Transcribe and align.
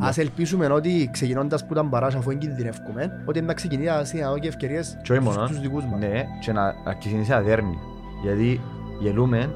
Ας 0.00 0.18
ελπίσουμε 0.18 0.66
ότι 0.66 1.08
ξεκινώντας 1.12 1.66
που 1.66 1.72
ήταν 1.72 1.88
παράσα 1.88 2.18
αφού 2.18 2.30
εγκινδυνεύκουμε 2.30 3.22
ότι 3.24 3.40
να 3.40 3.54
ξεκινήσει 3.54 4.16
να 4.16 4.30
δω 4.30 4.38
και 4.38 4.48
ευκαιρίες 4.48 4.98
Και 5.02 5.12
όχι 5.12 5.22
μόνο, 5.22 5.46
στους 5.46 5.60
δικούς 5.60 5.84
μας. 5.84 6.00
ναι, 6.00 6.24
και 6.40 6.52
να 6.52 6.74
να 6.84 6.94
ξεκινήσει 6.94 7.30
να 7.30 7.40
δέρνει. 7.40 7.78
Γιατί 8.22 8.60
γελούμε, 9.00 9.50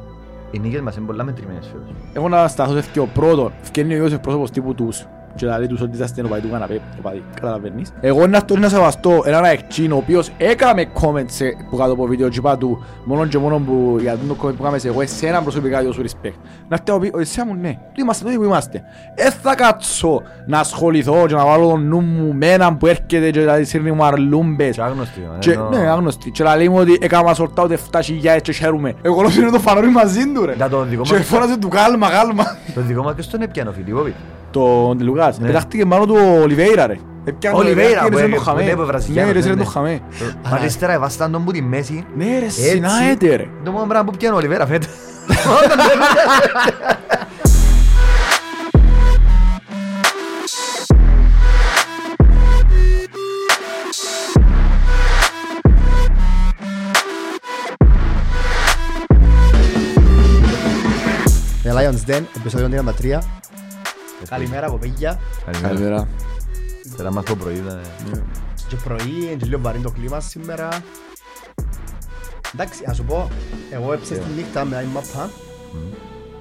οι 0.50 0.58
νίκες 0.58 0.80
μας 0.80 0.96
είναι 0.96 1.06
πολλά 1.06 1.24
μετρημένες 1.24 1.66
φέτος. 1.66 1.94
Εγώ 2.12 2.28
να 2.28 2.48
σταθώ 2.48 2.80
σε 2.80 3.00
ο 3.00 3.06
πρώτο. 3.06 3.52
Φκένει 3.62 3.94
ο 3.94 3.96
Ιώσεφ 3.96 4.20
πρόσωπος 4.20 4.50
τύπου 4.50 4.74
τους. 4.74 5.06
Και 5.34 5.46
δηλαδή 5.46 5.66
τους 5.66 5.80
ότι 5.80 5.94
είσαστε 5.94 6.22
ο 6.22 6.28
του 6.42 6.50
καναπέ. 6.50 6.80
οπαδί, 6.98 7.22
Καταλαβαίνεις. 7.34 7.92
Εγώ 8.00 8.24
είναι 8.24 8.36
αυτό 8.36 8.56
να 8.58 8.68
σεβαστώ 8.68 9.22
έναν 9.24 9.44
αεκτσίν 9.44 9.92
ο 9.92 9.96
οποίος 9.96 10.30
έκαμε 10.38 10.86
comment 11.00 11.24
σε, 11.26 11.44
που 11.70 11.76
κάτω 11.76 11.92
από 11.92 12.06
βίντεο 12.06 12.28
και 12.28 12.38
είπα 12.38 12.56
του 12.58 12.84
μόνο 13.04 13.26
και 13.26 13.38
μόνο 13.38 13.58
που 13.58 13.96
για 14.00 14.16
το 14.28 14.36
comment 14.42 14.54
που 14.56 14.62
κάμε 14.62 14.78
σε 14.78 14.88
εγώ 14.88 15.00
εσένα 15.02 15.42
προσωπικά 15.42 15.80
για 15.80 15.92
σου 15.92 16.02
respect. 16.02 16.32
Να 16.68 16.76
έρθει 16.76 16.90
να 16.92 16.98
πει, 16.98 17.10
εσένα 17.20 17.46
μου 17.46 17.54
ναι, 17.60 17.72
του 17.94 18.00
είμαστε 18.00 18.24
τούτοι 18.24 18.36
που 18.36 18.42
είμαστε. 18.44 18.82
Ε 19.14 19.30
θα 19.30 19.54
κάτσω 19.54 20.22
να 20.46 20.58
ασχοληθώ 20.58 21.26
και 21.26 21.34
να 21.34 21.44
βάλω 21.44 21.68
τον 21.68 21.86
νου 21.86 22.00
μου 22.00 22.32
με 22.34 22.46
έναν 22.52 22.76
που 22.76 22.86
έρχεται 22.86 23.30
και 23.30 23.40
δηλαδή 23.40 23.64
σύρνει 23.64 23.90
μου 23.92 24.04
αρλούμπες. 24.04 24.74
Και 24.74 24.82
άγνωστοι, 24.82 25.20
ε, 25.34 25.38
Και, 25.38 25.52
ενώ- 25.52 25.68
ναι, 25.68 25.78
άγνωστοι. 25.90 26.30
Και 26.30 26.44
λέει 26.56 26.68
μου 26.68 26.76
ότι 26.78 26.98
έκανα 27.00 27.34
σορτά 27.34 27.62
ούτε 27.62 27.78
7.000 27.90 28.40
και 28.42 28.52
χαίρομαι. 28.52 28.94
Εγώ 29.02 29.20
λέω 29.22 29.30
είναι 29.38 29.50
το 29.50 29.58
φανόρι 29.58 29.88
μαζί 29.88 30.32
του 30.32 30.44
ρε. 30.46 30.54
Να 30.56 30.68
τον 30.68 30.88
δικό 30.88 31.02
Και 31.02 31.14
μας- 31.14 31.24
φώναζε 31.26 31.58
του 31.58 31.68
κάλμα, 31.68 32.10
κάλμα. 32.10 32.44
Το 32.74 32.80
δικό 32.80 33.02
μας 33.02 33.14
και 33.14 33.22
στον 33.22 33.42
έπιανε 33.42 33.70
ο 33.70 33.72
Φιλίπποβιτ. 34.52 34.98
Τον 34.98 35.06
Λουκάς. 35.06 35.38
Ναι. 35.38 35.46
Πετάχτηκε 35.46 35.86
πάνω 35.86 36.06
του 36.06 36.16
Ολιβέιρα 36.42 36.86
ρε. 36.86 36.98
Έπιανε 37.24 37.56
τον 37.56 37.64
Ολιβέιρα, 37.66 37.88
Ολιβέιρα, 38.04 38.08
που 38.10 38.16
ρε, 38.16 38.24
είναι- 38.24 38.36
το 38.36 38.42
χαμέ. 38.42 38.58
που 38.58 38.62
είναι 38.64 38.72
από 38.72 38.84
Βραζιλιάνος, 38.84 39.32
Ναι, 39.32 39.38
ρε, 39.40 39.44
ναι, 39.46 39.52
είναι 39.52 39.62
το 39.62 39.68
ναι. 39.68 39.70
χαμέ. 39.74 40.00
Μα 40.50 40.56
αριστερά 40.56 40.92
εβάσταν 40.92 41.32
τον 41.32 41.44
που 41.44 41.52
τη 41.52 41.62
μέση. 41.62 42.04
Ναι 42.16 42.38
ρε, 42.38 42.44
Έτσι. 42.44 42.60
συνάεται 42.68 43.36
ρε. 43.36 43.46
Το 43.64 43.70
μόνο 43.70 43.86
πράγμα 43.86 44.10
που 44.10 44.16
πιάνε 44.18 44.34
ο 44.34 44.38
Ολιβέρα 44.38 44.66
φέτος. 44.66 44.88
The 61.64 61.72
Lions 61.72 62.04
Den, 62.10 62.22
επεισόδιο 62.36 62.68
33. 62.68 63.18
Καλημέρα 64.28 64.68
κοπέγια. 64.70 65.20
Καλημέρα. 65.62 66.08
Θέλω 66.96 67.08
να 67.08 67.14
μας 67.14 67.24
το 67.24 67.36
πρωί. 67.36 67.54
ήταν, 67.54 67.78
ε. 67.78 68.22
Και 68.68 68.76
πρωί, 68.84 69.36
και 69.38 69.46
λίγο 69.46 69.60
βαρύ 69.60 69.78
το 69.78 69.90
κλίμα 69.90 70.20
σήμερα. 70.20 70.68
Εντάξει, 72.54 72.84
ας 72.86 72.96
σου 72.96 73.04
πω, 73.04 73.28
εγώ 73.70 73.92
έψα 73.92 74.14
στη 74.14 74.24
νύχτα 74.36 74.64
με 74.64 74.76
άλλη 74.76 74.86
μαπά. 74.86 75.30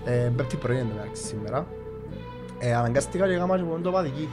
Ε, 0.06 0.32
Πέμπτη 0.36 0.56
πρωί 0.56 0.80
είναι 0.80 0.92
εντάξει 0.98 1.24
σήμερα. 1.24 1.68
Ε, 2.60 2.74
αναγκάστηκα 2.76 3.28
και 3.28 3.34
έκανα 3.34 3.58
και 3.58 3.64
μόνο 3.64 3.82
το 3.82 3.92
παδική. 3.92 4.30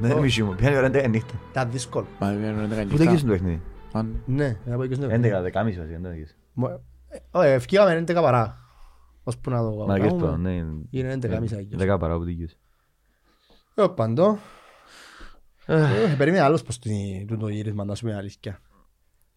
Ναι, 0.00 0.14
μισή 0.14 0.42
μου. 0.42 0.54
Πιάνει 0.54 0.76
ώρα 0.76 0.86
11 0.86 1.06
νύχτα. 1.08 1.34
Ήταν 1.50 1.70
δύσκολο. 1.70 2.06
Μα 2.18 2.32
είναι 2.32 2.46
έντεκα 2.46 2.82
Πού 2.82 2.88
το 2.88 2.96
νύχτα. 2.96 3.10
έκεις 3.10 3.22
το 3.24 3.28
παιχνίδι. 3.30 3.62
Αν- 3.92 4.22
Ναι, 4.26 4.56
να 4.64 4.76
πω 4.76 4.86
και 4.86 4.94
στο 4.94 5.06
11, 5.06 5.08
10.30 5.42 5.64
βασικά. 5.64 5.84
δεν 5.84 6.02
το 6.02 6.08
έκεις. 6.08 6.36
Μο- 6.52 6.80
ε, 7.08 7.18
Όχι, 7.30 7.48
ευκήγαμε 7.48 8.04
11 8.08 8.14
παρά. 8.22 8.58
Ώσπου 9.24 9.50
να 9.50 9.58
το 9.62 9.70
Μα 9.86 9.94
και 9.98 10.06
κάνουμε. 10.06 10.26
αυτό, 10.26 10.36
ναι. 10.36 10.52
Είναι 10.90 11.12
11.30 11.22 11.56
αγγιος. 11.56 11.82
10 11.82 11.96
παρά 11.98 12.16
που 12.16 12.24
δικαιούσε. 12.24 12.56
Ε, 13.74 13.84
παντό. 13.96 14.38
Ε, 15.66 16.14
Περίμενα 16.18 16.44
άλλος 16.44 16.62
πως 16.62 16.78
το- 16.78 16.90
τούτο 17.26 17.48
γύρισμα, 17.48 17.84
να 17.84 17.94
σου 17.94 18.04
πει 18.04 18.12
αλήθεια. 18.12 18.60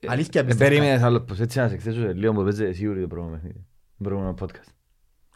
Αλήθεια 0.08 0.42
Ε, 0.42 0.44
πιστεύω. 0.44 0.70
Περίμενες 0.70 1.02
άλλο 1.02 1.22
πως 1.22 1.40
έτσι 1.40 1.60
να 1.60 1.68
σε 1.68 1.74
εκθέσω 1.74 2.00
σε 2.00 2.14
λίγο 2.14 2.34
που 2.34 2.44
παίζε 2.44 2.72
σίγουρη 2.72 3.02
το 3.02 3.08
προηγούμενο 3.08 3.42
παιχνίδι. 3.42 3.66
Το 3.98 4.04
προηγούμενο 4.04 4.36
podcast. 4.40 4.72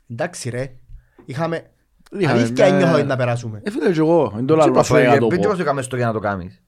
Εντάξει 0.10 0.50
ρε. 0.50 0.76
Είχαμε... 1.26 1.72
Είχαμε 2.12 2.40
Αλήθεια 2.40 2.66
μια- 2.66 2.76
ένιωθα 2.76 2.94
ότι 2.96 3.04
να 3.08 3.16
περάσουμε. 3.16 3.62
Ε, 3.64 3.72
φίλε, 3.72 3.92
και 3.92 4.00
εγώ. 4.00 4.30
Είναι 4.34 4.46
το 4.46 4.54
Τι 4.54 4.60
λαλό 4.60 4.72
είπα 4.72 4.84
σου, 4.84 4.94
απλά 4.94 5.06
για 5.06 5.14
να 5.14 5.20
το 5.20 5.26
ε, 5.26 5.30
δεν 5.30 5.40
πω. 5.40 5.52
σου 5.52 5.58
το 5.58 5.64
κάνεις 5.64 5.86
στο 5.86 5.96
για 5.96 6.06
να 6.06 6.14
το 6.14 6.20
κάνεις. 6.20 6.62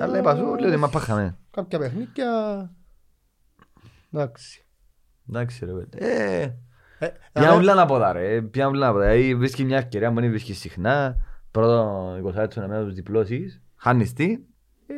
Αλλά 0.00 0.18
είπα 0.18 0.36
σου, 0.36 0.42
λέω 0.56 0.68
ότι 0.68 0.76
μα 0.76 0.88
πάχαμε. 0.88 1.38
Κάποια 1.50 1.78
παιχνίδια... 1.78 2.28
Εντάξει. 4.12 4.64
Εντάξει 5.28 5.64
ρε 5.64 5.72
παιδί. 5.72 5.98
Ε, 6.98 7.06
Ε, 7.06 7.08
Ποια 7.32 7.42
δηλαδή, 7.42 7.58
ούλα 7.58 7.74
να 7.74 7.86
πω 7.86 7.98
τα 7.98 8.12
ρε, 8.12 8.42
ποια 8.42 8.66
ούλα 8.68 8.86
να 8.86 8.92
πω 8.92 8.98
τα. 8.98 9.04
Δηλαδή 9.04 9.34
βρίσκει 9.34 9.64
μια 9.64 9.76
ευκαιρία 9.76 10.12
που 10.12 10.20
δεν 10.20 10.30
βρίσκει 10.30 10.52
συχνά. 10.54 11.16
Πρώτο 11.50 12.14
20 12.26 12.32
λεπτό 12.34 12.60
να 12.60 12.66
μην 12.66 12.84
τους 12.84 12.94
διπλώσεις. 12.94 13.62
Χάνεις 13.76 14.12
τι. 14.12 14.24
ε, 14.86 14.94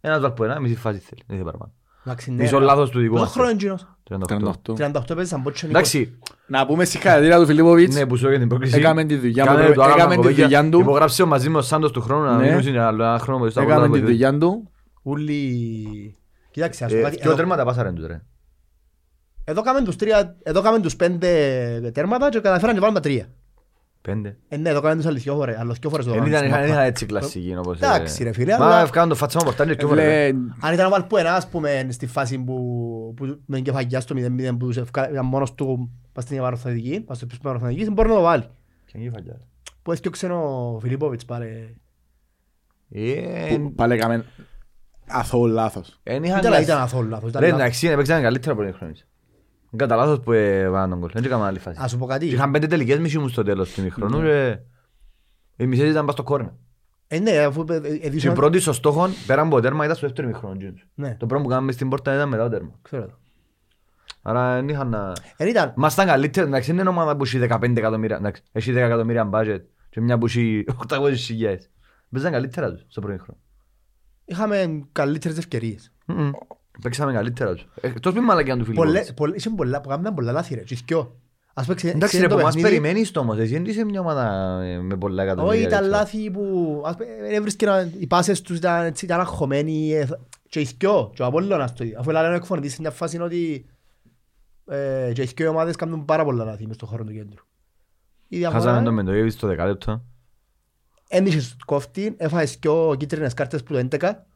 Ένας 0.00 0.20
βάλ 0.20 0.30
που 0.32 0.44
ένα, 0.44 0.60
μισή 0.60 0.74
φάση 0.76 0.98
θέλει. 0.98 1.22
Δεν 1.26 1.36
θέλει 1.36 1.44
παραπάνω. 1.44 1.72
εντάξει, 2.04 2.30
ναι, 2.30 2.42
Μισό 2.42 2.58
ρε. 2.58 2.64
λάθος 2.64 2.90
του 2.90 2.98
δικού 3.00 3.12
Πόσο 3.12 3.24
μας. 3.24 3.32
χρόνο 3.32 3.48
είναι 3.50 3.58
εκείνος; 3.58 3.86
38. 4.02 4.72
38. 4.72 4.74
38 4.74 5.14
παίζεις 5.14 5.28
σαν 5.28 5.42
πότσο 5.42 5.66
Εντάξει, 5.66 6.18
Να 6.46 6.66
πούμε 6.66 6.84
συγχαρητήρια 6.84 7.38
του 7.38 7.46
Φιλίπποβιτς. 7.46 7.94
ναι 7.94 8.06
που 8.06 8.16
σου 8.16 8.24
έκανε 8.26 8.38
την 8.38 8.48
πρόκληση. 8.48 8.76
Έκαμε 8.78 9.04
τη 9.04 9.16
δουλειά 9.16 9.44
Κάνε 9.44 9.68
μου, 9.68 9.74
το 9.74 9.82
άλλο 9.82 9.92
έκαμε 9.94 10.10
τη 10.14 10.16
κοπέκια. 10.20 10.42
δουλειά 10.44 10.68
του. 10.70 10.80
Υπογράψε 10.80 11.24
μαζί 11.24 11.48
με 11.48 11.58
ο 11.58 11.62
Σάντος 11.62 11.90
του 11.92 12.00
χρόνου 12.00 12.24
να 12.24 12.36
Ναι. 12.36 12.44
μείνουν 12.46 12.62
σε 12.62 12.78
άλλο 12.78 13.04
ένα 13.04 13.18
χρόνο 13.18 13.44
που 13.44 13.50
στα 13.50 13.60
Έκαμε 13.62 13.74
πρώτα 13.80 13.92
τη 13.94 14.00
που 14.00 14.06
δουλειά 14.06 14.38
του. 14.38 14.70
Ούλοι... 15.02 16.16
Κοίταξε, 16.50 16.84
ας 16.84 16.92
πω 16.92 16.98
Ε, 16.98 17.02
κάτι. 17.02 17.16
Ποιο 17.16 17.24
Εδώ- 17.26 17.36
τέρματα 17.36 17.64
πάσαραν 17.64 17.94
τους 17.94 18.06
ρε. 18.06 18.22
Εδώ 19.50 19.62
κάμε 19.62 19.82
τους 19.82 19.96
τρία... 19.96 20.36
Εδώ 20.42 20.62
κάμε 20.62 20.80
τους 20.80 20.96
πέντε 20.96 21.90
τέρματα 21.94 22.28
και 22.28 22.40
καταφέραν 22.40 22.74
και 22.74 22.80
βάλουν 22.80 22.94
τα 22.94 23.00
τρία. 23.00 23.26
Πέντε. 24.02 24.36
Ε, 24.48 24.56
ναι, 24.56 24.68
εδώ 24.68 24.80
κάμε 24.80 24.94
τους 24.96 25.06
άλλες 25.06 25.22
δυο 25.22 25.34
φορές. 25.34 25.56
Άλλες 25.56 25.78
δυο 25.78 25.90
φορές 25.90 26.04
το 26.06 26.10
Δεν 26.12 26.20
κάνουν 26.20 26.34
ήταν 26.34 26.44
στην 26.44 26.54
είχαν- 26.54 26.68
μάπα. 26.68 26.80
είχαν 26.80 26.90
έτσι 26.92 27.06
κλασική 27.06 27.54
όπως... 27.58 27.80
ε, 27.80 27.84
Εντάξει, 27.86 28.22
ρε 28.22 28.32
φίλε, 28.32 28.58
Μα 28.58 28.64
αλλά- 28.64 28.80
ευκάνουν 28.80 29.08
το 29.08 29.14
φάτσα 29.14 29.38
μου 29.38 29.44
πορτάνι 29.44 29.76
και 29.76 29.84
Ε, 29.84 29.88
φορές. 29.88 30.04
φίλε, 30.04 30.38
Αν 30.60 30.72
ήταν 30.74 30.86
ο 30.86 30.88
Βαλπουένα, 30.88 31.34
ας 31.34 31.48
πούμε, 31.48 31.86
στη 31.90 32.06
φάση 32.06 32.38
που, 32.38 32.54
που 33.16 33.24
με 33.46 33.54
την 33.56 33.64
κεφαγιά 33.64 34.00
στο 34.00 34.14
0-0 34.18 34.56
που 34.58 34.66
τους 34.66 34.76
ευκα- 34.76 35.10
ήταν 35.10 35.26
μόνος 35.26 35.54
του 35.54 35.90
πας 36.12 36.24
στην 36.24 36.36
Ευαρθαδική, 36.38 37.00
πας 37.00 37.16
στο 37.16 37.26
πίσω 37.26 37.40
Ευαρθαδική, 37.44 37.90
μπορεί 37.90 38.08
να 38.08 38.14
το 38.14 38.20
βάλει. 38.20 38.42
Ποια 38.84 39.00
είναι 39.00 39.08
η 39.08 39.10
φαγιά. 39.10 39.40
Που 39.82 39.92
έφτιαξε 39.92 40.26
ο 40.26 40.78
Φιλίπποβιτς 40.82 41.24
πάλι. 41.24 41.76
Ε, 42.90 43.56
που 43.56 43.72
Πάλι 43.74 43.94
έκαμε 43.94 44.24
αθώο 45.06 45.46
λάθος. 45.46 46.00
εν 46.02 46.22
είχαν 46.24 46.38
Ήταν, 46.38 46.50
κλασ- 46.50 46.64
ήταν 46.64 46.80
αθόλου 46.80 47.08
λάθος. 47.08 47.28
ήταν 47.30 47.40
Ρε, 47.42 47.46
λάθος. 47.48 47.62
εντάξει, 47.62 47.86
έπαιξαν 47.88 48.22
καλύτερα 48.22 48.52
από 48.52 48.62
την 48.62 48.74
χρονή. 48.74 48.92
Κατά 49.76 49.96
λάθος 49.96 50.20
που 50.20 50.32
έβαλαν 50.32 50.90
τον 50.90 51.00
κόλ. 51.00 51.10
Δεν 51.12 51.24
έκαναν 51.24 51.46
άλλη 51.46 51.58
φάση. 51.58 51.78
Ας 51.82 51.90
σου 51.90 51.98
πω 51.98 52.06
κάτι. 52.06 52.28
Και 52.28 52.34
Είχαν 52.34 52.50
πέντε 52.50 52.66
τελικές 52.66 52.98
μισή 52.98 53.18
μου 53.18 53.28
στο 53.28 53.42
τέλος 53.42 53.72
του 53.72 53.80
ημιχρονού 53.80 54.20
και 54.22 54.58
οι 55.56 55.66
μισές 55.66 55.90
ήταν 55.90 56.04
πας 56.04 56.14
στο 56.14 56.22
κόρνερ. 56.22 56.50
Ε, 57.06 57.18
ναι, 57.18 57.38
αφού 57.38 57.64
ε, 57.68 57.74
ε, 57.74 57.76
ε, 57.88 57.96
Και 57.98 58.10
δίσουμε- 58.10 58.34
πρώτη 58.34 58.60
στο 58.60 58.72
στόχο, 58.72 59.08
πέρα 59.26 59.42
από 59.42 59.50
το 59.54 59.60
τέρμα, 59.60 59.84
ήταν 59.84 59.96
στο 59.96 60.06
δεύτερο 60.06 60.28
ημιχρόνο. 60.28 60.54
εκείνος. 60.54 60.86
Ναι, 60.94 61.14
Το 61.18 61.26
πρώτο 61.26 61.42
που 61.42 61.48
κάναμε 61.48 61.72
στην 61.72 61.88
πόρτα 61.88 62.14
ήταν 62.14 62.28
μετά 62.28 62.42
το 62.42 62.48
τέρμα. 62.50 62.70
ξέρω 62.82 63.06
το. 63.06 63.18
Άρα 64.22 64.54
δεν 64.54 64.68
είχαν 64.68 64.88
να... 64.88 65.12
Εν 65.36 65.48
ήταν, 65.48 65.72
Μας 65.76 65.92
ήταν 65.92 66.06
καλύτερα, 66.06 66.46
εντάξει, 66.46 66.70
δεν 66.72 66.80
είναι 66.80 66.88
ομάδα 66.88 67.16
που 67.16 67.24
έχει 67.24 67.38
15 67.50 67.76
εκατομμύρια, 67.76 68.16
εντάξει, 68.16 68.42
έχει 68.52 68.72
10 68.72 68.76
εκατομμύρια 68.76 69.30
budget 69.32 69.60
και 69.90 70.00
μια 70.00 70.18
που 70.18 70.26
έχει 70.26 70.64
800 70.88 71.12
χιλιάδες. 71.16 71.70
Παίζαν 72.10 72.32
καλύτερα 72.32 72.72
τους 72.72 72.84
στο 72.88 73.00
πρώτο 73.00 73.22
χρόνο. 73.22 73.40
είχαμε 74.24 74.82
καλύτερες 74.92 75.38
ευκαιρίες. 75.38 75.92
Μμμ. 76.06 76.30
Παίξαμε 76.82 77.12
καλύτερα 77.12 77.54
τους. 77.54 77.66
Ε, 77.80 77.86
Εκτός 77.86 78.14
με 78.14 78.20
μαλακιά 78.20 78.56
του 78.56 78.64
Πολλές- 78.64 78.76
Φιλιππόβιτς. 78.82 79.14
πολλές- 79.14 79.44
Είχαν 79.44 79.54
πολλά, 79.54 79.80
που 79.80 79.88
κάμουν 79.88 80.14
πολλά 80.14 80.32
λάθη 80.32 80.54
ρε, 80.54 80.60
και 80.62 80.78
δυο. 80.86 81.16
Ας 81.54 81.64
πούμε, 81.64 81.76
ξε- 81.76 81.94
Εντάξει 81.94 82.16
ξέρετε 82.16 82.28
ρε, 82.34 82.34
το 82.34 82.38
που 82.40 82.46
μας 82.46 82.54
παιχνίδι, 82.54 82.76
περιμένεις 82.80 83.10
το 83.10 83.20
όμως, 83.20 83.38
εσύ 83.38 83.52
δεν 83.52 83.64
είσαι 83.64 83.84
μια 83.84 84.00
ομάδα 84.00 84.24
ε, 84.62 84.78
με 84.80 84.96
πολλά 84.96 85.22
εκατομμύρια. 85.22 85.58
Όχι, 85.58 85.66
ήταν 85.66 85.78
ξέρω. 85.80 85.94
λάθη 85.96 86.30
που 86.30 86.82
ας 86.86 86.94
πούμε, 86.96 87.08
ε, 87.28 87.34
έβρισκε 87.34 87.90
οι 87.98 88.06
πάσες 88.06 88.40
τους 88.40 88.56
ήταν, 88.56 88.84
έτσι, 88.84 89.04
ήταν 89.04 89.20
αγχωμένοι 89.20 89.92
ε, 89.92 90.06
και 90.48 90.60
οι 90.60 90.68
δυο, 90.78 91.10
και 91.14 91.22
ο 91.22 91.26
Απόλλωνας 91.26 91.72
το 91.72 91.84
ίδιο. 91.84 91.98
Αφού 91.98 92.10
λένε 92.10 92.28
ο 92.28 92.32
εκφωνητής 92.32 92.72
σε 92.72 92.80
μια 92.80 92.90
φάση 92.90 93.16
είναι 93.16 93.24
ότι 93.24 93.66
ε, 94.70 95.10
και 95.14 95.22
οι 95.22 95.30
δυο 95.36 95.48
ομάδες 95.50 95.76
κάνουν 95.76 96.04
πάρα 96.04 96.24
πολλά 96.24 96.44
λάθη 96.44 96.66
μες 96.66 96.74
στον 96.76 96.88
χώρο 96.88 97.04
του 97.04 97.12
κέντρου. 97.12 97.42
Η 98.28 98.36
διαφορά 98.36 98.60
Χάσαμε 98.60 98.82
το 98.82 98.90
είναι, 98.90 99.02
Μεντογεύη 99.02 99.30
στο 99.30 99.46
δεκάλεπτο. 99.46 100.02
εν 101.08 101.26
είχες 101.26 101.56
κόφτη, 101.66 102.14
έφαγες 102.18 102.56
δυο 102.60 102.94
κίτρινες 102.98 103.34
κάρτες 103.34 103.62
που 103.62 103.72
το 103.72 103.78
11, 103.78 104.26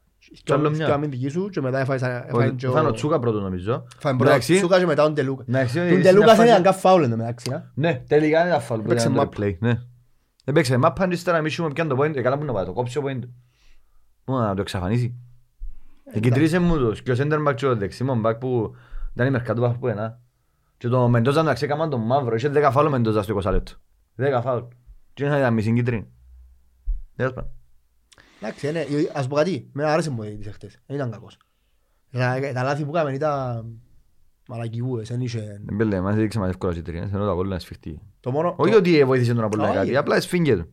Κι 0.44 0.52
άλλο 0.52 0.62
δυο 0.68 0.76
μια. 0.76 0.84
δυο 0.86 0.94
αμυντικοί 0.94 1.28
σου 1.28 1.48
και 1.48 1.60
μετά 1.60 1.78
έφαγες 1.78 2.02
έφαγες 2.02 2.52
και 2.56 2.66
ο- 2.66 2.72
Φάνε 2.72 2.88
ο 2.88 2.92
Τσούκα 2.92 3.18
πρώτο 3.18 3.40
νομίζω. 3.40 3.72
έφαγες 3.96 4.16
πρώτα 4.18 4.24
ο 4.24 4.34
Εντάξει, 4.34 4.56
Τσούκας 4.56 4.78
και 4.78 4.86
μετά 4.86 5.02
τον 5.04 5.14
Τελούκα. 5.14 5.44
εντάξει, 5.48 5.74
Τον 5.76 5.86
είναι 5.88 6.00
Τελούκα 6.02 6.24
μια 6.24 6.26
δεν 6.26 6.36
φάση- 6.36 6.48
ήταν 6.50 6.62
καν 6.62 6.74
φάουλ 6.74 7.02
εν 7.02 7.10
τω 7.10 7.16
μεταξύ, 7.16 7.50
να. 7.50 7.70
Ναι, 7.74 8.02
τελικά 8.06 8.40
είναι 8.40 8.50
τα 8.50 8.60
φάουλ 8.60 8.80
που 8.80 8.86
Έπαιξε 8.86 9.08
ήταν 9.08 9.18
το 9.18 9.24
μάπα. 9.24 9.36
replay, 9.46 9.56
ναι. 9.58 9.80
Έπαιξε 10.44 10.76
μάπα 10.76 11.08
και 11.08 11.14
ύστερα 11.14 11.36
εμείς 11.36 11.58
έχουμε 11.58 11.72
πιάνει 11.72 11.90
το 11.90 11.96
point, 12.00 12.16
ε, 12.16 12.20
καλά 12.22 12.38
που 12.38 12.44
να 12.44 12.52
πάει, 12.52 12.64
το 12.64 12.72
κόψει 12.72 12.98
ο 12.98 13.02
point. 13.06 13.20
Μόνο 14.24 14.44
να 14.46 14.54
το 14.54 14.60
εξαφανίσει. 14.60 15.14
Εγκεντρήσε 16.04 16.58
μου 16.58 16.76
τους 16.78 17.02
και 17.02 17.12
ο 17.12 17.14
center 17.18 17.48
back 17.48 17.54
και 17.54 17.66
ο 17.66 17.76
δεξιμόν 17.76 18.22
back 18.26 18.38
που 18.40 18.74
ήταν 19.14 19.26
η 19.26 19.30
Μερκατού 19.30 19.76
που 19.80 19.86
ένα. 19.88 20.20
Και 20.78 20.88
το 20.88 21.08
Μεντόζα 21.08 21.42
να 21.42 21.52
ξεκάμαν 21.54 21.90
τον 21.90 22.00
μαύρο, 22.00 22.34
είχε 22.34 22.48
10 22.48 22.68
φάουλ 22.72 22.86
ο 22.86 22.90
Μεντόζα 22.90 23.22
στο 23.22 23.32
20 23.32 23.50
λεπτό. 23.50 23.72
10 24.16 24.40
φάουλ. 24.42 24.62
Και 25.14 25.24
είναι 25.24 25.38
ήταν 25.38 25.54
μισή 25.54 25.72
κίτρινη. 25.72 26.06
Τέλος 27.16 27.32
πάντων. 27.32 27.50
Εντάξει, 28.42 28.68
είναι, 28.68 28.86
ας 29.14 29.26
πω 29.26 29.34
κάτι, 29.34 29.68
με 29.72 29.84
άρεσε 29.84 30.10
μου 30.10 30.22
τις 30.22 30.46
εχθές, 30.46 30.78
δεν 30.86 30.96
ήταν 30.96 31.10
κακός. 31.10 31.36
Τα 32.10 32.38
τα 32.54 32.62
λάθη 32.62 32.84
που 32.84 32.96
έκαμε 32.96 33.12
ήταν 33.12 33.66
μαλακιούες, 34.48 35.08
δεν 35.08 35.20
είχε... 35.20 35.60
Δεν 35.64 35.76
πέλε, 35.76 36.00
μας 36.00 36.14
έδειξε 36.14 36.38
μας 36.38 36.48
εύκολα 36.48 36.72
κίτρινες, 36.72 37.12
ενώ 37.12 37.26
τα 37.26 37.32
κόλλα 37.32 37.48
είναι 37.50 37.58
σφιχτή. 37.58 38.00
Το 38.20 38.30
μόνο... 38.30 38.54
Όχι 38.58 38.74
ότι 38.74 39.04
βοήθησε 39.04 39.34
τον 39.34 39.44
Απόλλωνα 39.44 39.68
Όχι. 39.68 39.78
κάτι, 39.78 39.96
απλά 39.96 40.16
εσφίγγε 40.16 40.56
του. 40.56 40.68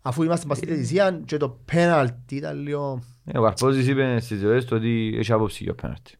Αφού 0.00 0.22
είμαστε 0.22 0.46
πας 0.46 0.56
στη 0.56 0.66
διαιτησία 0.66 1.20
και 1.24 1.36
το 1.36 1.48
πέναλτι 1.64 2.36
ήταν 2.36 2.58
λίγο... 2.58 3.02
Ε, 3.24 3.38
Ο 3.38 3.42
Καρπόζης 3.42 3.86
είπε 3.86 4.20
στις 4.20 4.40
ζωές 4.40 4.64
του 4.64 4.76
ότι 4.76 5.14
έχει 5.18 5.32
άποψη 5.32 5.62
για 5.64 5.74
πέναρτη. 5.74 6.18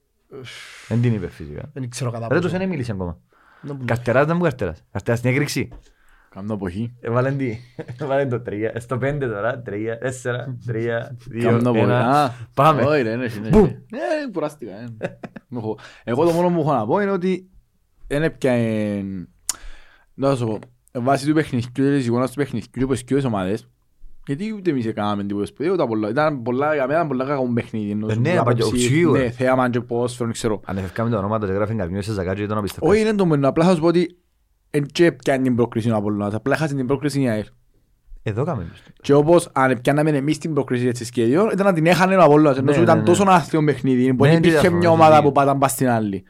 Δεν 0.89 1.01
την 1.03 1.15
είπε 1.15 1.29
φυσικά. 1.29 1.71
Δεν 1.73 1.89
ξέρω 1.91 2.11
κατά 2.11 2.29
Ρε 2.29 2.35
τους 2.35 2.45
πόσο. 2.45 2.59
δεν 2.59 2.69
μίλησε 2.69 2.93
ακόμα. 2.93 3.21
Δεν 3.61 3.77
μου- 3.79 3.85
Καρτεράς 3.87 4.27
δεν 4.27 4.37
μου 4.37 4.43
καρτεράς. 4.43 4.83
Καρτεράς 4.93 5.21
την 5.21 5.31
έκρηξη. 5.31 5.69
Κάμνω 6.31 6.55
αποχή. 6.55 6.95
Έβαλαν 7.01 7.37
τι, 7.37 7.57
έβαλαν 8.01 8.29
το 8.29 8.41
τρία, 8.41 8.71
ε, 8.75 8.81
στο 8.81 8.99
πέντε 8.99 9.27
τώρα, 9.27 9.61
τρία, 9.63 9.99
τέσσερα, 9.99 10.57
τρία, 10.67 11.17
δύο, 11.27 11.43
Κάμνω 11.51 11.69
αποχή. 11.71 11.85
ένα. 11.85 12.23
Α, 12.25 12.31
Πάμε. 12.55 12.83
Όχι 12.83 13.03
ρε, 13.03 13.17
ναι, 13.17 13.27
ναι. 13.43 13.49
Μπουμ. 13.49 13.65
Ε, 13.65 14.31
κουράστηκα. 14.33 14.73
ε. 14.73 14.87
Μ' 15.49 15.57
έχω- 15.57 15.79
Εγώ 16.05 16.25
το 16.25 16.31
μόνο 16.31 16.49
που 16.51 16.61
έχω 16.61 16.73
να 16.73 16.87
πω 16.87 17.01
είναι 17.01 17.11
ότι 17.11 17.49
δεν 18.07 18.23
έπιανε... 18.23 19.05
Να 20.15 20.35
σου 20.37 20.47
πω, 20.47 20.59
βάσει 21.01 21.27
του 21.27 21.35
παιχνιδιού, 21.35 21.71
της 21.97 22.07
εικόνας 22.07 22.31
του 22.31 22.37
παιχνιδιού 22.37 22.69
και 22.73 22.85
όπως 22.85 23.03
και 23.03 23.15
τις 23.15 23.25
ομάδες, 23.25 23.69
γιατί 24.27 24.53
ούτε 24.57 24.71
εμείς 24.71 24.87
έκαναμε 24.87 25.25
τίποτα 25.25 25.47
σπουδαίο, 25.47 25.87
πολλά- 25.87 26.09
ήταν 26.09 26.43
πολλά, 26.43 26.75
για 26.75 26.83
μένα 26.87 26.95
ήταν 26.99 27.09
πολλά 27.09 27.25
κακό 27.25 27.53
παιχνίδι. 27.53 27.91
ενώ 27.91 28.07
Ε, 28.09 28.13
σου 28.13 28.21
ναι, 28.21 28.29
πολλά 28.31 28.43
παλιό, 28.43 28.65
άποψη, 28.67 28.87
σίγουρα. 28.87 29.21
Ναι, 29.21 29.31
θέαμα 29.31 29.71
και 29.71 29.81
ποδόσφαιρο, 29.81 30.25
δεν 30.25 30.35
ξέρω. 30.35 30.61
Αν 30.65 30.77
εφευκάμε 30.77 31.11
τα 31.11 31.19
ονόματα 31.19 31.47
και 31.47 31.53
γράφει 31.53 31.75
καμιό 31.75 32.03
σε 32.03 32.13
ζακάτζι 32.13 32.43
ήταν 32.43 32.59
απίστευτο. 32.59 32.89
Όχι, 32.89 33.01
είναι 33.01 33.15
το 33.15 33.27
μόνο, 33.27 33.49
απλά 33.49 33.65
θα 33.65 33.75
σου 33.75 33.81
πω 33.81 33.87
ότι 33.87 34.01
δεν 34.01 34.17
και 34.81 35.05
έπιανε 35.05 35.43
την 35.43 35.57
πρόκριση 35.57 35.91
ο 35.91 35.97
Απολλώνας, 35.97 36.35
απλά 36.35 36.55
έχασε 36.55 36.75
την 36.75 36.87
πρόκριση 36.87 37.21
η 37.21 37.29
ΑΕΛ. 37.29 37.45
Εδώ 38.23 38.45
κάμε. 38.45 38.67
Και 39.01 39.13
όπως 39.15 39.49
αν 39.53 39.79
πιάναμε 39.83 40.11
εμείς 40.11 40.39
την 40.39 40.55
πρόκριση 40.55 40.87
έτσι 40.87 41.05
σχέδιο, 41.05 41.51
ήταν 41.53 41.67
να 41.67 41.73
την 41.73 41.87
έχανε 41.87 42.17
ο 42.17 42.23
Απόλλωνας, 42.23 42.57
ενώ 42.57 42.67
Ναι, 42.67 42.73
σου 42.73 42.79
ναι, 42.79 42.85
ήταν 42.85 42.99
ναι. 42.99 43.05
τόσο 43.05 43.25
άθλιο 43.27 43.65
παιχνίδι, 43.65 44.15
που 44.15 44.25
Ναι, 44.25 44.31
δεν 44.31 44.43
τι 44.43 44.49
υπήρχε 44.49 44.69
διαφορά, 44.69 44.71
μια 44.81 44.81
τι 44.89 44.95
ομάδα 44.95 45.11
διαφορά. 45.11 45.29
που 45.29 45.33
πάταν 45.41 45.59
πας 45.59 45.71
στην 45.71 45.89
άλλη. 45.89 46.25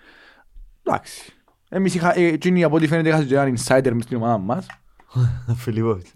Εντάξει. 0.83 1.33
Εμείς 1.69 1.95
είχα, 1.95 2.19
ε, 2.19 2.25
εκείνοι 2.27 2.65
από 2.65 2.77
ό,τι 2.77 2.87
φαίνεται 2.87 3.09
είχαν 3.09 3.27
και 3.27 3.35
έναν 3.35 3.55
insider 3.57 3.91
μες 3.93 4.03
στην 4.05 4.17
ομάδα 4.17 4.39
μας. 4.39 4.67
Φιλιππόβιτς. 5.63 6.13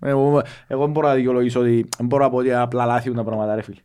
Εγώ, 0.00 0.42
εγώ 0.66 0.80
δεν 0.82 0.90
μπορώ 0.90 1.08
να 1.08 1.14
δικαιολογήσω 1.14 1.60
ότι, 1.60 1.88
δεν 1.96 2.06
μπορώ 2.06 2.24
να 2.24 2.30
πω 2.30 2.36
ότι 2.36 2.52
απλά 2.52 2.84
λάθη 2.84 3.12
τα 3.14 3.24
πράγματα 3.24 3.54
ρε 3.54 3.62
φίλε. 3.62 3.80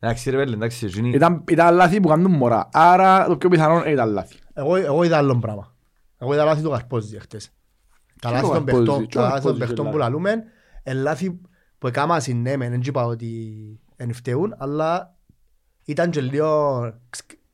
Εντάξει 0.00 0.30
ρε 0.30 0.36
πέλε, 0.36 0.54
εντάξει, 0.54 0.86
εκείνοι- 0.86 1.14
Ήταν, 1.14 1.44
ήταν 1.48 1.74
λάθη 1.74 2.00
που 2.00 2.08
κάνουν 2.08 2.30
μωρά, 2.32 2.68
άρα 2.72 3.26
το 3.26 3.36
πιο 3.36 3.48
πιθανό 3.48 3.84
ήταν 3.86 4.08
λάθη. 4.12 4.34
Εγώ, 4.54 4.76
εγώ 4.76 5.02
είδα 5.04 5.16
άλλο 5.16 5.38
πράγμα. 5.38 5.71
Εγώ 6.22 6.32
είδα 6.34 6.44
λάθη 6.44 6.62
του 6.62 6.70
Καρπόζη 6.70 7.18
χτες. 7.18 7.50
Τα 8.20 8.28
Τι 8.28 8.34
λάθη 8.34 8.46
ο 8.46 8.48
των 8.52 8.64
Καρπόζη, 8.64 8.84
παιχτών- 8.86 9.08
τι 9.08 9.18
ο 9.18 9.20
τα 9.20 9.28
λάθη 9.28 9.32
των 9.42 9.42
Καρπόζη 9.42 9.58
παιχτών 9.58 9.84
και 9.84 9.90
που 9.92 9.96
λάθη. 9.98 10.10
λαλούμε, 10.12 10.42
εν 10.82 10.96
λάθη 10.96 11.40
που 11.78 11.86
έκαμα 11.86 12.20
συνέμεν, 12.20 12.70
δεν 12.70 12.80
είπα 12.84 13.04
ότι 13.04 13.56
εν 13.96 14.12
φταίουν, 14.12 14.54
αλλά 14.58 15.16
ήταν 15.84 16.10
και 16.10 16.20
λίγο 16.20 16.80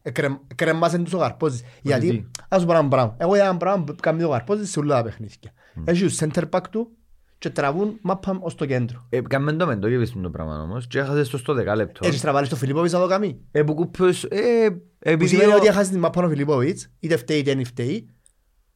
εκρεμ- 0.02 0.40
εκρεμάσεν 0.50 1.04
τους 1.04 1.12
ο 1.12 1.18
Καρπόζης. 1.18 1.62
Γιατί, 1.82 2.30
ας 2.48 2.60
σου 2.60 2.66
πω 2.66 2.72
ένα 2.72 2.88
πράγμα, 2.88 3.14
εγώ 3.18 3.34
είδα 3.34 3.44
ένα 3.44 3.56
πράγμα 3.56 3.84
που 3.84 3.94
κάνει 4.02 4.22
ο 4.22 4.28
Καρπόζης 4.28 4.70
σε 4.70 4.78
όλα 4.78 4.96
τα 4.96 5.02
παιχνίδια. 5.02 5.52
Έχει 5.84 6.02
τους 6.02 6.18
center 6.20 6.42
back 6.50 6.60
του 6.70 6.90
και 7.38 7.50
τραβούν 7.50 7.98
μάπα 8.02 8.38
ως 8.40 8.54
το 8.54 8.66
κέντρο. 8.66 9.06
Ε, 9.08 9.20
κάμε 9.20 9.52
το 9.52 9.66
μεν, 9.66 9.80
το 9.80 9.88
γεύεις 9.88 10.12
το 10.22 10.30
πράγμα 10.30 10.62
όμως 10.62 10.86
και 10.86 10.98
έχασες 10.98 11.28
το 11.28 11.38
στο 11.38 11.54
δεκάλεπτο. 11.54 12.06
Έτσι 12.06 12.20
τραβάλεις 12.20 12.48
το 12.48 12.56
Φιλίπποβιτς 12.56 12.92
να 12.92 13.00
το 13.00 13.06
κάνει. 13.06 13.40
Ε, 13.50 13.62
που 13.62 13.74
κουπές, 13.74 14.24
ε, 14.24 14.70
Που 14.70 14.80
επειδή 14.98 15.26
σημαίνει 15.26 15.52
ο- 15.52 15.56
ότι 15.56 15.66
έχασες 15.66 15.88
την 15.88 15.98
μάπα 15.98 16.24
ο 16.24 16.28
Φιλίπποβιτς, 16.28 16.88
είτε 16.98 17.16
φταίει 17.16 17.38
είτε 17.38 17.54
δεν 17.54 17.64
φταίει. 17.64 18.08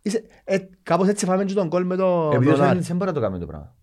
Είσαι- 0.02 0.22
ε, 0.44 0.58
Κάπως 0.82 1.08
έτσι 1.08 1.24
φάμε 1.24 1.44
και 1.44 1.54
τον 1.54 1.68
κόλ 1.68 1.84
με 1.84 1.96
το 1.96 2.30
επειδή 2.32 2.46
ο 2.46 2.50
Μπρονάρ. 2.50 2.66
Σέρνιτς 2.66 2.86
δεν 2.88 2.96
μπορεί 2.96 3.10
να 3.10 3.16
το 3.16 3.22
κάνει 3.22 3.38
το 3.38 3.46
πράγμα. 3.46 3.74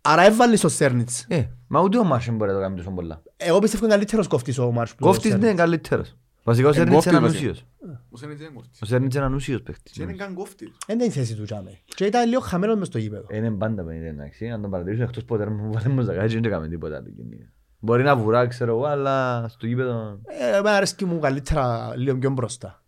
Άρα 0.00 0.22
έβαλες 0.22 0.60
το 0.60 0.68
Σέρνιτς. 0.68 1.24
Ε, 1.28 1.42
μα 1.66 1.80
ούτε 1.80 1.98
ο 1.98 2.04
Μάρσεν 2.04 2.36
μπορεί 2.36 2.50
να 2.50 2.56
το 2.56 2.62
κάνει 2.62 2.76
τόσο 2.76 2.90
πολλά. 2.90 3.22
Εγώ 3.36 3.58
πιστεύω 3.58 3.84
είναι 3.84 3.94
καλύτερος 3.94 4.26
κόφτης 4.26 4.58
ο 4.58 4.70
Μάρς. 4.72 4.90
που 4.90 4.96
ο 5.00 5.06
Κόφτης 5.06 5.30
Σέρνιτς. 5.30 5.48
είναι 5.50 5.56
καλύτερος. 5.58 6.16
Βασικά 6.42 6.66
ο 6.66 6.70
Ε, 6.70 6.74
Σέρνιτς 6.74 6.94
κόφτης 6.94 7.12
είναι 7.12 7.20
βασικά. 7.20 7.46
ανούσιος. 7.46 7.66
Ο 8.10 8.16
Σένιτς 8.16 8.40
είναι 8.40 8.50
κόφτης. 8.54 8.82
Ο 8.82 8.86
Σέρνιτς 8.86 9.14
είναι 9.14 9.24
ανούσιος 9.24 9.62
παίχτης. 9.62 9.92
Και 9.92 10.02
είναι 10.02 10.12
καν 10.12 10.34
κόφτης. 10.34 10.72
Δεν 10.86 10.96
είναι 10.96 11.04
η 11.06 11.10
θέση 11.10 11.34
του 11.34 11.44
τζάμε. 11.44 11.78
Και 11.84 12.04
ήταν 12.04 12.28
λίγο 12.28 12.40
χαμένος 12.40 12.76
μες 12.78 12.86
στο 12.86 12.98
γήπεδο. 12.98 13.24
Ε, 13.28 13.36
Είναι 13.36 13.50
πάντα 13.50 13.82
παιδί, 13.84 14.06
εντάξει. 14.06 14.48
Αν 14.48 14.60
τον 14.62 14.70
παρατηρήσω 14.70 15.02
εκτός 15.02 15.24
ποτέ 15.24 15.46
μου 15.50 15.72
βάλε 15.72 15.88
μου 15.88 16.00
ζακάκι 16.02 16.34
δεν 16.34 16.44
έκαμε 16.44 16.68
τίποτα 16.68 16.96
άλλο 16.96 17.06
εκείνη. 17.08 17.48
Μπορεί 17.78 18.02
να 18.02 18.16
βουρά, 18.16 18.46
ξέρω 18.46 18.72
εγώ, 18.72 18.84
αλλά 18.84 19.46
στο 19.48 19.66
γήπεδο 19.66 20.20
Ε, 20.24 20.56
Εμένα 20.56 20.76
αρέσκει 20.76 21.04
μου 21.04 21.18
καλύτερα 21.18 21.92
λίγο 21.96 22.16
πιο 22.18 22.30
μπροστά. 22.30 22.84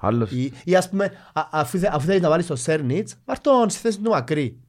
Άλλος. 0.00 0.30
Ή, 0.30 0.52
ή 0.64 0.76
ας 0.76 0.88
πούμε, 0.88 1.04
α- 1.32 1.48
αφού, 1.50 1.78
θε- 1.78 1.94
αφού 1.94 2.06
θέλεις 2.06 2.22
να 2.22 2.28
βάλεις 2.28 2.46
το 2.46 2.56
Σέρνιτς, 2.56 3.14
βάρ' 3.24 3.40
τον 3.40 3.70
στη 3.70 3.80
θέση 3.80 4.00
του 4.00 4.10
Μακρύ. 4.10 4.60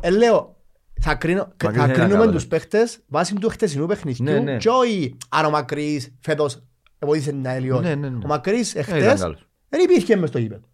Ε, 0.00 0.10
λέω, 0.10 0.62
θα, 1.00 1.14
κρίνω, 1.14 1.40
Μακρύς 1.62 1.76
θα 1.78 1.84
είναι 1.84 1.92
κρίνουμε 1.92 2.14
καλό, 2.18 2.30
τους 2.32 2.42
ρε. 2.42 2.48
παίχτες 2.48 2.98
βάσει 3.06 3.34
του 3.34 3.48
χτεσινού 3.48 3.86
παιχνιδιού 3.86 4.24
Ναι, 4.24 4.38
ναι. 4.38 4.56
και 4.56 4.68
όχι 4.68 5.16
αν 5.28 5.44
ο 5.44 5.50
Μακρύς 5.50 6.14
φέτος 6.20 6.62
βοήθησε 6.98 7.30
την 7.30 7.46
ΑΕΛ 7.46 7.64
ή 7.64 7.70
όχι. 7.70 7.82
Ναι, 7.82 7.94
ναι, 7.94 8.08
ναι. 8.08 8.18
Ο 8.24 8.26
Μακρύς 8.26 8.74
Ε, 8.74 8.80
ήταν 8.80 8.96
εχθές 8.96 9.20
καλός. 9.20 9.48
δεν 9.68 9.80
υπήρχε 9.80 10.16
μες 10.16 10.28
στο 10.28 10.38
γήπεδο. 10.38 10.68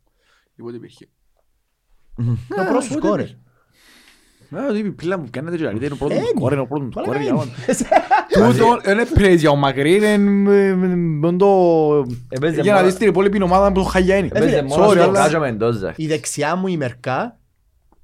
Τίποτε 0.57 0.77
υπήρχε. 0.77 1.09
Το 2.49 2.65
πρώτο 2.69 2.81
σου 2.81 2.93
σκόρερ. 2.93 3.27
Ε, 3.27 3.29
ότι 3.29 3.39
η 4.77 4.83
πίλα 4.91 5.19
μου 5.19 5.27
κάνετε 5.31 5.57
και 5.57 5.65
καλύτερα, 5.65 5.87
είναι 5.93 5.95
ο 6.03 6.07
πρώτος 6.07 6.17
Ε, 6.17 6.21
του 6.21 6.37
σκόρερ, 6.37 6.53
είναι 6.53 6.63
ο 6.63 6.67
πρώτος 6.67 6.87
του 6.89 6.93
Πολλά 6.93 7.05
σκόρερ, 7.07 7.27
καλά 7.27 7.45
για 7.45 8.47
είναι. 8.49 8.53
Τούτο 8.53 8.91
είναι 8.91 9.05
πρέζ 9.05 9.41
για 9.41 9.51
ο 9.51 9.57
Μακρύ, 9.57 9.95
είναι 9.95 10.17
με 11.21 11.33
το... 11.37 11.47
Έπαιζε 12.29 12.61
Για 12.61 12.73
να 12.73 12.79
μόνο- 12.79 12.91
δεις 12.91 12.99
την 12.99 13.09
υπόλοιπη 13.09 13.43
ομάδα 13.43 13.73
που 13.73 13.85
χαγιά 13.85 14.17
είναι. 14.17 14.29
Ε, 14.33 14.41
φίλε, 14.41 14.45
Έπαιζε 14.57 14.63
μόνος 14.63 14.87
sorry, 14.89 14.95
στο 14.95 15.03
αλλά- 15.03 15.23
Κάζο 15.23 15.39
Μεντόζα. 15.39 15.93
Η 15.97 16.07
δεξιά 16.07 16.57
μου 16.57 16.67
η 16.67 16.77
Μερκά 16.77 17.39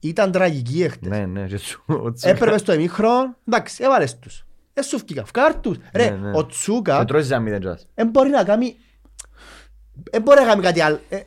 ήταν 0.01 0.31
τραγική 0.33 0.83
εχθές. 0.83 1.09
Ναι, 1.09 1.27
ναι, 1.27 1.47
και 1.47 1.57
σου- 1.57 1.83
ο 1.87 2.13
Τσούκα. 2.13 2.35
Έπρεπε 2.35 2.59
στο 2.59 2.73
εμίχρονο, 2.73 3.37
εντάξει, 3.49 3.83
έβαλες 3.85 4.19
τους. 4.19 4.45
Ε, 4.75 4.83
σου 4.83 4.99
φκήκα, 4.99 5.25
φκάρ 5.25 5.55
τους. 5.61 5.77
Ρε, 5.95 6.11
Ναι, 6.11 6.17
ναι. 6.17 6.31
ο 6.39 6.47
Τσούκα 6.47 6.99
Και 6.99 7.05
τρώεις 7.05 7.27
σαν 7.27 7.43
μηδέν 7.43 7.61
κιόλας. 7.61 7.87
δεν 7.95 8.09
μπορεί 8.09 8.31
να 8.31 8.45
κάνει... 8.45 8.77
Δεν 10.11 10.23
μπορεί 10.23 10.41
να 10.41 10.47
κάνει 10.47 10.63
κάτι 10.63 10.81
άλλο. 10.81 11.01
Ε, 11.09 11.19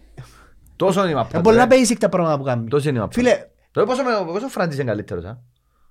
Τόσο 0.75 1.01
είναι 1.01 1.09
η 1.11 1.13
μαπά. 1.13 1.29
Είναι 1.33 1.43
πολλά 1.43 1.67
ρε. 1.69 1.75
basic 1.81 1.95
τα 1.99 2.09
πράγματα 2.09 2.37
που 2.37 2.43
κάνει. 2.43 2.67
Τόσο 2.67 2.89
είναι 2.89 2.97
η 2.97 3.01
μαπά. 3.01 3.13
Φίλε, 3.13 3.37
Τώρα 3.71 3.87
πόσο, 3.87 4.01
πόσο 4.33 4.45
ο 4.45 4.49
Φραντζής 4.49 4.79
είναι 4.79 4.89
καλύτερος, 4.89 5.23
α; 5.25 5.37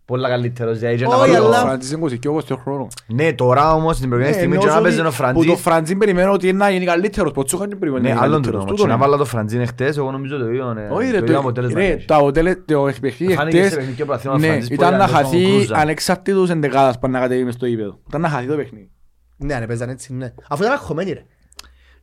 Πολλά 0.04 0.28
καλύτερος. 0.28 0.78
δηλαδή, 0.78 0.96
και 0.96 1.04
να 1.06 1.14
Όχι, 1.16 1.30
βάλω- 1.30 1.46
αλλά- 1.46 1.62
Ο 1.62 1.66
Φραντζής 1.66 1.90
είναι 1.90 2.00
22 2.00 2.56
χρόνο. 2.56 2.86
Ναι, 3.06 3.32
τώρα 3.32 3.75
όμως, 3.75 3.96
στην 3.96 4.08
προηγούμενη 4.08 4.36
Ναι, 4.36 4.42
στιγμή, 4.42 4.54
ενώ 4.54 4.62
και 4.64 4.69
να 4.69 4.75
ότι- 4.75 4.82
παίζεις 4.82 5.00
ο 5.00 5.02
Που 5.04 5.10
το 5.10 5.14
Φραντζής. 5.16 5.60
Φραντζή 5.60 5.96
περιμένω 5.96 6.32
ότι 6.32 6.48
είναι 6.48 6.58
να 6.58 6.70
γίνει 6.70 6.84
καλύτερος, 6.84 7.32
που 7.32 7.40
ο 7.40 7.44
Τσούχαν 7.44 7.69
δεν 7.69 7.78
περιμένει 7.78 8.02
Ναι, 8.02 8.08
να 8.08 8.14
είναι 8.14 8.25
άλλον 8.25 8.34
καλύτερος. 8.34 8.60
τούτο. 8.64 8.75
Τούτο 8.75 8.82
Και 8.82 8.88
να 8.88 8.94
είναι. 8.94 9.04
βάλω 9.04 9.16
το 9.16 9.25
Φραντζίν 9.25 9.60
εχθές, 9.60 9.96
εγώ 9.96 10.10
νομίζω 10.10 10.38
το 10.38 10.48
ίδιο. 10.48 10.75
ναι, 10.75 10.88
Όχι 10.90 11.10
ρε, 11.10 11.19
το 11.19 11.25
ίδιο 11.25 11.34
το, 11.34 11.40
αποτέλεσμα 11.40 11.78
ρε, 11.78 11.86
έχει. 11.86 12.04
το 12.04 12.14
αποτέλε, 12.16 12.54
το 12.54 12.90
παιχνίδι 13.00 13.34
Φάνηκε 13.34 13.58
χτες, 13.58 13.70
σε 13.70 13.76
παιχνίδι 13.76 14.04
πρωτάθλημα 14.04 14.38
ναι, 14.38 14.46
Φραντζής 14.46 14.69
που 14.69 14.75
ήταν 14.75 14.86
ήταν 14.94 14.98
να 15.00 15.06
με 15.06 15.12
τον 15.12 15.22
χαθεί 15.22 15.44
Κρούζα. 15.44 15.76
ανεξαρτήτως 15.76 16.50
εντεκάδας 16.50 16.98
που 16.98 17.08
να 17.08 17.20
κατέβει 17.20 17.44
μες 17.44 17.54
στο 17.54 17.66
γήπεδο. 17.66 17.98
Ήταν 18.08 18.20
να 18.20 18.28
χαθεί 18.28 18.46
το 18.46 18.56
παιχνίδι. 18.56 18.90
ναι, 19.36 19.54
αν 19.54 19.66
παίζαν 19.66 19.88
έτσι, 19.88 20.14
ναι. 20.14 20.32
Αφού 20.48 20.62
ήταν 20.62 20.75
αγχωμένοι 20.75 21.12
ρε. 21.12 21.25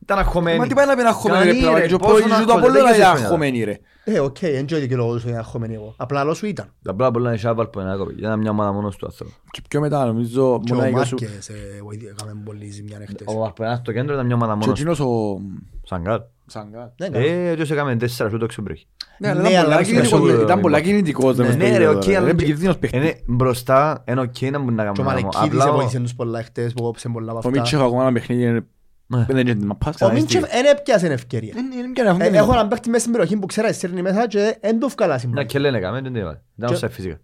Ήταν 0.06 0.18
αγχωμένοι. 0.18 0.58
Μα 0.58 0.66
τι 0.66 0.74
πάει 0.74 0.86
να 0.86 0.96
πει 0.96 1.02
να 1.02 1.12
χωμένοι 1.12 1.44
ρε 1.44 1.48
Κανεί, 1.50 1.60
πλάμα, 1.60 1.78
ρε, 1.78 1.86
και 1.86 1.94
ο 1.94 1.96
πόσο 1.98 2.12
πρώτος 2.12 2.30
να 2.30 2.36
του 2.36 2.50
χωμένοι, 2.50 2.66
Απόλλωνα 2.66 2.90
δεν 2.90 3.00
ήταν 3.00 3.12
ξέρεις 3.14 3.30
χωμένοι 3.30 3.64
ρε. 3.64 3.78
Ε, 4.04 4.18
οκ, 4.20 4.36
δεν 4.40 4.66
ξέρω 4.66 4.86
και 4.86 4.96
λόγω 4.96 5.12
τους 5.12 5.24
είναι 5.24 5.36
αγχωμένοι 5.36 5.74
εγώ. 5.74 5.94
Απλά 5.96 6.22
λόγω 6.22 6.34
σου 6.34 6.46
ήταν. 6.46 6.72
Τα 6.82 6.90
απλά 6.90 7.10
πολλά 7.10 7.28
είναι 7.28 7.38
σάβαλ 7.38 7.66
που 7.66 7.80
είναι 7.80 7.92
άκοπη. 7.92 8.14
Ήταν 8.18 8.38
μια 8.38 8.50
ομάδα 8.50 8.72
μόνος 8.72 8.96
του 8.96 9.06
άνθρωπο. 9.06 9.32
Και 9.50 9.60
πιο 9.68 9.80
μετά 9.80 10.06
νομίζω 10.06 10.60
Και 10.64 10.72
ο 10.72 10.74
μοναδικά 10.76 11.04
σου. 11.04 11.16
Μάρκες 11.20 11.48
ε, 11.48 11.54
βοήθη- 11.82 12.08
έκαμε 12.08 12.40
πολύ 12.44 12.70
ζημιά 12.70 12.96
εχθές. 13.00 13.26
Ο 13.36 13.44
Αρπενάς 13.44 13.78
στο 13.78 13.92
κέντρο 13.92 14.14
ήταν 14.14 14.26
μια 14.26 14.34
ομάδα 14.34 14.52
Και 14.52 14.58
μόνος 14.58 14.74
του. 14.80 14.90
εκείνος 14.90 15.00
ο 15.00 15.40
Σαγκάρ. 15.82 16.20
Σαγκάρ. 16.46 16.86
Ναι, 16.96 17.08
ναι. 17.08 17.18
Ε, 17.18 17.48
έτσι 17.50 17.72
έκαμε 17.72 17.96
τέσσερα 17.96 18.30
σου 18.30 18.38
το 18.38 18.46
ξεμπρέχει. 18.46 18.86
Ναι, 19.18 19.28
αλλά 19.28 19.40
Ναι, 19.40 19.48
ήταν 19.48 19.64
αλλά 19.64 19.68
πολλά 19.74 19.84
στο 19.84 19.92
κινητικός, 19.92 20.20
μεσόωρο 20.20 20.42
ήταν 20.42 20.60
πολλά 20.60 20.78
υπάρχει. 20.78 20.94
κινητικός. 20.96 21.36
μες 21.36 21.46
στο 21.48 21.56
Ναι 21.56 21.64
ρε, 21.64 21.70
γήπεδο, 21.72 21.90
οκ, 21.98 22.04
ρε. 22.04 22.10
αλλά 22.16 22.20
Είναι 22.20 22.30
επικίνδυνος 22.30 22.78
παίχτης. 22.78 23.00
είναι 23.00 23.20
μπροστά, 23.26 24.04
είναι 24.08 24.20
οκ 24.20 24.40
να 24.40 24.58
μπορεί 24.58 24.74
να 24.74 24.82
Και 24.82 24.88
ο 24.88 24.92
κάνουμε. 24.92 25.04
Μαλεκίδης 25.14 25.60
Απλά 25.60 25.72
ο- 25.72 25.74
βοήθησε 25.76 26.00
τους 26.00 26.14
πολλά 26.14 26.38
εχθές 26.38 26.72
που 26.72 26.82
κόψε 26.82 27.08
πολλά 27.08 27.30
από 27.30 27.40
Ο 27.44 27.50
Μίτσεφ 27.50 27.74
αυτά. 27.74 27.84
ακόμα 27.86 28.02
ένα 28.02 28.12
παιχνίδι 28.12 28.66
είναι- 29.08 29.20
Ναι. 29.20 29.24
δεν 29.34 29.46
είναι 29.46 29.64
να 29.66 29.74
πας 29.74 29.94
Ο 29.94 29.98
κανένα 29.98 30.18
Μίτσεφ 30.18 30.44
στιγμή. 30.44 30.62
δεν 30.62 30.76
έπιασε 30.76 31.06
ευκαιρία. 31.06 31.54
Είναι- 31.56 31.74
είναι 31.74 31.86
μια 31.86 32.10
αυτό 32.10 32.24
Ε, 32.24 32.26
είναι. 32.26 32.36
Έχω 32.36 32.52
έναν 32.52 32.68
παίχτη 32.68 32.88
μέσα 32.88 33.00
στην 33.00 33.12
περιοχή 33.12 33.36
που 33.38 33.46
ξέρεις 33.46 33.76
σύρνει 33.76 34.02
μέσα 34.02 34.26
και 34.26 34.58
δεν 34.60 34.78
το 34.78 34.88
βγάλα 34.88 35.12
Να 35.12 35.18
σήμερα. 35.18 35.44
και 35.44 35.58
λένε 35.58 35.80
κάμε, 35.80 36.00
δεν 36.00 36.12
το 36.12 36.18
έβαλε. 36.18 36.40
Ήταν 36.56 36.74
Και- 36.74 36.86
offside 36.86 36.90
φυσικά. 36.90 37.18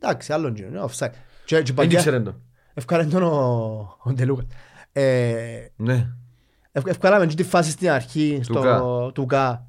Εντάξει, 0.00 0.32
άλλον 0.32 0.54
γύρω, 0.54 0.68
είναι 0.68 0.80
offside. 0.82 1.10
Και- 1.44 1.56
και 1.56 1.62
Δεν 1.62 1.74
παλιά- 1.74 1.92
ήξερε 1.98 2.20
το. 2.20 2.34
Ευκάλε 2.74 3.04
τον 3.04 3.22
ο- 3.22 3.96
ο 4.02 4.12
Ντελούκα. 4.12 4.42
Ε, 4.92 5.34
Ναι. 5.76 6.06
ευ- 6.72 6.88
Ευκάλαμε 6.88 7.26
και 7.26 7.34
τη 7.34 7.42
φάση 7.42 7.70
στην 7.70 7.90
αρχή 7.90 8.40
στο 8.42 8.60
Κα. 8.60 8.80
του 9.14 9.26
Κα 9.26 9.68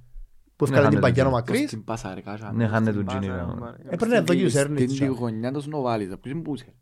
που 0.56 0.65
Ναι, 0.65 0.70
ευκάλε 0.70 0.89
την 0.89 0.98
χάνε 0.98 1.00
παγιά 1.00 1.24
ο 1.24 1.25
τον 1.25 1.34
Μακρύς. 1.34 1.68
Στην 1.68 1.84
πάσα, 1.84 2.13
ρε, 2.13 2.22
κάτσα. 2.22 2.51
Ναι, 2.53 2.68
χάνε 2.68 2.91
Στην 2.91 3.00
του 3.00 3.06
Τζίνι, 3.08 3.27
πάσα, 3.27 3.38
ρε. 3.38 3.60
μα- 3.60 3.75
Έπαιρνε 3.89 4.15
εδώ 4.15 4.34
και 4.34 4.46
ο 4.46 4.50
Σέρνιτς, 4.50 4.94
Στην 4.94 5.08
α. 5.08 5.15
γωνιά 5.20 5.51
του 5.51 5.62
Σνοβάλης, 5.62 6.08
ποιος 6.22 6.34
είναι 6.34 6.41
πούσε. 6.44 6.74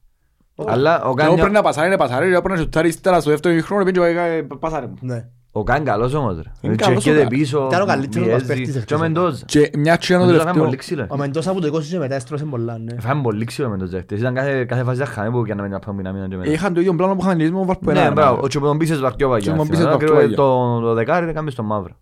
Αλλά 0.68 1.02
ο 1.02 1.06
Εγώ 1.06 1.14
Καν- 1.14 1.36
πρέπει 1.36 1.52
να 1.54 1.62
πασάρει, 1.62 1.90
να 1.90 1.98
πασάρει, 1.98 2.28
έπρεπε 2.28 2.50
να 2.50 2.58
σουτάρει 2.58 2.88
ύστερα 2.88 3.20
στο 3.22 3.30
δεύτερο 3.30 3.54
ημίχρονο, 3.54 3.84
πήγε 3.84 4.00
και 4.00 4.06
έκανε, 4.06 4.48
πάσαρε 4.60 4.86
μου. 4.88 4.94
Ναι. 5.02 5.26
Ο 5.52 5.64
Καν 5.64 5.84
καλός 5.84 6.14
όμως 6.14 6.36
ρε. 6.36 6.42
Είναι 6.62 6.76
Και 6.76 6.84
καλός 6.84 7.06
ο 7.06 7.10
έρχεται 7.10 7.20
Καν. 7.20 7.28
πίσω, 7.40 7.66
Ήταν 7.70 7.82
ο 7.82 7.86
καλύτερος 7.86 8.28
μας 8.28 8.44
πιέζει. 8.44 8.48
παίκτης 8.64 8.72
Και 8.86 8.94
ο 8.94 8.98
εχθές. 8.98 9.00
Μεντόζα. 9.00 9.46
Και 9.46 9.72
μια 9.78 9.98
τσίνα 9.98 10.20
το 10.20 10.26
Μεντόζα 10.26 10.42
έκανε 10.50 10.60
τελευταίο. 10.60 10.64
πολύ 10.64 10.76
ξύλο. 10.78 11.06
Ο 11.10 11.18
Μεντόσα 11.18 11.54
που 11.54 11.60
το 11.60 11.68
20 11.68 11.82
και 11.90 11.98
μετά 11.98 12.16
έστρωσε 12.16 12.46
πολλά, 12.46 12.78
ναι. 12.78 13.00
Φάμε 13.00 13.22
πολύ 13.22 13.46
ξύλο 13.46 13.68
ο 13.68 13.70
Μεντόζα 13.70 14.00
χτες. 14.00 14.20
Ήταν 14.20 14.34
κάθε- 14.34 14.66
κάθε 14.66 14.84
φάση 14.84 15.02
αχάμε 15.02 15.30
που 15.30 15.40
έκαναμε 15.40 15.68
μια 15.68 15.80
παμπινά 15.80 16.12
μήνα 16.12 16.28
και 16.28 16.36
μετά. 16.38 16.52
Είχαν 16.52 16.74
το 16.74 16.80
ίδιο 16.80 16.96
πλάνο 16.96 17.16
που 17.16 17.22
είχαν 17.24 17.38
λύσει 17.38 17.52
με 17.52 17.58
τον 17.58 17.66
Βαρπενά. 17.68 18.04
Ναι, 18.04 18.12
μπράβο. 18.12 18.40
Ο 18.44 18.48
Τσοπεδομπίσες 18.48 19.00
Βαρκιόβαγια. 19.00 19.42
Τσοπεδομπίσες 19.54 19.86
Ακριβώς 19.86 20.00
Βαρκιόβαγια. 20.22 20.36
Το 20.36 20.80
το 20.80 20.94
δεκάρι 20.94 21.30
έκαμε 21.30 21.52
στο 21.52 21.64
μαύρο. 21.64 21.94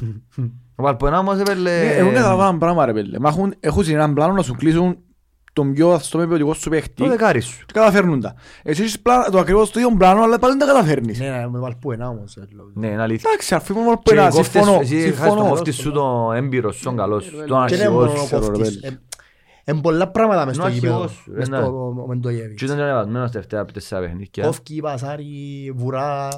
Ο 0.76 0.82
Βαρπενά 0.82 1.18
όμως 1.18 1.38
έπαιρνε... 1.38 1.62
Ναι, 1.62 1.90
Εγώ 1.96 2.10
καταλαβαίνω 2.12 2.48
ένα 2.48 2.58
πράγμα 2.58 2.86
ρε 2.86 2.92
πέλε. 2.92 3.18
Μα 3.18 3.28
έχουν- 3.28 3.54
έχουν 3.60 3.84
έναν 3.88 4.14
πλάνο 4.14 4.32
να 4.32 4.42
σου 4.42 4.54
κλείσουν 4.54 4.96
τον 5.54 5.72
πιο 5.72 5.98
στο 5.98 6.18
με 6.18 6.26
ποιοτικό 6.26 6.54
σου 6.54 6.70
παίχτη 6.70 6.92
Το 7.02 7.08
δεκάρι 7.08 7.40
σου. 7.40 7.58
και 7.66 7.72
καταφέρνουν 7.72 8.20
τα. 8.20 8.34
Εσύ 8.62 8.82
έχεις 8.82 9.00
πλάνο- 9.00 9.30
το 9.30 9.38
ακριβώς 9.38 9.70
το 9.70 9.80
ίδιο 9.80 9.94
πλάνο 9.98 10.22
αλλά 10.22 10.38
πάλι 10.38 10.56
δεν 10.56 10.66
τα 10.66 10.72
καταφέρνεις. 10.74 11.18
Ναι, 11.20 11.28
ναι, 11.28 11.48
με 11.48 11.58
Βαλπουενά 11.58 12.08
όμως. 12.08 12.36
ε, 12.36 12.48
λόγω. 12.56 12.70
Ναι, 12.74 12.86
είναι 12.86 13.02
αλήθεια. 13.02 13.30
Εντάξει, 13.30 13.54
αρφή 13.54 13.72
μου 13.72 13.78
Και 13.78 13.84
Βαρπενά, 13.86 14.28
κόφτες- 14.28 14.46
συμφωνώ. 14.62 14.80
Εσύ 14.80 14.94
χάσεις 14.96 15.16
τον 15.18 15.28
Συμφωνώ. 15.28 15.48
κόφτη 15.48 15.70
σου 15.70 15.92
το 15.92 16.32
έμπειρος 16.34 16.76
σου, 16.76 16.82
τον 16.84 16.96
καλός 16.96 17.24
σου, 17.24 17.30
τον 17.30 17.66
Και 17.66 17.74
είναι 17.74 17.82
αρχηγός 17.84 17.90
μόνο 18.06 18.10
σου. 18.16 18.20
ο 18.22 18.24
ξέρω, 18.24 18.40
ρε, 18.46 18.52
κόφτης. 18.58 18.80
πέλε. 18.80 18.94
Ε, 18.94 18.98
Εν 19.66 19.80
πολλά 19.80 20.08
πράγματα 20.08 20.46
μες 20.46 20.54
Είναι 20.56 20.64
στο 20.64 20.72
ο 20.72 20.74
γήπεδο. 20.74 20.94
αρχηγός 21.02 21.12
σου, 21.22 21.32
Μες 21.34 21.48
ναι. 21.48 21.56
στο 21.56 22.04
Μεντογεύιτς. 22.08 22.54
Και 22.58 22.64
ήταν 22.64 22.76
και 22.76 22.82
ανεβασμένος 22.82 23.26
τα 23.26 23.32
τελευταία 23.32 23.64
τέσσερα 23.64 24.00
παιχνίδια. 24.00 24.44
Κόφκι, 24.44 24.80
Πασάρι, 24.80 25.72
Βουρά. 25.76 26.28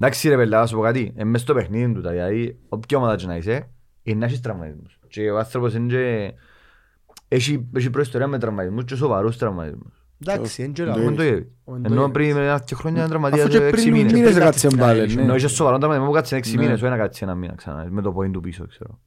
Εντάξει 0.00 0.28
ρε 0.28 0.36
παιδιά, 0.36 0.58
να 0.58 0.66
σου 0.66 0.76
πω 0.76 0.82
κάτι. 0.82 1.12
Ε, 1.16 1.24
μες 1.24 1.40
στο 1.40 1.54
παιχνίδι 1.54 1.92
του, 1.92 2.00
τα, 2.00 2.10
δηλαδή, 2.10 2.58
όποια 2.68 2.98
ομάδα 2.98 3.16
και 3.16 3.26
να 3.26 3.36
είσαι, 3.36 3.68
είναι 4.02 4.18
να 4.18 4.26
έχεις 4.26 4.40
τραυματισμούς. 4.40 4.98
Και 5.08 5.30
ο 5.30 5.38
άνθρωπος 5.38 5.74
είναι 5.74 5.86
και 5.92 6.32
Έχει, 7.28 7.66
έχει 7.76 7.90
προϊστορία 7.90 8.26
με 8.26 8.38
τραυματισμούς 8.38 8.84
και 8.84 8.94
σοβαρούς 8.94 9.36
τραυματισμούς. 9.36 10.02
Εντάξει, 10.26 10.62
δεν 10.62 10.72
ξέρω. 10.72 10.94
Ναι. 10.96 11.04
Μεν 11.04 11.16
το 11.16 11.22
είδε. 11.22 11.46
Ο 11.64 11.72
Μεντό 11.72 11.92
Ενώ 11.92 12.02
είδε. 12.02 12.10
πριν 12.12 12.36
ένα 12.36 12.60
και 12.64 12.74
χρόνια 12.74 13.04
ήταν 13.04 13.16
Αφού 13.16 13.30
τραυματίας 13.30 13.48
και 13.48 13.56
έξι 13.66 13.82
πριν 13.82 13.92
μήνες. 13.96 14.12
μήνες 14.12 14.30
Πριν 14.32 14.42
έκατσε 14.42 14.66
κάτσε 14.68 14.82
μπάλε, 14.82 15.06
να 15.06 15.14
ναι. 15.14 15.22
Ενώ 15.22 15.34
είχε 15.34 15.48
σοβαρό 15.48 15.78
τραυματισμό 15.78 16.08
που 16.10 16.14
κάτσε 16.16 16.36
έξι 16.36 16.56
Ναι. 16.56 16.62
μήνες, 16.62 16.82
όχι 16.82 16.90
να 16.90 16.96
κάτσει 16.96 17.20
ένα 17.24 17.34
μήνα 17.34 17.54
ξανά, 17.54 17.86
με 17.90 18.02
το 18.02 18.12
πόιν 18.12 18.32
του 18.32 18.40
πίσω, 18.40 18.66
ξέρω. 18.66 18.98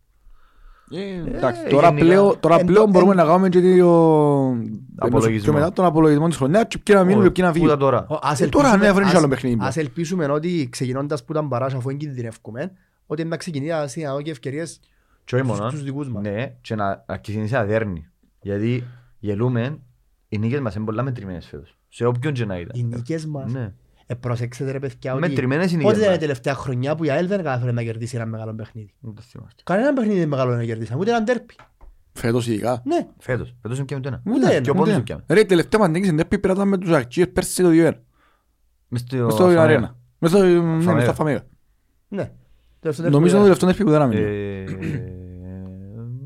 Ε, 0.94 1.36
εντάξει, 1.36 1.62
Ε, 1.66 1.70
Τώρα 1.70 1.88
γενικά. 1.88 2.06
πλέον- 2.06 2.40
τώρα 2.40 2.60
Εν 2.60 2.66
πλέον 2.66 2.86
το- 2.86 2.92
μπορούμε 2.92 3.12
εν- 3.12 3.18
να 3.18 3.24
κάνουμε 3.26 3.50
και 3.50 3.78
το... 3.80 4.48
Απολογισμό. 4.96 5.52
Και 5.54 5.60
μετά 5.60 5.74
τον 5.74 5.86
απολογισμό 5.86 6.28
της 6.28 6.38
χρονιάς 6.38 6.64
και 6.68 6.78
ποιοι 6.78 6.96
να 6.98 7.04
μείνουν 7.04 7.24
και 7.24 7.30
ποιοι 7.32 7.44
να 7.48 7.52
Πού 7.52 7.58
ήταν 7.58 7.70
φύγουν. 7.70 7.80
τώρα. 7.92 8.06
Ω, 8.10 8.20
ας 8.22 8.42
Ε, 8.42 8.48
τώρα, 8.48 8.66
ελπίσουμε- 8.68 8.88
ναι, 8.88 8.94
φέρνει 8.94 9.10
ας- 9.10 9.16
άλλο 9.16 9.28
παιχνίδι. 9.28 9.58
Ας 9.62 9.78
ελπίσουμε 9.78 10.26
ότι 10.26 10.68
ξεκινώντας 10.72 11.24
που 11.26 11.32
ήταν 11.32 11.48
παράσα 11.48 11.78
αφού 11.78 11.90
εγκινδυνεύκουμε 11.90 12.72
ότι 13.08 13.24
να 13.24 13.38
ξεκινήσει 13.38 13.72
να 13.72 14.12
δώσει 14.12 14.30
ευκαιρίες 14.32 14.80
Και 15.24 15.36
όχι 15.36 15.46
μόνο. 15.46 15.70
στους 15.70 15.84
δικούς 15.84 16.10
μας. 16.10 16.24
Ναι, 16.24 16.54
και 16.62 16.76
να 16.76 17.04
αρχίσει 17.08 17.48
να 17.52 17.64
δέρνει. 17.66 18.06
Γιατί 18.42 18.84
γελούμε, 19.20 19.80
οι 20.28 20.38
νίκες 20.38 20.60
μας 20.60 20.76
είναι 20.76 20.86
πολλά 20.86 21.04
μετρημένες 21.04 21.46
φέτος. 21.46 21.78
Σε 21.88 22.06
όποιον 22.06 22.34
και 22.34 22.46
να 22.46 22.60
ήταν. 22.60 22.80
Οι 22.80 22.84
νίκες 22.84 23.26
μας. 23.26 23.52
Ναι. 23.52 23.74
Ε, 24.06 24.14
προσέξτε 24.14 24.72
ρε 24.72 24.80
παιδιά 24.80 25.14
ότι 25.14 25.22
Μετρημένες 25.30 25.72
οι 25.72 25.76
νίκες 25.76 25.84
πότε 25.92 25.98
ήταν 25.98 26.08
η 26.10 26.12
μας. 26.16 26.20
τελευταία 26.20 26.54
χρονιά 26.54 26.96
που 26.96 27.04
η 27.04 27.10
ΑΕΛ 27.12 27.28
δεν 27.28 27.38
κατάφερε 27.38 27.72
να 27.72 27.84
κερδίσει 27.84 28.16
ένα 28.16 28.26
μεγάλο 28.26 28.54
παιχνίδι. 28.54 28.94
Δεν 29.00 29.14
το 29.14 29.22
θυμάστε. 29.22 29.62
Κανένα 29.66 29.94
παιχνίδι 29.94 30.20
δεν 30.20 30.28
μεγάλο 30.28 30.56
να 30.56 30.64
κερδίσαμε, 30.64 31.00
ούτε 31.00 31.10
ένα 31.12 31.24
τέρπι. 31.24 31.56
Φέτος 32.14 32.48
ειδικά. 32.48 32.82
Ναι, 32.86 33.08
Φέτος. 33.18 33.56
Φέτος 33.62 33.78
είναι 33.78 33.86
και 33.86 33.96
με 33.96 34.02
το 34.02 34.08
ένα. 34.08 34.22
Ούτε 34.26 34.52
ένα, 34.52 34.62
Και 34.62 34.70
ο 34.70 34.72
ούτε 34.72 34.72
πόντος 34.72 34.88
Ναι. 34.88 34.94
είναι 34.94 35.04
και 35.04 35.16
με. 35.16 35.24
Ρε, 35.28 35.40
η 35.40 35.46
τελευταία 35.46 35.80
μας 35.80 35.90
νίκη 35.90 36.06
στην 36.06 36.18
Τέρπη 36.18 36.40
πήραμε 36.40 36.78
τους 36.78 36.92
Αρκίες 36.92 37.30
πέρσι 37.32 37.64
το 37.64 37.70
2-1. 37.70 37.92
Μες 38.88 39.02
στο 39.02 39.18
Μες 39.18 39.34
στο 39.34 39.44
Αφαμέα. 39.44 39.62
αρένα. 39.64 39.98
Μες 40.20 40.32
στο 40.32 40.40
ναι, 40.44 40.60
μες 40.60 40.84
Φαμέγα. 40.84 41.04
στα 41.06 41.14
Φαμέγα. 41.14 41.44
ναι. 42.08 42.32
Τελευταίο 42.80 43.06
τέρπι 43.10 43.12
Νομίζω 43.12 43.38
που 43.38 43.44
το 43.46 43.52
ήταν. 43.52 43.68
τελευταίο 43.68 43.68
Τέρπη 43.70 43.84
που 43.84 43.90
δεν 43.92 44.02
άμεινε. 44.02 44.22
Ε, 44.22 44.64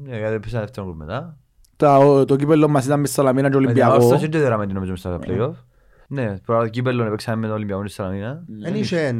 ναι, 0.03 0.17
γιατί 0.17 0.33
έπαιξα 0.33 0.59
δεύτερο 0.59 0.85
γκρουπ 0.85 0.99
μετά. 0.99 1.37
Τα- 1.75 1.97
ο- 1.97 2.25
Το 2.25 2.35
κύπελλο 2.35 2.67
μας 2.67 2.85
ήταν 2.85 2.99
μες 2.99 3.11
Σαλαμίνα 3.11 3.49
και 3.49 3.55
Με 3.55 3.59
την 3.61 3.65
Ολυμπιακό. 3.69 3.93
Όρθωση 4.05 4.27
δεν 4.27 4.41
δέραμε 4.41 4.65
την 4.65 4.75
νομίζω 4.75 4.95
στα 4.95 5.19
play-off. 5.23 5.53
Ναι, 6.07 6.37
πρώτα 6.39 6.69
κύπελλο 6.69 7.03
έπαιξαμε 7.03 7.37
με 7.37 7.47
τον 7.47 7.55
Ολυμπιακό 7.55 7.81
στη 7.81 7.91
Σαλαμίνα. 7.91 8.43
Δεν 8.47 8.75
είχε, 8.75 8.99
ε, 8.99 9.15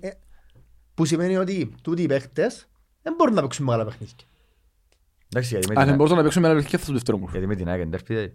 ε, 0.00 0.10
Που 0.94 1.04
σημαίνει 1.04 1.36
ότι 1.36 1.74
τούτοι 1.82 2.02
οι 2.02 2.06
παίχτες 2.06 2.68
δεν 3.02 3.14
μπορούν 3.18 3.34
να 3.34 3.40
παίξουν 3.40 3.64
μεγάλα 3.64 3.84
παιχνίδια. 3.84 4.14
Εντάξει, 5.28 5.50
γιατί 5.52 5.66
με 5.66 5.72
Αν 5.72 5.78
δεν 5.78 5.86
την- 5.86 5.96
μπορούσαν 5.96 6.16
να 6.16 6.22
παίξουν 6.22 6.42
με 6.42 6.48
ένα 6.48 6.56
παιχνίδι 6.56 6.76
θα 6.76 6.84
στο 6.84 6.92
δεύτερο 6.92 7.18
μου. 7.18 7.28
γιατί 7.30 7.46
με 7.46 7.54
την 7.54 7.68
ΑΕΚ 7.68 7.80
εντέρφει, 7.80 8.04
δηλαδή. 8.06 8.32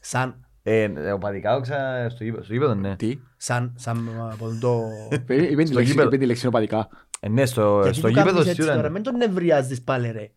Σαν, 0.00 0.40
Ε, 0.62 0.82
ε, 0.82 1.12
οπαδικά 1.12 1.56
όξα 1.56 2.06
στο 2.10 2.24
γήπεδο- 2.24 2.44
στο 2.44 2.52
γήπεδο, 2.52 2.74
ναι. 2.74 2.96
Τι; 2.96 3.18
σαν, 3.36 3.72
σαν 3.76 4.08
από 4.32 4.58
το... 4.60 4.82
Είπε 5.10 5.34
είπε 5.34 5.62
τη 5.62 5.66
Στο 5.68 5.74
λέξη- 5.76 5.92
γήπεδο. 5.92 6.08
είπε 6.08 6.16
τη 6.18 6.26
λέξη 6.26 6.46
οπαδικά. 6.46 6.88
Ε, 7.20 7.28
ναι, 7.28 7.46
στο 7.46 7.80
Γιατί 7.82 7.98
στο 7.98 8.06
του 8.06 8.12
γήπεδο 8.12 8.26
κάνεις 8.28 8.40
έτσι 8.42 8.54
σίγουρα 8.54 8.74
τώρα, 8.74 8.86
είναι. 8.88 8.94
μην 8.94 9.02
τον 9.02 9.16
νευριάζεις 9.16 9.82
πάλι 9.82 10.10
ρε. 10.10 10.30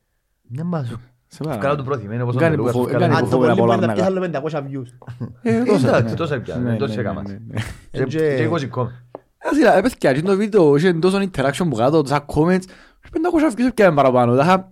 Δεν 0.50 0.68
μπάζω. 0.68 1.00
Σε 1.28 1.44
πάρα. 1.44 1.58
Βγάλω 1.58 1.76
του 1.76 1.84
προθυμένο, 1.84 2.24
όπως 2.24 2.36
Κάνει 2.36 2.56
τον 2.56 2.66
Λούκας, 2.66 2.76
που- 2.82 2.88
βγάλω 2.88 3.00
κάνει 3.00 3.12
του- 3.14 3.18
Αν 3.18 3.24
που 3.24 3.30
το 3.30 3.36
φοβερά 3.36 3.54
πολύ 3.56 3.66
μπορεί 3.68 3.78
πολλά 3.78 3.88
να 3.88 3.88
να 3.88 3.94
πιάσει 3.94 4.10
άλλο 4.10 4.20
500 4.22 4.64
views. 4.64 5.08
Ε, 5.42 5.64
τόσα, 5.64 5.88
εντάξει, 5.88 6.04
ναι. 6.10 6.14
τόσα 6.14 6.40
πια, 6.40 6.56
Ναι, 6.56 6.76
τόσα 6.76 6.94
ναι, 6.96 7.02
έκαμα. 7.02 7.22
ναι, 7.22 7.38
ναι. 7.48 7.62
Και- 7.92 8.04
και- 8.04 8.36
και 8.36 8.44
20 8.44 8.68
κόμμα. 8.68 8.92
Ε, 9.38 9.56
σειρά, 9.56 9.78
ε, 9.78 9.82
παιδιά, 9.82 10.14
και 10.14 10.22
το 10.22 10.36
βίντεο 10.36 10.76
είχε 10.76 10.94
τόσο 10.94 11.18
interaction 11.22 11.66
που 11.70 11.76
κάτω, 11.76 12.02
τόσα 12.02 12.26
comments, 12.36 12.64
και 13.02 13.10
500 13.12 13.54
views 13.58 13.74
και 13.74 13.92
παραπάνω. 13.92 14.36
Τα 14.36 14.44
είχα- 14.44 14.70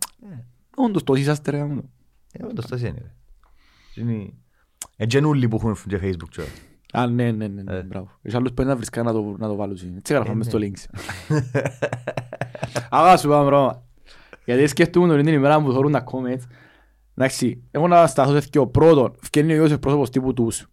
Όντως, 0.75 1.03
τόσοι 1.03 1.21
είσαστε 1.21 1.51
ρε. 1.51 1.57
γάμο. 1.57 1.81
Ε, 2.31 2.45
όντως 2.45 2.65
τόσο 2.65 2.85
είναι, 2.85 3.01
ρε. 3.01 4.01
Είναι- 4.03 4.33
Ε, 4.97 5.05
και 5.05 5.17
είναι 5.17 5.27
όλοι 5.27 5.47
που 5.47 5.55
έχουν 5.55 5.77
και 5.87 5.99
Facebook 6.03 6.29
τώρα. 6.35 6.49
Α, 6.93 7.07
ναι, 7.07 7.31
ναι, 7.31 7.47
ναι, 7.47 7.61
ναι, 7.61 7.75
Ε. 7.75 7.81
μπράβο. 7.83 8.09
Έχει 8.21 8.35
άλλους 8.35 8.51
που 8.53 8.61
είναι 8.61 8.69
να 8.71 8.75
βρίσκαν 8.75 9.05
να 9.05 9.11
το- 9.11 9.35
να 9.37 9.47
το 9.47 9.55
βάλουν. 9.55 9.77
Έτσι 9.97 10.13
έγραφαμε 10.13 10.43
Ε, 10.45 10.49
στο 10.49 10.57
ναι. 10.57 10.67
links. 10.71 10.85
Αγά 12.89 13.17
σου 13.17 13.27
πάμε 13.29 13.45
πράγμα. 13.49 13.83
Γιατί 14.47 14.67
σκέφτομαι 14.67 15.07
τον 15.07 15.23
την 15.25 15.33
ημέρα 15.33 15.61
που 15.61 15.71
θεωρούν 15.71 15.91
τα 15.91 16.03
comments. 16.11 16.43
Εντάξει, 17.15 17.63
εγώ 17.71 17.87
να 17.87 18.07
σταθώ 18.07 18.39
σε 18.39 18.47
δυο. 18.51 18.67
Πρώτον, 18.67 19.15
φκένει 19.21 19.53
ο 19.53 19.55
Ιώσεφ 19.55 19.79
πρόσωπος 19.79 20.09
τύπου 20.09 20.33
τους. 20.33 20.67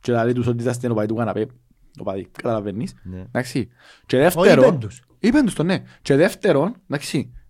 Και 0.00 0.12
δηλαδή 0.12 0.32
τους 0.32 0.46
ότι 0.46 0.62
είσαστε 0.62 0.90
ο 0.90 0.94
παδί 0.94 1.06
του 1.06 1.14
καναπέ. 1.14 1.46
Ο 1.98 2.02
παδί, 2.02 2.26
καταλαβαίνεις. 2.32 2.94
Ναι. 3.02 3.18
Εντάξει. 3.20 3.68
Και 4.06 4.16
Όχι, 4.16 4.24
δεύτερον, 4.24 4.64
είπεν 4.64 4.78
τους. 4.78 5.02
Είπεν 5.18 5.44
τους 5.44 5.54
το 5.54 5.62
ναι. 5.62 5.82
Και 6.02 6.16
δεύτερον, 6.16 6.76
εντάξει, 6.88 7.32
ε, 7.34 7.41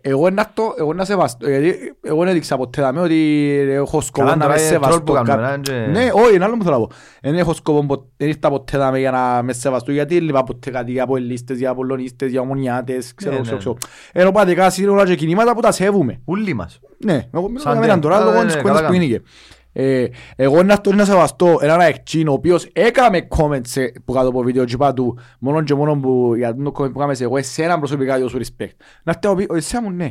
εγώ 0.00 0.30
να 0.30 0.50
το, 0.54 0.74
εγώ 0.78 0.92
να 0.92 1.04
σεβαστώ, 1.04 1.48
γιατί 1.48 1.76
εγώ 2.02 2.18
δεν 2.18 2.28
έδειξα 2.28 2.56
ποτέ 2.56 2.82
δάμε 2.82 3.00
ότι 3.00 3.48
έχω 3.70 4.00
σκοπό 4.00 4.26
Καλά, 4.26 4.36
να 4.36 4.42
τώρα 4.44 4.54
με 4.54 4.60
είναι 4.60 4.70
τρόλ 4.70 4.82
σεβαστώ 4.82 5.02
που 5.02 5.12
κάνουμε, 5.12 5.46
κα- 5.46 5.52
ε, 5.54 5.58
και- 5.84 5.90
Ναι, 5.90 6.10
όχι, 6.12 6.34
είναι 6.34 6.44
άλλο 6.44 6.56
που 6.56 6.64
θέλω 6.64 6.78
να 6.78 6.86
πω. 6.86 6.90
Δεν 7.22 7.34
έχω 7.36 7.54
σκοπό, 7.54 7.86
πο- 7.86 8.10
δεν 8.16 8.28
ήρθα 8.28 8.48
ποτέ 8.50 8.78
δάμε 8.78 8.98
για 8.98 9.10
να 9.10 9.42
με 9.42 9.52
σεβαστώ, 9.52 9.92
γιατί 9.92 10.18
δεν 10.18 10.28
είπα 10.28 10.44
ποτέ 10.44 10.70
κάτι 10.70 10.92
για 10.92 11.02
αποελίστες, 11.02 11.58
για 11.58 11.70
απολωνίστες, 11.70 12.30
για 12.30 12.40
ομονιάτες, 12.40 13.14
ξέρω, 13.14 13.34
Ναι, 13.34 13.40
ξέρω, 13.40 13.54
ναι. 13.56 13.60
ξέρω. 13.60 13.76
Ενώ 14.12 14.30
πατικά 14.32 14.70
σύνολα 14.70 15.04
και 15.04 15.14
κινήματα 15.14 15.54
που 15.54 15.60
τα 15.60 15.72
σέβουμε. 15.72 16.20
Ούλοι 16.24 16.54
μας. 16.54 16.80
Ναι, 17.04 17.28
εγώ 17.34 17.46
μιλώ 17.48 17.58
Σαν 17.60 17.72
για 17.72 17.80
μένα 17.80 17.92
τε- 17.92 18.02
τώρα 18.02 18.14
καλά, 18.16 18.26
λόγω 18.30 18.38
ναι, 18.40 18.44
της 18.46 18.54
ναι, 18.54 18.60
κουβέντας 18.60 18.82
καλά 18.82 18.92
που 18.96 19.02
είναι. 19.02 19.14
Ε, 19.14 19.22
εγώ 20.36 20.62
να 20.62 20.72
αυτός 20.74 20.94
να 20.94 21.04
σεβαστώ 21.04 21.58
έναν 21.60 21.80
αεκτσίν 21.80 22.28
ο 22.28 22.32
οποίος 22.32 22.68
έκαμε 22.72 23.26
comments 23.38 23.66
σε- 23.66 23.92
που 24.04 24.12
κάτω 24.12 24.28
από 24.28 24.42
βίντεο 24.42 24.64
και 24.64 24.72
είπα 24.74 24.92
του 24.92 25.18
μόνο 25.38 25.62
και 25.62 25.74
μόνο 25.74 25.96
που 25.96 26.32
για 26.36 26.54
το 26.54 26.72
comment 26.78 26.92
που 26.92 26.98
κάμε 26.98 27.14
σε 27.14 27.24
εγώ 27.24 27.36
εσένα 27.36 27.78
προσωπικά 27.78 28.18
δώσω 28.18 28.38
respect. 28.38 28.76
Να 29.02 29.12
έρθει 29.12 29.26
να 29.28 29.34
πει, 29.34 29.46
«Ο, 29.50 29.54
εσένα 29.56 29.82
μου 29.82 29.90
ναι, 29.90 30.08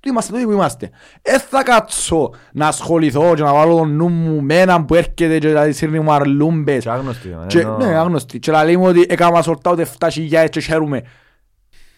τι 0.00 0.08
είμαστε 0.08 0.32
τούτοι 0.32 0.44
που 0.44 0.50
είμαστε. 0.52 0.90
Ε 1.22 1.38
θα 1.38 1.62
κάτσω 1.62 2.30
να 2.52 2.66
ασχοληθώ 2.66 3.34
και 3.34 3.42
να 3.42 3.52
βάλω 3.52 3.76
τον 3.76 3.94
νου 3.96 4.08
μου 4.08 4.42
με 4.42 4.60
έναν 4.60 4.84
που 4.84 4.94
έρχεται 4.94 5.38
και 5.38 5.48
να 5.48 5.72
σύρνει 5.72 6.00
μου 6.00 6.12
αρλούμπες. 6.12 6.82
Και 6.82 6.90
άγνωστοι. 6.90 7.28
ε, 7.28 7.46
Και, 7.46 7.60
ενώ- 7.60 7.76
ναι, 7.76 7.84
άγνωστοι. 7.96 8.38
Και 8.38 8.50
να 8.50 8.64
λέει 8.64 8.76
μου 8.76 8.84
ότι 8.86 9.04
έκανα 9.08 9.42
σορτά 9.42 9.70
ούτε 9.70 9.82
7.000 9.98 10.48
και 10.50 10.60
χαίρομαι. 10.60 11.02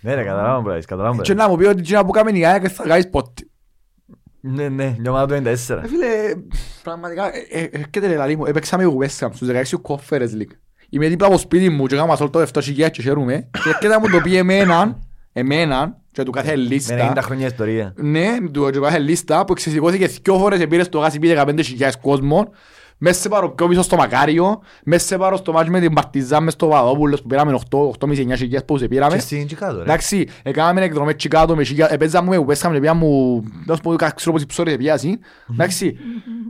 Ναι, 0.00 0.14
ρε, 0.14 0.22
καταλάβω 0.24 0.62
που 0.62 0.68
λες, 0.68 0.84
καταλάβω 0.84 1.16
που 1.16 1.22
Και 1.22 1.34
λες. 1.34 1.42
να 1.42 1.48
μου 1.50 1.56
πει 1.56 1.64
ότι 1.64 1.82
«Τζίνα 1.82 2.04
που 2.04 2.10
κάμε 2.10 2.30
η 2.30 2.44
ΑΕΚ 2.46 2.64
θα 2.74 2.82
κάνεις 2.86 3.08
ποτέ. 3.10 3.42
Ναι, 4.46 4.68
ναι, 4.68 4.96
μια 4.98 5.10
ομάδα 5.10 5.26
του 5.26 5.48
94. 5.48 5.48
Ε, 5.48 5.56
Φίλε, 5.88 6.06
πραγματικά, 6.82 7.34
ε, 7.34 7.60
ε, 7.60 7.68
έρχεται 7.72 8.06
ρε 8.06 8.16
λαλί 8.16 8.36
μου, 8.36 8.46
έπαιξαμε 8.46 8.86
ο 8.86 8.96
West 9.00 9.26
Ham 9.26 9.28
στους 9.32 9.48
16 9.48 9.76
Conference 9.82 10.40
League. 10.40 10.54
Είμαι 10.90 11.08
δίπλα 11.08 11.26
από 11.26 11.38
σπίτι 11.38 11.70
μου 11.70 11.86
και 11.86 11.94
έκανα 11.94 12.16
σόλτο 12.16 12.40
7.000 12.52 12.90
και 12.90 13.02
χαίρομαι. 13.02 13.48
Και 13.50 13.68
έρχεται 13.68 13.88
να 13.88 14.00
μου 14.00 14.08
το 14.08 14.20
πει 14.20 14.36
εμέναν, 14.36 15.08
εμέναν, 15.32 15.96
και 16.12 16.22
του 16.22 16.30
κάθε 16.30 16.56
Με 16.56 16.62
90 16.62 16.68
λίστα. 16.68 17.14
χρόνια 17.20 17.46
ιστορία. 17.46 17.94
Ναι, 17.96 18.36
του 18.52 18.70
του 18.72 18.80
κάθε 18.80 18.98
λίστα 18.98 19.44
που 19.44 19.52
εξεσηκώθηκε 19.52 20.06
δυο 20.06 20.38
φορές 20.38 20.58
και 20.58 20.66
πήρε 20.66 20.82
στο 20.82 20.98
γάσι 20.98 21.18
πει 21.18 21.34
15.000 21.36 21.90
κόσμο. 22.00 22.48
Μέσα 22.98 23.20
σε 23.20 23.28
πάρω 23.28 23.50
πιο 23.50 23.68
πίσω 23.68 23.82
στο 23.82 23.96
Μακάριο, 23.96 24.60
μέσα 24.84 25.06
σε 25.06 25.18
πάρω 25.18 25.36
στο 25.36 25.52
μάτς 25.52 25.68
με 25.68 25.80
την 25.80 25.92
Παρτιζάν 25.92 26.42
μες 26.44 26.52
στο 26.52 26.66
Παδόπουλος 26.66 27.22
που 27.22 27.26
πήραμε 27.28 27.58
8-9.000 27.70 28.64
που 28.66 28.76
σε 28.78 28.82
Και 28.84 28.88
πήραμε. 28.88 29.18
στην 29.18 29.46
Τσικάτο, 29.46 29.76
ρε. 29.76 29.82
Εντάξει, 29.82 30.28
έκαναμε 30.42 30.80
εκδρομές 30.80 31.12
εκεί 31.12 31.28
κάτω, 31.28 31.56
με 31.56 31.64
χιλιά- 31.64 31.92
επέζαμε 31.92 32.36
με 32.38 32.44
West 32.48 32.68
Ham, 32.68 32.74
επία 32.74 32.94
μου, 32.94 33.42
να 33.66 33.74
σου 33.74 33.80
πω, 33.80 33.94
κα- 33.96 34.10
ξέρω 34.10 34.32
πόσοι 34.32 34.46
ψώρες 34.46 34.74
επίαση. 34.74 35.18
Εντάξει, 35.52 35.96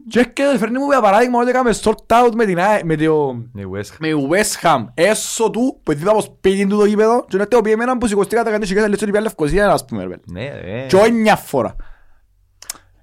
και 0.08 0.18
έρχεται, 0.18 0.58
φέρνει 0.58 0.78
μου 0.78 0.90
για 0.90 1.00
παράδειγμα 1.00 1.40
ότι 1.40 1.48
έκαμε 1.50 1.70
sort 1.82 2.06
out 2.06 2.30
με 2.34 2.44
την 2.44 2.60
Α- 2.60 2.80
με 2.84 2.96
το- 2.96 3.32
Ναι, 3.52 3.62
West 3.74 3.78
Ham. 3.92 3.96
με 3.98 4.08
West 4.30 4.66
Ham 4.66 4.84
έσω 4.94 5.50
του, 5.50 5.80
που 5.82 5.92
δίπλα 5.94 6.10
από 6.10 6.20
σπίτι 6.20 6.66
του 6.66 6.76
το 6.78 6.84
γήπεδο, 6.84 7.24
και 7.28 7.36
να 7.36 7.46
έρθει 7.52 7.70
εμένα 7.70 7.98
που 7.98 8.06
σηκωστήκα 8.06 8.42
τα 8.44 8.50
κάτι 8.50 8.66
χιλιάδες 8.66 8.90
λεπτά 8.90 9.10
πια 9.10 9.20
Λευκοσία, 9.20 9.70
ας 9.70 9.84
πούμε, 9.84 10.04
ρε. 10.04 10.14
Ναι, 10.32 10.52
ρε. 10.64 10.86
Και 10.88 10.96
όχι 10.96 11.12
μια 11.12 11.36
φορά. 11.36 11.76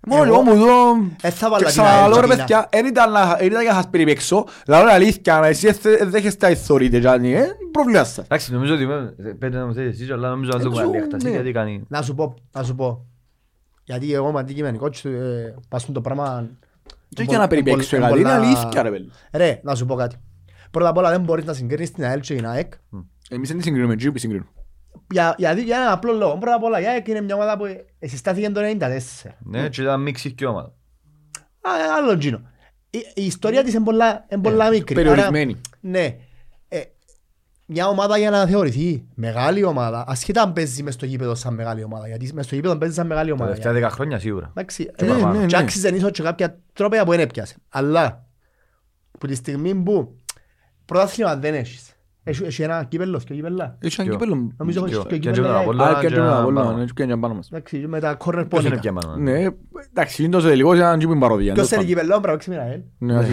Μόνο 0.08 0.24
Εγώ- 0.24 0.34
εγώ 0.34 0.41
μου 0.43 0.55
δω... 0.55 0.91
Ε, 1.22 1.29
θα 1.29 1.46
Και 1.46 1.51
βάλω 1.51 1.55
την 1.58 1.65
ξαναλώ 1.65 2.13
ρε 2.13 2.20
Αργεντίνα. 2.22 2.36
παιδιά, 2.36 2.67
δεν 2.72 2.86
ήταν 2.86 3.12
να- 3.12 3.36
δεν 3.36 3.48
ήταν 3.48 3.62
για 3.62 3.72
να 3.72 3.75
σας 3.81 3.89
περιπέξω. 3.89 4.46
Λαλό 4.67 4.84
είναι 4.84 4.91
αλήθεια, 4.93 5.36
αν 5.38 5.43
εσύ 5.43 5.72
δεν 5.72 6.10
δέχεστε 6.10 6.46
να 6.46 6.51
ηθωρείτε, 6.51 7.00
Τζάνι, 7.00 7.34
ε, 7.34 7.46
πρόβλημα 7.72 8.03
σας. 8.03 8.17
Εντάξει, 8.17 8.53
νομίζω 8.53 8.74
ότι 8.74 8.86
με- 8.86 9.13
πέντε 9.39 9.58
να 9.58 9.65
μου 9.65 9.74
θέλεις 9.74 10.01
εσύ, 10.01 10.12
αλλά 10.12 10.29
νομίζω 10.29 10.51
να 10.53 10.60
το 10.60 10.67
Έτσι, 10.70 10.81
βγάλει 10.81 10.98
έκταση, 10.98 11.25
ναι. 11.25 11.31
γιατί 11.31 11.51
κάνει... 11.51 11.84
Να 11.88 12.01
σου 12.01 12.15
πω, 12.15 12.34
να 12.51 12.63
σου 12.63 12.75
πω. 12.75 13.05
Γιατί 13.84 14.13
εγώ 14.13 14.29
είμαι 14.29 14.39
αντικειμενικός, 14.39 15.05
ε, 15.05 15.55
πάσουν 15.70 15.93
το 15.93 16.01
πράγμα... 16.01 16.50
Και 17.10 17.24
για 17.24 17.38
να 17.38 17.48
περιπέξω, 17.48 17.96
Εμπολ- 17.96 18.10
γιατί 18.10 18.20
είναι 18.22 18.31
εμπολά- 18.46 18.55
αλήθεια 18.60 18.81
ρε 18.81 18.89
παιδί. 18.91 19.10
Ρε, 19.34 19.60
να 19.63 19.75
σου 19.75 19.86
πω 19.86 19.96
κάτι. 19.96 20.15
Πρώτα 20.72 20.89
απ' 20.89 20.98
όλα 20.98 21.10
δεν 21.10 21.22
μπορείς 21.22 21.46
να 21.46 21.53
συγκρίνεις 21.53 21.91
την 21.91 22.03
ΑΕΛ 22.03 22.20
και 22.20 22.36
την 22.36 22.48
ΑΕΚ. 22.48 22.74
Εμείς 23.29 23.50
δεν 23.50 23.62
συγκρίνουμε, 23.62 23.96
τζιούπι 23.96 24.20
συγκρίνουμε. 24.20 24.50
Για, 25.12 25.36
για, 25.38 25.53
για 25.53 25.77
ένα 25.77 25.91
απλό 25.91 26.13
λόγο. 26.13 26.38
Πρώτα 26.38 26.56
απ' 26.56 26.63
όλα 26.63 26.80
η 26.82 26.86
ΑΕΚ 26.86 27.08
είναι 27.08 27.22
μια 27.22 27.36
ομάδα 27.36 27.58
που 27.58 27.65
συστάθηκε 28.00 28.50
το 28.50 28.62
94. 28.80 29.30
Ναι, 29.39 29.70
και 29.70 29.82
ήταν 29.82 30.01
μίξη 30.01 30.32
και 30.32 30.46
ομάδα. 30.46 30.68
Α, 31.62 31.70
Άλλον 31.98 32.20
τζίνο. 32.20 32.41
Η, 32.89 32.98
η 33.13 33.25
ιστορία 33.25 33.63
της 33.63 33.74
είναι 33.74 33.84
πολλά, 33.84 34.25
είναι 34.30 34.41
πολλά 34.41 34.70
μικρή. 34.70 34.96
περιορισμένη. 34.96 35.51
Άρα, 35.51 35.62
ναι. 35.82 36.15
Ε, 36.68 36.82
μια 37.65 37.88
ομάδα 37.88 38.18
για 38.18 38.30
να 38.30 38.46
θεωρηθεί 38.48 39.03
μεγάλη 39.13 39.63
ομάδα, 39.63 40.03
ασχετά 40.08 40.41
αν 40.41 40.53
παίζει 40.53 40.84
μες 40.84 40.94
στο 40.94 41.06
γήπεδο 41.06 41.36
σαν 41.36 41.53
μεγάλη 41.53 41.84
ομάδα, 41.84 42.08
γιατί 42.08 42.34
μες 42.34 42.46
στο 42.46 42.56
γήπεδο 42.56 42.77
παίζει 42.77 42.94
σαν 42.96 43.08
μεγάλη 43.08 43.27
Τα 43.27 43.34
ομάδα. 43.34 43.50
τελευταία 43.50 43.74
δέκα 43.74 43.89
χρόνια 43.89 44.20
σίγουρα. 44.20 44.48
Εντάξει, 44.50 44.86
Και 44.96 45.06
ε, 45.06 45.08
παραπάνω. 45.08 45.39
ναι, 45.39 45.46
και 45.46 45.56
ναι. 45.58 45.63
άξιζε 45.63 45.88
ίσως 45.89 46.12
και 46.12 46.24
κάποια 46.24 46.60
τρόπια 46.74 47.03
που 47.06 47.12
δεν 47.12 47.20
έπιασε. 47.20 47.56
Αλλά, 47.70 48.25
που 49.20 49.27
τη 49.27 49.36
στιγμή 49.36 49.75
που 49.75 50.15
πρωτάθλημα 50.86 51.36
δεν 51.36 51.53
έχεις, 51.53 51.91
έχει, 52.24 52.44
έχει 52.44 52.62
ένα 52.62 52.84
κύπελλος, 52.84 53.24
και 53.24 53.34
κύπελλα. 53.34 53.78
Έχει 53.82 54.01
ένα 54.01 54.10
Ποιο; 54.10 54.20
κύπελλο. 54.20 54.51
Νομίζω 54.58 54.84
Και- 54.86 54.96
ότι 54.96 55.08
και 55.08 55.13
και 55.13 55.20
και 55.20 55.25
τον 55.25 55.34
κύπελλα- 55.34 55.58
Απόλλωνα 55.60 55.90
Α, 55.90 56.00
και 56.00 56.08
και 56.08 56.13
τον 56.13 56.24
ένα 56.24 56.38
Απόλλωνα, 56.40 56.66
πάνω. 56.66 56.78
ναι, 56.78 56.86
και 56.86 56.92
πιάνε 56.96 57.18
πάνω 57.18 57.34
μας. 57.34 57.48
Εντάξει, 57.51 57.78
με 57.88 58.00
τα 58.00 58.18
corner 58.18 58.18
Ποιος 58.20 58.34
είναι 58.36 58.46
πόνικα. 58.48 58.80
πια 58.80 58.94
πάνω. 58.94 59.16
Ναι, 59.16 59.48
εντάξει, 59.90 60.24
είναι 60.24 60.32
τόσο 60.32 60.48
τελικός, 60.48 60.75
είναι 60.75 60.84
ένα 60.86 60.98
τζιούπι 60.98 61.18
παροδία. 61.20 61.54
Ποιος 61.54 61.68
τέλος 61.68 61.84
θέλει 61.86 61.96
πάντων. 61.96 62.20
κύπελλο, 62.20 62.20
πρέπει 62.22 62.28
να 62.28 62.34
παίξει 62.34 62.50
με 62.50 62.56
την 62.56 62.63
ΑΕΛ. 62.66 62.82
Ναι, 62.98 63.18
ασύ. 63.18 63.32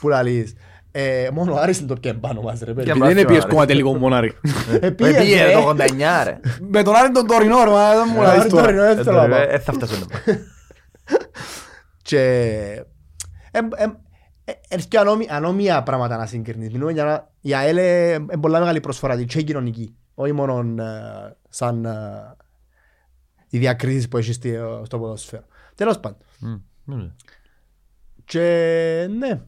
Που 0.00 0.08
λαλείς. 0.08 0.54
Ε, 0.92 1.28
μόνο 1.32 1.52
ο 1.54 1.56
Άρης 1.58 1.78
είναι 1.78 1.86
το 1.88 1.94
πιέν 2.00 2.20
πάνω 2.20 2.40
μας 2.40 2.58
ρε 2.60 2.72
παιδί. 2.72 2.84
Και 2.84 2.90
Επειδή 2.90 3.06
δεν 3.06 3.14
μπράβο, 3.14 3.28
πιες 3.30 3.42
ρε. 3.44 3.48
κόμμα 3.50 3.66
τελικό 3.66 3.94
μονάρι. 3.96 4.32
Ε, 4.80 4.90
πήγες, 4.90 5.16
Πήγες 5.22 5.40
ρε. 5.46 5.52
το 5.52 5.58
89 5.68 6.24
ρε. 6.24 6.40
Με 6.70 6.82
τον 6.82 6.94
Άρη 6.94 7.10
τον 7.12 7.26
τωρινό 7.26 7.64
ρε, 7.64 7.70
μα 7.70 7.90
δεν 7.94 8.04
μου 8.12 8.18
Ο 8.18 8.22
λάζεις 8.22 8.40
Άρης 8.40 8.52
τώρα. 8.52 8.64
τώρα 8.66 8.74
είναι, 8.86 8.94
δεν 8.94 9.04
θέλω 9.04 9.16
να 9.20 9.28
πάω. 9.28 9.40
Ε, 9.48 9.58
θα 9.58 9.72
φτάσω 9.72 9.94
να 10.00 10.06
πάω. 10.06 10.36
Και 12.02 12.22
εμ- 14.48 14.56
εμ- 14.56 14.62
ε, 14.68 14.74
είναι 14.74 14.82
και 14.88 14.98
ανώμοι- 14.98 15.30
ανώμια 15.30 15.82
πράγματα 15.82 16.16
να 16.16 16.26
συγκρίνεις. 16.26 16.70
Μιλούμε 16.72 16.92
για 16.92 17.04
να- 17.04 17.30
η 17.40 17.54
ΑΕΛ 17.54 17.76
είναι 17.76 18.38
πολλά 18.40 18.58
μεγάλη 18.58 18.80
προσφορά 18.80 19.16
της 19.16 19.24
και 19.34 19.42
κοινωνική. 19.42 19.94
Όχι 20.14 20.32
μόνο 20.32 20.82
ε, 20.82 21.36
σαν 21.48 21.84
ε, 21.84 22.36
οι 23.48 23.58
διακρίσεις 23.58 24.08
που 24.08 24.16
έχει 24.16 24.32
στη- 24.32 24.58
στο 24.84 24.98
ποδόσφαιρο. 24.98 25.44
Τέλος 25.74 26.00
πάντων. 26.00 26.18
Μμ, 26.38 26.54
ναι. 26.84 27.10
Και 28.24 28.40
ναι, 29.18 29.40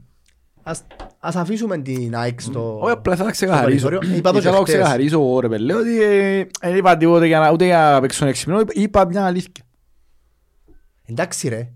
ας, 0.62 0.82
ας 1.18 1.36
αφήσουμε 1.36 1.78
την 1.78 2.16
ΑΕΚ 2.16 2.40
στο... 2.40 2.78
Όχι, 2.80 2.92
απλά 2.92 3.16
θα 3.16 3.24
τα 3.24 3.30
ξεκαθαρίσω. 3.30 3.88
περιθώριο. 3.88 4.16
Είπα 4.16 4.30
το 4.32 4.34
και 4.34 4.38
Ήθελα 4.38 4.52
να 4.52 4.58
το 4.58 4.62
χτες. 4.64 4.74
ξεκαθαρίσω 4.74 5.20
εγώ 5.20 5.40
ρε 5.40 5.48
παιδί, 5.48 5.72
ότι 5.72 6.02
ε, 6.02 6.44
δεν 6.60 6.76
είπα 6.76 6.96
τίποτε 6.96 7.26
για 7.26 7.38
να- 7.38 7.50
ούτε 7.52 7.64
για 7.64 7.78
να 7.78 8.00
παίξω 8.00 8.26
έξυπνο, 8.26 8.60
είπα 8.72 9.06
μια 9.06 9.24
αλήθεια. 9.26 9.64
Εντάξει 11.06 11.48
ρε, 11.48 11.72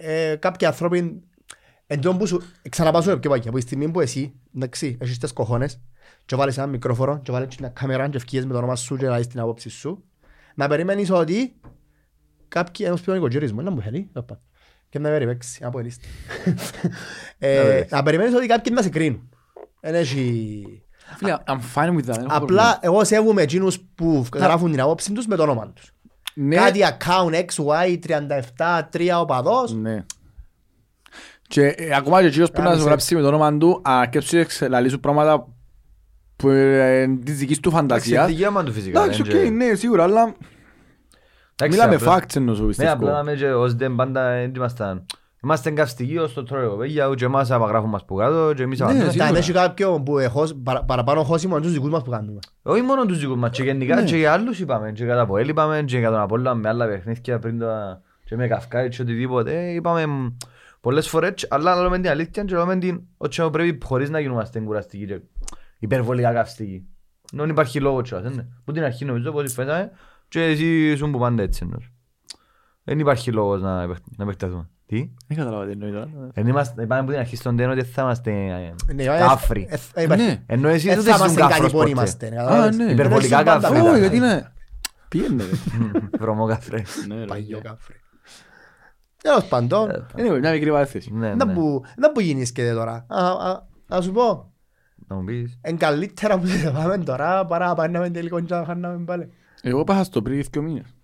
ε, 0.00 0.36
κάποιοι 0.36 0.66
άνθρωποι, 0.66 1.22
εν 1.90 2.00
τω 2.00 2.16
που 2.16 2.26
σου, 2.26 2.42
ξαναπάω 2.68 3.02
σου 3.02 3.18
πιο 3.18 3.30
παγιά, 3.30 3.48
από 3.48 3.58
τη 3.58 3.64
στιγμή 3.64 3.90
που 3.90 4.00
εσύ, 4.00 4.32
εντάξει, 4.56 4.96
έχεις 5.00 5.18
τις 5.18 5.32
κοχώνες 5.32 5.80
και 6.26 6.36
βάλεις 6.36 6.58
ένα 6.58 6.66
μικρόφωνο 6.66 7.20
και 7.22 7.32
βάλεις 7.32 7.56
μια 7.56 7.68
κάμερα 7.68 8.08
και 8.08 8.16
ευκείες 8.16 8.44
με 8.46 8.52
το 8.52 8.58
όνομα 8.58 8.76
σου 8.76 8.96
και 8.96 9.06
λάβεις 9.06 9.26
την 9.26 9.40
άποψη 9.40 9.68
σου, 9.68 10.04
να 10.54 10.68
περιμένεις 10.68 11.10
ότι 11.10 11.56
κάποιοι, 12.48 12.86
ένας 12.88 13.00
πιο 13.00 13.12
νοικοκυρισμός, 13.12 13.64
να 13.64 13.70
μου 13.70 13.80
θέλει, 13.82 14.10
όπα, 14.14 14.40
και 14.88 14.98
να 14.98 15.08
περιπέξει, 15.08 15.64
από 15.64 15.78
ελίστα. 15.78 16.06
Ε, 17.38 17.84
Να 17.90 18.02
περιμένεις 18.02 18.34
ότι 18.34 18.46
κάποιοι 18.46 18.72
να 18.76 18.82
σε 18.82 18.88
κρίνουν. 18.88 19.28
Εν 19.80 19.94
έχει... 19.94 20.62
Φίλε, 21.16 21.36
I'm 21.46 21.58
fine 21.74 21.88
with 21.88 21.98
that. 21.98 22.02
δεν 22.02 22.24
έχω 22.24 22.26
πρόβλημα. 22.26 22.36
Απλά 22.36 22.78
εγώ 22.80 23.04
σέβομαι 23.04 23.42
εκείνους 23.42 23.80
που 23.94 24.26
γράφουν 24.34 24.70
την 24.70 24.80
άποψη 24.80 25.12
τους 25.12 25.26
με 25.26 25.36
το 25.36 25.42
όνομα 25.42 25.68
τους. 25.72 25.92
Ναι, 26.34 26.56
Κάτι 26.56 26.80
account 26.82 27.44
XY37, 27.56 28.82
3 28.92 29.08
οπαδός, 29.20 29.72
Ναι. 29.74 30.04
Και 31.48 31.66
ε, 31.66 31.94
ακόμα 31.96 32.20
και 32.20 32.26
ο 32.26 32.30
κύριος 32.30 32.50
που 32.50 32.56
να 32.58 32.62
Κάμισε. 32.62 32.80
σου 32.82 32.86
γράψει 32.88 33.14
με 33.14 33.20
το 33.20 33.26
όνομα 33.26 33.56
του, 33.58 33.80
αρκέψει 33.84 34.46
να 34.60 34.68
λαλεί 34.68 34.88
σου 34.88 35.00
πράγματα 35.00 35.48
που 36.36 36.48
ε, 36.48 37.02
είναι 37.02 37.18
της 37.24 37.38
δικής 37.38 37.60
του 37.60 37.68
Εντάξει, 37.68 37.86
φαντασίας. 37.88 38.26
δικαίωμα 38.26 38.64
του 38.64 38.72
φυσικά. 38.72 39.00
Εντάξει, 39.02 39.22
δεν 39.22 39.36
οκ, 39.36 39.42
και- 39.42 39.50
ναι, 39.50 39.74
σίγουρα, 39.74 40.02
αλλά 40.02 40.20
Εντάξει, 41.60 41.78
μιλάμε 41.78 41.94
απλά- 41.94 42.16
facts 42.16 42.36
εννοώ 42.36 42.54
σου 42.54 42.60
Ναι, 42.62 42.68
πιστεύω. 42.68 42.92
απλά 42.92 43.22
με 43.22 43.34
και 43.34 43.52
ως 43.52 43.74
δεν 43.74 43.94
πάντα 43.94 44.30
δεν 44.30 44.52
ήμασταν. 44.56 45.06
Είμαστε 45.44 45.70
καυστικοί 45.70 46.18
ως 46.18 46.32
το 46.32 46.42
τρώω 46.42 46.76
παιδιά, 46.76 47.10
και 47.16 47.24
εμάς 47.24 47.50
απαγράφουν 47.50 47.88
μας 47.90 48.04
που 48.04 48.14
κάτω 48.14 48.52
και 48.56 48.62
εμείς 48.62 48.78
Ναι, 48.78 48.84
απαντούμε. 48.84 49.10
σίγουρα. 49.10 49.28
Αν 49.28 49.34
έχει 49.36 49.52
κάποιον 49.52 50.02
που 50.04 50.18
εχώς, 50.18 50.54
παρα- 50.62 50.84
παραπάνω 50.84 51.22
χώσιμο 51.22 51.54
είναι 51.56 51.64
τους 51.64 51.72
δικούς 51.72 51.90
μας 51.90 52.02
που 52.02 52.10
κάνουμε. 52.10 52.38
Όχι 52.62 52.82
μόνο 52.82 53.04
τους 53.06 53.18
δικούς 53.18 53.36
μας, 53.36 53.50
και 53.50 53.62
γενικά 53.62 53.94
Ναι. 53.94 54.02
και 54.02 54.16
για 54.16 54.32
άλλους 54.32 54.60
είπαμε, 54.60 54.92
και 54.92 55.04
για 55.04 55.14
τα 55.14 55.20
Αποέλ 55.20 55.48
είπαμε, 55.48 55.82
και 55.86 55.98
για 55.98 56.10
τον 56.10 56.20
Απόλλωνα 56.20 56.54
με 56.54 56.68
άλλα 56.68 56.86
παιχνίδια 56.86 57.38
πριν 57.38 57.58
το, 57.58 57.66
και 58.24 58.36
με 58.36 58.46
Καυκάι 58.48 58.88
και 58.88 59.02
οτιδήποτε, 59.02 59.58
ε, 59.66 59.72
είπαμε 59.74 60.06
μ, 60.06 60.26
πολλές 60.80 61.08
φορές, 61.08 61.46
αλλά 61.50 61.82
λέμε 61.82 61.98
την 62.00 62.10
αλήθεια 62.10 62.44
και 62.44 62.56
λέμε 62.56 62.78
την 62.78 63.00
ότι 63.16 63.48
πρέπει 63.52 63.78
χωρίς 63.84 64.10
να 64.10 64.20
γινόμαστε 64.20 64.60
κουραστικοί 64.60 65.06
και 65.06 65.20
υπερβολικά 65.78 66.32
καυστικοί. 66.32 66.86
Δεν 67.32 67.48
υπάρχει 67.48 67.80
λόγο 67.80 68.02
κιόλας, 68.02 68.24
δεν 68.24 68.32
είναι. 68.34 68.48
Που 68.64 68.72
την 68.72 68.82
αρχή 68.84 69.04
νομίζω 69.04 69.32
πως 69.32 69.52
φέταμε 69.52 69.90
και 70.28 70.42
εσύ 70.44 70.90
ήσουν 70.90 71.10
που 71.12 71.18
πάντα 71.18 71.42
έτσι 71.42 71.60
εννοείς. 71.62 71.90
Δεν 72.84 72.98
υπάρχει 72.98 73.32
λόγος 73.32 73.60
να, 73.62 73.82
επεκ- 73.82 74.16
να 74.16 74.24
επεκταθούμε. 74.24 74.68
Τι; 74.86 75.10
Δεν 75.26 75.36
κατάλαβα 75.36 75.64
τι 75.66 75.70
εννοείς 75.72 75.92
τώρα. 75.92 76.08
Δεν 76.34 76.46
είμαστε, 76.46 76.82
είπαμε 76.82 77.04
που 77.04 77.10
την 77.10 77.18
αρχή 77.20 77.36
στον 77.36 77.56
τένο 77.56 77.72
ότι 77.72 77.82
θα 77.84 78.02
είμαστε 78.02 78.30
ε, 78.88 78.92
Ναι, 78.94 79.04
κάφροι. 79.04 79.66
ε, 79.70 79.76
ε, 79.94 80.02
υπάρχει- 80.02 80.24
Ναι. 80.24 80.42
Ενώ 80.46 80.68
εσείς 80.68 80.90
ε, 80.90 80.94
δεν 80.94 81.02
θα 81.04 81.10
ήσουν 81.10 81.20
είμαστε 81.20 81.40
κάφρος 81.40 81.58
καλοί 81.58 81.70
που 81.70 81.78
ποτέ. 81.78 81.90
είμαστε. 81.90 82.26
Α, 82.26 82.30
καταλάβες. 82.30 82.76
ναι. 82.76 82.92
Υπερβολικά 82.92 83.42
Δεν 83.42 83.46
ήσουν 83.46 83.60
κάφροι. 83.62 83.78
πάντα 83.78 83.90
Όχι, 83.90 84.00
καλοί. 84.00 84.00
γιατί 84.00 84.16
είναι. 84.16 84.52
Πήγαινε. 85.08 85.42
ρε. 85.44 86.00
Βρωμόκαθρε. 86.18 86.82
Ναι, 87.08 87.14
ρε. 87.18 87.24
Παγιό 87.24 87.60
κάφρι. 87.62 87.94
Τέλος 89.22 89.44
πάντων, 89.44 89.88
Anyway, 90.16 90.38
μια 90.40 90.52
μικρή 90.52 90.70
παρέθεση. 90.70 91.10
Ναι, 91.14 91.34
να 91.34 91.44
ναι. 91.44 91.52
που- 91.52 91.82
να 91.96 92.12
που 92.12 92.20
γίνεις 92.20 92.52
και 92.52 92.72
τώρα. 92.72 93.04
Α, 93.08 93.26
α, 93.26 93.66
Να 93.88 94.00
σου 94.00 94.12
πω, 94.12 94.52
Να 95.06 95.16
μου 95.16 95.24
πεις. 95.24 95.58
εν 95.60 95.76
καλύτερα 95.76 96.38
που 96.38 96.46
σε 96.46 96.70
πάμε 96.70 96.98
τώρα 96.98 97.46
παρά 97.46 97.66
να 97.66 97.74
πάμε 97.74 98.10
τελικό 98.10 98.40
και 98.40 98.54
να 98.54 98.64
χάναμε 98.64 99.04
πάλι. 99.04 99.28
Εγώ 99.62 99.84
πάσα 99.84 100.04
στο 100.04 100.22
πριν 100.22 100.44
δύο 100.50 100.62
μήνες. 100.62 100.94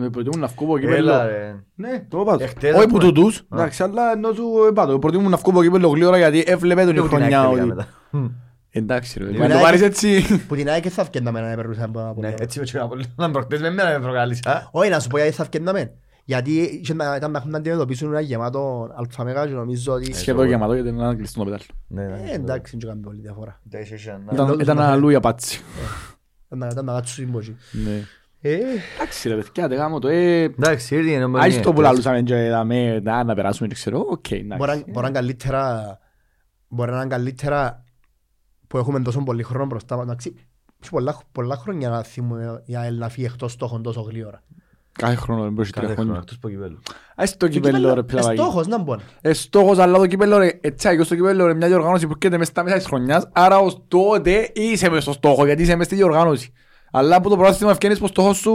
Με 0.00 0.10
προτιμούν 0.10 0.40
να 0.40 0.46
βγω 0.46 0.64
από 0.64 0.76
Έλα 0.76 0.86
κύπελλο. 0.86 1.22
ρε. 1.26 1.54
Ναι, 1.74 2.06
το 2.08 2.20
είπα. 2.20 2.36
Εχθές, 2.40 2.70
Όχι 2.74 2.78
ας 2.78 2.84
που 2.86 2.90
πούμε. 2.98 3.04
τούτους, 3.04 3.38
Α. 3.38 3.42
εντάξει, 3.54 3.82
αλλά 3.82 4.12
ενώ 4.12 4.30
του 4.32 4.48
είπα 4.70 4.86
το. 4.86 4.98
Προτιμούν 4.98 5.30
να 5.30 5.36
βγω 5.36 5.50
από 5.50 5.62
κύπελλο 5.62 5.88
γλύωρα 5.88 6.16
γιατί 6.18 6.44
έβλεπε 6.46 6.80
τον 6.80 6.90
η 6.90 6.92
Λίγο 6.92 7.08
την 7.08 7.16
χρονιά 7.16 7.40
άκρη 7.40 7.58
ότι... 7.60 7.68
μετά. 7.68 7.86
Μμ. 8.10 8.26
Εντάξει 8.70 9.18
ρε, 9.18 9.24
Που 9.24 9.32
να 9.32 9.38
το 9.38 9.44
είναι- 9.44 9.62
πάρεις 9.62 9.82
έτσι. 9.82 10.22
Που 10.48 10.54
την 10.54 10.68
ΑΕΚ 10.68 10.84
θα 10.90 11.04
φκέναμε 11.04 11.40
να 11.40 11.54
περνούσαμε 11.54 11.84
από 11.86 12.10
από 12.10 12.20
Ναι, 12.20 12.26
λίγο. 12.26 12.38
έτσι 12.42 12.58
με 12.58 12.64
τσιόνα 12.64 12.88
πολύ. 12.88 13.04
Να 13.16 13.30
προχτές 13.30 13.60
με 13.60 13.70
μένα 13.70 13.90
με 13.90 13.98
προκάλεσα. 14.04 14.68
Όχι, 14.72 14.90
να 14.90 15.00
σου 15.00 15.08
πω 15.08 15.16
γιατί 15.18 15.32
θα 15.32 15.44
φκέναμε. 15.44 15.92
Γιατί 16.28 16.50
είχε 16.82 16.94
να- 16.94 17.16
ήταν 17.16 17.30
να 17.30 17.38
έχουν 17.38 17.50
να 17.50 17.58
αντιμετωπίσουν 17.58 18.08
ένα 18.08 18.20
γεμάτο 18.20 18.90
αλφαμέγα 18.96 19.46
και 19.46 19.52
νομίζω 19.52 19.92
ότι... 19.92 20.12
Σχεδόν 20.14 20.46
γεμάτο 20.46 20.74
γιατί 20.74 20.88
είναι 20.88 21.02
ένα 21.02 21.14
κλειστό 21.14 21.38
το 21.38 21.44
πετάλ. 21.44 21.60
Ναι, 21.86 22.04
ναι. 22.06 22.30
Ε, 22.30 22.34
εντάξει, 22.34 22.76
δεν 22.76 22.88
κάνει 22.88 23.00
πολύ 23.00 23.20
διαφορά. 23.20 23.60
Εντάξει, 23.66 23.94
είσαι 23.94 24.10
ένα- 24.10 24.32
Ήταν- 24.32 24.46
λόγους 24.48 24.62
Ήταν 24.62 24.76
να 24.76 24.82
ένα 24.82 24.90
φέρει. 24.90 25.02
λούια 25.02 25.20
πάτσι. 25.20 25.60
Ήταν 26.46 26.58
να- 26.58 26.66
ήταν 26.66 26.84
να 26.84 26.92
κάτσουν 26.92 27.24
συμπότσι. 27.24 27.56
Ναι. 27.84 28.02
Ε, 28.40 28.58
Εντάξει 29.00 29.28
ρε 29.28 29.34
παιδιά, 29.36 29.68
δεν 29.68 29.78
γάμω 29.78 29.98
το. 29.98 30.08
ε, 30.08 30.42
Εντάξει, 30.42 30.94
ήρθε 30.96 31.10
είναι 31.10 31.26
μόνο 31.26 31.42
Άις 31.42 31.54
είναι 31.54 31.62
το 31.62 31.68
που 31.70 31.76
χτες. 31.76 31.90
λαλούσαμε 31.90 32.22
και 32.22 32.44
είδαμε, 32.44 33.00
να 33.00 33.24
να 33.24 33.34
περάσουμε 33.34 33.68
και 33.68 33.74
ξέρω, 33.74 34.04
οκ, 34.10 34.30
εντάξει. 34.30 34.56
Μπορεί 34.56 34.70
να- 34.70 34.76
μπορεί 34.86 34.92
να 35.00 35.06
είναι 35.06 35.18
καλύτερα 35.18 35.98
μπορεί 36.68 36.90
να 36.90 36.96
είναι 36.96 37.06
καλύτερα 37.06 37.84
που 38.66 38.78
έχουμε 38.78 39.00
τόσο 39.00 39.22
πολύ 39.22 39.42
χρόνο 39.42 39.66
μπροστά 39.66 39.96
μας. 39.96 40.04
Εντάξει, 40.04 40.34
έχει 40.82 40.90
πολλά, 40.90 41.18
πολλά 41.32 41.56
χρόνια 41.56 41.88
να 41.88 42.02
θυμούμε 42.02 42.62
η 42.64 42.76
ΑΕΛ 42.76 42.98
να 42.98 43.08
φύγει 43.08 43.26
εκτός 43.26 43.52
στόχων 43.52 43.82
τόσο 43.82 44.00
γλύωρα. 44.00 44.42
Κάθε 44.98 45.14
χρόνο 45.14 45.42
δεν 45.42 45.52
μπορεί 45.52 45.70
Κάθε 45.70 45.86
τρία 45.86 45.96
χρόνο, 45.96 46.10
χρόνια. 46.12 46.18
εκτός 46.22 46.36
από 46.36 46.48
κυπέλλου. 46.48 46.78
Ας 47.16 47.36
το 47.36 47.48
κυπέλλο 47.48 47.94
ρε 47.94 48.02
πιλαβάκι. 48.02 48.36
Στόχος 48.40 48.66
να 48.66 48.78
μπορεί. 48.78 49.02
Ε, 49.20 49.32
στόχος 49.32 49.78
αλλά 49.78 49.98
το 49.98 50.06
κυπέλλο 50.06 50.38
ρε, 50.38 50.50
έτσι 50.60 50.88
αγιώς 50.88 51.08
το 51.08 51.14
κυπέλλο 51.14 51.46
ρε, 51.46 51.54
μια 51.54 51.66
διοργάνωση 51.68 52.06
που 52.06 52.12
έρχεται 52.16 52.38
μες 52.38 52.46
στα 52.46 52.62
μέσα 52.62 52.76
της 52.76 52.86
χρονιάς, 52.86 53.28
άρα 53.32 53.58
ως 53.58 53.82
τότε 53.88 54.50
είσαι 54.54 54.88
μες 54.88 55.02
στο 55.02 55.12
στόχο, 55.12 55.44
γιατί 55.46 55.62
είσαι 55.62 55.76
μες 55.76 55.86
στη 55.86 55.94
διοργάνωση. 55.94 56.52
Αλλά 56.90 57.20
που 57.20 57.28
το 57.28 57.36
πρόθυμα 57.36 57.70
ευκαινείς 57.70 57.98
πως 57.98 58.08
στόχος 58.10 58.36
σου 58.36 58.50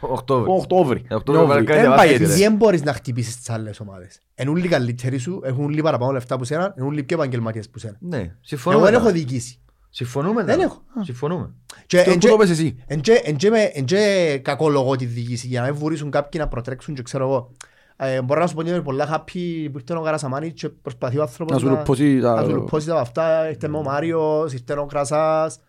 το 0.00 0.06
Οκτώβρη. 0.08 0.50
Οκτώβρη. 0.50 1.04
Ε, 1.08 1.14
Οκτώβρη, 1.14 1.40
Νιώβρη. 1.44 1.64
Βαλκάνια, 1.64 1.82
Εν 1.82 1.88
βάζει 1.90 2.00
πάει 2.02 2.10
έτσι, 2.10 2.22
έτσι. 2.22 2.36
ρε. 2.42 2.48
Δεν 2.48 2.56
μπορείς 2.56 2.82
να 2.82 2.92
χτυπήσεις 2.92 3.36
τις 3.36 3.50
άλλες 3.50 3.80
ομάδες. 3.80 4.20
Εν 4.34 4.48
ούλοι 4.48 4.68
καλύτεροι 4.68 5.18
σου, 5.18 5.40
έχουν 5.44 5.64
ούλοι 5.64 5.82
παραπάνω 5.82 6.12
λεφτά 6.12 6.38
που 6.38 6.44
σένα, 6.44 6.74
εν 6.76 6.84
ούλοι 6.86 7.02
πιο 7.02 7.16
επαγγελματίες 7.16 7.70
που 7.70 7.78
σένα. 7.78 7.96
Ναι, 8.00 8.16
Εγώ 8.16 8.30
συμφωνούμε. 8.40 8.84
δεν 8.84 8.92
έχω 8.94 9.02
τώρα. 9.02 9.14
διοικήσει. 9.14 9.58
Συμφωνούμε. 9.90 10.44
Δεν 10.44 10.54
τώρα. 10.54 10.66
έχω. 10.66 10.82
Α. 11.00 11.04
Συμφωνούμε. 11.04 11.50
Και 11.94 12.00
Αυτό 12.00 12.10
εν 12.12 12.18
που 12.18 12.24
και- 12.24 12.30
το 12.30 12.36
πες 12.36 12.50
εσύ. 12.50 12.76
εν 12.86 13.00
και- 13.00 13.20
εν 13.24 13.36
και 13.36 13.50
με- 13.50 13.70
εν 13.74 13.84
και 13.84 14.40
κακολογώ 14.42 14.96
τη 14.96 15.04
διοίκηση 15.06 15.46
για 15.46 15.60
να 15.60 15.66
μην 15.66 15.76
βουρήσουν 15.76 16.10
κάποιοι 16.10 16.40
να 16.42 16.48
προτρέξουν 16.48 16.94
και 16.94 17.02
ξέρω 17.02 17.24
εγώ. 17.24 17.50
Ε, 17.96 18.22
Μπορώ 18.22 18.40
να 18.40 18.46
σου 18.46 18.54
πω 18.54 18.60
ότι 18.60 18.70
είμαι 18.70 18.82
πολλά 18.82 19.08
happy 19.12 19.68
που 19.72 19.78
ήρθε 19.78 19.94
ο 19.96 20.00
Καρασαμάνης 20.00 20.52
και 20.52 20.68
προσπαθεί 20.68 21.18
ο 21.18 21.22
άνθρωπος 21.22 21.54
Να 21.54 21.58
σου 21.60 21.68
λουπώσει 21.76 22.20
τα- 22.20 22.34
να 22.34 22.42
σου 22.44 22.54
λουπώσει 22.54 22.86
τα 22.86 23.00
αυτά. 23.00 23.48
Ήρθε 23.48 23.66
ο 23.66 23.82
Μάριος, 23.82 24.52
ήρθε 24.52 24.72
ο 24.78 24.86
Κρασάς, 24.86 25.60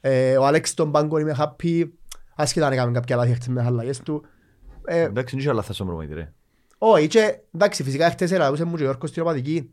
ε, 0.00 0.36
ο 0.36 0.46
Άλεξ 0.46 0.74
τον 0.74 0.90
Πάγκο 0.92 1.18
είμαι 1.18 1.36
happy. 1.38 1.88
Άσχετα 2.36 2.66
αν 2.66 2.72
έκαμε 2.72 2.92
κάποια 2.92 3.16
λάθη 3.16 3.32
χτες 3.34 3.48
με 3.48 3.60
τις 3.60 3.68
αλλαγές 3.68 3.98
του. 4.00 4.24
Ε, 4.84 5.00
Εντάξει, 5.02 5.30
δεν 5.34 5.40
είχε 5.40 5.50
άλλα 5.50 5.62
θα 5.62 5.72
στον 5.72 5.86
προμονητή, 5.86 6.14
ρε. 6.14 6.32
Όχι, 6.78 7.06
και 7.06 7.38
εντάξει, 7.54 7.82
φυσικά 7.82 8.10
χτες 8.10 8.30
έλαβε 8.32 8.64
μου 8.64 8.70
και 8.76 8.82
ο 8.82 8.84
Γιώργος 8.84 9.10
στην 9.10 9.22
οπαδική. 9.22 9.70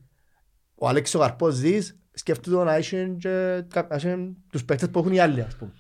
Ο 0.76 0.88
Αλέξης 0.88 1.16
ο 1.16 1.20
Καρπός 1.20 1.54
Ζης 1.54 2.00
σκέφτεται 2.14 2.64
να 2.64 2.76
έχει 2.76 3.16
και 3.20 3.64
κα- 3.74 3.88
να 3.90 3.96
έχει 3.96 4.36
τους 4.52 4.66
παίκτες 4.66 4.90
που 4.90 5.00
έχουν 5.00 5.12
οι 5.12 5.20
άλλοι, 5.20 5.42
ας 5.42 5.56
πούμε. 5.56 5.72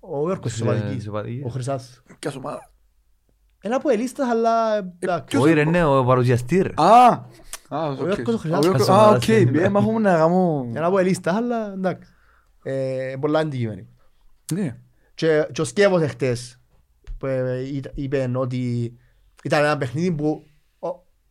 Ο 0.00 0.18
Γιώργος 0.24 0.38
της 0.42 0.52
Της 0.52 0.62
οπαδικής, 0.62 1.08
οπαδικής. 1.08 1.44
ο 1.44 1.48
Χρυσάς. 1.48 2.02
Ποιας 2.18 2.36
ομάδα; 2.36 2.70
Ένα 3.60 3.76
από 3.76 3.88
ελίστας, 3.90 4.28
αλλά 4.28 4.76
εντάξει. 4.98 5.36
Όχι 5.36 5.52
ρε, 5.52 5.64
ναι, 5.64 5.84
ο 5.84 6.04
παρουσιαστή 6.04 6.60
ρε. 6.62 6.70
Α, 6.74 7.06
α, 7.68 7.88
οκ. 7.88 7.96
Γιώργος 7.96 8.34
ο 8.34 8.38
Χρυσάς. 8.38 8.58
Ο 8.58 8.60
Γιώργος- 8.60 8.80
Ας 8.80 8.88
Α, 8.88 8.92
ομάδας 9.02 9.22
οκ, 9.22 9.28
είναι. 9.28 9.62
ε, 9.62 9.68
μα 9.68 9.78
έχουμε 9.80 9.98
να 10.00 10.16
γαμώ. 10.16 10.70
Ένα 10.74 10.86
από 10.86 10.98
ελίστας, 10.98 11.34
αλλά 11.34 11.72
εντάξει. 11.72 12.08
Ε, 12.62 13.14
Πολλά 13.20 13.38
αντικείμενοι. 13.38 13.88
Ναι. 14.52 14.76
Και 15.14 15.48
και 15.52 15.60
ο 15.60 15.64
Σκεύος 15.64 16.02
εχθές 16.02 16.60
που 17.18 17.26
ε, 17.26 17.60
είπε- 17.72 17.92
είπε 17.94 18.30
ότι 18.34 18.94
ήταν 19.44 19.64
ένα 19.64 19.76
παιχνίδι 19.76 20.12
που 20.12 20.42
ο, 20.78 20.88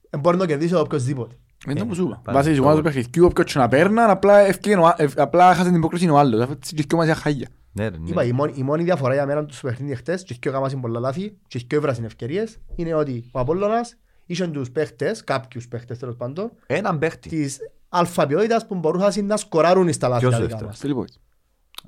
ε, 0.09 0.17
μπορεί 0.17 0.35
να 0.35 0.41
το 0.41 0.47
κερδίσει 0.47 0.75
οποιοςδήποτε. 0.75 1.35
Είναι 1.69 1.79
το 1.79 1.85
που 1.85 1.95
σου 1.95 2.03
είπα. 2.03 2.19
Πάρα 2.23 2.37
Βάσει 2.37 2.49
της 2.49 2.59
πολύ. 2.59 2.69
ομάδας 2.71 2.77
του 2.77 2.83
παιχνιδιού, 2.93 3.25
όποιος 3.25 3.53
και 3.53 3.59
να 3.59 3.67
παίρναν, 3.67 4.09
απλά 4.09 4.39
ευκήγεν 4.39 4.79
ο 4.79 4.85
α- 4.85 4.95
ευ- 4.97 5.19
απλά 5.19 5.53
χάσε 5.53 5.67
την 5.69 5.75
υπόκριση 5.77 6.09
ο 6.09 6.17
άλλος. 6.17 6.41
Αυτό 6.41 6.53
έτσι 6.53 6.75
και 6.85 6.95
μας 6.95 7.09
χάγια. 7.19 7.47
Ναι, 7.71 7.87
ρε, 7.87 7.97
ναι. 7.97 8.09
Είπα, 8.09 8.23
η 8.23 8.31
μόνη, 8.31 8.53
η 8.55 8.63
μόνη 8.63 8.83
διαφορά 8.83 9.13
για 9.13 9.25
μένα 9.25 9.45
τους 9.45 9.61
παιχνίδι 9.61 9.95
χτες 9.95 10.23
και 10.39 10.49
ο 10.49 10.51
Καμάς 10.51 10.71
είναι 10.71 10.81
πολλά 10.81 10.99
λάθη 10.99 11.37
και 11.47 11.59
και 11.59 11.75
έβρασαν 11.75 12.03
ευκαιρίες 12.03 12.57
είναι 12.75 12.93
ότι 12.93 13.29
ο 13.31 13.39
Απόλλωνας 13.39 13.95
είχε 14.25 14.47
τους 14.47 14.71
παίχτες, 14.71 15.23
κάποιους 15.23 15.67
παίχτες 15.67 15.99
τέλος 15.99 16.15
πάντων 16.15 16.51
Έναν 16.67 16.99
παίχτη. 16.99 17.29
της 17.29 17.57
αλφαβιότητας 17.89 18.67
που 18.67 18.75
μπορούσαν 18.75 19.25
να 19.25 19.37
σκοράρουν 19.37 19.93
στα 19.93 20.07
λάθη 20.07 20.19
Ποιος 20.21 20.31
τα 20.31 20.37
ο 20.37 20.41
δικά 20.41 20.49
δεύτερος; 20.51 20.71
μας. 20.71 20.79
Φιλίπποβιτς. 20.79 21.19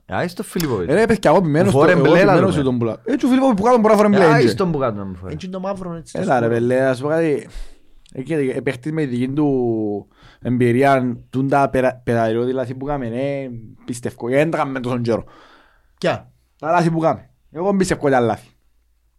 Άις 0.05 0.33
το 0.33 0.43
Φιλιππόβιτς. 0.43 0.91
Ε, 0.91 0.95
Ρε, 0.95 1.05
πες 1.05 1.19
και 1.19 1.27
εγώ 1.27 1.37
επιμένω 1.37 1.69
στο... 1.69 1.79
Φορέ 1.79 1.91
εγώ 1.91 2.01
μπλε, 2.01 2.09
επιμένω 2.11 2.31
λαλούμε. 2.31 2.51
σε 2.53 2.61
τον 2.61 2.77
πουλά. 2.77 3.01
Έτσι 3.05 3.25
ο 3.25 3.29
Φιλίπποβιτς 3.29 3.61
που 3.61 3.67
κάτω 3.67 3.79
μπορεί 3.79 3.93
να 3.93 3.99
φορέ 4.01 4.09
μπλε. 4.09 4.25
Άις 4.25 4.43
έντζε. 4.43 4.55
τον 4.55 4.71
που 4.71 4.77
κάτω 4.77 4.97
να 4.97 5.05
μου 5.05 5.15
φέρει. 5.15 5.33
Έτσι 5.33 5.45
είναι 5.45 5.55
το 5.55 5.61
μαύρο 5.61 5.93
έτσι. 5.93 6.13
το 6.13 6.19
Έλα 6.19 6.39
ρε 6.39 6.45
σκορ. 6.45 6.57
πελέ, 6.57 6.81
ας 6.85 6.99
πω 7.01 7.07
κάτι. 7.07 7.47
Εκεί 8.17 8.33
ε, 8.33 8.61
παίχτης 8.61 8.91
με 8.91 9.05
δική 9.05 9.27
του 9.29 10.07
εμπειρία, 10.41 11.17
τούν 11.29 11.49
τα 11.49 11.69
περα- 11.69 12.01
πεδαριώδη 12.03 12.51
λάθη 12.51 12.75
που 12.75 12.85
κάμε, 12.85 13.09
ναι, 13.09 13.49
πιστεύω, 13.85 14.27
γιατί 14.27 14.43
δεν 14.43 14.51
τα 14.51 14.57
κάνουμε 14.57 14.79
τόσον 14.79 15.01
καιρό. 15.01 15.23
Ποια; 15.97 16.31
Τα 16.59 16.71
λάθη 16.71 16.91
που 16.91 16.99
κάμε. 16.99 17.29
Εγώ 17.51 17.75
πιστεύω 17.75 18.09
τα 18.09 18.19
λάθη. 18.19 18.47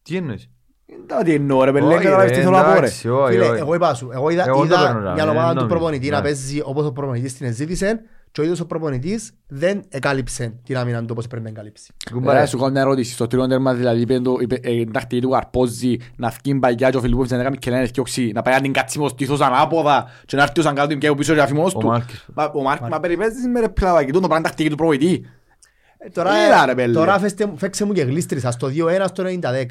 Τι 0.03 0.17
εννοείς; 0.17 0.51
Δεν 1.07 1.25
τι 1.25 1.35
εννοώ 1.35 1.65
ρε 1.65 1.73
παιδί, 1.73 1.87
Όχι, 1.87 1.97
καταλάβεις 2.05 2.31
ρε, 2.31 2.37
τι 2.37 2.43
θέλω 2.43 2.57
να 2.57 2.63
πω 2.65 2.71
ρε. 2.71 2.77
εντάξει, 2.79 3.09
όχι, 3.09 3.33
Φίλε, 3.33 3.49
όχι. 3.49 3.61
εγώ 3.61 3.75
είπα 3.75 3.95
σου, 3.95 4.11
εγώ 4.13 4.31
είδα, 4.31 4.45
Εγώ 4.47 4.59
το 4.59 4.65
είδα 4.65 4.87
παίρνω, 4.87 5.13
μια 5.13 5.25
ρε, 5.25 5.31
ομάδα 5.31 5.49
του 5.49 5.55
νομίζω, 5.55 5.67
προπονητή 5.75 6.09
να 6.09 6.17
ναι. 6.17 6.23
παίζει 6.23 6.61
όπως 6.65 6.85
ο 6.87 6.93
προπονητής 6.93 7.37
την 7.37 7.47
εζήτησε 7.47 8.01
και 8.37 8.43
ο 8.43 8.45
ίδιος 8.45 8.61
ο 8.61 8.67
προπονητής 8.67 9.33
δεν 9.47 9.83
εκάλυψε 9.89 10.55
την 10.65 10.77
άμυνα 10.77 11.01
του 11.01 11.07
όπως 11.11 11.27
πρέπει 11.27 11.43
να 11.45 11.49
εγκαλύψει. 11.51 11.93
Κουμπάρε. 12.13 12.41
Ρε, 12.41 12.47
σου 12.47 12.59
κάνω 12.59 12.71
μια 12.71 12.81
ερώτηση. 12.81 13.13
Στο 13.13 13.27
τρίτο 13.27 13.47
τέρμα 13.47 13.75
δηλαδή 13.75 14.01
είπε 14.01 14.21
το- 14.21 14.37
είπε, 14.41 14.59
ε, 14.63 14.73
η 14.73 14.91
τακτική 14.91 15.21
του 15.21 15.29
Καρπόζη 15.31 15.97
να 16.17 16.31
φκεί 16.31 16.55
μπαγιά 16.55 16.91
και 16.91 16.97
ο 16.97 17.01
Φιλιππόβιτς 17.01 17.33
να 17.33 17.43
κάνει 17.43 17.57
και 17.57 17.71
να 17.71 17.79
ευκαιόξει 17.79 18.31
να 18.35 18.43
πάει 18.43 18.55
να 18.55 18.61
την 18.61 18.73
κάτσει 18.73 18.99
μες 18.99 19.11
στήθος 19.11 19.41
ανάποδα 19.41 20.11
και 20.27 20.37
να 20.37 20.43
έρθει 20.43 20.61
ο 20.61 20.63
Σαγκάτου 20.63 20.99
και 20.99 21.15
πίσω 21.15 21.33
και 21.35 21.39
να 21.41 21.47
φύγει 21.47 21.59
μόνος 21.59 21.75
Ο 21.75 21.79
του. 21.79 21.87
Μάρκες. 21.87 22.27
Μα- 22.35 22.51
Ο 22.55 22.63
Μάρκ, 22.63 22.81
μα 22.89 23.01
περιπέζεις 23.01 23.47
με 23.47 23.61
ρε 23.61 23.69
πλαβάκι, 23.69 24.07
τούτο 24.07 24.19
πράγμα 24.19 24.37
είναι 24.37 24.47
τακτική 24.47 24.69
του 24.71 24.77
προπονητή. 24.77 25.27
Ε, 25.99 26.09
Τώρα, 26.09 26.37
Έλα, 26.37 26.67
ρε, 26.67 26.75
πέλε. 26.75 26.93
τώρα 26.93 27.19
φέστε 27.19 27.47
μου- 27.47 27.59
φέξε 27.59 27.85
μου 27.85 27.93
και 27.93 28.03
γλίστρισα 28.03 28.51
στο 28.51 28.69
2-1 28.69 29.07
στο 29.07 29.23
90-10. 29.23 29.67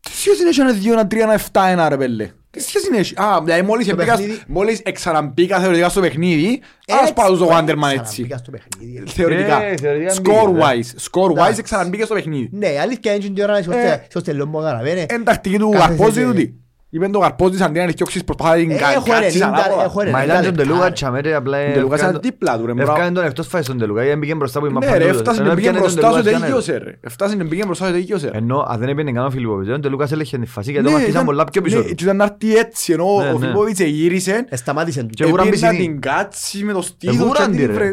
Τι 0.00 0.10
σχέση 0.10 0.42
έχει 0.48 0.60
ένα 0.60 0.72
2, 0.72 0.92
ένα 0.92 1.06
3, 1.06 1.22
ένα 1.22 1.32
7, 1.32 1.66
ένα 1.68 1.88
ρε 1.88 1.96
πέλε. 1.96 2.30
Τι 2.50 2.60
σχέση 2.60 2.88
έχει. 2.96 3.14
Α, 3.16 3.40
δηλαδή 3.44 3.62
μόλις 3.62 3.86
Το 3.86 3.92
εμπήκα- 3.92 4.16
παιχνίδι- 4.16 4.42
μόλις 4.46 4.80
εξαναμπήκα 4.84 5.60
θεωρητικά 5.60 5.88
στο 5.88 6.00
παιχνίδι, 6.00 6.60
ας 6.88 7.00
Έτσι, 7.00 7.12
πάω 7.12 7.34
στο 7.34 7.44
έτσι, 7.44 7.56
Wanderman 7.56 7.90
έτσι. 7.92 8.02
ξαναμπήκα 8.02 8.36
στο 8.36 8.50
παιχνίδι. 8.50 9.02
Θεωρητικά. 9.10 9.62
Ε, 9.62 9.76
θεωρητικά 9.76 10.12
Score 10.14 10.50
μπήκε, 10.52 10.64
wise. 10.64 11.10
Score 11.10 11.26
wise 11.26 11.30
Εντάξει. 11.30 11.60
εξαναμπήκα 11.60 12.04
στο 12.04 12.14
παιχνίδι. 12.14 12.48
Ναι, 12.52 12.66
η 12.66 12.78
αλήθεια 12.78 13.14
είναι 13.14 13.24
ότι 13.30 13.40
η 13.40 13.42
ώρα 13.42 13.56
Ε. 13.56 13.60
είσαστε 13.60 14.04
είσαστε 14.08 14.32
λίγο 14.32 14.46
μόνο 14.46 14.64
καταλαβαίνε. 14.64 15.06
Εν 15.08 15.24
τακτική 15.24 15.58
του 15.58 15.68
Κάθεσαι 15.70 15.88
Καρπόζη 15.88 16.20
και- 16.20 16.26
τούτη. 16.26 16.59
Είπε 16.92 17.08
το 17.08 17.18
Καρπόζης 17.18 17.60
αντί 17.60 17.78
να 17.78 17.84
ριχτιώξεις 17.86 18.24
προσπάθα 18.24 18.54
την 18.56 18.70
Ε, 18.70 18.74
κα- 18.74 18.92
έχω 18.92 19.04
κάτσεις 19.10 19.40
90, 19.40 19.44
ανάποδα. 19.46 19.84
έχω 19.84 20.02
Μα 20.12 20.20
90 20.20 20.24
ήταν 20.24 20.34
τον 20.34 20.44
λεπτά, 20.44 20.62
Τελούκα 20.62 20.84
ρε. 20.84 20.90
τσαμέρε 20.92 21.34
απλά 21.34 21.58
Ο 21.58 21.72
Τελούκας 21.72 21.98
έφκανε 22.00 22.18
ήταν 22.18 22.20
δίπλα 22.30 22.52
του, 22.58 22.60
ρε, 22.60 22.66
τον- 22.66 22.76
μπράβο. 22.76 22.92
έφκανε 22.92 23.12
τον 23.14 23.24
εκτός 23.24 23.46
φάσης 23.46 23.66
τον 23.66 23.78
Τελούκα 23.78 24.04
γιατί 24.04 24.18
πήγαινε 24.18 24.38
μπροστά 24.38 24.60
που 24.60 24.66
είμαι 24.66 24.78
Ναι 24.78 24.86
ρε, 24.86 24.92
παντού. 24.92 25.04
έφτασε 25.18 25.40
Ενώ 25.40 25.48
να 25.48 25.54
πήγαινε 25.54 25.78
έπιανε 25.78 25.94
τον 25.94 25.94
μπροστά 25.94 26.00
Τελούκα 26.00 26.16
σου 26.18 26.22
και 26.22 26.28
έκανε- 26.28 26.64
τελείωσε 26.64 26.84
ρε. 26.84 26.98
Έφτασε 27.00 27.36
να 27.36 27.44
πήγαινε 27.44 27.66
μπροστά 27.66 27.86
σου 27.86 27.92
τελείωσε 27.92 28.30
ρε. 28.30 28.38
Ενώ 28.38 28.66
αν 28.68 28.78
δεν 28.78 28.88
έπαιρνε 28.88 29.12
καν 29.12 29.24
ο 29.26 29.30
Φιλιππόβιτς, 29.30 29.70
ο 29.70 29.80
Τελούκας 29.80 30.12
έλεγχε 30.12 30.36
την 30.38 30.46
φάση 30.46 30.70
γιατί 30.70 30.84
το 30.86 30.90
Ναι, 30.92 30.96
μαρκίσαν 30.96 31.20
ήταν- 31.22 31.26
πολλά 31.34 31.44
πιο 31.44 31.60
πίσω 31.62 31.76
ναι, 31.78 31.82
του. 31.84 31.94
και 31.94 32.04
ήταν 32.04 32.16
να 32.16 32.24
έρθει 32.24 32.56
έτσι, 32.56 32.92
ενώ 32.92 33.04
Ναι, 33.22 33.28
ο 33.28 33.32
ναι. 33.32 33.38
Φιλιππόβιτς 33.38 33.80
γύρισε, 33.80 34.44
Ε, 34.48 34.56
Σταμάτησε 34.56 35.02
του. 35.02 35.08
Και 35.08 35.24
βουραν 35.24 35.46
έπαιρνε 35.46 35.66
να 35.66 35.72
πισινή. 35.72 35.88
την 35.92 36.00
κάτσει 36.00 36.64
με 36.64 36.72
το 36.72 36.82
στήθος 36.82 37.16
Εβούραν 37.16 37.44
και 37.46 37.50
τη, 37.50 37.56
την 37.56 37.66
ρε. 37.66 37.72
βρε- 37.72 37.92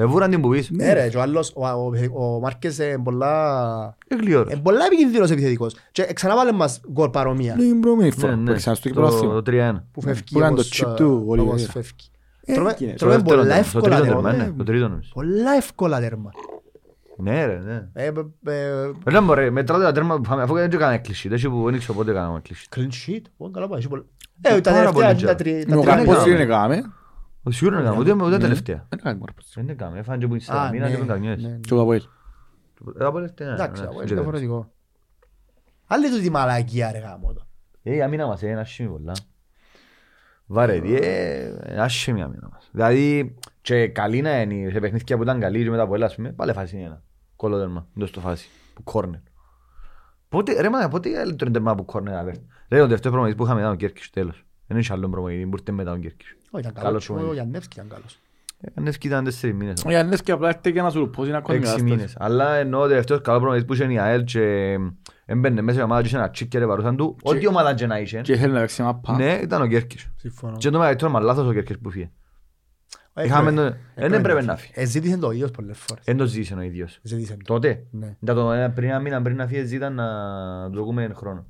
Εβούραν 0.00 0.30
την 0.30 0.40
που 0.40 0.48
πεις. 0.48 0.70
Ναι 0.70 0.92
ρε, 0.92 1.08
και 1.08 1.16
ο 1.16 1.20
άλλος, 1.20 1.52
ο- 1.54 1.66
ο- 1.66 2.34
ο 2.34 2.40
Μάρκες 2.40 2.78
είναι 2.78 2.98
πολλά... 3.04 3.96
Ε, 4.08 4.14
γλυόρος. 4.14 4.52
είναι 4.52 4.60
πολλά 4.60 4.84
επικίνδυνος 4.86 5.30
επιθετικός. 5.30 5.76
Και 5.92 6.02
ξαναβάλε 6.12 6.52
μας 6.52 6.80
γκολ 6.92 7.08
παρομοία. 7.08 7.54
Ναι, 7.54 7.62
την 7.62 7.80
προηγούμενη 7.80 8.08
Ναι, 8.16 8.20
φορά 8.20 8.34
που 8.34 8.40
ναι. 8.40 8.52
έξανα 8.52 8.76
στο 8.76 8.88
Το- 8.88 8.94
κυπρόθυμα. 8.94 9.32
το 9.34 9.42
3-1. 9.50 9.84
Που 9.92 10.00
φεύγει 10.02 10.22
Που 10.32 10.38
ήταν 10.38 10.54
το 10.54 10.60
όπως, 10.60 10.82
chip 10.86 10.90
ε, 10.90 10.94
του 10.94 11.12
όπως 11.22 11.38
Ολιβέρα. 11.38 11.70
φεύγει. 11.70 11.90
Ε, 12.44 12.52
Τρώμε- 12.54 12.72
εκείνες. 12.72 12.94
τρώμε 13.00 13.14
Το 13.14 13.18
δεύτερο 13.20 13.40
πολλά 13.40 13.54
τέρμα, 13.54 13.70
το 13.72 13.78
εύκολα 13.78 13.96
τρίτο 13.96 14.12
τέρμα. 14.14 14.30
τέρμα, 14.30 14.44
ναι, 14.46 14.52
το 14.56 14.64
τρίτο 14.64 14.88
νομίζω. 14.88 15.10
Πολλά 15.14 15.52
εύκολα 15.56 16.00
τέρμα. 16.00 16.30
Ναι 17.22 17.44
ρε, 17.46 17.60
ναι. 17.64 17.88
Ε, 17.92 18.04
ε, 18.04 18.12
ε, 18.52 18.90
Δεν 19.04 19.24
μπορεί, 19.24 19.50
μετράτε 19.50 19.82
τα 19.84 19.92
τέρμα 19.92 20.14
που 20.14 20.20
πάμε, 20.28 20.42
αφού 20.42 20.54
δεν 20.54 20.70
έκανα 20.72 20.96
κλεισί, 20.98 21.28
δεν 21.28 21.40
που 21.50 21.62
δεν 21.64 21.74
ήξερα 21.74 21.92
πότε 21.98 22.10
έκανα 22.10 22.40
κλεισί. 22.42 22.66
Clean 22.76 22.80
sheet. 23.10 23.22
Ω, 23.36 23.50
καλά 23.50 23.68
πάει, 23.68 23.78
έχει 23.78 23.88
πολλά. 23.88 24.02
Ε, 24.42 24.60
τα 24.60 24.70
Πάρα 24.70 24.90
τελευταία, 24.90 24.92
πολύ 24.92 25.04
τα 25.06 25.14
τζάρο. 25.14 25.34
τρι- 25.34 25.54
Ναι, 25.68 25.74
τα 25.74 25.78
Ο 25.78 25.80
τρία 25.82 25.94
Καρπόζης 25.94 26.20
έκανα. 26.22 26.36
δεν 26.36 26.40
έκαμε. 26.46 26.92
Ο 27.42 27.50
σίγουρα 27.50 27.76
δεν 27.76 27.84
έκανα, 27.86 28.00
ούτε- 28.00 28.24
ούτε 28.24 28.38
τελευταία. 28.38 28.86
Δεν 28.88 28.98
έκαμε 28.98 29.18
Καρπόζης. 29.24 29.52
Δεν 29.54 29.68
έκανα, 29.68 29.96
έφανε 29.98 30.18
και 30.18 30.26
που 30.26 30.34
είναι 30.34 30.44
Α, 30.58 30.64
σε 30.64 30.70
μήνα 30.72 30.88
ναι, 30.88 30.94
και 30.94 31.00
που 31.00 31.06
καμιές. 31.06 31.42
ναι, 31.42 31.48
ναι. 31.48 31.56
Και 31.58 31.74
ο 31.74 31.80
Αποέλ. 31.80 32.02
Ε, 33.00 33.04
από 33.04 33.16
τελευταία, 33.16 33.48
ναι, 33.48 33.54
Εντάξει, 33.54 33.82
ναι, 33.82 33.86
είναι 33.88 33.96
δεν 33.96 34.04
ξέρω. 34.04 34.20
διαφορετικό. 34.20 34.72
Άλλη 35.86 36.10
του 36.10 36.20
τη 36.20 36.30
μαλακία 36.30 36.92
ρε 36.92 36.98
γάμο 36.98 37.32
το. 37.32 37.46
Ε, 37.82 37.94
η 37.94 38.02
αμήνα 38.02 38.26
μας 38.26 38.42
είναι 38.42 38.60
άσχημη 38.60 38.88
πολλά. 38.88 39.12
Βαρετή, 40.46 40.94
ε, 40.96 41.44
είναι 41.70 41.80
άσχημη 41.82 42.18
η 42.18 42.22
αμήνα 42.22 42.48
μας. 42.52 42.68
Δηλαδή, 42.72 43.34
και 43.60 43.88
καλή 43.88 44.20
να 44.20 44.40
είναι, 44.40 44.70
σε 44.70 44.80
παιχνίδια 44.80 45.16
που 45.16 45.22
ήταν 45.22 45.40
καλή 45.40 45.62
και 45.62 45.70
μετά 45.70 45.82
από 45.82 45.94
έλα, 45.94 46.06
ας 46.06 46.14
πούμε, 46.14 46.32
πάλι 46.32 46.52
φάση 46.52 46.76
είναι 46.76 46.84
ένα. 46.84 47.02
Κολόδερμα, 47.36 47.86
εντός 47.96 48.10
το 48.10 48.20
φάση, 48.20 48.48
που 48.74 48.82
κόρνερ. 48.82 49.20
Πότε, 50.28 50.60
ρε 50.60 50.68
μάνα, 50.70 50.88
πότε 50.88 51.20
άλλο 51.20 51.36
το 51.36 51.50
τέρμα 51.50 51.74
που 51.74 51.84
κόρνερ, 51.84 52.14
αβέρ. 52.16 52.34
Ρε, 52.68 52.80
ο 52.80 52.84
τελευταίος 52.84 53.12
προμονητής 53.12 53.36
που 53.38 53.44
είχαμε 53.44 53.60
ήταν 53.60 53.72
ο 53.72 53.74
Κέρκης, 53.76 54.10
τέλος. 54.10 54.44
Δεν 54.66 54.78
είχε 54.78 54.92
άλλον 54.92 55.10
προμονητή, 55.10 55.46
που 55.46 55.56
ήρθε 55.58 55.72
μετά 55.72 55.92
ο 55.92 55.96
Κέρκης. 55.96 56.36
Όχι, 56.50 56.62
ήταν 56.68 56.72
Καλός 56.72 56.82
καλός. 56.84 57.04
Ο 57.04 57.12
προπονητής. 57.12 57.34
Γιαννεύσκι 57.40 57.76
ήταν 57.78 57.88
καλός. 57.88 58.18
Έκανε 58.62 58.92
ήταν 59.02 59.24
τέσσερις 59.24 59.56
μήνες. 59.56 59.82
Ο 59.86 59.88
Γιάννης 59.90 60.22
και 60.22 60.32
απλά 60.32 60.48
έρθει 60.48 60.70
για 60.70 60.82
να 60.82 60.90
σου 60.90 61.10
πω 61.16 61.24
είναι 61.24 61.36
ακόμη 61.36 61.58
Έξι 61.58 61.70
κατάσταση. 61.70 61.94
μήνες. 61.96 62.14
Αλλά 62.18 62.54
ενώ 62.54 62.80
ο 62.80 62.86
τελευταίος 62.88 63.20
καλό 63.20 63.38
προμονητής 63.38 63.66
που 63.68 63.74
είχε 63.74 63.92
η 63.92 63.98
ΑΕΛ 63.98 64.24
και 64.24 64.76
έμπαινε 65.24 65.60
μέσα 65.62 65.80
η 65.80 65.82
ομάδα 65.82 66.00
και 66.00 66.06
είχε 66.06 66.16
ένα 66.16 66.30
τσίκ 66.30 66.48
και 66.48 66.58
ρε 66.58 66.66
παρούσαν 66.66 66.96
του, 66.96 67.16
ό,τι 67.22 67.46
ομάδα 67.46 67.74
και 67.74 67.86
να 67.86 67.98
είχε, 67.98 68.20
Και 68.20 68.36
θέλει 68.36 68.52
να 68.52 68.60
παίξει 68.60 68.82
μάπα. 68.82 69.16
ναι, 69.16 69.38
ήταν 69.42 69.62
ο 69.62 69.66
Κέρκης. 69.66 70.10
Συμφωνώ. 70.16 70.56
Και 70.56 70.70
το 70.70 70.78
μεγαλύτερο 70.78 71.10
μας 71.10 71.22
λάθος 71.22 71.46
ο 71.48 71.52
Κέρκης 71.52 71.78
που 71.78 71.90
φύγε. 71.90 72.10
Ε, 73.14 73.24
Είχαμε 73.24 73.50
έπρεπε. 73.50 73.68
το- 73.70 73.76
ε, 73.94 74.08
δεν 74.08 74.12
έπρεπε 74.18 74.42
να 74.42 74.56
φύγει. 74.56 74.72
Ε, 74.76 74.84
ζήτησε 74.84 75.16
το 75.18 75.30
ίδιος 75.30 75.50
πολλές 75.50 75.78
φορές. 75.78 76.04
Δεν 76.04 76.16
το 76.16 76.24
ζήσε 76.26 76.54
ο 76.54 76.60
ίδιος. 76.60 76.98
Ζήτησε 77.02 77.32
το. 77.32 77.38
Τότε, 77.44 77.86
Ναι. 77.90 78.16
ήταν 78.20 78.36
το 78.36 78.52
ένα- 78.52 78.70
πριν 78.70 78.88
ένα 78.88 78.98
μήνα 79.00 79.22
πριν 79.22 79.36
να 79.36 79.46
φύγει 79.46 79.64
ζήταν 79.64 79.94
να 79.94 80.06
του 80.70 80.76
δοκούμε 80.78 81.10
χρόνο. 81.14 81.46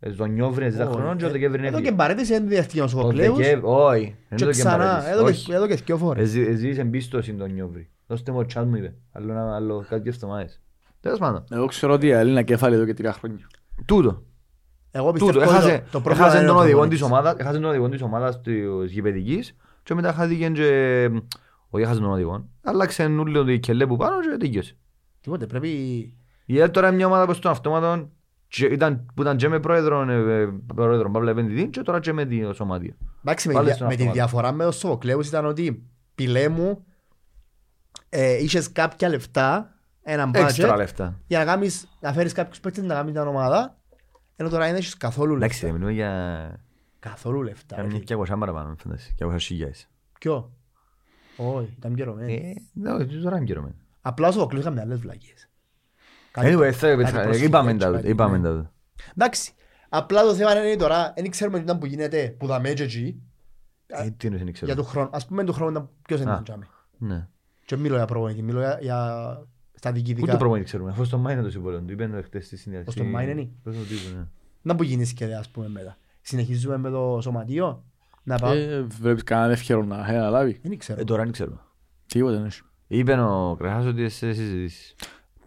Ε, 0.00 0.10
Στον 0.12 0.30
Νιόβρη 0.32 0.70
ζήταν 0.70 0.90
χρόνο 0.92 1.16
και 1.16 1.24
ο 1.24 1.30
Δεκέμβρη 1.30 1.60
Εδώ 1.60 1.70
και 1.70 1.76
έφυγε. 1.82 1.92
παρέτηση 1.96 2.34
είναι 2.34 2.46
διαστήκη 2.46 2.80
ο 2.80 2.84
Ο 2.84 2.86
Σοφοκλέους. 2.88 3.36
Δεκέμβρη, 3.36 3.60
όχι. 3.70 4.16
δεν 4.28 4.38
Και 4.38 4.44
το 4.44 4.50
ξανά, 4.50 4.76
παρέτηση. 4.86 5.10
εδώ 5.12 5.24
Όχι. 5.24 5.44
και- 5.46 5.54
εδώ 5.54 5.66
και 5.66 5.74
δυο 5.74 5.96
φορές. 5.96 6.22
Ε, 6.22 6.26
ζή- 6.26 6.48
ε, 6.48 6.52
ζήσε 6.54 6.80
εμπίστοση 6.80 7.32
τον 7.34 7.52
Νιόβρη. 7.52 7.90
Δώστε 8.06 8.32
μου 8.32 8.38
ο 8.38 8.44
τσάτ 8.46 8.66
μου 8.66 8.76
είπε. 8.76 8.94
Άλλο 9.12 9.32
ένα- 9.32 9.54
άλλο 9.54 9.84
κάτι 9.88 10.02
δύο 10.02 10.12
εβδομάδες. 10.14 10.60
Τέλος 11.00 11.18
πάντων. 11.18 11.44
Εγώ 11.50 11.66
ξέρω 11.66 11.92
ότι 11.92 12.06
η 12.06 12.12
ΑΕΛ 12.14 12.28
είναι 12.28 12.42
κέφαλη 12.42 12.74
εδώ 12.74 12.84
και 12.84 12.94
τρία 12.94 13.12
χρόνια. 13.12 13.46
Τούτο. 13.86 14.22
Εγώ 14.90 15.12
Τούτο. 15.12 15.24
πιστεύω 15.26 15.50
Έχασε 15.50 15.72
ότι 15.72 15.78
το- 15.78 15.90
το 15.90 16.00
πρόβλημα 16.00 16.26
έχασε 16.26 16.38
είναι 16.38 16.46
τον 16.46 16.56
ο 16.56 16.58
οδηγό 16.58 16.70
προπονητής. 16.78 17.00
της 17.00 17.08
ομάδας, 17.10 17.34
έχασε 17.38 17.58
τον 17.60 17.68
οδηγό 17.70 17.88
της 17.88 18.02
ομάδας 18.02 18.40
της 18.40 18.92
γηπεδικής 18.92 19.56
και 19.82 19.94
μετά 19.94 20.12
χάθηκε 20.12 20.48
και... 20.48 21.10
Όχι 21.70 21.84
έχασε 21.84 22.00
τον 22.00 22.10
οδηγό. 22.10 22.48
Άλλαξε 22.62 23.08
νουλιο 23.08 23.44
το 23.44 23.56
κελέ 23.56 23.86
που 23.86 23.96
πάνω 23.96 24.20
και 24.20 24.36
τελείωσε. 24.38 24.76
Τίποτε, 25.20 25.46
πρέπει... 25.46 25.68
Η 26.44 26.60
ΕΛ 26.60 26.70
τώρα 26.70 26.86
είναι 26.86 26.96
μια 26.96 27.06
ομάδα 27.06 27.26
που 27.26 27.32
στον 27.32 27.50
αυτόματο 27.50 28.10
και 28.48 28.66
ήταν, 28.66 29.06
που 29.14 29.22
ήταν 29.22 29.36
και 29.36 29.48
με 29.48 29.60
πρόεδρο, 29.60 30.02
ε, 30.10 30.40
ε, 30.42 30.48
πρόεδρο 30.74 31.10
Παύλα 31.10 31.30
Επενδυτή 31.30 31.68
και 31.68 31.82
τώρα 31.82 32.00
και 32.00 32.12
με 32.12 32.24
τη 32.26 32.54
σωματεία. 32.54 32.96
Εντάξει, 33.22 33.48
με, 33.48 33.54
Πάλι 33.54 33.68
τη- 33.68 33.74
στον 33.74 33.86
με 33.86 33.94
τη 33.94 34.02
αυτόματο. 34.02 34.18
διαφορά 34.20 34.52
με 34.52 34.64
το 34.64 34.70
Σοφοκλέους 34.72 35.28
ήταν 35.28 35.46
ότι 35.46 35.82
πιλέ 36.14 36.48
μου 36.48 36.84
ε, 38.08 38.42
είχες 38.42 38.72
κάποια 38.72 39.08
λεφτά, 39.08 39.74
έναν 40.02 40.30
Έξτρα 40.34 40.74
budget, 40.74 40.76
λεφτά. 40.76 41.20
για 41.26 41.38
να, 41.38 41.44
κάνεις, 41.44 41.88
να 42.00 42.12
φέρεις 42.12 42.32
κάποιους 42.32 42.60
παίκτες 42.60 42.84
να 42.84 42.94
κάνεις 42.94 43.12
την 43.12 43.22
ομάδα, 43.22 43.76
ενώ 44.36 44.48
τώρα 44.48 44.64
δεν 44.66 44.74
έχεις 44.74 44.96
καθόλου 44.96 45.34
Εντάξει, 45.34 45.64
λεφτά. 45.64 45.66
δεν 45.66 45.74
μιλούμε 45.74 45.92
για 45.92 46.60
Καθόλου 46.98 47.42
λεφτά. 47.42 47.74
για 47.74 47.76
ρε 47.76 47.82
μια 47.82 47.92
φίλε. 47.92 48.04
και 48.04 48.12
αγορά 48.12 48.38
παραπάνω, 48.38 48.74
φαντάζεσαι, 48.78 49.12
και 49.16 49.22
αγορά 49.24 49.38
χιλιάδες. 49.38 49.88
Ποιο; 50.20 50.52
Όχι, 51.36 51.74
ήταν 51.78 51.94
πιερωμένο. 51.94 52.32
Ε, 52.32 52.54
ναι, 52.72 53.04
τώρα 53.22 53.36
είναι 53.36 53.44
καιρό. 53.46 53.70
Απλά 54.00 54.28
ο 54.28 54.32
Σοφοκλέους 54.32 54.64
είχαμε 54.64 54.80
άλλες 54.80 54.98
βλακίες. 54.98 55.48
Anyway, 56.42 56.70
θα- 56.72 56.94
κάτι 56.96 57.10
θα- 57.10 57.22
προσοχή, 57.22 57.44
είπαμε 57.44 57.70
έτσι, 57.70 57.86
τα 57.86 57.92
κάτι, 57.92 58.08
είπαμε 58.08 58.38
ναι. 58.38 58.48
τα. 58.48 58.72
Εντάξει, 59.16 59.52
απλά 59.88 60.22
το 60.22 60.34
θέμα 60.34 60.64
είναι 60.64 60.76
τώρα, 60.76 61.12
δεν 61.16 61.30
ξέρουμε 61.30 61.58
τι 61.58 61.64
ήταν 61.64 61.78
που 61.78 61.86
γίνεται, 61.86 62.34
που 62.38 62.46
δαμε 62.46 62.72
και 62.72 62.82
εκεί, 62.82 63.22
Ε, 63.86 64.10
Τι 64.16 64.26
είναι, 64.26 64.36
δεν 64.36 64.44
για 64.44 64.52
ξέρω. 64.52 64.74
τον 64.74 64.84
χρόνο. 64.84 65.08
Ας 65.12 65.26
πούμε 65.26 65.44
τον 65.44 65.54
χρόνο 65.54 65.70
ήταν 65.70 65.88
ποιος 66.06 66.20
Α. 66.20 66.22
ήταν 66.22 66.44
τζάμε. 66.44 66.66
Ναι. 66.98 67.28
Και 67.64 67.76
μιλώ 67.76 67.94
για 67.96 68.04
προπονητή, 68.04 68.42
μιλώ 68.42 68.58
για, 68.60 68.78
για 68.80 68.96
στα 69.74 69.90
Ούτε 69.90 70.00
διοικητικά. 70.00 70.36
προμονητή 70.36 70.64
ξέρουμε, 70.66 70.90
αφού 70.90 71.04
στο 71.04 71.18
Μάη 71.18 71.34
είναι 71.34 71.42
το 71.42 71.50
συμβόλαιο 71.50 71.80
του. 71.80 71.92
Είπαν 71.92 72.22
χτες 72.24 72.46
στη 72.46 72.56
συνέντευξη. 72.56 72.98
στο 72.98 73.04
Μάη 73.06 73.30
είναι. 73.30 73.48
Πώς 73.64 73.76
το 73.76 73.82
τύπο, 73.82 74.16
ναι. 74.18 74.24
Να 74.62 74.74
που 74.76 74.82
γίνεις 74.82 75.12
και 75.12 75.24
ας 75.34 75.48
πούμε 75.48 75.68
μετά. 75.68 75.96
Συνεχίζουμε 76.20 76.76
με 76.78 76.90
το 76.90 77.18
σωματείο. 77.22 77.84
Να 78.22 78.36
πάω. 78.38 78.52
Ε, 78.52 78.82
Βλέπεις 79.00 79.22
κανέναν 79.22 79.50
εύκαιρο 79.50 79.84
να 79.84 79.96
έχει 80.00 80.14
αναλάβει. 80.16 80.60
Δεν 80.62 80.78
ξέρω. 80.78 81.00
Ε, 81.00 81.04
τώρα 81.04 81.22
δεν 81.22 81.32
ξέρω. 81.32 81.60
Τίποτε 82.06 82.36
δεν 82.36 82.44
έχει. 82.44 82.60
Είπε 82.86 83.12
ο 83.12 83.54
Κραχάς 83.58 83.84
ότι 83.86 84.08
σε 84.08 84.32
συζητήσεις. 84.32 84.94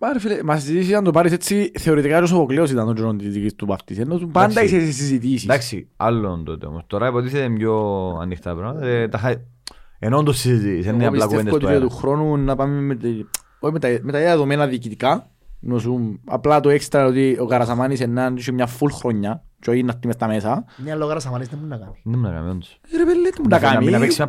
Πάρε 0.02 0.20
φίλε, 0.20 0.44
μας 0.44 0.62
συζητήσει 0.62 0.96
αν 0.96 1.04
το 1.04 1.12
πάρεις 1.12 1.32
έτσι, 1.32 1.72
θεωρητικά 1.80 2.18
και 2.18 2.24
ο 2.24 2.26
Σοφοκλέος 2.26 2.72
ήταν 2.72 2.86
τον 2.86 2.96
καιρό 2.96 3.14
της 3.16 3.34
δικής 3.34 3.56
του 3.56 3.66
παρτής. 3.66 3.98
Ενώ 4.00 4.18
του 4.18 4.28
πάντα 4.30 4.52
Εντάξει. 4.52 4.76
είσαι 4.76 4.86
σε 4.86 4.92
συζητήσεις. 4.92 5.44
Εντάξει, 5.44 5.88
άλλον 5.98 6.44
τότε 6.44 6.66
όμως. 6.66 6.84
Τώρα 6.88 7.08
υποτίθεται 7.08 7.50
πιο 7.50 7.74
ανοιχτά 8.22 8.56
πράγματα. 8.56 8.86
Ε, 8.86 9.08
τα 9.08 9.18
χα- 9.18 9.42
Ενώ 10.00 10.18
όντως 10.18 10.38
συζητήσεις, 10.38 10.86
δεν 10.86 10.94
είναι 10.94 11.04
Εγώ 11.04 11.14
απλά 11.14 11.28
πιστεύω 11.28 11.50
κουβέντες 11.50 11.54
ότι 11.54 11.62
του 11.64 11.70
για 11.70 11.76
αέρα. 11.76 11.88
του 11.90 11.96
χρόνου 11.96 12.38
να 12.38 12.56
πάμε 12.56 12.82
με, 12.82 12.96
τη- 12.96 13.26
όχι 13.60 13.74
με, 13.74 13.80
τα, 13.80 13.88
με 14.02 14.12
τα 14.12 14.18
ίδια 14.18 14.30
δεδομένα 14.32 14.68
διοικητικά. 14.68 15.30
Νοσού, 15.60 16.20
απλά 16.26 16.60
το 16.60 16.70
έξτρα 16.70 17.06
ότι 17.06 17.38
ο 17.40 17.46
Καρασαμάνης 17.46 18.00
είναι 18.00 18.34
είχε 18.38 18.52
μια 18.52 18.68
full 18.68 18.90
χρονιά 18.92 19.44
και 19.60 19.70
όχι 19.70 19.84
να 19.84 19.92
έρθει 19.94 20.08
μες 20.08 20.16
τα 20.16 20.28
μέσα. 20.28 20.66
Μια 20.84 20.96
λόγαρα 20.96 21.20
σαμανής 21.20 21.48
δεν 21.48 21.58
μπορεί 21.60 21.70
να 21.72 21.78
κάνει. 21.78 21.92
Δεν 22.04 22.20
μου 22.20 22.26
να 22.28 22.34
κάνει 22.34 22.50
όντως. 22.50 22.80
Ε, 22.94 22.98
Ρε 22.98 23.06
πέλε, 23.06 23.30
τι 23.30 23.42
μου 23.42 23.48
να 23.48 23.60
Να 23.60 23.68
κάνει. 23.70 23.86
μην 23.86 24.00
παίξει 24.00 24.22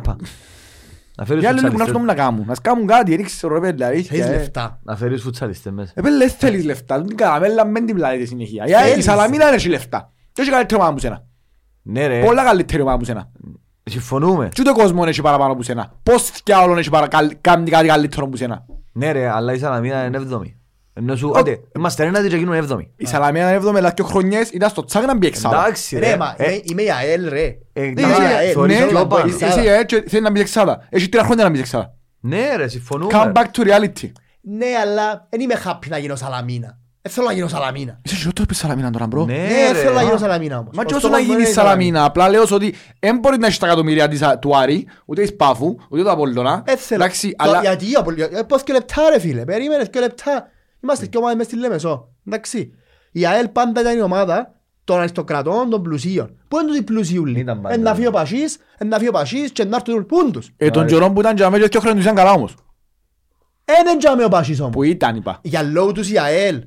μάπα. 1.17 1.21
Να 1.21 1.25
φέρεις 1.25 1.43
Οι 1.43 1.45
άλλοι 1.47 1.61
λέγουν 1.61 1.81
αυτό 1.81 1.93
φουτσαλιστές- 1.93 1.99
μου 1.99 2.05
να 2.05 2.13
κάνουν. 2.31 2.45
Να 2.47 2.55
σκάμουν 2.55 2.87
κάτι, 2.87 3.15
δεν 3.15 3.25
ξέρω 3.25 3.53
ρε 3.53 3.59
πέλε. 3.59 3.85
αλήθεια, 3.85 4.09
Θέλεις 4.09 4.25
ε. 4.25 4.37
λεφτά. 4.39 4.79
να 4.83 4.95
φέρεις 4.95 5.21
φουτσαλιστές 5.21 5.71
μέσα. 5.71 5.91
Ε, 5.95 6.01
πέλε, 6.01 6.27
θέλεις 6.29 6.65
λεφτά. 6.65 7.01
Την 7.01 7.17
καραμέλα 7.17 7.65
μεν 7.65 7.85
την 7.85 7.95
πλάτη 7.95 8.25
συνεχεία. 8.25 8.63
Η- 8.67 8.69
Η 8.69 8.73
Θέλεις. 8.89 9.03
Σαλαμίνα 9.03 9.45
δεν 9.45 9.53
έχει 9.53 9.69
λεφτά. 9.69 10.11
Και 10.31 10.41
έχει 10.41 10.49
καλύτερη 10.51 10.79
ομάδα 10.79 10.93
που 10.93 10.99
σένα. 10.99 11.23
Ναι 11.81 12.07
ρε, 12.07 12.23
Πολλά 12.25 12.43
καλύτερη 12.43 12.81
ομάδα 12.81 12.97
που 12.97 13.05
σένα. 13.05 13.31
συμφωνούμε. 13.83 14.49
Και 14.53 14.61
ούτε 14.61 14.71
κόσμο 14.71 15.03
έχει 15.07 15.21
παραπάνω 15.21 15.55
που 15.55 15.61
σένα. 15.63 15.91
Πώς 16.03 16.31
κι 16.43 16.51
άλλον 16.51 16.77
έχει 16.77 16.89
παρα- 16.89 17.07
καλ- 17.07 17.33
κάνει 17.41 17.69
κάτι 17.69 17.87
καλύτερο 17.87 18.27
που 18.27 18.35
σένα. 18.37 18.65
Ναι 18.91 19.11
ρε, 19.11 19.29
αλλά 19.29 19.53
η 19.53 19.57
Σαλαμίνα 19.57 20.05
είναι 20.05 20.17
εβδομή. 20.17 20.57
Ενώ 20.95 21.15
σου, 21.15 21.31
άντε, 21.37 21.59
είμαστε 21.75 22.05
ένατη 22.05 22.27
και 22.27 22.35
γίνουν 22.35 22.53
έβδομοι. 22.53 22.91
Η 22.97 23.05
Σαλαμία 23.05 23.41
ήταν 23.41 23.53
έβδομη, 23.53 23.77
αλλά 23.77 23.91
και 23.91 24.03
χρονιές 24.03 24.49
ήταν 24.49 24.69
στο 24.69 24.85
τσάκ 24.85 25.05
να 25.05 25.17
μπει 25.17 25.27
εξάδα. 25.27 25.57
Εντάξει 25.65 25.99
Ρε, 25.99 26.09
ρε. 26.09 26.17
μα 26.17 26.33
Ε, 26.37 26.51
είμαι- 26.51 26.61
είμαι 26.63 26.81
η 26.81 26.91
ΑΕΛ 26.91 27.29
ρε. 27.29 27.57
ε, 27.73 27.83
Είμαι 27.83 28.01
εντάξει, 28.01 28.21
η 28.21 28.25
ΑΕΛ. 28.25 28.51
θωρείς 28.53 28.79
Ναι, 28.79 28.85
πιο 28.85 29.05
πάνω. 29.07 29.33
εσύ 29.39 29.63
η 29.63 29.67
ΑΕΛ 29.69 29.85
και 29.85 30.03
θέλει 30.07 30.21
να 30.21 30.31
μπει 30.31 30.39
εξάδα. 30.39 30.87
Έχει 30.89 31.09
τρία 31.09 31.23
χρόνια 31.23 31.43
να 31.43 31.49
μπει 31.49 31.59
εξάδα. 31.59 31.93
Ναι 32.19 32.55
ρε, 32.55 32.67
συμφωνούμε. 32.67 33.11
Come 33.15 33.31
back 33.31 33.45
to 33.57 33.67
reality. 33.67 34.11
Ναι, 34.41 34.65
αλλά 34.81 35.27
δεν 35.29 35.39
είμαι 35.39 35.61
happy 35.65 35.87
να 35.87 35.97
γίνω 35.97 36.15
Σαλαμίνα. 36.15 36.77
Δεν 37.01 37.11
θέλω 37.11 37.27
να 37.27 37.33
γίνω 37.33 37.47
Σαλαμίνα. 37.47 37.99
Είσαι 38.03 38.15
χειρότερο 38.15 38.45
που 38.47 38.53
η 38.53 38.57
Σαλαμίνα 38.57 38.89
τώρα, 38.89 39.07
bro. 39.07 39.25
Ναι 39.25 39.33
Ναι, 39.33 39.47
δεν 39.47 39.75
θέλω 39.75 39.93
να 39.93 39.99
ρε. 39.99 40.05
γίνω 40.05 40.17
Σαλαμίνα 40.17 40.57
όμως. 40.57 40.75
Μα 40.75 40.81
Ο 40.81 40.85
και 40.85 40.93
όσο 40.93 41.07
στόχος 41.07 41.17
να 41.19 41.23
μου 41.23 41.29
γίνει 41.31 41.39
είναι 41.39 41.47
η 41.47 41.51
η 41.51 41.53
Σαλαμίνα, 41.53 42.03
απλά 42.03 42.29
λέω 42.29 42.45
σου 42.45 42.55
ότι 42.55 42.75
δεν 42.99 43.17
μπορεί 43.19 43.37
να 43.37 43.45
έχεις 43.45 43.57
τα 43.57 43.65
εκατομμύρια 43.65 44.07
της, 44.07 44.21
του 44.41 44.57
Άρη, 44.57 44.87
ούτε 45.05 45.21
της 45.21 45.35
Πάφου, 45.35 45.75
ούτε 45.89 46.01
του 46.03 46.11
Απόλλωνα. 46.11 46.61
Δεν 46.65 46.77
θέλω. 46.77 47.03
Εντάξει, 47.03 47.29
Το- 47.29 47.35
αλλά 47.37 47.59
Γιατί, 47.61 47.95
ο 47.95 47.99
Απολ- 47.99 48.19
ε, 48.19 48.41
πώς 48.47 48.63
και 48.63 48.73
λεφτά 48.73 49.01
ρε 49.13 49.19
φίλε, 49.19 49.45
περίμενες 49.45 49.89
και 49.89 49.99
λεφτά. 49.99 50.47
Είμαστε 50.83 51.05
και 51.05 51.17
ομάδες 51.17 51.35
μες 51.37 51.45
στη 51.45 51.55
Λέμεσο. 51.55 52.09
Εντάξει. 52.27 52.73
Η 53.11 53.25
ΑΕΛ 53.25 53.47
πάντα 53.47 53.81
ήταν 53.81 53.97
η 53.97 54.01
ομάδα 54.01 54.59
των 54.83 54.99
αριστοκρατών, 54.99 55.69
των 55.69 55.81
πλουσίων. 55.81 56.37
Πού 56.47 56.59
είναι 56.59 56.67
τούτοι 56.67 56.83
πλουσίουλοι. 56.83 57.39
Ήταν 57.39 57.61
πάντα. 57.61 57.75
Εν 57.75 57.81
να 57.81 57.95
φύγει 57.95 58.07
ο 58.07 58.11
Πασίς, 58.11 58.57
εν 58.77 58.87
να 58.87 58.97
φύγει 58.97 59.09
ο 59.09 59.11
Πασίς 59.11 59.51
και 59.51 59.63
να 59.63 59.75
έρθουν 59.75 60.05
πούντους. 60.05 60.49
ε, 60.57 60.69
τον 60.69 60.87
καιρό 60.87 61.11
που 61.11 61.19
ήταν 61.19 61.35
και 61.35 61.43
αμέσως 61.43 61.69
και 61.69 61.77
ο 61.77 61.79
χρόνος 61.79 62.03
ήταν 62.03 62.15
καλά 62.15 62.31
όμως. 62.31 62.55
Εν 63.65 63.87
εν 63.87 63.97
τζάμε 63.97 64.23
ο 64.23 64.27
Πασίς 64.29 64.59
όμως. 64.59 64.71
Που 64.71 64.83
ήταν, 64.83 65.15
είπα. 65.15 65.39
Για 65.41 65.63
λόγω 65.63 65.91
τους 65.91 66.09
η 66.11 66.19
ΑΕΛ. 66.19 66.63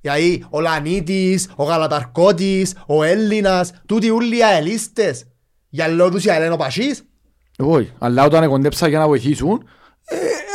Γιατί 0.00 0.44
ο 0.50 0.60
Λανίτης, 0.60 1.50
ο 1.56 1.64
Γαλαταρκώτης, 1.64 2.74
ο 2.86 3.02
Έλληνας, 3.02 3.72
τούτοι 3.86 4.10
όλοι 4.10 4.36
οι 4.36 4.44
ΑΕΛίστες. 4.44 5.24
Για 5.68 5.88
λόγω 5.88 6.10
τους 6.10 6.24
η 6.24 6.30
ΑΕΛ 6.30 6.44
είναι 6.44 6.54
ο 6.54 6.56
Πασίς. 6.56 7.02
Εγώ, 7.58 7.72
όχι. 7.72 7.92
αλλά 7.98 8.24
όταν 8.24 8.48
κοντέψα 8.48 8.88
για 8.88 8.98
να 8.98 9.06
βοηθήσουν, 9.06 9.64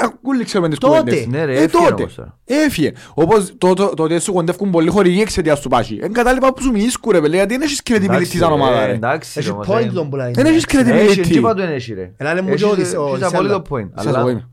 ε, 0.01 0.05
ακούλοι 0.05 0.43
ξέρουμε 0.43 0.69
τις 0.69 0.77
Τότε. 0.77 0.97
κουβέντες. 0.99 1.27
Ναι, 1.27 1.45
ρε, 1.45 1.51
Ε, 1.51 1.63
έφυγε 1.63 1.83
τότε. 1.89 2.01
όμως 2.01 2.15
τώρα. 2.15 2.39
Έφυγε. 2.45 2.91
Όπως 3.13 3.53
το- 3.57 3.73
το- 3.73 3.93
το 3.93 4.03
ότι 4.03 4.19
σου 4.19 4.33
κοντεύκουν 4.33 4.69
πολλοί 4.71 4.89
χορηγοί 4.89 5.21
εξαιτίας 5.21 5.60
του 5.60 5.69
Πάσχη. 5.69 5.99
Εν 6.01 6.13
κατάλοιπα 6.13 6.53
που 6.53 6.62
σου 6.62 6.71
μιίσκου 6.71 7.12
ρε 7.12 7.21
παιδί, 7.21 7.36
γιατί 7.36 7.53
δεν 7.53 7.62
έχεις 7.62 7.81
credibility 7.89 8.03
Εντάξει, 8.03 8.38
σαν 8.38 8.51
ομάδα 8.51 8.79
ρε, 8.79 8.86
ρε. 8.86 8.91
Εντάξει 8.93 9.39
Έχει 9.39 9.49
όμως, 9.49 9.67
point 9.69 9.86
ε. 9.86 9.91
τον 9.91 10.10
που 10.10 10.15
λέει. 10.15 10.31
Δεν 10.31 10.45
έχεις 10.45 10.63
Έχει, 10.65 10.77
credibility. 10.77 11.27
τι 11.27 11.33
είπα 11.38 11.53
του 11.53 11.62
εν 11.62 11.69
έχει 11.71 11.93
ρε. 11.93 12.12
Έλα, 12.17 12.33
λέ 12.33 12.41
μου 12.41 12.47
Έχεις- 12.49 12.62
και 12.63 12.69
ο 12.69 12.73
Δης- 12.75 12.95
ο 12.97 13.05
έχεις 13.07 13.13
Σέλα. 13.27 13.27
απόλυτο 13.27 13.62
point. 13.69 13.89
Σας 13.95 14.05
αλλά- 14.07 14.19
εγώ 14.19 14.29
είμαι. 14.29 14.49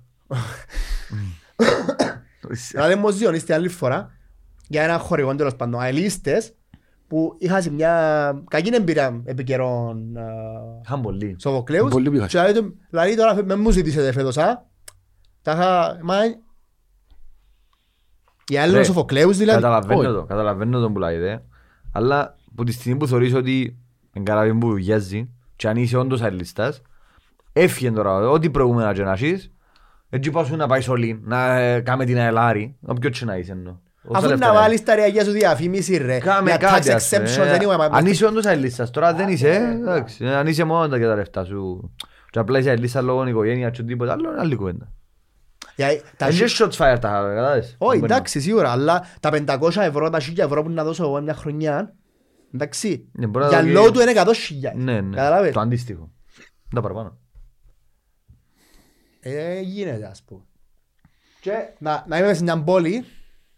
Να 2.74 2.86
λέμε 2.88 3.06
ως 3.06 3.16
διονύστη 3.16 3.52
άλλη 3.52 3.68
φορά 3.68 4.10
για 4.68 4.82
ένα 4.82 4.98
χορηγό 4.98 5.34
τέλος 5.34 5.54
πάντων 5.56 5.80
αελίστες 5.80 6.52
που 7.08 7.34
είχα 7.38 7.60
σε 7.60 7.70
μια 7.70 7.92
κακή 8.50 8.74
εμπειρία 8.74 9.22
επί 9.24 9.44
καιρών 9.44 10.16
α, 10.16 10.22
Είχαν 10.84 11.00
πολύ. 11.00 11.36
Σοφοκλέους 11.40 11.90
Πολύ 11.90 12.10
πήγα. 12.10 12.26
και 12.26 12.38
δηλαδή 12.38 12.60
του- 12.60 12.74
δηλαδή 12.90 13.16
τώρα 13.16 13.44
με 13.44 13.56
μου 13.56 13.70
ζητήσετε 13.70 14.12
φέτος 14.12 14.36
α 14.38 14.66
τα 15.44 15.52
είχα 15.52 15.98
μα 16.02 16.16
οι 18.48 18.56
άλλοι 18.58 18.70
Ρε, 18.70 18.76
είναι 18.76 18.84
Σοφοκλέους 18.86 19.36
δηλαδή 19.36 19.60
Καταλαβαίνω 19.60 20.00
όχι. 20.00 20.08
το, 20.08 20.24
καταλαβαίνω 20.24 20.80
τον 20.80 20.92
που 20.92 20.98
λέγεται. 20.98 21.42
Αλλά 21.92 22.36
που 22.54 22.64
τη 22.64 22.72
στιγμή 22.72 22.98
που 22.98 23.06
θεωρείς 23.06 23.34
ότι 23.34 23.78
εν 24.12 24.24
καραβή 24.24 24.54
που 24.54 24.76
γιάζει 24.76 25.30
και 25.56 25.68
αν 25.68 25.76
είσαι 25.76 25.96
όντως 25.96 26.22
αελιστάς, 26.22 26.82
έφυγε 27.52 27.90
τώρα 27.90 28.28
ό,τι 28.30 28.50
προηγούμενα 28.50 28.92
και 28.92 29.02
να 29.02 29.12
έχεις, 29.12 29.52
έτσι 30.10 30.30
πας 30.30 30.46
σου 30.46 30.56
να 30.56 30.66
πάει 30.66 30.88
όλοι, 30.88 31.20
να 31.24 31.58
ε, 31.58 31.80
κάμε 31.80 32.04
την 32.04 32.18
αελάρη, 32.18 32.76
όποιο 32.86 33.10
και 33.10 33.24
να 33.24 33.36
είσαι 33.36 33.52
εννοώ. 33.52 33.76
Όσα 34.06 34.18
αφού 34.18 34.28
λεφτά 34.28 34.46
να 34.46 34.52
είναι. 34.52 34.60
βάλεις 34.60 34.82
τα 34.82 34.94
ρεαγιά 34.94 35.24
σου 35.24 35.30
διαφήμιση 35.30 35.96
ρε 35.96 36.18
Κάμε 36.18 36.48
για 36.50 36.58
κάτι 36.58 36.88
tax 36.90 36.94
ας 36.94 37.08
πούμε, 37.08 37.24
exceptions 37.24 37.46
ε. 37.46 37.56
anyway 37.58 37.76
μα- 37.78 37.84
Αν 37.98 38.06
είσαι 38.06 38.26
όντως 38.26 38.44
αελίστας, 38.46 38.90
τώρα 38.90 39.14
δεν 39.14 39.28
είσαι, 39.28 39.48
ε, 39.48 39.70
εντάξει, 39.70 40.24
ε, 40.24 40.34
αν 40.34 40.46
είσαι 40.46 40.64
μόνο 40.64 40.88
τα 40.88 40.98
και 40.98 41.04
τα 41.04 41.14
λεφτά 41.14 41.44
σου 41.44 41.90
και 42.30 42.38
απλά 42.38 42.58
είσαι 42.58 42.68
αελίστας 42.70 43.02
λόγω 43.04 43.26
οικογένειας 43.26 43.70
και 43.70 43.80
οτιδήποτε 43.80 44.10
άλλο, 44.10 44.30
είναι 44.30 44.40
άλλη 44.40 44.56
κουβέντα. 44.56 44.92
Για- 45.76 46.00
τα 46.16 46.28
Είναι 46.30 46.46
σι- 46.46 46.62
shots 46.62 46.66
fire 46.72 46.76
τα 46.76 46.96
κατάλαβες. 46.98 47.74
Όχι, 47.78 48.00
Δεν 48.00 48.10
εντάξει, 48.10 48.40
σίγουρα, 48.40 48.70
αλλά 48.70 49.06
τα 49.20 49.30
500 49.30 49.82
ευρώ, 49.82 50.10
τα 50.10 50.20
1000 50.20 50.42
ευρώ 50.44 50.62
που 50.62 50.70
να 50.70 50.84
δώσω 50.84 51.04
εγώ 51.04 51.20
μια 51.20 51.34
χρονιά, 51.34 51.94
εντάξει, 52.54 53.08
Ναι, 53.12 53.26
μπορεί 53.26 53.44
να 53.44 53.50
για 53.50 53.60
δω 53.60 53.66
και- 53.66 53.72
λόγω 53.72 53.90
του 53.90 54.00
είναι 54.00 54.10
100.000. 54.10 54.74
Ναι, 54.76 55.00
ναι, 55.00 55.16
Καταλάβες. 55.16 55.52
το 55.52 55.60
αντίστοιχο. 55.60 56.10
Τα 56.74 56.80
παραπάνω. 56.80 57.18
Ε, 59.20 59.60
γίνεται, 59.60 60.06
ας 60.06 60.22
πούμε. 60.22 60.42
Και 61.40 61.52
να, 61.78 62.04
να 62.08 62.18
είμαι 62.18 62.34
σε 62.34 62.42
μια 62.42 62.62
πόλη, 62.62 63.04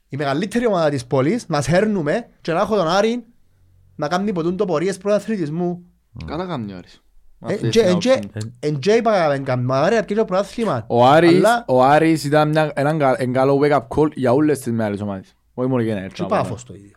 η 0.09 0.17
μεγαλύτερη 0.17 0.67
ομάδα 0.67 0.91
της 0.91 1.07
πόλης, 1.07 1.49
να 1.49 1.63
σέρνουμε 1.63 2.29
και 2.41 2.53
να 2.53 2.61
έχω 2.61 2.77
τον 2.77 2.89
Άρη 2.89 3.25
να 3.97 4.09
κάνει 4.09 4.33
ποτούν 4.33 4.57
το 4.57 4.65
πορείες 4.65 4.99
πρωταθλητισμού. 4.99 5.87
Καλά 6.27 6.47
κάνει 6.47 6.73
ο 6.73 6.77
Άρης. 6.77 7.03
Ε, 7.49 7.55
Αυτή 7.55 7.69
και- 7.69 7.79
είναι 7.81 7.89
η 7.89 7.93
εν 7.93 7.99
και- 7.99 8.13
άποψη. 8.13 8.53
Εν 8.61 8.79
και 8.79 8.93
είπα 8.93 9.29
να 9.29 9.39
κάνουμε, 9.39 9.75
μα 9.75 9.89
ρε, 9.89 9.97
αρκετό 9.97 10.25
πρωτάθλημα. 10.25 10.85
Ο 10.89 11.07
Άρης, 11.07 11.31
Αλλά 11.37 11.65
ο 11.69 11.83
Άρης 11.85 12.25
ήταν 12.25 12.49
μια- 12.49 12.71
έναν 12.75 12.99
κα- 12.99 13.15
έναν 13.19 13.33
καλό 13.33 13.61
wake-up 13.63 13.81
call 13.97 14.09
για 14.15 14.33
όλες 14.33 14.59
τις 14.61 14.73
μεγάλες 14.73 15.01
ομάδες. 15.01 15.35
Όχι 15.55 15.69
μόνο 15.69 15.83
για 15.83 15.93
ένα 15.93 16.01
και 16.01 16.07
έτσι. 16.07 16.25
πάφος 16.29 16.65
το 16.65 16.75
ίδιο. 16.75 16.91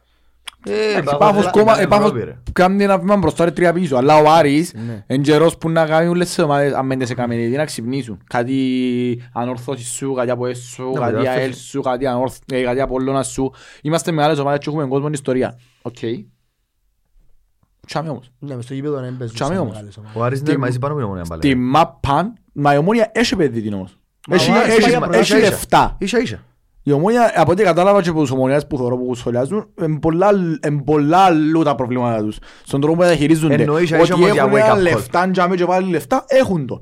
Ε, 0.65 0.91
Εντάξει, 0.97 1.15
Πάφος 1.19 1.49
κόμμα, 1.49 1.79
ε, 1.81 1.85
Πάφος 1.87 2.11
κάνει 2.53 2.83
ένα 2.83 2.97
βήμα 2.99 3.17
μπροστά 3.17 3.45
ρε 3.45 3.51
τρία 3.51 3.73
πίσω. 3.73 3.95
Αλλά 3.95 4.17
ο 4.17 4.31
Άρης 4.31 4.73
Ναι. 4.73 5.03
εν 5.07 5.21
καιρός 5.21 5.57
που 5.57 5.69
να 5.69 5.85
κάνει 5.85 6.07
όλες 6.07 6.27
τις 6.27 6.39
ομάδες 6.39 6.73
αν 6.73 6.85
μέντε 6.85 7.05
σε 7.05 7.13
καμενίδι 7.13 7.55
να 7.55 7.65
ξυπνήσουν. 7.65 8.21
Κάτι 8.27 9.21
ανόρθωσης 9.33 9.87
σου, 9.91 10.13
κάτι 10.13 10.29
από 10.29 10.45
έσου, 10.45 10.83
Ναι, 10.83 10.91
κάτι 10.93 10.99
μεταρρύθμιση. 10.99 11.39
ΑΕΛ 11.39 11.53
σου, 11.55 11.81
κάτι 11.81 12.05
ανόρθ- 12.07 12.51
ε, 12.51 12.61
κάτι 12.61 12.81
Απόλλωνας 12.81 13.27
σου. 13.27 13.53
Είμαστε 13.81 14.11
μεγάλες 14.11 14.37
ομάδες 14.39 14.59
και 14.59 14.65
έχουμε 14.69 14.83
κόσμο 14.83 15.01
στην 15.01 15.13
ιστορία. 15.13 15.59
Οκ. 15.81 15.97
Τσάμε 17.89 18.09
όμως. 18.09 18.31
Ναι, 18.39 18.55
μες 18.55 18.63
στο 18.63 18.73
γήπεδο 18.73 18.99
δεν 18.99 19.17
παίζουν 19.17 19.35
Τσάμε 19.35 19.53
σε 19.53 19.59
όμως. 19.59 19.71
μεγάλες 19.73 19.97
ομάδες. 19.97 20.15
Ο 20.21 20.23
Άρης 20.23 20.39
είναι 20.39 20.57
μαζί 20.57 20.79
πάνω 20.79 20.93
από 20.93 21.01
την 21.01 21.11
ομονία 21.11 21.29
πάλι. 21.29 21.41
Τη 21.41 21.55
μάπαν, 21.55 22.33
μα 22.53 22.73
η 22.73 22.77
ομόνια 22.77 23.09
έχει 23.13 23.35
παιδί 23.35 23.61
την 23.61 23.73
όμως. 23.73 23.97
Μα 24.27 24.35
Έχει- 24.35 24.51
ο 24.51 24.53
Άρης 24.53 24.67
έχει- 24.67 24.81
πάει 24.81 24.89
για 24.89 24.97
Έχει 24.99 25.09
πρωτάθλημα. 25.09 25.39
λεφτά. 25.49 25.95
Ίσα 25.99 26.19
ίσα. 26.19 26.39
Η 26.83 26.91
ομόνια, 26.91 27.31
από 27.35 27.51
ό,τι 27.51 27.63
κατάλαβα 27.63 28.01
και 28.01 28.09
από 28.09 28.19
τους 28.19 28.31
ομονιάς 28.31 28.67
που 28.67 28.77
θεωρώ 28.77 28.97
που 28.97 29.15
σχολιάζουν, 29.15 29.67
είναι 29.81 29.99
πολλά, 29.99 30.29
εν 30.61 30.83
πολλά 30.83 31.17
αλλού 31.17 31.63
τα 31.63 31.75
προβλήματα 31.75 32.23
τους. 32.23 32.37
Στον 32.65 32.81
τρόπο 32.81 32.97
που 32.97 33.03
διαχειρίζονται. 33.03 33.53
Εννοείς, 33.53 33.83
ίσα 33.91 33.99
Ότι 33.99 34.13
όμως 34.13 34.31
για 34.31 34.41
έχουν 34.41 34.53
wake 34.53 34.59
ένα 34.59 34.73
up 34.73 34.77
call. 34.77 34.81
λεφτά, 34.81 35.19
αν 35.19 35.31
τζάμε 35.31 35.55
και 35.55 35.65
πάλι 35.65 35.89
λεφτά, 35.89 36.23
έχουν 36.27 36.65
τον. 36.67 36.79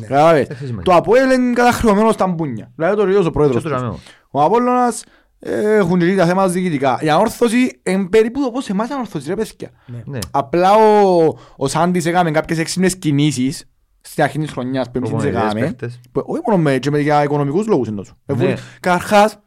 Ναι. 0.00 0.06
Κατάλαβες. 0.06 0.48
Έχει 0.48 0.56
σημασία. 0.66 0.82
Το 0.82 0.94
Αποέλ 0.94 1.30
είναι 1.30 1.52
καταχρεωμένος 1.52 2.14
στα 2.14 2.26
μπούνια. 2.26 2.70
Δηλαδή 2.76 2.96
το 2.96 3.04
ρίος 3.04 3.26
ο 3.26 3.30
πρόεδρος 3.30 3.62
Και 3.62 3.68
το 3.68 3.74
τους. 3.74 3.82
τζαμέο. 3.82 4.00
Ο 4.30 4.42
Απόλλωνας 4.42 5.02
ε, 5.02 5.06
έχουν 5.52 5.98
και 5.98 6.04
εκεί 6.04 6.16
τα 6.16 6.26
θέματα 6.26 6.48
διοικητικά. 6.48 6.98
Η 7.00 7.08
ανόρθωση 7.10 7.80
είναι 7.82 8.08
περίπου 8.08 8.40
όπως 8.46 8.68
εμάς 8.68 8.88
η 8.88 8.92
ανόρθωση 8.92 9.28
ρε 9.28 9.34
παιδιά. 9.34 9.70
Ναι. 10.04 10.18
Απλά 10.30 10.72
ο, 10.74 11.24
ο 11.56 11.68
Σάντις 11.68 12.06
έκαμε 12.06 12.30
κάποιες 12.30 12.58
έξυπνες 12.58 12.96
κινήσεις 12.96 13.64
στην 14.00 14.22
αρχή 14.22 14.38
της 14.38 14.50
χρονιάς 14.50 14.90
που 14.90 14.98
εμείς 14.98 15.10
τις 15.10 15.18
Προπονητές, 15.18 15.44
έκαμε. 15.50 15.60
παίχτες. 15.60 16.00
Που- 16.12 16.22
Όχι 16.26 16.42
μόνο 16.46 16.62
με, 16.62 16.78
και 16.78 16.90
με 16.90 16.98
για 17.00 17.22
οικονομικούς 17.22 17.66
λόγους 17.66 17.88
εντός. 17.88 18.12
Ναι. 18.36 18.54
Καταρχάς, 18.80 19.38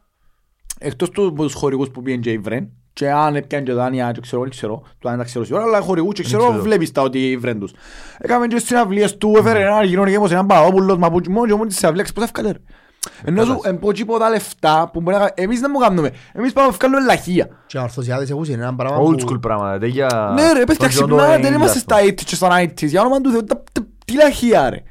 εκτός 0.78 1.10
του 1.10 1.26
από 1.26 1.42
τους 1.42 1.54
χορηγούς 1.54 1.90
που 1.90 2.02
πήγαινε 2.02 2.22
και 2.22 2.30
η 2.30 2.38
Βρεν, 2.38 2.68
και 2.92 3.10
αν 3.10 3.36
έπιανε 3.36 3.64
και 3.64 3.72
δάνεια 3.72 4.12
και 4.12 4.20
ξέρω, 4.20 4.40
δεν 4.42 4.50
ξέρω, 4.50 4.82
το 4.98 5.08
αν 5.08 5.18
τα 5.18 5.24
ξέρω 5.24 5.44
σίγουρα, 5.44 5.64
αλλά 5.64 5.80
χορηγούς 5.80 6.14
και 6.14 6.22
ξέρω, 6.22 6.46
ξέρω. 6.48 6.62
βλέπεις 6.62 6.92
τα 6.92 7.02
ότι 7.02 7.30
η 7.30 7.36
Βρεν 7.36 7.58
τους. 7.58 7.72
Έκαμε 8.18 8.46
και 8.46 8.58
συναυλίες 8.58 9.16
του, 9.16 9.34
έφερε 9.38 9.60
έναν 9.60 9.84
γυρόν 9.84 10.06
και 10.06 10.16
όμως 10.16 10.30
έναν 10.30 10.46
Παπαδόπουλος, 10.46 10.96
μα 10.98 11.10
που 11.10 11.20
μόνο 11.30 11.46
και 11.46 11.52
μόνο 11.54 11.66
τις 11.66 11.76
συναυλίες, 11.76 12.12
πώς 12.12 12.22
θα 12.22 12.24
ευκάλε 12.24 12.50
ρε. 12.50 12.58
Ενώ 13.24 13.40
σου 13.42 13.48
Κατάσταση. 13.48 13.74
εμπό 13.74 13.92
τίποτα 13.92 14.28
λεφτά 14.28 14.90
που 14.92 15.00
μπορεί 15.00 15.16
να 15.16 15.22
κάνει, 15.22 15.32
εμείς 15.34 15.60
δεν 15.60 15.70
μου 15.74 15.78
κάνουμε, 15.80 16.10
εμείς 16.32 16.52
πάμε 16.52 16.66
να 16.68 16.72
βγάλουμε 16.72 17.00
λαχεία. 17.00 17.48
Και 17.66 17.78
οι 17.78 17.80
ορθωσιάδες 17.80 18.30
έχουν 18.30 18.44
έναν 18.48 18.76
πράγμα 18.76 18.96
Old 18.98 19.18
που- 19.18 19.30
school 19.34 19.40
πράγματα. 19.40 19.78
τέτοια- 19.78 20.32
Ναι 20.34 20.52
ρε, 20.52 20.64
παιδιά 20.64 20.74
τον 20.74 20.86
John 20.86 20.90
ξυπνά, 20.90 21.36
Doe 21.36 21.40
δεν 21.40 21.54
είμαστε 21.54 21.78
90, 21.78 21.80
στα 21.80 21.96
80 21.96 22.22
και 22.24 22.34
στα 22.34 22.48
90s, 22.48 22.86
για 22.88 23.00
όνομα 23.00 23.20
του 23.20 23.30
Θεού, 23.30 23.44
τα- 23.44 23.62
τα- 23.72 23.86
τι 24.04 24.14
λαχεία 24.14 24.70
ρε. 24.70 24.82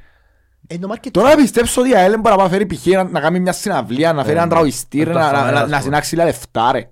Ε, 0.67 0.77
το 0.77 0.89
marketing. 0.93 1.11
Τώρα 1.11 1.35
πιστέψω 1.35 1.81
ότι 1.81 1.89
η 1.89 1.95
ΑΕΛ 1.95 2.19
μπορεί 2.19 2.35
να 2.37 2.49
φέρει 2.49 2.65
π.χ. 2.65 2.85
να, 2.85 3.03
να 3.03 3.19
κάνει 3.19 3.39
μια 3.39 3.51
συναυλία, 3.51 4.13
να 4.13 4.21
φέρει 4.21 4.33
Ε, 4.33 4.37
έναν 4.37 4.49
τραγουδιστή, 4.49 5.01
ε, 5.01 5.03
ρε, 5.03 5.11
το 5.11 5.17
να, 5.19 5.25
φάμε, 5.25 5.37
να, 5.37 5.51
να, 5.51 5.51
ας 5.51 5.59
να 5.61 5.65
πούμε. 5.67 5.81
συνάξει 5.81 6.15
λίγα 6.15 6.25
λεφτά 6.27 6.71
ρε. 6.71 6.89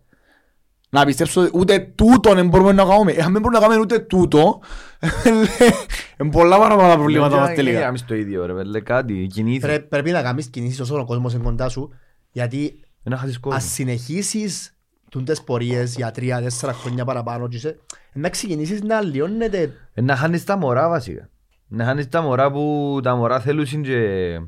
Να 0.99 1.05
πιστέψω 1.05 1.41
ότι 1.41 1.51
ούτε 1.53 1.79
τούτο 1.95 2.34
δεν 2.34 2.47
μπορούμε 2.47 2.71
να 2.71 2.84
κάνουμε. 2.84 3.12
Εάν 3.12 3.31
δεν 3.34 3.41
μπορούμε 3.41 3.60
να 3.60 3.65
κάνουμε 3.65 3.79
ούτε 3.79 3.99
τούτο, 3.99 4.60
είναι 6.19 6.29
πολλά 6.31 6.58
παραπάνω 6.58 6.89
τα 6.89 6.95
προβλήματα 6.95 7.38
μας 7.39 7.49
Ναι, 7.49 7.55
τελικά. 7.55 7.91
ναι, 7.91 7.97
το 8.08 8.15
ίδιο 8.15 8.45
ρε, 8.45 8.53
πέλε, 8.53 8.79
κάτι, 8.79 9.27
κινήθη. 9.34 9.60
Πρέ- 9.60 9.81
Πρέπει 9.88 10.12
να 10.12 10.21
κάνεις 10.21 10.47
κινήσεις 10.47 10.79
όσο 10.79 10.99
ο 10.99 11.05
κόσμος 11.05 11.34
είναι 11.34 11.43
κοντά 11.43 11.69
σου, 11.69 11.89
γιατί 12.31 12.79
Ένα 13.03 13.17
χάσεις 13.17 13.39
κόσμο. 13.39 13.58
ας 13.58 13.63
συνεχίσεις 13.65 14.73
τούντες 15.10 15.41
πορείες 15.41 15.95
για 15.95 16.12
τρία, 16.12 16.41
τέσσερα 16.41 16.73
χρόνια 16.73 17.05
παραπάνω 17.05 17.47
και 17.47 17.55
είσαι- 17.55 17.79
να 18.13 18.29
ξεκινήσεις 18.29 18.81
να 18.81 19.01
λιώνεται 19.01 19.73
Ε, 19.93 20.01
Να 20.01 20.15
χάνεις 20.15 20.43
τα 20.43 20.58
μωρά 20.58 20.89
βασικά. 20.89 21.29
Να 21.67 21.86
χάνεις 21.86 22.10
τα 22.10 22.21
μωρά 22.21 22.51
που 22.51 22.99
τα 23.03 23.15
μωρά 23.15 23.39
θέλουν 23.39 23.65
και 23.65 23.99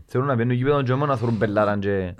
θέλουν 0.05 0.27
να 0.27 0.35
πιένουν 0.35 0.55
γήπεδο 0.55 0.81
και 0.83 0.93
μόνο 0.93 1.05
να 1.05 1.17
θωρούν 1.17 1.37
πελάραν 1.37 1.79
και 1.79 2.15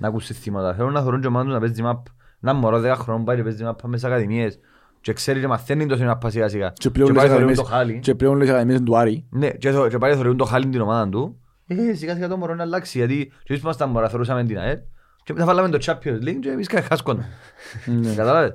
να 0.00 0.08
ακούς 0.08 0.24
συστήματα. 0.24 0.74
Θέλουν 0.74 0.92
να 0.92 1.02
θωρούν 1.02 1.20
και 1.20 1.28
μόνο 1.28 1.44
τους 1.44 1.52
να 1.52 1.60
παίζει 1.60 1.82
μαπ. 1.82 2.06
Ένα 2.42 2.52
μωρό 2.54 2.80
10 2.80 2.94
χρόνων 2.98 3.24
πάει 3.24 3.36
και 3.36 3.42
παίζει 3.42 3.64
μαπ 3.64 3.82
μέσα 3.82 3.96
στις 3.98 4.04
ακαδημίες 4.10 4.58
και 5.00 5.12
ξέρει 5.12 5.40
και 5.40 5.46
μαθαίνει 5.46 5.86
το 5.86 5.96
σιναπά 5.96 6.30
σιγά 6.30 6.48
σιγά. 6.48 6.72
Και 6.74 6.90
πλέον 6.90 7.12
πάει 7.12 7.16
λες 7.28 7.32
θωρούν 7.32 7.48
ακαδημίες- 7.48 7.58
το 7.68 7.74
χάλι. 7.76 7.98
και 7.98 8.14
πλέον 8.14 8.36
λες 8.36 8.48
ακαδημίες 8.48 8.76
είναι 8.76 8.84
του 8.86 8.96
Άρη. 8.96 9.26
Ναι, 9.30 9.50
και 9.50 9.70
θω- 9.70 9.88
και 9.88 9.98
πάει 9.98 10.14
θωρούν 10.14 10.36
το 10.36 10.44
χάλι 10.44 10.68
την 10.68 10.80
ομάδα 10.80 11.08
του. 11.08 11.40
Ε, 11.66 11.94
σιγά 11.94 12.14
σιγά 12.14 12.28
το 12.28 12.36
μωρό 12.36 12.54
να 12.54 12.62
αλλάξει 12.62 12.98
γιατί 12.98 13.24
και 13.26 13.32
εμείς 13.46 13.60
που 13.60 13.66
ήμασταν 13.66 13.90
μωρά 13.90 14.08
θωρούσαμε 14.08 14.44
την 14.44 14.58
ΑΕΛ 14.58 14.78
και 15.22 15.32
μετά 15.32 15.44
βάλαμε 15.44 15.68
το 15.68 15.78
Champions 15.86 16.28
League 16.28 16.38
και 16.40 16.48
εμείς 16.50 16.68
χάσκονταν. 16.88 17.24
Ναι. 17.86 18.14
Κατάλαβες. 18.14 18.54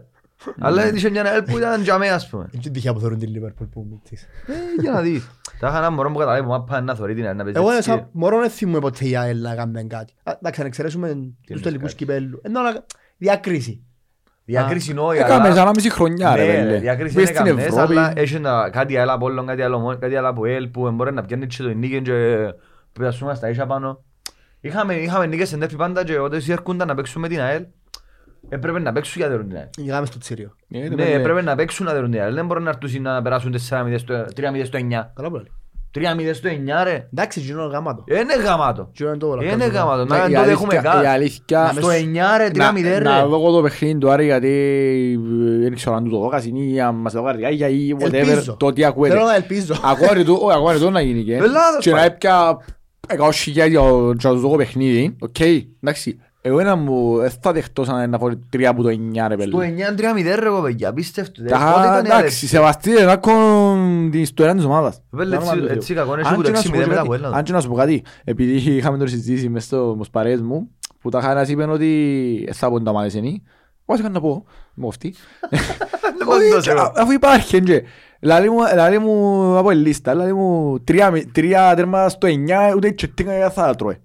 Αλλά 0.59 0.93
είχε 0.93 1.09
μια 1.09 1.23
ΑΕΛ 1.25 1.43
που 1.43 1.57
ήταν 1.57 1.81
τζαμέ 1.81 2.09
ας 2.09 2.29
πούμε. 2.29 2.47
Είναι 2.51 2.63
τυχαία 2.73 2.93
που 2.93 2.99
θεωρούν 2.99 3.19
την 3.19 3.29
Liverpool 3.35 3.67
που 3.71 3.85
μου 3.89 4.01
πεις. 4.09 4.23
Ε, 4.23 4.81
για 4.81 4.91
να 4.91 5.01
δεις. 5.01 5.29
Θα 5.59 5.67
είχα 5.67 5.77
ένα 5.77 5.89
μωρό 5.91 6.11
που 6.11 6.17
καταλάβει 6.17 6.43
που 6.43 6.49
μάπα 6.49 6.81
να 6.81 6.95
θωρεί 6.95 7.13
την 7.15 7.25
ΑΕΛ 7.25 7.35
να 7.35 7.43
παίζει 7.43 7.59
Εγώ 7.59 7.69
έτσι. 7.71 7.89
σαν 7.89 8.07
μωρό 8.11 8.39
δεν 8.39 8.49
θυμούμαι 8.49 8.79
ποτέ 8.79 9.07
η 9.07 9.15
ΑΕΛ 9.17 9.41
να 9.41 9.55
κάνουμε 9.55 9.83
κάτι. 9.83 10.13
Α, 10.23 10.31
Εντάξει, 10.37 10.61
αν 10.61 10.67
εξαιρέσουμε 10.67 11.17
τους 11.47 11.61
τελικούς 11.61 11.95
κάτι. 11.95 12.29
Κυπέλλου. 13.17 13.27
Ενώ 13.27 13.31
να- 13.31 13.39
Διάκριση. 13.41 13.79
Διακρίση 14.47 14.93
νόη, 14.93 15.17
Έκαμε 15.17 15.45
αλλά... 15.47 15.55
σαν 15.55 15.71
μισή 15.75 15.89
χρονιά 15.89 16.35
ρε 16.35 16.45
Ναι, 16.45 16.51
πέλε. 16.53 16.77
διακρίση 16.79 17.15
Πες 17.15 17.23
δεν 17.25 17.33
στην 17.35 17.45
έκαμες, 17.47 17.65
Ευρώπη. 17.65 17.91
αλλά 17.97 18.13
έχει 18.15 18.35
ένα- 18.35 18.69
κάτι 18.71 18.97
άλλο 18.97 19.13
από 19.13 19.25
όλον, 19.25 19.45
κάτι 19.45 19.61
άλλο 19.61 19.79
μόνο, 19.79 19.97
κάτι 19.97 20.15
άλλο 20.15 20.27
από 20.29 20.45
ελ 20.45 20.67
που 20.67 20.91
μπορεί 20.91 21.13
να 21.13 21.21
πιάνει 21.25 21.47
και 21.47 21.63
το 21.63 21.69
νίκη 21.69 22.01
και 22.01 22.37
πειρασούμε 22.93 23.35
στα 23.35 23.49
ίσια 23.49 23.65
πάνω. 23.65 24.03
Είχαμε, 24.59 24.93
είχαμε 24.95 25.25
νίκες 25.25 25.47
στην 25.47 25.59
τέρφη 25.59 25.75
πάντα 25.75 26.03
και 26.03 26.19
όταν 26.19 26.41
έρχονταν 26.47 26.87
να 26.87 26.95
παίξουν 26.95 27.21
με 27.21 27.27
την 27.27 27.39
ΑΕΛ, 27.41 27.65
έπρεπε 28.49 28.79
να 28.79 28.91
παίξουν 28.91 29.21
για 29.21 29.37
την 29.39 29.55
ΑΕΛ. 29.55 29.67
Γάμε 29.89 30.05
στο 30.05 30.17
Τσίριο. 30.17 30.55
Ε, 30.69 30.81
ρε 30.81 30.89
Ναι, 30.89 30.95
πέλε. 30.95 31.11
έπρεπε 31.13 31.41
να 31.41 31.55
παίξουν 31.55 31.85
να 31.85 31.93
δερουν 31.93 32.11
την 32.11 32.21
ΑΕΛ. 32.21 32.33
Δεν 32.33 32.45
μπορούν 32.45 32.63
να 32.63 32.69
έρθουν 32.69 33.01
να 33.01 33.21
περάσουν 33.21 33.51
4-0 33.69 33.93
στο 33.97 34.25
3-0 34.35 34.65
στο 34.65 34.77
9. 34.77 35.11
Καλά 35.15 35.29
που 35.29 35.43
λέει. 35.99 36.29
3-0 36.31 36.33
στο 36.33 36.49
9 36.49 36.83
ρε. 36.83 37.07
Εντάξει, 37.13 37.39
γίνω 37.39 37.63
γαμάτο. 37.65 38.03
Είναι 38.07 38.43
γαμάτο. 38.43 38.89
Γίνω 38.93 39.09
είναι 39.09 39.17
το 39.19 39.27
όλα. 39.27 39.43
Είναι 39.51 39.65
γαμάτο. 39.65 40.05
Μα 40.05 40.17
Να 40.17 40.25
η 40.25 40.33
το 40.33 40.43
δέχουμε 40.43 40.73
αλήθεια- 40.75 40.99
η 40.99 41.03
καν. 41.03 41.05
αλήθεια- 41.13 41.71
Στο 41.77 41.89
9 41.89 42.37
ρε, 42.37 42.49
3-0 42.49 42.99
Να 43.03 43.19
ρε. 43.21 43.25
δω 43.27 43.35
εγώ 43.35 43.51
το 43.51 43.61
παιχνίδι 43.61 43.97
του 43.97 44.09
Άρη 44.11 44.25
γιατί 44.25 44.49
ε, 45.57 45.61
δεν 45.61 45.75
ξέρω 45.75 45.95
αν 45.95 46.03
του 46.03 46.09
το 46.09 46.17
δώκας 46.19 46.45
ή 46.45 46.79
αν 46.81 46.95
μας 46.95 47.13
το 47.13 47.23
καρδιάγια 47.23 47.67
ή 47.69 47.95
whatever 47.99 48.13
Ελπίζω. 48.13 48.55
το 48.59 48.73
τι 48.73 48.83
ακούεται. 48.85 49.13
Θέλω 49.13 49.25
να 49.25 49.35
ελπίζω. 49.35 49.73
Ακούω 49.83 50.23
του, 50.23 50.39
όχι 50.41 50.57
ακούω 50.57 50.77
του 50.79 50.91
να 50.91 51.01
γίνει 51.01 51.23
και 51.23 51.35
Ελλάδος 51.35 51.77
και 51.79 51.89
να 51.91 51.95
πάει. 51.97 52.05
έπια 52.05 52.57
100.000 53.07 53.67
για 53.69 53.81
να 54.29 54.31
του 54.31 54.37
δω 54.39 54.55
παιχνίδι. 54.55 55.15
Οκ, 55.19 55.39
εντάξει. 55.83 56.19
Εγώ 56.47 56.59
ένα 56.59 56.75
μου 56.75 57.17
δεν 57.17 57.31
θα 57.41 57.51
δεχτώ 57.51 57.83
σαν 57.83 58.09
να 58.09 58.17
φω 58.17 58.31
τρία 58.49 58.69
από 58.69 58.83
το 58.83 58.89
9 58.89 58.93
ρε 59.27 59.41
Στο 59.41 59.57
πέλε. 59.57 59.73
9 59.87 59.95
3-0 59.95 60.39
ρε 60.39 60.49
κοπέγια. 60.49 60.89
Απίστευτο. 60.89 61.43
Ε, 61.43 61.47
Τα- 61.47 61.71
πότε 61.75 61.87
ήταν 61.87 62.05
η 62.05 62.09
ΑΕΛ. 62.09 62.19
Εντάξει, 62.19 62.47
σεβαστείτε 62.47 63.03
να 63.03 63.11
έχουν 63.11 64.09
την 64.11 64.21
ιστορία 64.21 64.55
της 64.55 64.63
ομάδας. 64.63 65.01
Βέλε, 65.09 65.35
έτσι- 65.35 65.47
Να 65.47 65.53
όνομα 65.53 65.67
του 65.67 65.73
έτσι 65.73 65.93
Θεού. 65.93 66.03
κακό, 66.05 66.13
είναι 66.19 66.27
Αν 66.27 66.35
που 66.35 66.41
και 66.41 66.47
το 66.47 66.53
να 66.53 66.61
σου 66.61 66.67
6-0 66.69 66.71
πω 66.71 66.79
και 66.83 66.87
μετά 66.87 66.95
κάτι, 66.95 67.05
από 67.07 67.13
Έλλαδο. 67.13 67.35
Αν 67.35 67.43
και 67.43 67.51
να 67.51 67.61
σου 67.61 67.67
πω 67.69 67.75
κάτι, 67.75 68.03
επειδή 68.23 68.53
είχαμε 68.75 68.97
τώρα 68.97 69.09
συζήτηση 69.09 69.49
μες 69.49 69.63
στο 69.63 69.95
μες 69.97 70.09
παρέες 70.09 70.41
μου, 70.41 70.69
που 71.01 71.09
τα 71.09 71.21
χάρας 71.21 71.49
είπαν 71.49 71.69
ότι 71.69 72.45
«Ε, 72.47 72.53
θα 72.53 72.69
πω 72.69 72.81
τα 72.81 72.91
ομάδες 72.91 73.13
είναι, 73.13 73.27
εγώ 73.87 73.99
είχα 73.99 74.09
να 74.09 74.19
πω, 74.19 74.45
είμαι 74.77 74.87
αυτή. 74.87 75.13
Όντως, 76.27 76.67
εγώ. 76.67 76.91
Αφού 76.95 77.11
υπάρχει, 77.11 77.55
εντζε. 77.55 77.83
Λαλή 78.21 78.49
μου, 78.49 78.57
λαλή 78.75 78.99
μου 78.99 79.57
από 79.57 79.71
η 79.71 79.75
λίστα, 79.75 80.13
λαλή 80.13 80.33
μου 80.33 80.79
τρία, 80.83 81.11
μη- 81.11 81.25
τρία 81.31 81.73
τέρματα 81.75 82.09
στο 82.09 82.27
9, 82.27 82.73
ούτε 82.75 82.87
η 82.87 82.93
τσετίνκα 82.93 83.49
θα 83.49 83.75
τρώει. 83.75 83.97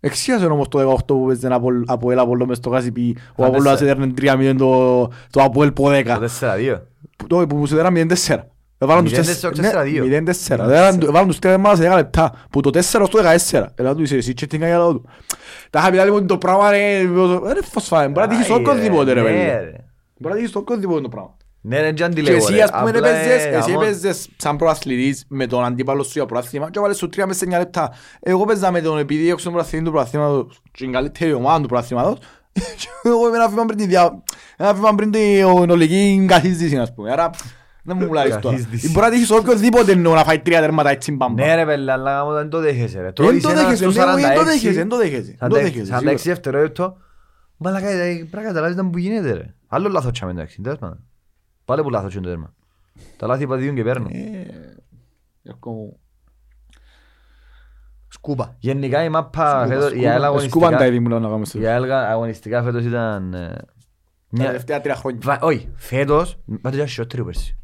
Ε, 0.00 0.06
Εξίασε 0.06 0.46
όμως 0.46 0.68
το 0.68 0.78
18 0.78 0.96
που 1.06 1.26
παίζε 1.26 1.48
από 1.86 2.08
el 2.08 2.14
Απόλλω 2.16 2.46
μες 2.46 2.56
στο 2.56 2.70
Κάσιπι, 2.70 3.16
ο 3.36 3.44
Α, 3.44 3.46
Απόλλωας 3.46 3.78
τέσσερα. 3.78 3.90
έδερνε 3.90 4.52
3-0 4.52 4.54
το, 4.58 5.00
το 5.30 5.42
Απόλλ 5.42 5.72
που 5.72 5.88
10. 5.88 6.02
το 6.04 6.28
4-2. 6.40 6.82
Που- 7.16 7.26
Το 7.26 7.46
που 7.46 7.66
σου 7.66 7.74
έδεραν 7.74 7.92
0-4. 7.94 8.46
Έβαλαν 8.78 9.04
τους 9.04 9.12
0-4, 9.12 9.50
τεσ- 9.50 9.72
4-2. 9.74 10.06
ναι, 10.08 10.20
0-4. 10.20 10.64
Έβαλαν- 10.64 11.02
Έβαλαν 11.02 11.26
τους 11.28 11.38
τρία 11.38 11.50
τέρματα 11.52 11.76
σε 11.76 11.82
10 11.82 11.94
λεπτά. 11.94 12.32
Που 12.50 12.60
το 12.60 12.70
4 12.70 13.06
στο 13.06 13.18
14. 13.18 13.72
Έλα 13.74 13.94
του 13.94 14.02
είσαι 14.02 14.16
εσύ 14.16 14.34
τσετίνκα 14.34 14.66
για 14.66 14.78
λαό 14.78 14.92
του. 14.92 15.04
Τα 15.70 15.78
είχα 15.78 15.90
πει 15.90 15.96
λάλη 15.96 16.10
μου 16.10 16.24
το 16.26 16.38
πράγμα 16.38 16.70
ρε, 16.70 16.98
ρε 17.52 17.62
φωσφάμε. 17.62 18.08
Μπορεί 18.08 18.26
να 18.26 18.28
τύχει 18.28 18.42
στο 18.42 18.54
Άι, 18.54 18.62
ρε, 18.62 18.70
οποιοδήποτε 18.70 19.12
ρε 19.12 19.20
ναι, 19.20 19.26
παιδί. 19.26 19.38
ρε. 19.44 19.72
Μπορεί 20.18 20.34
να 20.34 20.40
τύχει 20.40 20.46
στο 20.50 20.58
οποιοδήποτε 20.58 21.00
το 21.00 21.08
πράγμα. 21.08 21.36
Ναι, 21.68 21.80
ρε, 21.80 21.92
τζαν 21.92 22.14
τι 22.14 22.22
Και 22.22 22.30
λέγω, 22.30 22.36
εσύ 22.44 22.52
ρε. 22.54 22.62
ας 22.62 22.70
πούμε 22.70 22.90
Απλά, 22.90 23.08
έπαιζες, 23.08 23.44
ε, 23.44 23.48
εσύ 23.48 23.70
αμόν- 23.70 23.82
έπαιζες 23.82 24.28
σαν 24.36 24.56
προαθλητής 24.56 25.24
με 25.28 25.46
τον 25.46 25.64
αντίπαλο 25.64 26.02
σου 26.02 26.10
για 26.14 26.26
προάθλημα 26.26 26.70
και 26.70 26.78
έβαλες 26.78 26.96
σου 26.96 27.08
τρία 27.08 27.26
μέσα 27.26 27.38
σε 27.38 27.44
9 27.44 27.58
λεπτά. 27.58 27.92
Εγώ 28.20 28.44
παίζα 28.44 28.70
με 28.70 28.80
τον 28.80 28.98
επειδή 28.98 29.30
έξω 29.30 29.44
τον 29.44 29.52
προαθλητή 29.52 29.84
του 29.84 29.90
προαθλήματος 29.90 30.60
και 30.72 30.84
την 30.84 30.92
καλύτερη 30.92 31.32
ομάδα 31.32 31.60
του 31.60 31.68
προαθλήματος 31.68 32.18
και 32.78 32.88
εγώ 33.02 33.26
είμαι 33.28 33.36
ένα 33.36 33.48
βήμα 33.48 33.64
πριν 33.64 33.78
τη 33.78 33.86
δια... 33.86 34.22
ένα 34.56 34.74
βήμα 34.74 34.94
πριν 34.94 35.10
την 35.10 35.44
ολική 35.70 36.24
καθίστηση 36.28 36.76
ας 36.78 36.94
πούμε. 36.94 37.12
Άρα 37.12 37.30
δεν 37.82 37.96
μου 38.00 38.06
μιλάρεις 38.06 38.38
τώρα. 38.38 38.56
Καθίστηση. 38.56 38.90
Μπορεί 38.90 39.06
να 39.06 39.12
τύχεις 39.12 39.30
οποιοδήποτε 39.30 39.92
εννοώ 39.92 40.14
να 40.14 40.24
φάει 40.24 40.38
τρία 40.38 40.60
τέρματα 40.60 40.90
έτσι 40.90 41.12
μπαμπα. 41.12 41.44
Ναι 41.44 41.54
ρε 41.54 41.64
πέλε, 41.64 41.92
αλλά 41.92 42.12
γάμο, 42.12 42.32
δεν 42.32 42.48
το 42.48 42.60
δέχεσαι 42.60 42.96
ρε. 42.98 43.02
Δεν 43.02 43.12
Τρώεις 43.12 43.42
το 43.42 43.48
ένα 43.50 43.62
δέχεσαι, 43.62 43.90
στο 43.90 44.04
ναι, 44.04 44.12
όχι, 44.12 44.22
δεν 44.22 44.34
το 44.34 44.40
46, 44.40 44.44
δέχεσαι, 44.44 44.72
δεν 44.72 44.88
το 44.88 44.96
δέχεσαι. 44.96 45.36
Δεν 45.38 45.48
το 45.48 45.54
δέχεσαι, 45.56 45.92
46 45.92 45.98
σίγουρα. 45.98 46.14
δευτερόλεπτο. 46.22 46.96
Μαλάκα, 47.56 47.88
ε, 47.88 48.12
πρέπει 48.14 48.36
να 48.36 48.42
καταλάβεις 48.42 48.76
να 48.76 48.90
που 48.90 48.98
γίνεται 48.98 49.32
ρε. 49.32 49.54
Άλλο 49.68 49.88
λάθος 49.88 50.12
τσάμε 50.12 50.30
εντάξει, 50.32 50.60
τέλος 50.62 50.78
πάντων. 50.78 51.04
Πάλι 51.68 51.82
που 51.82 51.90
λάθος 51.90 52.12
είναι 52.14 52.22
το 52.22 52.28
τέρμα. 52.28 52.54
Τα 53.16 53.26
λάθη 53.26 53.46
πατηδίουν 53.46 53.74
και 53.74 53.82
παίρνουν. 53.82 54.08
Ε, 54.12 54.46
Γιώργο 55.42 55.70
μου. 55.72 55.98
Σκούπα. 58.08 58.56
Γενικά 58.58 59.04
η 59.04 59.08
μάπα, 59.08 59.66
φέτος- 59.68 59.92
η 59.92 60.06
ΑΕΛ 60.08 60.20
Σκούπαν 60.20 60.20
τα 60.20 60.26
αγωνιστικά, 60.26 60.86
είδη 60.86 60.98
μου 61.00 61.08
λέω 61.08 61.18
να 61.18 61.26
κάνουμε 61.26 61.44
στο. 61.44 61.60
η 61.60 61.66
ΑΕΛ 61.66 61.92
αγωνιστικά 61.92 62.62
φέτος 62.62 62.84
ήταν... 62.84 63.34
ε, 63.34 63.48
Τα 63.48 63.64
μια- 64.30 64.46
τελευταία 64.46 64.80
τρία 64.80 64.94
χρόνια. 64.94 65.20
Βα- 65.24 65.38
Όχι, 65.40 65.68
φέτος, 65.76 66.38
μα 66.44 66.70
το 66.70 66.76
ήταν 66.76 66.88
χειρότερη 66.88 67.24
πέρσι. 67.24 67.56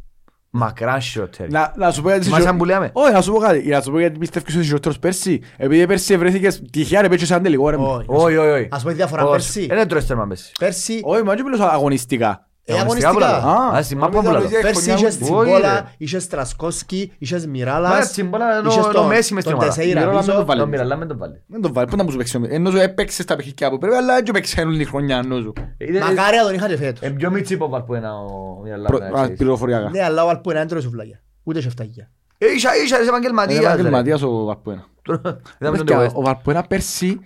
Μακρά 0.51 0.99
χειρότερη. 1.01 1.51
Να, 1.51 1.73
να 1.77 1.91
σου 1.91 2.03
πω 2.03 2.09
γιατί... 2.09 2.25
Θυμάσαι 2.25 2.49
αν 2.49 2.57
που 2.57 2.65
λέμε. 2.65 2.91
Όχι, 2.93 3.13
να 3.13 3.21
σου 3.23 3.33
πω 3.33 3.39
κάτι. 3.39 3.69
Να 3.69 3.81
σου 3.81 3.91
πω 3.91 3.99
γιατί 3.99 4.19
πιστεύεις 4.19 4.49
ότι 4.49 4.59
είσαι 4.59 4.67
χειρότερος 4.67 4.99
πέρσι. 4.99 5.41
Επειδή 5.57 5.87
πέρσι 5.87 6.17
βρέθηκες 6.17 6.63
τυχαία 6.73 7.01
ρε 7.03 7.09
πέτσες 7.09 7.29
σαν 7.29 7.43
τελικό 7.43 7.71
ρε. 7.71 7.77
Όχι. 7.77 8.05
Όχι, 8.09 8.37
όχι, 8.37 8.49
όχι. 8.51 8.69
Ας 8.71 8.83
πω 8.83 8.89
τη 8.89 8.95
διαφορά 8.95 9.23
Πώς. 9.23 9.31
πέρσι. 9.31 9.65
Είναι 9.65 9.87
τρώες 9.87 10.07
τέρμα 10.07 10.27
πέρσι. 10.27 10.53
Πέρσι, 10.59 11.01
Όχι, 11.05 11.23
μα 11.23 11.35
δεν 11.35 11.45
μιλώ 11.45 11.65
αγωνιστικά. 11.65 12.49
Ε, 12.67 12.73
αγωνιστικά 12.79 13.11
που 13.13 13.19
αγωνιστικά. 13.25 13.49
λέω. 13.71 13.79
Α, 13.79 13.83
στη 13.83 13.97
μάπα 13.97 14.21
που 14.21 14.31
λέω. 14.31 14.41
Πέρσι 14.63 14.83
χρονιά 14.83 14.95
είχες 14.95 15.17
μου. 15.17 15.23
Τσιμπόλα, 15.25 15.73
ρε. 15.75 15.85
είχες 15.99 16.27
Τρασκόσκι, 16.29 17.13
είχες 17.19 17.45
Μα, 17.45 17.51
Μιράλας, 17.51 18.11
Τσιμπόλα, 18.11 18.57
ενώ- 18.59 18.71
είχες 18.71 18.85
ενώ 18.85 18.93
τον- 18.93 19.07
Μέση 19.07 19.35
μες 19.35 19.43
στην 19.43 19.55
τον 19.55 19.63
ομάδα. 19.63 19.75
Τεσέιρα 19.77 20.01
Μιράλα 20.01 20.19
με 20.19 20.25
πίσω. 20.25 20.37
τον 20.37 20.45
Βάλε. 20.47 20.61
Τον 20.61 20.69
Μιραλά 20.69 20.97
με 20.97 21.07
τον 21.07 21.19
βάλει. 21.19 21.43
Δεν 21.47 21.61
τον 21.61 21.73
βάλει, 21.73 21.87
πού 21.89 21.97
να 21.97 22.03
μου 22.05 22.11
σου 22.11 22.17
παίξει. 22.17 22.41
Ενώ 22.49 22.71
σου 22.71 22.77
έπαιξες 22.77 23.25
τα 23.25 23.37
παιχνίδια 23.37 23.71
που 23.71 23.79
πρέπει, 23.79 23.97
αλλά 23.97 24.15
δεν 24.15 24.25
παίξε 24.33 24.61
όλη 24.61 24.79
τη 24.79 24.85
χρονιά 24.85 25.17
ενώ 25.25 25.41
σου. 25.41 25.53
Είναι- 25.79 25.99
Μακάρι 26.01 26.37
να 26.37 26.43
τον 26.45 26.55
είχα 26.55 26.69
και 26.69 26.77
φέτος. 26.77 27.01
Ε, 27.03 27.11
πιο 27.11 27.31
μίτσι 27.31 27.55
από 27.55 27.69
Βαρπουένα 27.69 28.15
ο 28.15 28.61
Μιραλά. 28.63 28.87
Προ- 28.89 29.01
να 29.01 29.07
α, 29.07 29.13
ξέρεις. 29.13 29.37
Πληροφοριακά. 29.39 29.91
Ναι, 29.91 30.03
αλλά 30.03 30.25
ο 30.25 30.29
Αλπού 30.29 30.51
είναι 30.51 30.61
άντρος 30.61 30.83
σουβλάκια. 30.83 31.21
Ούτε 31.43 31.61
και 31.61 31.69
φτάγια. 31.71 32.11
Ε, 32.39 32.47
ίσα, 32.47 32.71
ίσα, 32.75 32.83
είσαι 32.85 32.97
Είναι 32.97 33.07
επαγγελματίας. 33.09 33.61
ρε. 33.61 33.67
επαγγελματίας 33.67 34.23
ο 34.23 34.45
Βαρπουένα. 34.45 34.85
Τώρα, 35.03 35.21
είδαμε 35.61 35.77
τον 35.77 35.87
Παιδιά, 35.87 36.07
West. 36.07 36.13
Ο 36.15 36.23
Βαρπουένα 36.23 36.63
πέρσι 36.63 37.21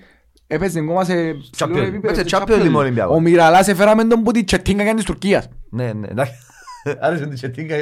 έπαιζε 0.50 0.78
ακόμα 0.78 1.04
σε 1.04 1.14
ψηλό 1.50 1.74
Champions. 1.74 1.82
επίπεδο, 1.82 2.00
Παίξε 2.14 2.28
σε 2.28 2.36
Champions 2.36 2.48
Champions 2.50 2.62
League 2.62 2.70
League. 2.70 2.74
Ολυμπιακό. 2.74 3.14
Ο 3.14 3.20
Μιραλάς 3.20 3.68
έφεραμε 3.68 4.04
τον 4.04 4.22
που 4.22 4.30
την 4.30 4.44
τσετίνκα 4.44 4.82
κάνει 4.84 4.94
της 4.96 5.04
Τουρκίας. 5.04 5.48
Ναι, 5.70 5.92
ναι, 5.92 6.06
εντάξει. 6.10 6.32
Άρεσε 7.00 7.22
την 7.26 7.34
Τσετίνκα. 7.34 7.74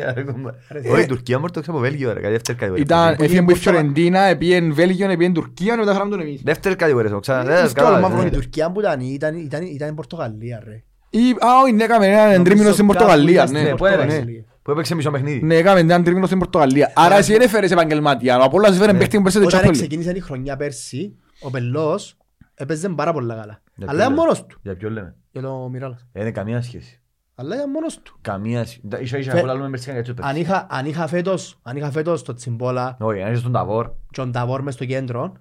Όχι, 0.92 1.02
η 1.02 1.06
Τουρκία 1.06 1.38
μου 1.38 1.46
το 1.50 1.60
ξέρω 1.60 1.76
από 1.78 1.86
Βέλγιο, 1.86 2.12
ρε, 2.12 2.20
κάτι 2.20 2.32
δεύτερη 2.32 2.58
κατηγορία. 2.58 2.84
Ήταν, 2.84 3.16
Που 3.16 3.22
έφυγε 3.22 3.38
από 3.38 3.50
η 3.50 3.54
είναι 3.54 3.70
Φιωρεντίνα, 3.70 4.20
επίεν 4.20 4.74
Βέλγιο, 4.74 5.10
επίεν 5.10 5.32
Τουρκία 5.32 5.72
και 5.74 5.78
μετά 5.80 5.92
φέραμε 5.92 6.10
τον 6.10 6.20
εμείς. 6.20 6.40
Δεύτερη 6.44 6.76
κατηγορία, 6.76 7.10
το 7.10 7.18
ξέρω. 7.20 7.40
Είναι 7.40 7.48
Δεν 7.54 7.68
σκάλα, 7.68 7.88
κατάλαβες, 7.88 8.08
μαύρο 8.08 8.22
ναι. 8.22 8.28
Η 8.28 8.30
Τουρκία 8.30 8.70
που 8.72 8.80
ήταν, 8.80 9.00
ήταν, 9.00 9.36
ήταν, 9.36 9.62
ήταν 9.62 9.88
η 9.88 9.92
Πορτογαλία 9.92 10.62
ρε. 10.66 10.82
Ή- 11.10 11.18
Α, 11.30 11.60
όχι, 11.62 11.72
ναι, 11.72 11.84
έκαμε 11.84 12.06
έναν 12.06 12.22
Νομίζω 12.26 12.42
τρίμηνο 12.42 12.72
στην 12.72 12.86
κάπου 12.86 12.98
Πορτογαλία, 12.98 13.32
ήταν 13.42 13.52
ναι. 13.52 13.58
στην 13.58 13.70
Ναι, 13.70 13.76
πού 13.76 13.84
έπαιξε. 13.86 14.06
Πορτογαλία. 14.06 14.44
Που 14.62 14.70
έπαιξε 14.70 14.94
μισό 14.94 15.10
παιχνίδι. 15.10 15.42
Ναι, 15.42 15.54
έκαμε 15.56 15.80
έναν 15.80 16.04
τρίμηνο 16.04 16.26
στην 16.26 16.38
Πορτογαλία. 16.38 16.92
Άρα 16.96 17.16
εσύ 17.16 17.32
δεν 17.32 17.40
έφερες 17.40 17.70
επαγγελματία. 17.70 18.38
Ο 18.38 18.42
Απόλλωνας 18.42 18.76
έφερε 18.76 18.92
Ναι. 18.92 18.98
παίχτη 18.98 19.16
που 19.16 19.22
πέρασε 19.22 19.40
το 19.40 19.46
Όταν 19.46 19.60
Champions 19.60 19.68
League. 19.68 19.72
ξεκίνησε 19.72 20.12
η 20.16 20.20
χρονιά 20.20 20.56
πέρσι, 20.56 21.16
ο 21.40 21.50
Πελός 21.50 22.16
έπαιζε 22.56 22.88
πάρα 22.88 23.12
πολλά 23.12 23.34
καλά. 23.34 23.62
Για 23.74 23.86
Αλλά 23.88 23.92
ποιο 23.92 23.94
ήταν 23.96 24.08
λέμε. 24.08 24.14
μόνος 24.20 24.46
του. 24.46 24.58
Για 24.62 24.76
ποιο 24.76 24.90
λέμε; 24.90 25.16
Για 25.30 25.42
το 25.42 25.68
Μιράλας. 25.68 26.06
Ε, 26.12 26.20
Είναι 26.20 26.30
καμία 26.30 26.62
σχέση. 26.62 27.00
Αλλά 27.34 27.54
ήταν 27.54 27.70
μόνος 27.70 27.98
του. 28.02 28.18
Καμία 28.20 28.64
σχέση. 28.64 28.80
Ίσα 29.00 29.18
ίσα 29.18 29.30
Φε- 29.30 29.38
εγώ 29.38 29.46
λαλούμε 29.46 29.70
πέρσι 29.70 29.90
για 29.92 30.00
τους 30.00 30.08
Αν 30.10 30.14
παίκτες. 30.16 30.36
είχα, 30.40 30.66
αν 30.70 30.86
είχα 30.86 31.06
φέτος, 31.06 31.58
αν 31.62 31.76
είχα 31.76 31.90
φέτος 31.90 32.22
το 32.22 32.34
Τσιμπόλα 32.34 32.96
Όχι, 33.00 33.22
αν 33.22 33.30
είσαι 33.32 33.40
στον 33.40 33.52
Ταβόρ. 33.52 33.86
και 33.86 33.92
τον 34.20 34.32
Ταβόρ 34.32 34.62
μες 34.62 34.74
στο 34.74 34.84
κέντρο, 34.84 35.32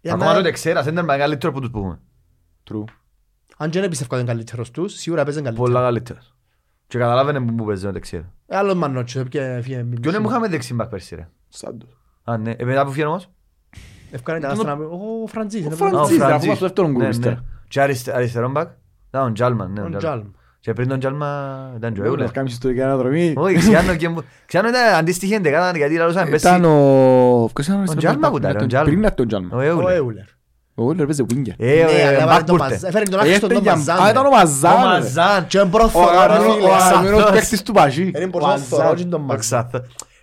ήταν 0.00 0.16
Ακόμα 0.16 0.30
να- 0.32 0.36
τότε 0.36 0.50
ξέρας, 0.50 0.86
είναι 0.86 1.02
μεγαλύτερο 1.02 1.52
που 1.52 1.60
τους 1.60 1.70
πούμε. 1.70 2.00
True. 2.70 2.84
αν 3.56 3.70
και 3.70 3.80
δεν 3.80 3.88
πιστεύω 3.88 4.14
ότι 4.14 4.22
είναι 4.22 4.32
καλύτερος 4.32 4.70
τους, 4.70 4.92
σίγουρα 4.94 5.24
παίζαν 5.24 5.42
Πολλά 5.42 5.54
καλύτερα. 5.56 5.82
καλύτερος. 5.84 6.34
Και 6.86 6.98
καταλάβαινε 6.98 7.40
που 7.40 7.52
μου 7.52 7.64
παίζει 7.64 7.86
ο 7.86 7.92
δεξιέρ. 7.92 8.22
Ε, 8.46 8.56
Άλλος 8.56 8.74
μανότσος, 8.74 9.22
έπιε- 9.22 9.42
έφυγε- 9.56 9.84
Ποιον 10.00 10.12
δεν 10.12 10.22
μου 10.22 10.28
είχαμε 10.28 10.48
δεξί 10.48 10.74
μπακ 10.74 10.88
πέρσι 10.88 11.14
ρε; 11.14 11.28
Σάντος. 11.48 12.00
Α, 12.24 12.36
ναι. 12.36 12.50
Ε, 12.50 12.64
μετά 12.64 12.84
που 12.84 12.90
φύγει 12.90 13.04
όμως; 13.06 13.28
Ευκάνε 14.14 14.40
τα 14.40 14.48
Τον- 14.48 14.56
άστρα 14.56 14.76
να- 14.76 14.84
ο 14.84 15.26
Φραντζής. 15.26 15.60
είναι 15.64 15.74
Φραντζής. 15.74 15.90
πρώτος. 15.90 16.10
Α, 16.10 16.14
ο 16.14 16.16
ρε, 16.16 16.22
αφού 16.24 16.28
Φραντζής. 16.28 16.48
μας 16.48 16.58
το 16.58 16.64
δεύτερο 16.64 16.86
γκρουπ 16.88 17.02
Ναι, 17.02 17.08
ύστερα. 17.08 17.34
ναι. 17.34 17.40
Και 17.68 17.80
αριστε- 17.80 18.14
αριστερό 18.14 18.50
μπακ. 18.50 18.68
Α, 19.10 19.20
ο 19.22 19.32
Τζάλμαν. 19.32 19.72
ναι, 19.72 19.80
ο 19.80 19.84
Ο 19.84 19.88
Τζάλμαν. 19.88 19.98
Τζάλμ. 20.00 20.24
Και 20.60 20.72
πριν 20.72 20.88
τον 20.88 20.98
Τζάλμα 20.98 21.26
ήταν 21.76 21.90
ο 21.92 21.94
Ούλα, 21.98 22.06
Έουλερ. 22.08 22.30
κάμεις 22.30 22.52
ιστορική 22.52 22.82
αναδρομή. 22.82 23.32
Όχι, 23.36 23.54
Ξιάνο 23.56 23.94
και 23.94 24.08
μου- 24.08 24.24
Ξιάνο 24.46 24.68
ήταν 24.68 24.94
αντίστοιχη 24.94 25.34
εντεκάδα 25.34 25.76
γιατί 25.78 25.96
λαλούσαμε 25.96 26.30
πέρσι. 26.30 26.46
Ήταν 26.46 26.64
ο... 26.64 26.70
Ποιος 27.52 27.66
ήταν 27.66 27.76
ο 27.76 27.78
αριστερός 27.78 28.04
Τζάλμα 28.04 28.18
μπακ 28.20 28.30
που 28.30 28.36
ήταν, 28.36 28.50
πριν 28.50 28.56
ο 28.56 28.58
τον- 28.60 28.68
Τζάλμα. 28.68 28.90
Πριν 28.90 29.06
από 29.06 29.16
τον 29.16 29.26
Τζάλμα. 29.28 29.48
Ο 29.52 29.56
Ο 29.56 29.60
Έουλερ. 29.60 29.96
Έουλερ. 29.96 30.24
Ο 30.74 30.82
Ούλερ 30.84 31.06
παίζει 31.06 31.24
winger. 31.30 31.52
Ε, 31.56 31.74
Ναι, 31.74 31.82
αλλά 31.82 31.90
ε, 31.90 32.12
έβαλε 32.14 32.24
μπακ 32.24 32.44
τον 32.44 32.56
πούρτε. 32.56 32.72
Μαζά- 32.72 32.88
Έφερε 32.88 33.04
τον 33.04 33.18
Ε, 33.18 33.22
άχιστον 33.22 33.50
έφτανε 33.50 33.54
τον 33.54 33.62
για- 33.62 33.76
Μαζάν. 33.76 34.06
Α, 34.06 34.10
ήταν 34.10 34.24
ο 34.24 34.28
Ο 34.28 34.30
Μαζάν. 34.30 34.72
ρε. 34.82 34.88
Μαζάν. 34.88 35.46
Και 35.46 35.58
πρώτο 35.58 35.84
Ο 35.84 35.88
φορά, 35.88 36.20
αγαπημένος- 36.20 36.54
φίλε, 36.56 36.66
ο 36.66 36.70
σαν- 36.78 36.82
αγαπημένος 36.92 37.30
παίκτης 37.30 37.62
του 37.62 37.72
Παζί. 37.72 38.02
Είναι 38.02 38.24
Ο 38.24 38.30
πρώτο 38.30 38.46
Μαζάν. 38.46 38.64
φορά 38.66 38.94
και 38.94 39.04
τον 39.04 39.20
Ο 39.20 39.24
Μαζάν. 39.24 39.70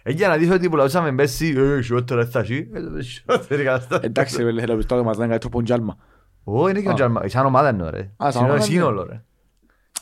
Ξάθο. 0.10 0.24
Ε, 0.26 0.28
για 0.28 0.28
να 0.28 0.36
δεις 0.38 0.50
ότι 0.50 0.70
που 0.70 0.76
λαλούσαμε 0.76 1.12
πέρσι, 1.12 1.54
ε, 1.58 1.82
χειρότερα 1.82 2.26
θα 2.26 2.40
έχει. 2.40 2.68
Ε, 2.98 3.02
χειρότερη 3.04 3.64
κατάσταση. 3.64 4.02
Εντάξει, 4.06 4.44
ρε, 4.44 4.52
θέλω 4.60 4.66
να 4.72 4.76
πιστώ 4.76 4.96
ότι 4.96 5.04
ο 5.04 5.08
Μαζάν 5.08 5.24
είναι 5.26 5.38
καλύτερο 5.38 5.48
από 5.48 5.56
τον 5.56 5.64
Τζάλμα. 5.64 5.98
Ω, 6.44 6.68
είναι 6.70 6.80
και 6.82 6.88
ο 6.88 6.92
Α. 6.92 6.94
Τζάλμα. 6.94 7.22
Σαν 7.28 7.46
ομάδα 7.46 7.68
εννοώ, 7.68 7.90
ρε. 7.90 8.10
σαν 8.18 8.32
Συνό- 8.32 8.46
ομάδα, 8.48 8.62
Σύνολο, 8.64 9.04
ρε. 9.10 9.24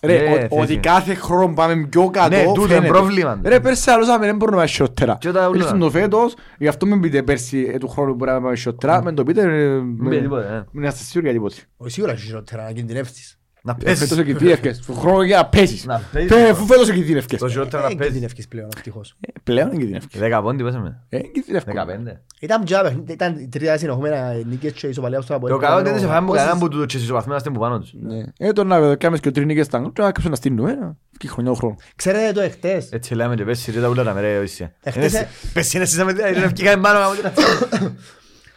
Ρε, 0.01 0.17
Ναι, 0.17 0.33
ο- 0.33 0.35
θέση. 0.35 0.47
ότι 0.61 0.77
κάθε 0.77 1.13
χρόνο 1.13 1.53
πάμε 1.53 1.87
πιο 1.89 2.09
κάτω 2.09 2.35
Ναι, 2.35 2.43
τούτο 2.43 2.61
είναι 2.61 2.73
φαίνεται. 2.73 2.87
πρόβλημα. 2.87 3.39
Ρε, 3.43 3.59
πέρσι 3.59 3.89
άλλωσαμε, 3.89 4.25
δεν 4.25 4.35
μπορούμε 4.35 4.57
να 4.57 4.63
πάμε 4.63 4.73
χειρότερα. 4.75 5.17
Και 5.19 5.29
όταν 5.29 5.49
ούλα. 5.49 5.57
Ήρθαν 5.63 5.79
το 5.79 5.89
φέτος, 5.89 6.35
γι' 6.57 6.67
αυτό 6.67 6.85
μην 6.85 6.99
πείτε 6.99 7.23
πέρσι 7.23 7.71
ε, 7.73 7.77
του 7.77 7.87
χρόνου 7.87 8.13
μπορεί 8.13 8.31
να 8.31 8.41
πάμε 8.41 8.55
χειρότερα. 8.55 9.03
Μην 9.03 9.15
το 9.15 9.23
πείτε, 9.23 9.41
ε, 9.41 9.79
Μην 9.81 10.09
πει 10.09 10.19
τίποτα, 10.21 10.53
ε. 10.53 10.65
μην 10.71 10.83
είστε 10.83 11.03
σίγουροι 11.03 11.31
για 11.31 11.39
τίποτε. 11.39 11.55
Όχι, 11.77 11.91
Σίγουρα 11.91 12.11
έχει 12.13 12.25
χειρότερα 12.25 12.63
να 12.63 12.71
κινδυνεύσεις. 12.71 13.39
Να 13.67 13.75
Ε, 13.79 13.83
πέσεις. 13.83 13.99
Φέτος 13.99 14.17
εκκινδύνευκες. 14.17 14.79
Του 14.79 14.93
χρόνου 14.95 15.21
για 15.21 15.37
να 15.37 15.45
πέσεις. 15.45 15.85
Να 15.85 16.01
πέσεις. 16.11 16.29
Πέ, 16.29 16.49
Αφού 16.49 16.65
φέτος 16.65 16.89
εκκινδύνευκες. 16.89 17.39
Το 17.39 17.49
χειρότερο 17.49 17.81
να 17.81 17.87
Δεν 17.87 17.97
πέσεις. 17.97 18.11
κινδυνεύκεις 18.11 18.47
πλέον, 18.47 18.69
ευτυχώς. 18.75 19.15
Ε, 19.19 19.31
Πλέον 19.43 19.67
εκκινδύνευκες. 19.71 20.19
Δέκα 20.19 20.41
πόντι 20.41 20.63
πέσαμε. 20.63 21.03
Ε, 21.09 21.17
εκκινδυνεύκω. 21.17 21.71
Δεκαπέντε. 21.71 22.21
Ήταν 22.39 22.65
τζα 22.65 22.81
παιχνίδι, 22.81 23.11
ήταν 23.11 23.37
η 23.39 23.47
τρία 23.47 23.77
συνεχόμενα 23.77 24.33
νίκες 24.33 24.71
και 24.71 24.87
ισοπαλία 24.87 25.21
στο 25.21 25.35
Αποέλ. 25.35 25.53
Το 25.53 25.59
καλό 25.59 25.79
είναι 25.79 25.89
ότι 25.89 25.99
σε 25.99 26.05
φάμε 26.05 26.19
που 26.19 26.25
Πόσες- 26.25 26.45
κανέναν 26.45 26.59
που 26.69 26.75
τους 26.75 26.85
και 26.85 26.97
συσσωπαθμένα 26.97 27.39
στην 27.39 27.53
που 27.53 27.59
πάνω 27.59 27.79
τους. 27.79 27.93
Ναι. 28.01 28.23
Ε, 28.37 28.51
τώρα 28.51 28.67
να 28.79 28.95
κάνουμε 28.95 29.19
και 29.19 29.27
ο 29.27 29.31
τρινίκες 29.31 29.65
στα 29.65 29.79
γκρουπ, 29.79 29.97
να 29.99 30.05
κάψουμε 30.05 30.29
να 30.29 30.35
στείλουμε. 30.35 30.71
ε, 30.71 30.95
Και 31.17 31.27
χρονιά 31.27 31.51
ο 31.51 31.53
χρόνος. 31.53 31.77
Ξέρετε 31.95 32.31
το 32.31 32.41
εχθές, 32.41 32.91
Έτσι 32.91 33.15
λέμε 33.15 33.35
και 33.35 33.43
πες 33.43 33.59
σειρήτα 33.59 33.87
ούλα 33.87 34.03
τα 34.03 34.13
μέρα 34.13 34.33
η 34.33 34.37
Οδύσσια. 34.37 34.73
Εχθές, 34.81 35.11
Είναι 35.11 35.19
ε- 35.19 35.21
εσύ- 35.23 35.53
Πες 35.53 35.73
είναι 35.73 35.83
εσείς 35.83 36.03
με 36.03 36.13
την 36.13 36.23
ευκήκα 36.43 36.71
εμπάνω 36.71 36.99
γάμο 36.99 37.13
την 37.13 37.23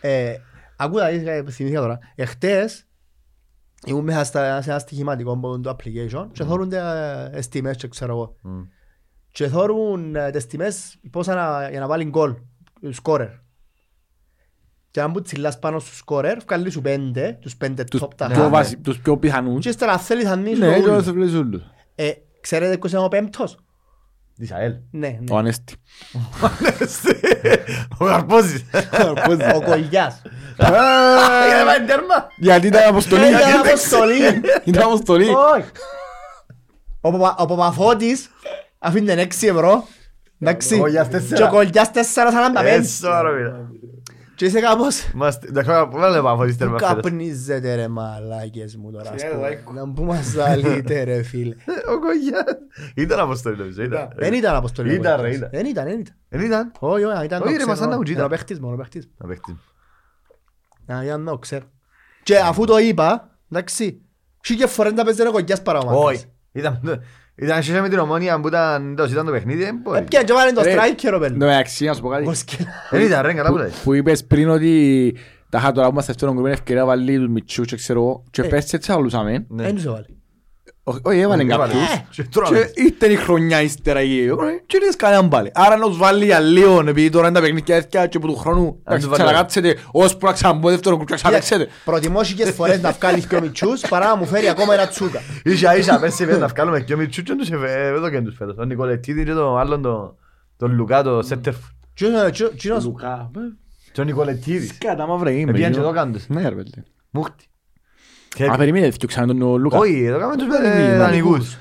ε, 0.01 0.33
ακούω 0.77 0.99
τα 1.01 1.11
ίδια, 1.11 1.45
θυμήθηκα 1.51 1.81
τώρα. 1.81 1.99
Εχθές 2.15 2.85
ήμουν 3.87 4.05
μέσα 4.05 4.25
στα- 4.25 4.63
σε 4.63 4.71
ένα 4.71 4.79
στοιχηματικό 4.79 5.33
από 5.33 5.61
το 5.61 5.77
application 5.77 6.27
και 6.33 6.45
θωρούν 6.45 6.73
τις 7.33 7.49
τιμές 7.49 7.77
και 7.77 7.89
ξέρω 7.89 8.13
εγώ. 8.13 8.37
Μμ. 8.43 8.61
Και 9.33 9.49
θωρούν 9.49 10.15
ε, 10.17 10.31
τις 10.31 10.47
τιμές 10.47 10.99
πόσα 11.11 11.35
να- 11.35 11.71
για 11.71 11.81
να 11.81 11.87
βάλει 11.87 12.05
γκολ, 12.05 12.35
σκόρερ. 12.91 13.29
Και 14.91 15.01
αν 15.01 15.13
που 15.13 15.21
τσιλάς 15.23 15.59
πάνω 15.59 15.79
στο 15.79 15.95
σκόρερ, 15.95 16.39
βγάλει 16.45 16.71
σου 16.71 16.81
πέντε, 16.81 17.39
τους 17.41 17.57
πέντε 17.57 17.85
Τους 17.85 18.03
top 18.03 18.09
τα 18.17 18.27
πιο 18.27 18.43
ναι. 18.43 18.49
βασι- 18.49 18.83
τους 18.83 18.99
πιο 19.01 19.19
πιθανούς. 19.19 19.63
Και 19.63 19.69
ύστερα 19.69 19.93
αν 19.93 19.99
θέλεις 19.99 20.25
θα 20.25 20.31
ανοίξεις 20.33 20.59
Ναι, 20.59 20.75
το 20.75 20.81
τώρα 20.81 20.93
ούλους. 20.93 21.05
θα 21.07 21.13
βλέπεις 21.13 21.35
όλους. 21.35 21.63
Ε, 21.95 22.11
Ξέρετε 22.41 22.79
ποιος 22.79 22.93
είναι 22.93 23.01
ο 23.03 23.09
πέμπτος; 23.09 23.59
Της 24.41 24.53
ΑΕΛ. 24.53 24.73
Ναι, 24.91 25.07
Ο 25.31 25.33
ναι. 25.33 25.39
Ανέστη. 25.39 25.75
Ο 27.99 28.05
Καρπόζης. 28.05 28.65
Ο 29.55 29.61
Κολιάς. 29.63 30.23
Για 30.57 30.69
να 31.59 31.65
πάει 31.65 31.85
τέρμα. 31.87 32.29
Γιατί 32.37 32.67
ήταν 32.67 32.89
αποστολή. 32.89 33.29
Ήταν 33.29 33.59
αποστολή. 33.61 34.41
Ήταν 34.65 34.83
αποστολή. 34.83 35.25
Όχι. 35.29 35.69
Ο 37.01 37.11
Παπα- 37.11 37.35
Ο 37.39 37.47
Παπαφώτης 37.47 38.31
αφήνει 38.79 39.13
6 39.13 39.47
ευρώ. 39.49 39.87
Εντάξει. 40.39 40.75
Ο 40.75 40.79
Κολιάς 40.79 41.09
τέσσερα. 41.09 41.37
Και 41.37 41.43
ο 41.43 41.49
Κολιάς 41.49 41.91
4,45. 41.91 42.83
Έσω 44.45 44.59
ρε 44.59 44.59
φίλε. 44.59 44.59
Και 44.59 44.59
είσαι 44.59 44.61
κάπως... 44.61 45.11
Είμαστε- 45.15 45.49
εντάξει, 45.49 45.71
Βάλε 45.91 46.21
πάμε 46.21 46.45
από 46.45 46.57
τέρμα 46.57 46.77
Πού 46.77 46.85
φέτος. 46.87 47.03
καπνίζετε 47.03 47.75
ρε 47.75 47.89
μαλάκες 47.89 48.77
μου 48.77 48.91
τώρα. 48.91 49.11
ας 49.11 49.17
Ξέρετε, 49.17 49.37
πούμε. 49.37 49.49
λάικο. 49.49 49.73
Να 49.73 49.93
που 49.93 50.03
μας 50.05 50.25
ζαλείτε 50.25 51.03
ρε 51.03 51.23
φίλε. 51.23 51.55
Ο 51.95 51.99
Κογιάς. 51.99 52.45
Ήταν 52.95 53.21
αποστολή 53.21 53.57
νομίζω. 53.57 53.83
ήταν. 53.83 54.09
Δεν 54.17 54.33
ήταν 54.35 54.55
αποστολή. 54.55 54.91
ο 54.91 54.95
Ήταν 54.95 55.17
ρε, 55.17 55.23
Κολιάς. 55.23 55.37
ήταν. 55.37 55.49
Δεν 55.53 55.67
ήταν, 55.67 55.85
δεν 55.85 56.01
ήταν. 56.01 56.15
Δεν 56.29 56.41
ήταν. 56.41 56.73
Όχι, 56.79 57.05
όχι, 57.05 57.25
ήταν 57.25 57.43
Όχι, 57.43 57.53
το 57.53 57.59
ρε, 57.59 57.67
μας 57.67 57.75
ξέρω. 57.75 57.89
ήταν 57.89 58.01
ο 58.01 58.03
Τζίτα. 58.03 58.19
Ήταν 58.19 58.25
ο 58.25 58.29
παίχτης 58.29 58.61
μόνο, 58.61 58.75
ο 58.75 58.77
παίχτης. 58.77 59.09
Να 59.19 59.27
παίξει. 59.27 59.59
Α, 60.93 61.05
Ήταν 61.05 61.25
το 61.25 61.39
ξέρω. 61.39 61.65
Και 62.23 62.39
αφού 62.39 62.65
το 62.65 62.79
είπα, 62.79 63.39
εντάξει, 63.53 64.03
σίγε 64.41 64.67
φορές 64.67 64.93
να 64.93 65.05
παίζει 65.05 65.27
ο 65.27 65.33
Κολιάς 65.33 65.63
παρά 65.63 65.79
ο 65.79 65.85
Μάκας. 65.85 66.05
Όχι. 66.05 66.25
Ήταν 66.53 66.81
ήταν 67.41 67.63
σχέση 67.63 67.81
με 67.81 67.89
την 67.89 67.99
ομόνια 67.99 68.41
που 68.41 68.49
ήταν 68.49 68.95
το 68.97 69.05
ήταν 69.05 69.25
το 69.27 69.33
παιχνίδι. 69.33 69.65
δεν 69.65 69.79
μπορεί. 69.83 69.99
Έπιαν 69.99 70.25
και 70.25 70.33
βάλει 70.33 70.53
το 70.53 70.63
Ρε, 70.63 70.75
striker 70.75 71.13
ο 71.15 71.19
Πέλου. 71.19 71.37
Ναι, 71.37 71.45
εντάξει, 71.45 71.85
να 71.85 71.95
σου 71.95 72.01
πω 72.01 72.09
κάτι. 72.09 72.27
Ο 72.29 72.35
Σκέλα. 72.35 72.69
Δεν 72.91 73.01
ήταν 73.03 73.23
ρε, 73.23 73.33
καλά 73.33 73.49
που 73.51 73.57
λέει. 73.57 73.71
Που 73.85 73.95
είπες 73.95 74.25
πριν 74.25 74.49
ότι 74.49 75.15
τα 75.49 75.59
είχα 75.59 75.73
τώρα 75.73 75.87
που 75.87 75.93
είμαστε 75.93 76.13
στο 76.13 76.27
γκρουπ 76.27 76.39
είναι 76.45 76.51
ευκαιρία 76.51 76.81
να 76.81 76.87
βάλει 76.89 77.17
τους 77.19 77.29
μητσούς 77.29 77.67
και 77.67 77.77
ξέρω 77.77 78.01
εγώ. 78.01 78.23
Και 78.31 78.43
Ε. 78.43 78.45
πες 78.49 78.73
έτσι 78.73 78.93
αλούσαμε. 78.93 79.45
Ναι. 79.49 79.63
Δεν 79.63 79.75
τους 79.75 79.85
έβαλε. 79.85 80.05
Όχι, 80.83 80.99
όχι, 81.03 81.19
έβαλε 81.19 81.43
Έβαλε. 81.43 81.73
κάποιους. 81.73 82.01
Και 82.11 82.23
τώρα 82.25 82.49
Και 82.49 82.71
ήρθε 82.75 83.07
η 83.13 83.17
χρονιά 83.17 83.63
ύστερα 83.63 83.99
εκεί. 83.99 84.29
Και 84.67 84.79
δεν 84.81 84.97
κανέναν 84.97 85.29
πάλι. 85.29 85.51
Άρα 85.55 85.77
να 85.77 85.87
τους 85.87 85.97
βάλει 85.97 86.25
για 86.25 86.41
λίγο, 86.41 86.81
επειδή 86.87 87.11
τώρα 87.11 87.27
είναι 87.29 87.37
τα 87.39 87.45
παιχνίδια 87.45 87.77
έτοια 87.77 88.07
και 88.07 88.17
από 88.17 88.27
του 88.27 88.37
χρόνου 88.37 88.83
τους 88.91 89.05
βάλει. 89.07 89.13
ξανακάτσετε 89.13 89.77
ώσπου 89.93 90.27
να 90.27 90.33
ξαναμπώ 90.33 90.69
δεύτερο 90.69 90.97
κουτσά 90.97 91.15
ξαναπαίξετε. 91.15 91.69
Προτιμώ 91.85 92.23
σίγες 92.25 92.51
φορές 92.51 92.81
να 92.81 92.91
βγάλεις 92.93 93.27
και 93.27 93.37
ο 93.37 93.41
Μιτσούς 93.41 93.81
παρά 93.89 94.07
να 94.07 94.17
μου 94.17 94.27
φέρει 94.27 94.49
ακόμα 94.49 94.75
ένα 94.75 94.89
τσούκα. 94.89 95.21
Ίσα 95.45 95.77
ίσα 95.77 95.99
πέρσι 96.01 96.25
πέντε 96.27 96.39
να 96.39 96.47
βγάλουμε 96.47 96.81
και 96.81 96.95
ο 96.95 96.97
Μιτσού 96.97 97.23
και 97.23 97.35
τους 97.35 97.51
εφε- 97.51 97.71
εδώ 97.97 98.11
και 98.11 98.21
τους 98.21 98.35
φέτος. 98.37 98.57
Ο 98.59 98.65
Νικολετίδη 98.65 99.25
και 99.25 99.33
τον 99.33 99.59
άλλον 99.59 99.83
τον- 99.83 100.15
τον 100.57 100.73
Λουκά 100.75 101.03
το 101.03 101.23
Σέτερφ. 101.23 101.57
Τσίνος- 101.95 102.31
τσίνος- 102.33 102.55
τσίνος- 102.57 102.85
Λουκά. 102.85 103.31
Και 103.93 104.01
ο 104.01 104.05
Νικολετίδης. 104.05 104.79
Κάτα 104.79 105.07
μαύρα 105.07 105.31
είμαι. 105.31 105.51
Επίαν 105.51 105.71
και 105.71 105.77
γιο. 105.79 105.83
εδώ 105.87 105.93
κάνουν 105.93 106.13
τους. 106.13 106.29
Ναι 106.29 106.49
ρε 106.49 106.55
παιδί. 106.55 106.71
Μούχτη. 107.11 107.45
Και- 108.35 108.45
Α, 108.47 108.57
περιμένετε 108.57 108.97
και 108.97 109.07
ξανά 109.07 109.27
τον 109.27 109.57
Λουκά. 109.57 109.79
Όχι, 109.79 110.05
εδώ 110.05 110.19
κάνουμε 110.19 110.37
τους 110.37 110.47
Ε, 110.65 110.93
ε, 110.93 110.97
δανεικούς. 110.97 111.57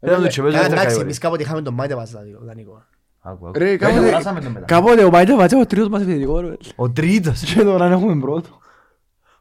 Ήταν 0.00 0.22
τους 0.24 0.34
και 0.34 0.40
παίζουν 0.42 0.58
Ε, 0.58 0.62
δεύτερη 0.62 0.62
Εντάξει, 0.62 0.74
κατηγορία. 0.76 1.02
εμείς 1.02 1.18
κάποτε 1.18 1.42
είχαμε 1.42 1.62
τον 1.62 1.74
Μάιτε 1.74 1.94
Παζάδη, 1.94 2.36
δανεικό. 2.46 2.82
Άκου, 3.20 3.46
άκου. 3.48 3.58
Ρε, 3.58 3.70
Ε, 3.70 3.76
κάποτε- 3.76 4.00
αγοράσαμε 4.02 4.40
τον 4.40 4.52
μετά. 4.52 4.64
Κάποτε 4.66 5.04
ο 5.04 5.10
Μάιτε 5.10 5.34
Βατσά 5.36 5.58
ο 5.58 5.66
τρίτος 5.66 5.88
μας 5.88 6.02
επιθετικό 6.02 6.40
ρε. 6.40 6.52
Ο 6.76 6.90
τρίτος. 6.90 7.40
Και 7.54 7.62
τώρα 7.62 7.88
να 7.88 7.94
έχουμε 7.94 8.20
πρώτο. 8.20 8.48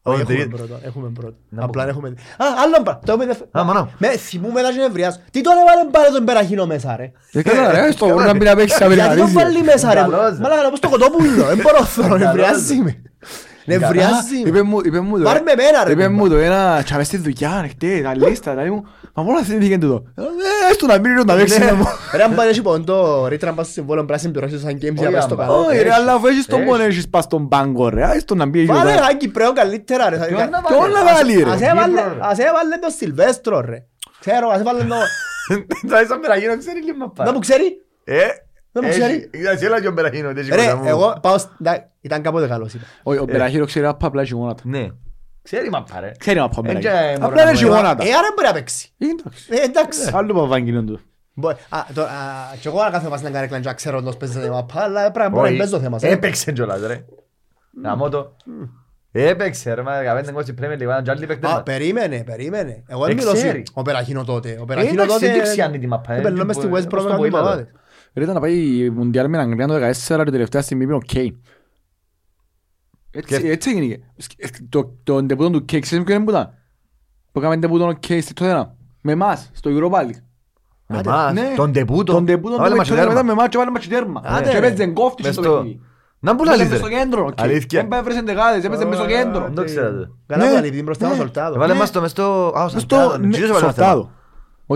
Ο 0.03 0.11
Έχουμε 0.11 0.25
τρίτος. 0.25 0.59
πρώτο, 0.59 0.79
έχουμε 0.83 1.09
πρώτο. 1.13 1.35
Να 1.49 1.63
Απλά 1.63 1.83
πω. 1.83 1.89
έχουμε... 1.89 2.07
Α, 2.09 2.45
άλλο 2.63 2.81
πράγμα. 2.83 3.01
Το 3.05 3.17
είπε- 3.21 3.57
Α, 3.59 3.63
μανώ. 3.63 3.89
Με 3.97 4.07
θυμούμε 4.07 4.61
τα 4.61 4.69
γενευριάς. 4.69 5.19
Τι 5.31 5.41
τον 5.41 5.53
έβαλε 5.53 5.89
πάλι 5.91 6.13
τον 6.15 6.25
Περαχίνο 6.25 6.65
μέσα 6.65 6.95
ρε. 6.95 7.11
Και 7.31 7.41
καλά 7.41 7.71
ρε, 7.71 7.91
στο 7.91 8.05
Καλά, 8.05 8.13
μπορεί 8.13 8.25
να 8.25 8.31
ρε. 8.31 8.37
μπει 8.37 8.45
να 8.45 8.55
παίξει 8.55 8.75
σαν 8.75 8.87
Γιατί 8.91 9.01
τον 9.01 9.11
Αμερικανίζη. 9.11 9.35
βάλει 9.53 9.63
μέσα 9.63 9.93
ρε. 9.93 9.99
Καλός, 9.99 10.29
ρε. 10.37 10.39
Μαλάκα 10.41 10.67
όπως 10.67 10.79
το 10.79 10.89
κοτόπουλο. 10.89 11.45
Δεν 11.45 11.57
μπορώ 11.61 11.83
θέλω, 11.85 12.17
νευριάζει 12.17 12.75
με. 12.75 13.01
Νευριάζει 13.65 14.35
με. 14.43 14.49
Είπε 14.49 14.61
μου, 14.61 14.79
είπε 14.83 14.99
μου 14.99 15.17
το. 15.17 15.23
Πάρ' 15.23 15.41
με 15.43 15.51
εμένα, 15.51 15.83
ρε, 15.83 15.91
Είπε 15.91 16.05
κουμπά. 16.05 16.15
μου 16.15 16.29
το 16.29 16.35
ένα 16.37 16.81
τσαβέ 16.83 17.03
στη 17.03 17.17
δουλειά, 17.17 17.49
ανοιχτή, 17.51 18.01
τα 18.01 18.15
λίστα, 18.15 18.55
τα 18.55 18.61
μου. 18.63 18.85
Μα 19.13 19.23
μόνο 19.23 19.37
αυτή 19.39 19.65
είναι 19.65 19.77
τούτο. 19.77 20.03
Ε, 20.17 20.21
έστω 20.71 20.85
να 20.85 20.97
μπει 20.97 21.09
να 21.09 21.35
παίξει 21.35 21.59
να 21.59 21.73
μου. 21.75 21.85
Ρε 22.15 22.23
αν 22.23 22.35
πάει 22.35 22.49
έχει 22.49 22.61
ποντό 22.61 23.27
ρήτρα 23.27 23.49
να 23.49 23.55
πας 23.55 23.65
στο 23.65 23.73
συμβόλαιο 23.73 24.05
πρέπει 24.05 24.21
να 24.21 24.27
συμπληρώσεις 24.27 24.61
σαν 24.61 24.73
games 24.73 24.93
για 24.95 25.09
να 25.09 25.15
πας 25.15 25.23
στο 25.23 25.33
άμα. 25.33 25.45
καλό. 25.45 25.59
Όχι 25.65 25.81
ρε, 25.81 25.93
αλλά 25.93 26.13
αφού 26.13 26.27
έχεις 26.27 26.45
τον 26.45 26.59
Έχει. 26.59 26.69
μόνο 26.69 26.83
έχεις 26.83 27.09
πας 27.09 27.23
στον 27.23 27.47
πάγκο 27.47 27.89
ρε, 27.89 28.05
άιστο 28.05 28.35
να 28.35 28.45
μπει 28.45 28.59
εκεί 28.59 28.67
Βάλε 28.71 28.83
πέρα. 28.91 29.03
ένα 29.05 29.13
Κυπρέο 29.13 29.53
καλύτερα 29.53 30.09
ρε. 30.09 30.17
Ποιον 30.17 30.49
να 30.49 30.61
Κι 30.61 30.73
όλα 30.73 31.03
βάλει 31.13 31.43
Ας 31.43 31.59
ρε. 31.59 31.67
έβαλε- 31.67 31.95
Κύπρο, 31.97 32.13
ρε. 32.13 32.19
Ας 32.21 32.37
έβαλε 32.39 32.77
το 32.81 32.89
Σιλβέστρο 32.97 33.61
ρε. 33.61 33.77
Ξέρω, 34.19 34.49
ας 34.49 34.59
έβαλε 34.59 34.83
το... 34.83 34.95
Θα 35.89 36.01
είσαι 36.01 36.17
Μπεραχίνο, 36.21 36.57
ξέρεις 36.57 36.83
λίγο 36.85 36.97
μα 36.97 37.05
Δεν 37.15 37.25
πάει. 37.25 37.33
μου 37.33 37.39
ξέρει. 37.39 37.77
Ε, 38.73 38.79
Δεν 38.79 38.83
μου 38.83 38.89
έχει- 38.89 38.99
ξέρει. 39.01 39.29
Είδα 39.33 39.57
σε 39.57 39.65
έλα 39.65 39.81
και 39.81 39.87
ο 39.87 39.91
Μπεραχίνο, 39.91 40.29
ότι 40.29 40.39
έχει 40.39 40.49
Ρε, 40.49 40.55
κοντά 40.55 40.75
μου. 40.75 40.87
εγώ 40.87 41.17
πάω... 41.21 41.37
σ- 41.37 41.49
ντα- 41.63 41.89
Ήταν 42.01 42.21
κάποτε 42.21 42.47
καλός 42.47 42.73
είπα. 42.73 42.83
Όχι, 43.03 43.19
ο 43.19 43.23
Μπεραχύρο 43.25 43.65
ξέρει 43.65 43.85
απ' 43.85 44.05
απλά 44.05 44.21
έχει 44.21 44.33
γόνατα. 44.33 44.61
Ναι. 44.65 44.87
Ξέρει 45.41 45.69
μα 45.69 45.83
πάρε. 45.83 46.11
Ξέρει 46.17 46.39
απ' 46.39 46.57
Ε, 46.57 46.61
Μπεραχύρο. 46.61 46.91
και 46.93 47.17
μωρό 47.19 47.25
Απλά 47.31 47.43
να 47.43 47.49
έχει 47.49 47.65
μου- 47.65 47.71
γόνατα. 47.71 48.03
Ε, 48.03 48.07
άρα 48.07 48.27
μπορεί 48.35 48.47
να 48.47 48.53
παίξει. 48.53 48.89
Ε, 48.97 49.05
εντάξει. 49.05 49.47
Ε, 49.49 49.63
εντάξει. 49.63 49.99
Άλλο 50.13 50.33
παπαγγείλον 50.33 50.85
του. 50.85 50.99
Μπο- 51.33 51.49
α, 51.49 51.55
το- 51.93 52.01
α, 52.03 52.07
Κι 52.59 52.67
εγώ 52.67 52.83
να 52.83 52.89
κάθε 52.89 53.09
μας 53.09 53.21
να 53.21 53.29
κάνει 53.29 53.47
κλαντζά 53.47 53.69
να 53.69 53.75
ξέρω 53.75 54.01
ότι 54.05 54.17
παίζει 54.17 54.39
το 54.39 54.51
μαπά, 54.53 54.81
αλλά 54.81 55.11
πρέπει 55.11 55.17
να 55.19 55.29
μπορεί 55.29 55.41
να 55.41 55.47
Όχι. 55.47 55.57
παίζει 55.57 55.71
το 55.73 55.79
θέμα. 55.79 55.99
σε. 55.99 56.07
Έπαιξε 56.07 56.51
κιόλας 56.51 56.81
ρε. 56.87 57.05
Γαμώ 57.83 58.09
το. 58.09 58.35
Έπαιξε 59.11 59.73
ρε, 59.73 59.81
μα 59.81 59.91
15 60.25 60.31
γκολ 60.31 60.43
στην 60.43 60.55
Premier 60.61 60.73
League, 60.73 60.81
ήταν 60.81 61.03
και 61.03 61.11
άλλοι 61.11 61.25
παίκτες 61.25 61.49
Α, 61.49 61.53
μας. 61.53 61.63
περίμενε, 61.63 62.23
περίμενε. 62.23 62.83
Εγώ 62.87 63.03
Ε, 63.03 63.07
δεν 63.07 63.15
μιλώ 63.17 63.33
ξέρει. 63.33 63.57
σου- 63.67 63.73
ο 63.73 63.81
Περαχίνο 63.81 64.23
τότε. 64.23 64.49
Ο 64.59 64.61
Ε, 64.61 64.65
Περαχίνο 64.67 64.93
εντάξει, 65.01 65.13
τότε... 65.19 65.31
δεν 65.31 65.43
δεξιάνει 65.43 65.79
τη 65.79 65.87
μαπά, 65.87 66.13
ε, 66.13 66.17
Έπαιρνε 66.19 66.43
μες 66.43 66.55
στη 66.55 66.67
West 66.73 66.85
όπως 66.85 67.05
Brom 67.07 67.19
το 68.13 68.19
να 68.19 68.23
βοήθα 68.23 68.23
παπάδες. 68.23 68.23
Ρε 68.23 68.23
ήταν 68.23 68.33
να 68.33 68.39
πάει 68.39 68.83
η 68.85 68.89
Μουντιάλ 68.89 69.29
με 69.29 69.37
Αγγλία 69.37 69.67
το 69.67 69.73
14 70.19 70.23
και 70.25 70.31
τελευταία 70.31 70.61
στιγμή 70.61 70.83
είπε 70.83 70.93
ο 70.93 70.99
Κέιν. 70.99 71.35
Έτσι 73.11 73.41
Και- 73.41 73.49
έτσι 73.51 73.69
έγινε. 73.69 73.99
Σκ- 74.17 74.41
Το 74.69 74.91
το 75.03 75.23
ντεπούτο 75.23 75.49
του 75.49 75.65
Κέιν, 75.65 75.81
ξέρεις 75.81 76.05
ποιο 76.05 76.15
είναι 76.15 76.23
που 76.23 76.29
ήταν; 76.29 76.53
Που 77.31 77.39
έκαμε 77.39 77.57
ντεπούτο 77.57 77.87
ο 77.87 77.91
Κέιν 77.93 78.21
στη 78.21 78.33
Τότενα. 78.33 78.75
Με 79.01 79.11
εμάς, 79.11 79.49
στο 79.53 79.69
Europa 79.73 79.99
League. 79.99 80.21
Με 80.87 80.97
Άντε, 80.97 81.09
εμάς, 81.09 81.33
ναι. 81.33 81.53
τον 81.55 81.71
τεπούτο. 81.71 82.13
Τον 82.13 82.23
ντεπούτο 82.23 82.57
Βάλε 82.57 82.69
του 82.69 82.75
μας 82.75 82.87
Τότενα 82.87 83.07
τέρμα. 83.07 83.21
μετά 83.23 83.25
με 83.35 83.39
εμάς 83.41 83.49
και 83.51 83.57
βάλε 83.57 83.71
μας 83.71 83.81
και 83.85 83.93
τέρμα. 83.93 84.21
Άντε, 84.25 84.49
Και 84.49 84.59
ρε. 84.59 84.67
έπαιζε 84.67 84.87
κόφτης 84.87 85.25
Μες 85.25 85.33
στο 85.33 85.43
στο- 85.43 85.53
παιχνίδι. 85.53 85.81
Να 86.19 86.35
που 86.35 86.41
Έπαιζε 86.43 86.57
λαλείς 86.57 86.71
μες 86.71 86.79
στο 86.79 86.87
ρε. 86.87 86.93
κέντρο. 86.95 87.25
ο 87.25 87.31
Κέιν. 87.31 87.49
Αλήθεια. 87.49 87.79
Δεν 87.79 87.87
πάει 87.89 87.99
έβρεσε 87.99 88.21
δεκάδες, 88.21 88.63
έπαιζε 88.63 88.85
μες 88.85 88.97
στο 88.97 89.05
κέντρο. 89.07 89.41
Δεν 89.43 89.53
το 89.53 89.63
ξέρατε. 89.63 90.09
Καλά 90.27 90.43
Ναι, 90.45 90.51
βάλει, 90.53 90.67
επειδή 90.67 90.83
μπροστά 90.83 91.07
ναι. 91.07 91.13
ο 91.13 91.15
Σολτάδο. 91.15 91.57
Βάλε 91.59 91.73
Ναι. 91.73 91.79
μας 91.79 91.91
το 91.91 92.01
μες 92.01 92.11
στο... 92.11 92.23
Α, 92.23 92.61
ο 92.61 92.63
Μες 92.63 92.71
Σαλτάδο, 92.71 93.09
στο... 93.09 93.17
ναι, 93.17 93.25
ναι, 93.27 93.31
κύριος 93.31 93.49
έβαλε 93.49 93.65
ένα 93.65 93.73
Σολτάδο. 93.73 94.11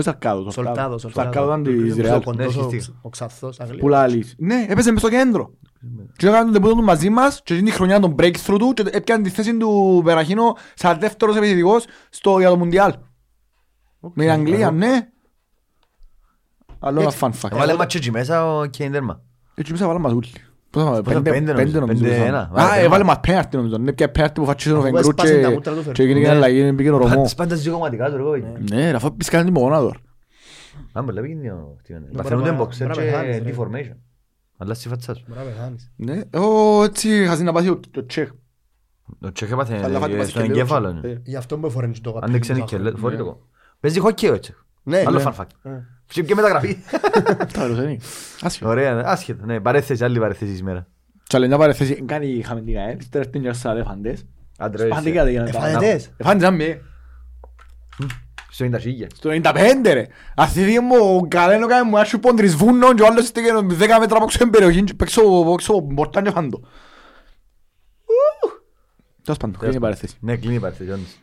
Θέμα. 0.02 0.08
Όχι 0.08 0.08
Σαρκάδο. 0.08 0.50
Σολτάδο, 0.50 0.98
Σαρκάδο 0.98 1.46
ήταν 1.46 1.62
της 1.62 1.92
Ο 1.98 2.00
Ρεάλ. 2.02 2.22
κοντός, 2.22 2.56
Ναι, 2.56 2.62
ο- 2.62 2.64
σχιστής. 2.64 2.92
Ο 3.02 3.08
ξαθός, 3.08 3.60
Αγγλία. 3.60 3.78
Που 3.80 3.88
λαλείς. 3.88 4.34
Ναι, 4.38 4.66
έπαιζε 4.68 4.90
μες 4.90 5.00
στο 5.00 5.10
κέντρο. 5.10 5.50
Και 6.16 6.26
έκαναν 6.26 6.44
τον 6.44 6.52
τεπούτο 6.52 6.74
τους 6.74 6.84
μαζί 6.84 7.10
μας 7.10 7.40
και 7.44 7.52
εκείνη 7.54 7.68
τη 7.70 7.74
χρονιά 7.76 8.00
τον 8.00 8.14
breakthrough 8.18 8.56
του 8.58 8.72
και 8.74 8.84
έπιανε 8.92 9.22
τη 9.22 9.30
θέση 9.30 9.56
του 9.56 10.00
Περαχίνο 10.04 10.56
σαν 10.74 10.98
δεύτερος 10.98 11.36
επιθετικός 11.36 11.84
στο, 12.10 12.38
για 12.38 12.48
το 12.48 12.56
Μουντιάλ. 12.56 12.92
Με 14.00 14.10
την 14.22 14.30
Αγγλία, 14.30 14.70
ναι. 14.70 15.08
Άλλο 16.78 17.00
ένα 17.00 17.12
fun 17.20 17.30
fact. 17.42 17.50
Βάλε 17.52 17.74
μας 17.74 17.86
και 17.86 17.96
εκεί 17.98 18.10
μέσα 18.10 18.54
ο 18.58 18.66
Κέιν 18.66 18.92
τέρμα. 18.92 19.20
Έτσι 19.54 19.72
μέσα 19.72 19.86
βάλαμε 19.86 20.04
μας 20.08 20.12
ούλοι. 20.16 20.28
Πώς 20.76 20.84
θα 20.84 21.02
Πόσα, 21.02 21.02
πέντε- 21.22 21.32
πέντε 21.32 21.52
νομίζω, 21.52 21.64
πέντε 21.64 21.78
νομίζω. 21.78 22.02
πέντε 22.02 22.08
πέσαμε. 22.14 22.28
ένα. 22.28 22.48
Βάλε 22.52 22.66
Α, 22.66 22.70
τέρμα. 22.70 22.84
έβαλε 22.84 23.04
μας 23.04 23.20
πέναρτη 23.20 23.56
νομίζω. 23.56 23.76
Είναι 23.78 23.92
πια 23.92 24.10
πέναρτη 24.10 24.40
που 24.40 24.46
φάτσισε 24.46 24.74
τον 24.74 24.78
Αφού 24.84 24.92
Βενγκρού 24.92 25.08
έσπασε 25.10 25.40
τα 25.40 25.48
και 25.48 25.54
μούτρα 25.54 25.72
του 25.72 25.78
και 25.82 25.92
Φερνάνδο. 25.92 26.18
έγινε 26.18 26.28
αλλαγή, 26.28 26.72
πήγε 26.72 26.90
ο 26.90 26.96
Ρωμό. 26.96 27.28
Πάντα 27.36 27.56
στις 27.56 27.70
κομματικά 27.72 28.10
του 28.10 28.16
ρε 28.16 28.22
κόβει. 28.22 28.44
Ναι, 28.70 28.90
ρε, 28.90 28.96
αφού 28.96 29.16
πισκάνε 29.16 29.44
την 29.44 29.52
πογόνα 29.52 29.78
τώρα. 29.80 29.96
Αν 30.92 31.04
πολλά 31.04 31.20
πήγαινε 31.20 31.52
ο 31.52 31.76
χτύπανε. 31.78 32.06
Ναι, 32.10 32.16
Παθαίνονται 32.16 32.48
μπράβο, 32.50 32.64
boxer 32.64 32.76
μπράβο, 32.78 33.00
και 33.00 33.10
χάνεις, 33.10 33.38
ρε. 33.38 33.54
deformation. 33.56 33.96
Αλλάζει 34.56 34.82
τη 34.82 34.88
φατσά 34.88 35.14
σου. 35.14 35.24
Μπράβο, 35.28 35.48
χάνεις. 35.60 35.90
Ναι, 35.96 36.40
ω, 36.40 36.82
έτσι 36.84 37.26
χάσει 37.26 37.42
να 37.42 37.52
πάθει 37.52 37.68
ο- 37.68 37.80
το 37.90 38.06
τσέχ. 38.06 38.28
Ο 39.22 39.32
Τσέχ 39.32 39.50
έπαθε 39.50 39.80
Αλλά 39.84 39.98
φάτε 39.98 40.14
ε, 40.14 40.16
πάθει 40.16 40.30
στον 40.30 40.42
και 40.42 40.48
λίγο 40.48 40.60
εγκέφαλο. 40.60 40.88
τσέχ. 40.88 41.02
ναι. 41.02 41.10
Ε, 41.10 41.20
Γι' 41.24 41.36
αυτό 41.36 41.56
μου 41.58 41.70
φοράνε 41.70 41.92
και 41.92 42.00
το 42.02 42.08
Αν 42.10 42.14
καπέλο 42.14 42.32
δεν 42.32 42.40
ξέρει 42.40 42.58
του 42.58 42.64
και 42.64 42.76
Ζάχαρη. 42.76 42.90
λέει, 42.92 43.00
φορεί 43.02 43.16
το. 43.16 43.38
Παίζει 43.80 43.98
χόκκι 44.00 44.28
ο 44.28 44.38
Τσέχ. 44.38 44.56
Ναι, 44.88 44.98
Άλλο 45.06 45.18
ναι. 45.18 45.24
fun 45.26 45.32
fact. 45.40 45.70
Ε. 45.70 45.70
Και 46.06 46.22
και 46.22 46.34
μεταγραφή. 46.34 46.76
Τέλος, 47.52 47.78
είναι. 47.78 47.96
Άσχετο. 48.40 48.68
Ωραία, 48.70 48.94
ναι, 48.94 49.02
άσχετο. 49.04 49.44
Ναι, 49.46 49.60
παρέθεση, 49.60 50.04
άλλη 50.04 50.18
παρέθεση 50.18 50.54
σήμερα. 50.56 50.86
Και 51.22 51.36
άλλη 51.36 51.46
μια 51.48 51.58
παρεθέση, 51.58 51.94
κάνει 52.02 52.42
χαμεντικά, 52.42 52.80
ε, 52.80 52.96
ύστερα 53.00 53.24
έρθουν 53.24 53.42
και 53.42 53.52
στους 53.52 53.64
αδέφαντες. 53.64 54.24
Άντε, 54.58 54.82
ρε, 54.82 54.86
Σπαντικάτε 54.90 55.30
για 55.30 55.42
να 55.42 55.50
τα- 55.50 55.58
Εφανετές. 55.58 56.10
Εφάντες, 56.16 56.44
άμε. 56.48 56.80
Στο 58.50 58.64
90 58.64 59.06
Στο 59.14 59.30
95 59.30 59.92
ρε. 59.92 60.06
Αθήθηκε 60.36 60.80
μου 60.80 60.96
ο 61.16 61.26
Καλένο 61.28 61.66
κάνει 61.66 61.88
μου 61.90 61.98
άρχισε 61.98 62.18
πόντρις 62.18 62.54
βούνων 62.56 62.94
και 62.94 63.02
ο 63.02 63.06
άλλος 63.06 63.26
στήκε 63.26 63.48
10 63.54 63.98
μέτρα 64.00 64.16
από 64.16 64.26
ξένη 64.26 64.50
περιοχή 64.50 64.84
και 64.84 64.94
παίξω 64.94 65.22
παίξω 65.50 65.82
πορτάν 65.82 66.24
και 66.24 66.30
φάντο. 66.30 66.60
Τέλος 69.22 69.38
πάντων, 69.38 69.58
κλείνει 69.58 69.74
η 69.76 69.78
παρέθεση. 69.78 70.16
Ναι, 70.20 70.36
κλείνει 70.36 70.54
η 70.54 70.60
παρθέση, 70.60 70.90
όντως. 70.90 71.20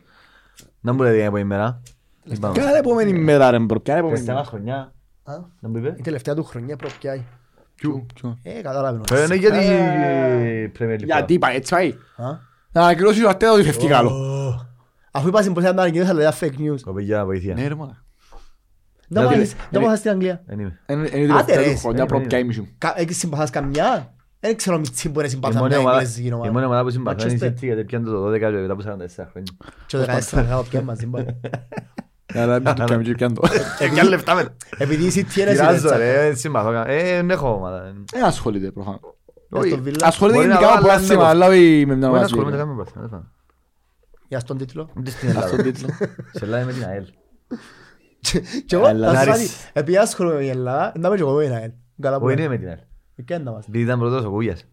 Να 0.80 0.92
μου 0.92 1.02
λέτε 1.02 1.14
για 1.14 1.24
επόμενη 1.24 1.44
μέρα. 1.46 1.62
Είπαμε. 1.62 1.93
Ποια 2.28 2.62
είναι 2.62 2.72
η 2.74 2.76
επόμενη 2.78 3.12
μέρα 3.12 3.50
ρε 3.50 3.58
μπρο, 3.58 3.80
ποια 3.80 3.96
είναι 3.98 4.06
η 4.06 4.10
επόμενη 4.10 4.14
Χριστιανά 4.16 4.38
μέρα. 4.38 4.50
χρονιά. 4.50 4.92
Α, 5.22 5.34
Να 5.60 5.68
μου 5.68 5.76
είπε. 5.76 5.94
Η 5.98 6.02
τελευταία 6.02 6.34
του 6.34 6.44
χρονιά 6.44 6.76
προπιάει. 6.76 7.24
Ποιου, 7.74 8.06
ποιου. 8.14 8.38
Ε, 8.42 8.60
κατάλαβε. 8.60 9.00
ο 9.10 9.14
Ε, 9.14 9.24
Είναι 9.24 9.34
γιατί 9.34 9.56
Ε, 9.58 10.62
η 10.62 10.72
Premier 10.78 10.94
League. 11.00 11.04
Γιατί 11.04 11.38
πάει, 11.38 11.56
έτσι 11.56 11.74
πάει. 11.74 11.88
Α; 12.16 12.24
Να 12.72 12.80
ανακοινώσει 12.82 13.24
ο 13.24 13.28
Αρτέτα 13.28 13.52
ότι 13.52 13.62
φεύγει 13.62 13.88
καλό. 13.88 14.10
Ω. 14.10 14.66
Αφού 15.10 15.28
είπα 15.28 15.40
στην 15.40 15.52
ποσιά 15.54 15.72
να 15.72 15.82
ανακοινώσει 15.82 16.10
αλλά 16.10 16.20
για 16.20 16.34
fake 16.40 16.58
news. 16.60 16.80
Κοπηγιά, 16.84 17.24
βοήθεια. 17.24 17.54
Ναι 17.54 17.68
ρε 17.68 17.74
μάνα. 17.74 18.02
Δεν 19.08 19.22
Δηλαδή, 19.22 19.36
μάθεις- 19.38 19.56
Δεν 19.70 19.82
μάθας 19.82 19.98
στην 19.98 20.10
Αγγλία. 20.10 20.42
Δεν 20.46 20.58
είμαι. 20.58 20.78
Είναι 20.86 21.08
είναι 21.12 21.18
η 21.26 21.30
Άντε, 21.30 21.42
τελευταία 21.52 21.62
ρε, 21.66 21.72
του 21.74 21.78
χρονιά 21.80 22.02
ε, 22.02 22.06
προπιά 22.06 22.38
ε, 22.38 22.40
η 22.40 22.44
μισού. 22.44 22.66
Κα- 22.78 22.94
Έχεις 22.96 23.18
συμπαθάς 23.18 23.50
καμιά; 23.50 24.14
Δεν 24.40 24.56
ξέρω 24.56 24.78
μητσί 24.78 25.08
μπορεί 25.08 25.20
να 25.20 25.26
Η 25.26 25.30
συμπαθά 25.30 25.58
μόνη 25.58 25.68
μια 25.68 25.78
ομάδα- 25.78 25.96
εγγλέζικη 25.96 26.28
η 26.28 26.32
ομάδα. 26.32 26.52
μόνη 26.52 26.64
ομάδα 26.64 26.82
που 26.82 26.90
συμπαθώ 26.90 27.26
είναι 27.28 27.34
η 27.34 27.38
Manchester. 27.42 27.46
City 27.46 27.58
γιατί 27.60 27.84
πιάνε 27.84 28.04
το 28.04 28.26
12 28.30 28.38
και 28.38 28.46
μετά 28.46 28.72
από 28.72 28.82
44 28.82 29.28
χρόνια. 29.30 29.52
Και 29.86 29.96
το 29.96 30.02
14 30.02 30.44
θα 30.44 30.64
πιάνε 30.70 30.84
μαζί 30.86 31.06
μπορεί. 31.06 31.40
Αλλά 32.34 32.54
μην 32.54 32.64
το 32.64 32.84
κάνουμε 32.84 33.02
και 33.02 33.12
πιάνε 33.14 33.34
το. 33.34 33.42
Ε, 33.78 33.88
κι 33.88 34.00
άλλα 34.00 34.08
λεφτά 34.08 34.34
με. 34.34 34.56
Επειδή 34.78 35.04
η 35.04 35.08
City 35.14 35.36
είναι 35.38 35.50
Πειράζω 35.50 35.76
συνέτσα. 35.78 35.96
ρε, 35.96 36.12
δεν 36.22 36.36
συμπαθώ 36.36 36.70
κα- 36.70 36.88
Ε, 36.88 37.02
δεν 37.14 37.30
έχω 37.30 37.54
ομάδα. 37.54 37.84
Ε, 38.12 38.20
ασχολείται 38.24 38.70
προφανώς. 38.70 39.00
Όχι. 39.50 39.68
Στο 39.70 39.80
Villa. 39.84 39.96
Ασχολείται 40.02 40.36
Μπορεί 40.38 40.48
να 40.48 40.54
γενικά 40.54 40.74
με 40.74 40.80
βάλει 40.88 40.98
πρόθυμα, 40.98 41.20
ένα 41.20 41.28
αλλά 41.28 41.46
όχι 41.46 41.58
με 41.58 41.84
μια 41.84 41.86
Μπορεί 41.86 42.00
να 42.00 42.08
ομάδα. 42.08 42.24
ασχολούμαι 42.24 42.50
να 42.50 42.56
κάνουμε 42.56 42.74
πρόθυμα, 42.82 43.00
δεν 43.00 43.10
φάνω. 43.10 43.30
Για 44.28 44.38
στον 44.40 44.58
τίτλο; 44.58 44.90
Ούτε 44.98 45.10
στην 45.10 45.28
Αυτό 45.28 45.40
Ελλάδα. 45.40 45.62
τίτλο. 45.62 45.88
Σε 46.32 46.44
Ελλάδα 46.44 46.64
με 46.64 46.72
την 46.72 46.84
ΑΕΛ. 46.84 47.04
Και 48.66 48.76
εγώ, 48.76 48.84
Αλλά 48.84 49.12
να 49.12 49.18
σου 49.20 49.26
να 49.26 49.32
πω 49.32 49.38
ρίσεις. 49.38 49.56
κάτι, 49.56 49.70
επειδή 49.72 49.96
ασχολούμαι 49.96 50.34
με 50.34 50.40
την 50.40 50.50
Ελλάδα, 50.50 50.92
να 50.98 51.06
είμαι 51.08 51.16
και 51.16 51.22
εγώ 51.22 51.32
με 51.36 51.44
την 51.44 51.52
ΑΕΛ. 51.54 51.70
Καλά 52.00 52.18
που 52.18 52.24
Όχι, 52.24 52.32
είναι. 52.34 52.42
είναι 52.42 52.52
με 52.52 52.58
την 52.58 52.68
ΑΕΛ. 52.68 52.78
Ε, 53.16 53.22
και 53.22 53.38
να 53.38 53.50
είμαστε. 53.50 53.70
Επειδή 53.70 53.84
ήταν 53.84 53.98
πρώτος 53.98 54.24
ο 54.24 54.30
Κούγιας. 54.30 54.64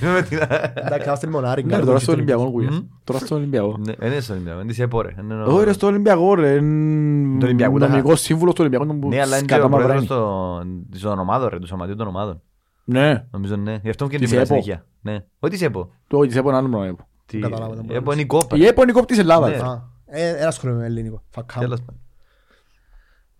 Με 0.00 0.22
την 0.22 0.38
ΑΕΛ. 0.48 0.70
Εντάξει, 0.74 1.06
είμαστε 1.06 1.26
μονάρι. 1.26 1.64
Ναι, 1.64 1.78
τώρα 1.78 1.98
στο 1.98 2.12
Ολυμπιακό 2.12 2.42
Γουιάς. 2.44 2.74
Μμμ. 2.74 2.86
Τώρα 3.04 3.18
στο 3.18 3.34
Ολυμπιακό. 3.34 3.76
Ναι, 3.78 4.06
είναι 4.06 4.20
στο 4.20 4.32
Ολυμπιακό, 4.32 4.60
είναι 4.60 4.68
της 4.68 4.78
ΕΠΟ, 4.78 5.02
ρε. 5.02 5.14
Είναι 5.20 5.34
ο- 5.34 5.54
Όχι 5.54 5.64
ρε 5.64 5.72
στο 5.72 5.86
Ολυμπιακό 5.86 6.34
ρε. 6.34 6.54
είναι 6.54 7.38
Το 7.38 7.46
Ολυμπιακό, 7.46 7.78
τα- 7.78 7.88
Νομικός 7.88 8.20
σύμβουλος 8.20 8.54
του 8.54 8.60
Ολυμπιακού. 8.60 8.86
τον 8.86 9.00
που 9.00 9.08
Ναι, 9.08 9.20
αλλά 9.20 9.36
είναι 9.36 9.46
και 9.46 9.52
σκατά 9.54 9.66
ο 9.66 9.68
πρόεδρος 9.68 10.06
μαυράνει. 10.08 10.86
των- 10.90 11.00
των 11.00 11.18
ομάδων, 11.18 11.48
ρε, 11.48 11.58
του 11.58 11.66
σωματείου 11.66 11.96
των 11.96 12.06
ομάδων. 12.06 12.40
Ναι. 12.84 13.24
Νομίζω 13.30 13.56
ναι. 13.56 13.78
Γι' 13.82 13.88
αυτό 13.90 14.04
μου 14.04 14.10
και 14.10 14.18
Της 14.18 14.28
την 14.28 14.38
ΕΠΟ. 14.38 14.46
συνέχεια. 14.46 14.84
Ναι. 15.00 15.24
Όχι 15.38 15.52
της 15.52 15.62
ΕΠΟ. 15.62 15.90
Το 16.06 16.18
όχι 16.18 16.28
της 16.28 16.36
ΕΠΟ 16.36 16.48
είναι 16.48 16.58
άλλο 16.58 16.68
πράγμα. 16.68 16.86
ΕΠΟ. 16.86 17.06
Τι- 17.26 17.38
Καταλάβω, 17.38 17.72
δεν 17.74 17.82
η 17.82 17.86
μπορώ 17.86 17.98
ΕΠΟ 17.98 18.06
να 18.08 18.12
είναι 18.12 18.22
η 18.22 18.26
κόπα. 18.26 18.56
Η 18.56 18.66
ΕΠΟ 18.66 18.82
είναι 18.82 18.90
η 18.90 18.94
κόπ 18.94 19.04
της 19.06 19.18
Ελλάδας. 19.18 19.50
Ναι. 19.50 19.56
Α, 19.68 19.82
ε, 20.06 20.28
Ένα 20.38 20.46
ασχολούμαι 20.48 20.78
με 20.78 20.86
ελληνικό. 20.86 21.22
Φακάμ. 21.30 21.62
Τέλος 21.62 21.78
πάντων. 21.80 22.00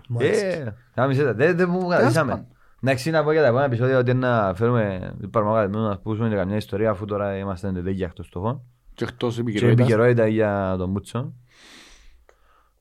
Μου 0.09 0.18
αρέσει. 0.18 0.45
Ε, 0.45 0.74
κάμισε 0.95 1.24
τα. 1.24 1.34
Δεν 1.34 1.57
δεν 1.57 1.68
μου 1.70 1.86
κρατήσαμε. 1.88 2.47
Πάντων. 2.85 2.89
Εντάξει, 2.89 3.11
να 3.11 3.24
πω 3.24 3.32
για 3.32 3.41
τα 3.41 3.47
επόμενα 3.47 3.66
επεισόδια 3.66 3.99
ότι 3.99 4.14
να 4.14 4.53
φέρουμε 4.57 5.14
παραμαγαλισμένους 5.30 5.89
να 5.89 5.99
πούσουμε 5.99 6.28
για 6.28 6.37
καμιά 6.37 6.57
ιστορία 6.57 6.91
αφού 6.91 7.05
τώρα 7.05 7.37
είμαστε 7.37 7.68
εντελέγια 7.68 8.07
εκτός 8.07 8.26
στόχων. 8.26 8.62
Και 8.95 9.05
εκτός 9.05 9.35
Και 9.35 9.41
επικαιρότητας. 9.41 9.80
επικαιρότητα 9.87 10.26
για 10.26 10.74
τον 10.78 10.91
Μπούτσο. 10.91 11.32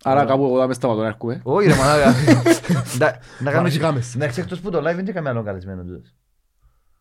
Άρα 0.03 0.25
κάπου 0.25 0.43
εγώ 0.45 0.59
θα 0.59 0.67
μες 0.67 0.75
σταματώ 0.75 1.01
να 1.01 1.07
έρχομαι. 1.07 1.39
Όχι 1.43 1.67
ρε 1.67 1.75
μαλάκα. 1.75 2.11
Να- 2.99 3.05
Να 3.39 3.51
κάνεις... 3.51 3.53
Παρασυκάμες. 3.53 4.15
Εντάξει, 4.15 4.39
εκτός 4.41 4.59
που 4.59 4.69
το 4.69 4.77
live 4.79 4.83
δεν 4.83 4.99
είναι 4.99 5.11
καμία 5.11 5.29
άλλο 5.29 5.43
καλεσμένο 5.43 5.83
τούτος. 5.83 6.13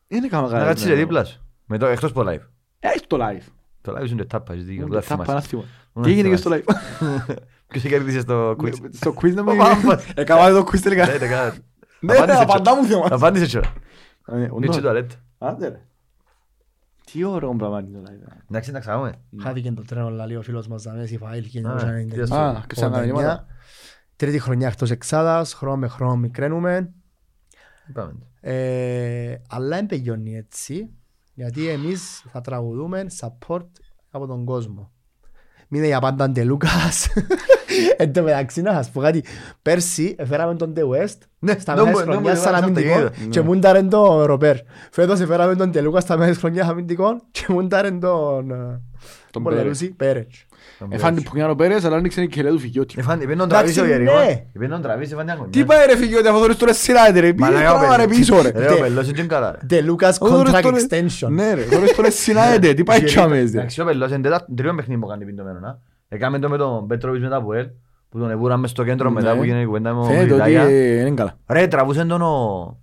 Είναι 0.08 0.28
κάμα 0.28 0.48
Να 0.48 0.58
κάτσεις 0.64 0.86
ρε 0.88 0.94
δίπλα 0.94 1.24
σου. 1.24 1.40
Με 1.66 1.78
το- 1.78 1.86
Εκτός 1.86 2.12
που 2.12 2.24
το 2.24 2.30
live. 2.30 2.46
Έχει 2.78 3.06
το 3.06 3.16
live. 3.20 3.42
Το 3.80 3.92
live 3.98 4.08
είναι 4.10 4.24
τάπας, 4.24 4.54
έχεις 4.54 4.66
δίκιο. 4.66 4.84
Ούτε 4.84 4.92
Δεν 4.94 5.02
θα 5.02 5.08
θυμάσαι. 5.08 5.30
πανάθυμο. 5.30 5.64
Ούτε 5.92 6.06
Τι 6.08 6.12
έγινε 6.14 6.28
και 6.28 6.36
στο 6.36 6.50
θυμάσαι. 6.50 6.64
live. 7.28 7.34
Ποιος 7.68 7.82
κέρδισε 7.82 8.20
στο 8.20 8.56
quiz; 8.62 8.72
Στο 8.90 9.14
quiz 9.20 9.34
να 9.34 9.42
μην... 9.52 9.60
Ο 9.60 9.64
Πάμπας. 9.64 10.06
Έκανα 10.14 10.50
το 10.50 10.64
quiz 10.72 10.78
τελικά. 10.80 11.06
Ναι, 12.02 12.12
ναι, 12.12 12.18
καλά. 12.18 12.26
Ναι, 12.26 12.32
ναι, 12.32 12.38
Απάντησε, 12.38 12.42
απαντά 12.42 12.76
μου 12.76 12.82
τσο. 12.86 12.92
θέμα. 12.92 13.06
Απάντησε 13.10 13.46
τσο. 13.46 13.58
Ε, 14.26 14.36
Είναι 14.36 14.48
όντως. 14.52 14.70
τσι 14.70 14.80
τουαλέτα. 14.80 15.14
Άντε 15.38 15.68
ρε. 15.68 15.80
Τι 17.12 17.24
ωραίο 17.24 17.54
πράγμα 17.56 17.80
είναι 17.80 17.98
το 17.98 18.12
live. 18.12 18.36
Εντάξει, 18.50 18.70
να 18.72 18.80
ξαγάμε. 18.80 19.12
Χάθηκε 19.42 19.72
το 19.72 19.82
τρένο, 19.82 20.10
λέει 20.10 20.36
ο 20.36 20.42
φίλος 20.42 20.68
μας 20.68 20.82
Δαμές, 20.82 21.10
η 21.10 21.18
Φαήλ, 21.18 21.50
τι 21.50 21.58
ας 21.64 21.82
1999. 21.82 22.34
Α, 22.34 22.62
και 22.66 22.74
σαν 22.74 23.00
μηνύματα. 23.00 23.46
Τρίτη 24.16 24.38
χρονιά 24.38 24.68
εκτός 24.68 24.90
εξάδας, 24.90 25.54
χρόνο 25.54 25.76
με 25.76 25.88
χρόνο 25.88 26.16
μικραίνουμε. 26.16 26.92
Πάμε. 27.92 28.12
Ε, 28.40 29.34
αλλά 29.48 29.76
δεν 29.76 29.86
πεγιώνει 29.86 30.36
έτσι, 30.36 30.90
γιατί 31.34 31.68
εμείς 31.68 32.24
θα 32.28 32.40
τραγουδούμε 32.40 33.06
support 33.20 33.66
από 34.10 34.26
τον 34.26 34.44
κόσμο. 34.44 34.92
Μείνε 35.74 35.86
για 35.86 36.00
πάντα 36.00 36.30
Ντε 36.30 36.44
Λούκας. 36.44 37.08
Εν 37.96 38.12
τω 38.12 38.22
μεταξύ 38.22 38.62
να 38.62 38.72
σας 38.72 38.90
πω 38.90 39.00
κάτι. 39.00 39.24
Πέρσι 39.62 40.14
έφεραμε 40.18 40.54
τον 40.54 40.72
Ντε 40.72 40.80
West 40.84 41.18
Ναι, 41.38 41.54
στα 41.58 41.74
νόμου- 41.74 41.90
μέσα 41.92 42.02
χρονιάς 42.02 42.22
νόμου- 42.24 42.36
σαν 42.38 42.52
νόμου- 42.52 42.64
αμυντικό 42.64 42.94
νόμου- 42.98 43.30
και 43.30 43.40
μούνταρεν 43.40 43.88
τον 43.88 44.22
Ροπέρ. 44.22 44.56
Φέτος 44.90 45.20
έφεραμε 45.20 45.54
τον 45.54 45.70
Ντε 45.70 45.80
Λούκας 45.80 46.02
στα 46.02 46.16
μέσα 46.16 46.34
χρονιάς 46.34 46.68
αμυντικό 46.68 47.20
και 47.30 47.44
μούνταρεν 47.48 48.00
τον 48.00 48.50
ε, 48.50 48.80
Τον 49.30 49.42
Πολερούση 49.42 49.90
Πέρετς. 49.90 50.46
Έφανε 50.90 51.16
την 51.16 51.24
πουνιά 51.30 51.50
ο 51.50 51.54
Πέρες, 51.54 51.84
αλλά 51.84 51.96
άνοιξε 51.96 52.22
η 52.22 52.28
κελέ 52.28 52.50
του 52.50 52.58
Φιγιώτη. 52.58 52.94
Εφάν- 52.98 53.22
είπε 53.22 53.34
να 53.34 53.46
τον 53.46 53.56
Εντάξει, 53.56 53.74
τραβήσει 53.74 53.80
ο 53.80 53.98
ναι. 53.98 54.04
Γερικό. 54.04 54.48
Είπε 54.52 54.66
να 54.66 54.72
τον 54.74 54.82
τραβήσει, 54.82 55.12
έφανε 55.12 55.32
αγωνιά. 55.32 55.50
Τι 55.50 55.64
πάει 55.64 55.86
ρε 55.86 55.96
Φιγιώτη, 55.96 56.28
αφού 56.28 56.38
δωρείς 56.38 56.56
τώρα 56.56 56.72
σειρά 56.72 57.10
ρε. 57.10 57.20
Πήγε 57.20 57.34
Μαλάκα, 57.38 57.74
ο 57.74 57.78
πράγμα 57.78 57.96
ρε 57.96 58.02
Πελός. 58.02 58.18
πίσω 58.18 58.42
ρε. 58.42 58.50
Ρε, 58.54 58.72
ο 58.72 58.78
Πελός 58.80 59.08
είναι 59.08 59.20
και 59.20 59.26
καλά, 59.26 59.50
ρε. 59.50 59.58
Ντε 59.66 59.80
Λούκας 59.80 60.18
Ο 60.20 60.28
δωρείς 60.28 60.52
contract 60.54 60.62
τώρα- 60.62 60.76
extension. 60.88 61.28
Ναι 61.30 61.54
ρε, 61.54 61.62
δωρείς 61.64 61.94
τώρα 61.94 62.10
σειρά 62.10 62.58
ρε. 62.58 62.74
Τι 62.74 62.82
πάει 62.82 63.02
τσάμες 63.02 63.52
ρε. 63.52 63.58
Εντάξει, 63.58 63.80
ο 63.80 63.84
Πελός 63.84 64.10
είναι 64.10 64.20
τέτα- 64.20 64.46
τρίτο 64.56 64.74
παιχνίδι 64.74 65.00
που 65.00 65.06
κάνει 65.06 65.24
πιντωμένο, 65.24 65.58
να. 65.58 65.78
Έκαμε 66.08 66.38
το 66.38 66.48
με 66.48 66.56
τον 66.56 66.86
Πέτροβιτς 66.86 67.22
μετά 67.22 67.36
από 67.36 67.52
ελ, 67.54 67.66
που 68.08 68.18
τον 68.18 68.30
εβούραμε 68.30 68.66
στο 68.66 68.84
κέντρο 68.84 69.08
Ναι. 69.08 69.14
μετά 69.14 69.36
που 69.36 69.44
γίνεται 69.44 69.62
η 69.62 69.66
κουβέντα 69.66 69.92
με 69.94 70.00
ο 70.00 70.04
Φαίνεται 70.04 70.22
ότι 70.34 70.42
Μιλιτάγια. 70.42 70.62
ε, 70.62 71.00
είναι 71.00 71.10
καλά. 71.10 71.36
Ρε, 71.46 71.66
τραβούσαν 71.66 72.08
τον 72.08 72.22
ο... 72.22 72.76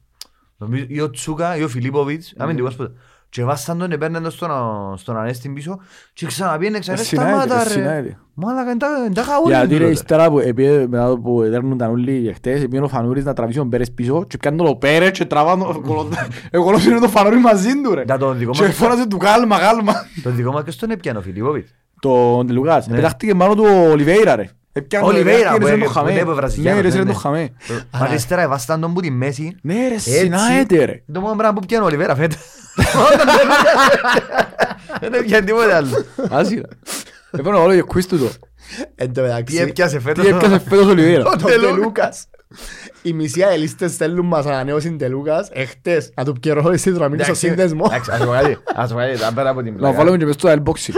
νομίζω, 0.58 0.86
ή 0.88 1.02
ο 1.02 1.10
Τσούκα 1.10 1.58
ή 1.58 1.64
ο 1.64 1.68
Φιλίπποβιτς, 1.68 2.34
αμυντικός 2.38 2.76
που... 2.76 2.91
Και 3.32 3.43
βάσαν 3.43 3.77
τον, 3.77 3.91
επέρναν 3.91 4.21
τον 4.23 4.32
στον, 4.32 4.49
στον 4.97 5.17
Ανέστη 5.17 5.49
πίσω 5.49 5.80
και 6.13 6.25
ξαναπήγαινε 6.25 6.80
ξανά, 6.80 6.97
Συνάιτε, 6.97 7.32
σταμάτα 7.39 7.63
ρε. 7.63 7.69
συνάιτε. 7.69 8.17
Μάλακα, 8.34 8.69
εν 9.05 9.13
τα 9.13 9.23
χαούλη. 9.23 9.53
Γιατί 9.55 9.77
ρε 9.77 9.89
ύστερα 9.89 10.30
που 10.30 10.39
επίε 10.39 10.88
μετά 10.88 11.17
που 11.23 11.41
δέρνονταν 11.49 11.89
όλοι 11.91 12.11
οι 12.27 12.34
χτες 12.34 12.63
επίε 12.63 12.80
ο 12.82 12.88
Φανούρης 12.88 13.23
να 13.25 13.34
τραβήσει 13.34 13.57
τον 13.57 13.69
Πέρες 13.69 13.91
πίσω 13.91 14.23
και 14.27 14.38
πιάνε 14.38 14.57
τον 14.63 14.77
Πέρες 14.77 15.11
και 15.11 15.25
τραβάνε 15.25 15.63
τον 15.63 15.82
κολοντα- 15.82 16.27
Εγώ 16.51 16.69
λέω 16.71 16.80
είναι 16.80 16.99
το 16.99 17.07
Φανούρη 17.07 17.38
μαζί 17.39 17.82
του 17.84 17.93
ρε 17.93 18.03
Να 18.07 18.17
τον 18.17 18.38
δικό 18.38 18.51
και 18.51 18.61
μας, 18.63 18.75
φώναζε 18.75 19.07
του 19.07 19.17
κάλμα 19.17 19.59
κάλμα 19.59 19.93
τον 20.23 20.36
δικό 20.36 20.51
μας 20.51 20.63
και 20.63 20.71
στον 20.71 20.89
έπιανε 20.91 21.17
ο 21.17 21.21
Φιλίπποβιτς; 21.21 21.71
Τον 21.99 22.47
Τελουκάς, 22.47 22.88
Ναι. 22.88 22.95
πετάχτηκε 22.95 23.36
πάνω 23.36 23.55
του 23.55 23.63
ο 23.67 23.89
Ολιβέιρα 23.91 24.36
ρε 24.36 24.49
Έπιανε 24.71 25.05
τον 25.05 25.13
Ολιβέιρα, 25.15 25.38
Ολιβέιρα, 25.51 25.57
που 25.59 25.65
ρε, 25.67 25.73
είναι- 25.73 25.86
το 25.86 25.91
χαμέ. 25.91 26.07
που 26.07 26.13
είναι 26.13 26.21
από 26.21 26.34
Βραζιλιάνος, 26.34 26.82
Ναι 26.84 26.89
ρε, 26.89 26.93
ναι, 26.93 26.99
ρε, 26.99 27.05
το 27.05 27.11
ναι. 27.11 27.19
χαμέ 27.19 27.49
Μα 27.93 28.05
αριστερά 28.05 28.41
εβάσταν 28.41 28.82
τον 28.82 28.93
που 28.93 29.01
τη 29.01 29.11
μέση. 29.11 29.55
Ναι 29.61 29.88
ρε, 29.88 29.93
Έτσι. 29.93 30.09
συνάεται 30.11 30.86
ρε 30.86 31.03
Το 31.13 31.19
μόνο 31.21 31.36
πράγμα 31.36 31.59
που 31.59 31.65
πιάνε 31.65 31.84
ο 31.84 31.88
Ολιβέρα 31.88 32.15
φέτος. 32.15 32.38
Δεν 34.99 35.13
έπιανε 35.13 35.45
τίποτε 35.45 35.73
άλλο. 35.75 36.05
Άσυρα 36.30 36.67
Έπαιρνε 37.32 37.57
όλο 37.59 37.73
για 37.73 37.84
quiz 37.93 38.03
του 38.05 38.17
το 38.19 38.30
Εν 38.95 39.13
τω 39.13 39.21
Τι 39.21 39.27
μεταξύ, 39.27 39.57
έπιασε 39.57 39.99
φέτος. 39.99 40.23
Τι 40.25 40.30
έπιασε 40.30 40.59
φέτος 40.59 40.86
ο 40.86 40.89
Ολιβέιρα 40.89 41.23
τον 41.23 41.41
Τελούκας. 41.45 42.25
Οι 43.01 43.13
μισοί 43.13 43.43
αελίστες 43.43 43.91
στέλνουν 43.91 44.25
μας 44.25 44.45
ανανέωση 44.45 44.95
Τελούκας 44.95 45.49
εχτες 45.51 46.11
να 46.15 46.25
του 46.25 46.34
πιερώσει 46.41 46.91
το 46.93 46.99
να 46.99 47.09
μείνει 47.09 47.23
στο 47.23 47.32
Εντάξει, 47.32 47.47
σύνδεσμο. 47.47 47.84
εντάξει, 47.86 48.11
ας 48.11 48.19
πω 48.25 48.32
κάτι, 48.32 48.57
ας 48.75 48.91
πω 48.91 48.97
κάτι, 48.97 49.23
αν 49.23 49.34
πέρα 49.34 49.49
από 49.49 49.61
την 49.63 49.71
Να 49.73 49.77
πλάκα. 49.80 49.95
βάλουμε 49.97 50.17
και 50.17 50.25
μες 50.25 50.34
στο 50.36 50.49
airboxing 50.49 50.93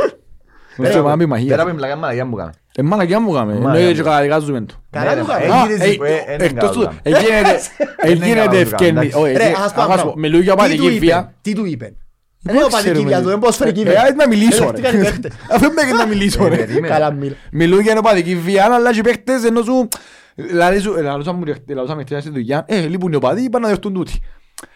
Μες 0.78 0.92
στο 0.92 1.04
μάμπι 1.04 1.18
Πέρα 1.18 1.28
μαχία 1.28 1.56
από 1.60 1.66
την 1.68 1.76
πλάκα, 1.76 1.96
μαλακιά 1.96 2.26
μου 2.26 2.36
κάνε. 2.36 2.52
Ε, 2.76 2.82
μαλακιά 2.82 3.20
μου 3.20 3.32
κάμε, 3.34 3.54
Μαλακιά 3.54 3.68
εννοείται 3.70 3.88
μου. 3.90 3.96
και 3.96 4.02
καταδικάζουμε 4.04 4.62
το 4.62 4.74
Καλά 4.90 5.06
Ναι, 5.10 5.14
ρε, 5.14 5.20
του 5.22 5.28
μα, 5.28 5.34
κάνει. 5.34 5.52
Α, 5.52 5.56
έγινες- 5.62 5.80
ε, 5.82 6.32
ε, 6.32 6.34
είναι 6.34 6.44
εκτός 6.44 6.70
καλό 6.70 6.72
του, 6.72 6.80
κάνουμε. 6.80 7.00
εγίνεται- 7.04 7.62
Είναι 8.06 8.12
εγίνεται 8.12 8.30
καλό 8.34 8.46
κάνουμε, 8.46 8.60
ευκαινή. 8.62 8.90
εντάξει. 8.90 9.18
όχι, 9.18 9.32
Ρε, 9.34 9.44
εγίνε- 9.44 9.58
ας 9.66 9.74
πω 9.74 9.82
ας 9.82 9.88
πράγμα. 9.88 10.04
πω, 10.12 10.14
Μιλούν 10.20 10.42
για 10.42 10.52
Τι 10.56 10.58
του 10.58 10.64
πατική 10.64 10.86
είπε, 10.88 11.00
βία. 11.00 11.34
Τι 11.42 11.54
του 11.56 11.66
είπε; 11.66 11.86
Δεν 11.86 11.96
Δεν 12.42 12.56
είναι 12.56 12.66
ξέρουμε 12.68 12.84
πατική 12.92 13.06
βία 13.08 13.18
τι. 13.18 13.24
του, 13.24 13.30
δεν 13.30 13.40
ποδοσφαιρική 13.40 13.82
Ε, 13.82 13.84
βία. 13.84 14.02
άρα 14.02 14.14
να 14.22 14.28
μιλήσω 14.28 14.64
ρε. 14.72 14.78
Ελεύθεροι 14.78 15.04
παίχτες. 15.04 15.32
Αφού 15.52 15.60
δεν 15.60 15.74
πήγαινε 15.74 15.98
να 15.98 16.06
μιλήσω 16.06 16.46
Ε, 16.46 16.50
ρε. 16.50 16.56
περίμενε. 16.56 16.88
Καλά 16.88 17.12
μίλα. 17.12 17.36
Μιλούν 17.52 17.80
για 17.80 17.94
νοπαδική 17.94 18.36
βία, 18.36 18.66
αλλά 18.72 18.92
και 18.94 19.00
οι 19.00 19.02
παίχτες 19.02 19.44
ενώ 19.44 19.62
σου... 19.62 19.88
Δηλαδή 20.36 20.80
σου, 20.80 20.94
λαλούσαμε 21.02 21.38
μου, 21.46 21.54
λαλούσαμε 21.76 22.04
χτες 22.04 22.22
στη 22.22 22.32
δουλειά, 22.32 22.66
ε, 22.68 22.80
λείπουν 22.80 23.12
οι 23.12 23.16
οπαδοί, 23.16 23.42
είπαν 23.44 23.62
να 23.62 23.68
δεχτούν 23.68 23.94
τούτοι. 23.94 24.14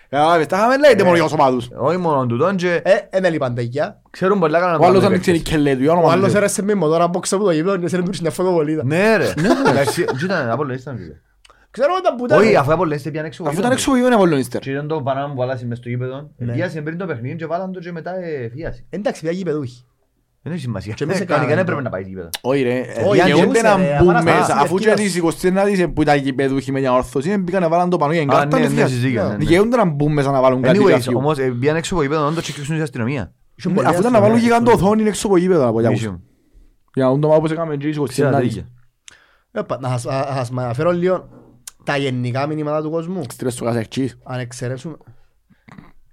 Κατάλαβες, 0.09 0.47
τα 0.47 0.57
είχαμε 0.57 0.77
λέει 0.77 0.95
μόνο 1.03 1.13
για 1.15 1.23
τους 1.23 1.33
οπαδούς. 1.33 1.69
Όχι 1.77 1.97
μόνο 1.97 2.25
τούτον 2.25 2.55
και 2.55 2.81
Ε, 2.83 2.91
δεν 3.11 3.25
έλειπαν 3.25 3.55
τα 3.55 3.61
οικιά. 3.61 4.01
ξέρουν 4.09 4.39
πολλά 4.39 4.59
καλά 4.59 4.71
να 4.71 4.77
Ο 4.77 4.85
άλλος 4.85 5.01
πάνε 5.03 5.15
αν 5.15 5.21
ξέρει 5.21 5.37
παίκτες. 5.37 5.53
και 5.55 5.61
λέει 5.61 5.75
του, 5.75 5.81
για 5.81 5.91
Ο 5.91 5.95
όνομα 5.95 6.11
άλλος 6.11 6.31
του. 6.31 6.37
έρεσε 6.37 6.63
με 6.63 6.73
μοτόρα 6.73 7.03
από 7.03 7.19
από 7.31 7.43
το 7.43 7.51
γήπεδο 7.51 7.77
και 7.77 7.87
σε 7.87 7.95
ρέντουρ 7.95 8.13
στην 8.15 8.31
φωτοβολίδα. 8.31 8.83
Ναι 8.85 9.17
ρε. 9.17 9.33
Εντάξει, 9.69 10.03
τι 10.03 10.25
ήταν, 10.25 10.49
Απόλλωνιστας 10.49 10.93
ήταν, 10.93 11.05
φίλε. 11.05 11.15
Ξέρω 11.71 11.93
τα 12.03 12.15
πουτά. 12.15 12.37
Όχι, 12.37 12.55
αφού 12.55 12.69
οι 12.69 12.73
Απόλλωνιστες 12.73 13.11
πιάνε 13.11 13.27
έξω. 13.27 13.43
Αφού 13.47 13.59
ήταν 13.59 13.71
έξω 13.71 13.89
που 13.91 13.95
είναι 13.97 14.13
Απολλωνίστερ. 14.15 14.61
Και 14.61 14.71
ήταν 14.71 14.87
το 14.87 15.01
Πανάμ 15.01 15.29
που 15.31 15.37
βάλασε 15.37 15.65
μες 15.65 15.77
στο 15.77 15.89
γήπεδο. 15.89 16.29
Ναι. 16.37 16.53
Φίασε 16.53 16.81
πριν 16.81 16.97
το 16.97 17.05
παιχνίδι 17.05 17.35
και 17.35 17.45
βάλαν 17.45 17.71
το 17.71 17.79
και 17.79 17.91
μετά 17.91 18.11
ε, 18.23 18.49
φίασε. 18.55 18.85
Εντάξει, 18.89 19.21
πια 19.21 19.31
γήπεδούχοι. 19.31 19.85
Δεν 20.47 20.53
έχει 20.53 20.63
σημασία. 20.63 20.93
Και 20.93 21.03
εμείς 21.03 21.19
Ε, 21.19 21.23
έκαναμε 21.23 21.45
Κανονικά 21.45 21.55
δεν 21.55 21.65
το. 21.65 21.71
έπρεπε 21.71 21.81
να 21.81 21.89
πάει 21.89 22.09
γήπεδο. 22.09 22.29
Όχι 22.41 22.61
ρε, 22.61 22.79
Όχι, 23.07 23.21
δικαιούνται 23.21 23.61
να 23.61 23.71
αγιούσε, 23.71 23.91
ρε, 23.91 23.97
μπουν 23.99 24.09
απαναστάσεις 24.09 24.39
μέσα. 24.47 24.61
Αφού 24.61 24.77
και 24.77 24.83
κερκίδας. 24.85 25.35
τις 25.35 25.51
29 25.51 25.87
που 25.93 26.01
ήταν 26.01 26.17
γηπεδούχοι 26.17 26.71
με 26.71 26.79
μια 26.79 26.93
ορθωσία, 26.93 27.37
μπήκαν 27.39 27.61
να 27.61 27.69
βάλαν 27.69 27.89
το 27.89 27.97
πανό 27.97 28.11
για 28.13 28.21
Α, 28.21 28.23
εγκάρτα 28.23 28.45
ναι, 28.57 28.63
και 28.63 28.67
ναι, 28.69 28.73
φύγαν. 28.73 28.89
συζήγαν, 28.89 29.25
ναι, 29.25 29.31
ναι. 29.31 29.37
Δικαιούνται 29.37 29.75
να 29.77 29.85
μπουν 29.85 30.13
μέσα 30.13 30.31
να 30.31 30.41
βάλουν 30.41 30.61
κάτι 30.61 30.79
Anyways, 30.81 30.89
κάποιου. 30.89 31.17
όμως 31.17 31.37
ε, 31.37 31.49
πήγαν 31.59 31.75
έξω 31.75 31.93
από 31.93 32.03
γήπεδο 32.03 32.25
όντως 32.27 32.43
και 32.45 32.51
κλείσουν 32.51 32.71
στην 32.73 32.81
αστυνομία. 32.81 33.33
Ήσουν 33.55 33.71
Ναι, 33.71 33.77
πολλοί 33.77 33.89
Αφού 33.89 33.99
ήταν 33.99 34.11
να 34.11 34.19
βάλουν 34.21 34.35
αστυνομικοί. 34.35 34.63
γιγαντό 34.65 34.85
οθόνη 34.85 35.07
έξω 35.07 35.27
από 35.27 35.37
γήπεδο 35.37 35.67
από 35.67 35.79
γιάκους. 35.79 35.99
Ήσουν. 36.01 36.23
Για 36.93 37.03
να 37.03 37.09
δουν 37.11 37.21
το 37.21 37.27
μάπος 37.27 37.51
έκαμε 37.51 37.75
και 37.77 37.87
τις 37.89 37.99
Ξέρω, 38.07 38.29
29. 38.37 38.41
δίκαια. 38.41 38.63
Ε, 39.51 39.61
πα- 39.61 39.77
Να 39.81 39.89
σας- 39.89 40.05
να 40.05 40.35
σας 40.35 40.51
αναφέρω 40.55 40.91
λίγο 40.91 41.27
τα 41.83 41.97
γενικά 41.97 42.47
μηνύματα 42.47 42.81
του 42.81 42.89
κόσμου. 42.89 43.21
Στρες 43.29 43.55
του 43.55 43.63
Καζακτσής. 43.63 44.17
Αν 44.23 44.39
εξαιρέσουμε... 44.39 44.95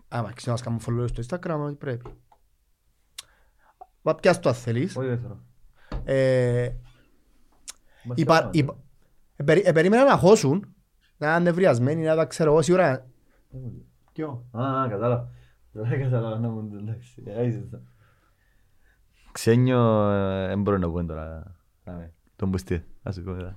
Άμα 0.09 0.33
ξέρω 0.35 0.57
να 0.57 0.71
μας 0.71 0.81
κάνουν 0.85 1.05
follow 1.05 1.09
στο 1.09 1.23
Instagram, 1.39 1.65
ό,τι 1.67 1.75
πρέπει. 1.75 2.03
Μα 4.03 4.15
πιάσ' 4.15 4.39
το 4.39 4.49
αν 4.49 4.55
θέλεις. 4.55 4.97
Όχι, 4.97 5.07
δεν 5.09 5.19
θέλω. 5.19 5.41
Ε, 6.05 6.71
Μας 8.05 8.17
υπα- 8.19 8.35
θέλουμε. 8.35 8.51
υπα- 8.53 8.77
ε, 9.37 9.43
περί- 9.45 9.67
ε, 9.67 9.73
Περίμενα 9.73 10.05
να 10.05 10.17
χώσουν, 10.17 10.75
να 11.17 11.29
είναι 11.31 11.39
νευριασμένοι, 11.39 12.03
να 12.05 12.17
τα 12.17 12.25
ξέρω 12.27 12.51
εγώ 12.53 12.63
σίγουρα. 12.63 13.07
Ποιο; 14.13 14.47
Α, 14.51 14.83
α, 14.83 14.89
κατάλαβα. 14.89 15.29
Δεν 15.73 16.01
κατάλαβα 16.03 16.39
να 16.39 16.49
μου 16.49 16.71
εντάξει. 16.81 17.23
Άισε 17.39 17.59
το. 17.71 17.81
Ξένιο, 19.33 20.11
ε, 20.11 20.47
δεν 20.47 20.63
μπορώ 20.63 20.79
να 20.79 20.91
πω 20.91 21.05
τώρα. 21.05 21.57
Άμε, 21.85 22.13
Τον 22.37 22.49
μπουστή. 22.49 22.85
Ας 23.03 23.15
σου 23.15 23.23
πω 23.23 23.31
μετά. 23.31 23.57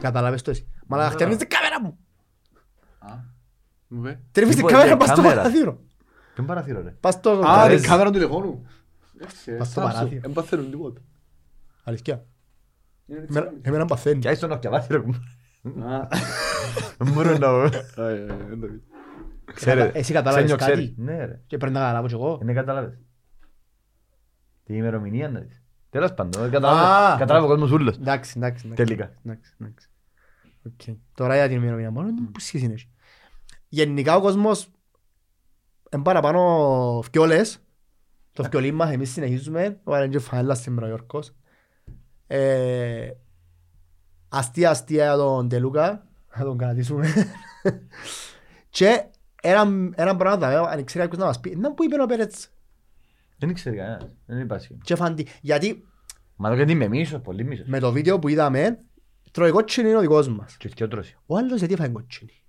Κατάλαβες 0.00 0.42
το 0.42 0.50
εσύ. 0.50 0.68
Μα 0.86 0.96
να 0.96 1.14
τερνείς 1.14 1.36
την 1.36 1.48
κάμερα 1.48 1.80
μου. 1.82 1.98
Μου 3.88 3.98
είπε. 3.98 4.20
Τερνείς 4.32 4.54
την 4.56 4.64
Λοιπόν, 4.64 4.70
κάμερα, 4.80 4.86
για 4.88 4.96
πας 4.96 5.08
στο 5.08 5.22
κάμερα. 5.22 5.42
Παραθύρο. 6.34 6.34
Ποιον 6.34 6.46
παραθύρο 6.46 6.82
ρε. 6.82 6.90
Πας 7.00 7.14
στο... 7.14 7.30
Α, 7.30 7.62
αρέσει. 7.62 7.80
την 7.80 7.90
κάμερα 7.90 8.10
του 8.10 8.18
τηλεφώνου. 8.18 8.66
Πας 9.58 9.68
στο 9.68 9.80
παράθυρο. 9.80 10.20
Δεν 10.20 10.32
παθαίνουν 10.32 10.70
τίποτα. 10.70 11.00
Αλήθεια. 11.84 12.26
Εμένα- 13.06 13.52
Εμένα 13.62 13.84
παθαίνει. 13.84 14.18
Κι 14.20 14.28
άιστο 14.28 14.46
να 14.46 14.58
πιαβάσει 14.58 14.88
ρε 14.90 14.98
κουμπά. 14.98 15.16
Α, 15.94 16.08
Δεν 16.98 17.12
μπορώ 17.12 17.38
να 17.38 17.38
πω. 17.48 17.62
ε, 17.62 18.12
ε, 18.12 18.24
δεν 18.48 18.60
το 18.60 18.66
πει. 18.66 18.82
Ξέρε, 19.54 19.90
Εσύ 19.94 20.12
κατάλαβες 20.12 20.44
ξένιο 20.44 20.56
κάτι; 20.66 20.72
ξέρεις. 20.72 20.94
Ναι 20.96 21.24
ρε. 21.24 21.40
Και 21.46 21.56
πρέπει 21.56 21.72
να 21.74 21.80
καταλάβω 21.80 22.06
κι 22.06 22.14
εγώ. 22.14 22.38
Δεν 22.42 22.54
κατάλαβες. 22.54 22.98
Τι 24.64 24.74
ημερομηνία 24.76 25.28
να 25.28 25.40
δεις. 25.40 25.62
Τέλος 25.90 26.14
πάντων, 26.14 26.44
Α. 26.44 26.48
κατάλαβε 26.48 27.18
κατάλαβε 27.18 27.46
ο 27.46 27.48
κόσμος 27.48 27.70
ούλος. 27.70 27.96
Εντάξει, 27.96 28.32
εντάξει. 28.36 28.66
εντάξει. 28.66 28.84
Τελικά. 28.84 29.12
Εντάξει, 29.24 29.52
εντάξει. 29.60 29.88
Οκ. 30.66 30.96
Τώρα 31.14 31.34
για 31.34 31.48
την 31.48 31.56
ημερομηνία 31.56 31.90
μόνο, 31.90 32.08
που 32.32 32.40
σχέση 32.40 32.64
είναι. 32.64 32.72
έχει. 32.74 32.88
Γενικά 33.68 34.16
ο 34.16 34.20
κόσμος 34.20 34.68
είναι 35.94 36.02
παραπάνω 36.02 37.00
φκιόλες. 37.04 37.58
Το 38.32 38.42
φκιολί 38.42 38.72
μας 38.72 38.90
εμείς 38.92 39.10
συνεχίζουμε. 39.10 39.80
Ο 39.84 39.94
Άρεν 39.94 40.10
και 40.10 40.18
φανέλα 40.18 40.54
σήμερα 40.54 40.86
ο 40.86 40.88
Γιώργος. 40.88 41.32
Ε, 42.26 43.10
Αστεία 44.28 44.70
αστεία 44.70 45.04
για 45.04 45.16
τον 45.16 45.48
Τελούκα. 45.48 46.06
Να 46.36 46.44
τον 46.44 46.58
κρατήσουμε. 46.58 47.06
Και 48.68 49.04
ένα 49.42 49.90
ένα 49.94 50.16
πράγμα 50.16 50.48
θα 50.50 50.60
αν 50.60 50.84
ξέρει 50.84 51.04
κάποιος 51.04 51.20
να 51.20 51.26
μας 51.26 51.40
πει. 51.40 51.56
Να 51.56 51.74
που 51.74 51.84
είπε 51.84 52.02
ο 52.02 52.06
Πέρετς. 52.06 52.50
Δεν 53.38 53.54
ξέρει 53.54 53.76
κανένας. 53.76 54.08
Δεν 54.26 54.38
υπάρχει. 54.40 54.78
Και 54.82 54.94
φαντι. 54.96 55.26
Γιατί 55.40 55.86
Μα 56.36 56.48
το 56.48 56.54
γιατί 56.54 56.72
είμαι 56.72 56.88
μίσος, 56.88 57.20
πολύ 57.20 57.44
μίσος. 57.44 57.66
με 57.66 57.78
το 57.78 57.92
βίντεο 57.92 58.18
που 58.18 58.28
είδαμε 58.28 58.78
τρώει 59.30 59.50
κότσινη 59.50 59.88
είναι 59.88 59.96
ο 59.96 60.00
δικός 60.00 60.28
μας. 60.28 60.56
Και 60.56 60.68
και 60.68 60.84
ο 60.84 60.88
τρώσει. 60.88 61.16
Ο 61.26 61.36
άλλος 61.36 61.58
γιατί 61.58 61.74
έφαγε 61.74 61.92
κότσινη. 61.92 62.41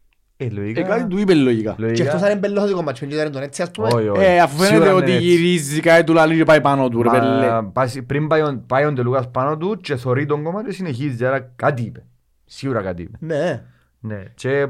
Ε, 0.44 0.48
Ε, 0.48 0.50
λογικά. 0.50 0.82
κάτι 0.82 1.06
του 1.08 1.18
είπε 1.18 1.34
λογικά. 1.34 1.72
Και 1.74 1.82
Λογικά. 1.82 2.04
εκτός 2.04 2.22
αν 2.22 2.30
είναι 2.32 2.40
μπελός 2.40 2.70
το 2.70 2.76
κομμάτι 2.76 3.08
και 3.08 3.16
δεν 3.16 3.32
τον 3.32 3.42
έτσι 3.42 3.62
ας 3.62 3.72
πούμε. 3.72 3.88
Όχι, 3.94 4.08
όχι. 4.08 4.22
Ε, 4.24 4.40
αφού 4.40 4.58
φαίνεται 4.58 4.74
Σίγουρα 4.76 4.94
ότι 4.96 5.06
είναι 5.06 5.16
έτσι. 5.16 5.28
γυρίζει 5.28 5.80
κάτι 5.80 6.04
του 6.04 6.14
λαλί 6.14 6.36
και 6.38 6.44
πάει 6.44 6.62
πάνω 6.62 6.90
του, 6.90 7.02
ρε 7.04 7.10
Μα, 7.10 7.20
πέλε. 7.20 7.62
πας- 7.74 8.02
Πριν 8.06 8.28
πάει 8.28 8.42
ο- 8.42 8.64
πάει 8.68 8.86
ο 8.86 8.92
Ντελούκας 8.92 9.32
πάνω 9.32 9.58
του 9.58 9.78
και 9.78 9.96
θωρεί 9.96 10.26
τον 10.26 10.44
κόμμα 10.44 10.66
και 10.66 10.72
συνεχίζει. 10.72 11.26
Άρα 11.26 11.40
κάτι 11.56 11.82
είπε. 11.84 12.06
Σίγουρα 12.46 12.82
κάτι 12.82 13.02
είπε. 13.02 13.18
Ναι. 13.20 13.64
Ναι. 14.00 14.24
Και 14.36 14.68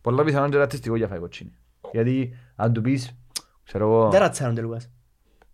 πολλά 0.00 0.24
πιθανόν 0.24 0.50
και 0.50 0.56
ρατσιστικό 0.56 0.96
για 0.96 1.06
φάει 1.08 1.18
κοτσίνη. 1.18 1.52
Γιατί 1.92 2.34
αν 2.56 2.72
του 2.72 2.80
πεις, 2.80 3.16
ξέρω 3.64 3.84
εγώ, 3.84 4.08
Δεν 4.10 4.20
ρατσάνονται 4.20 4.60
Λουκάς. 4.60 4.90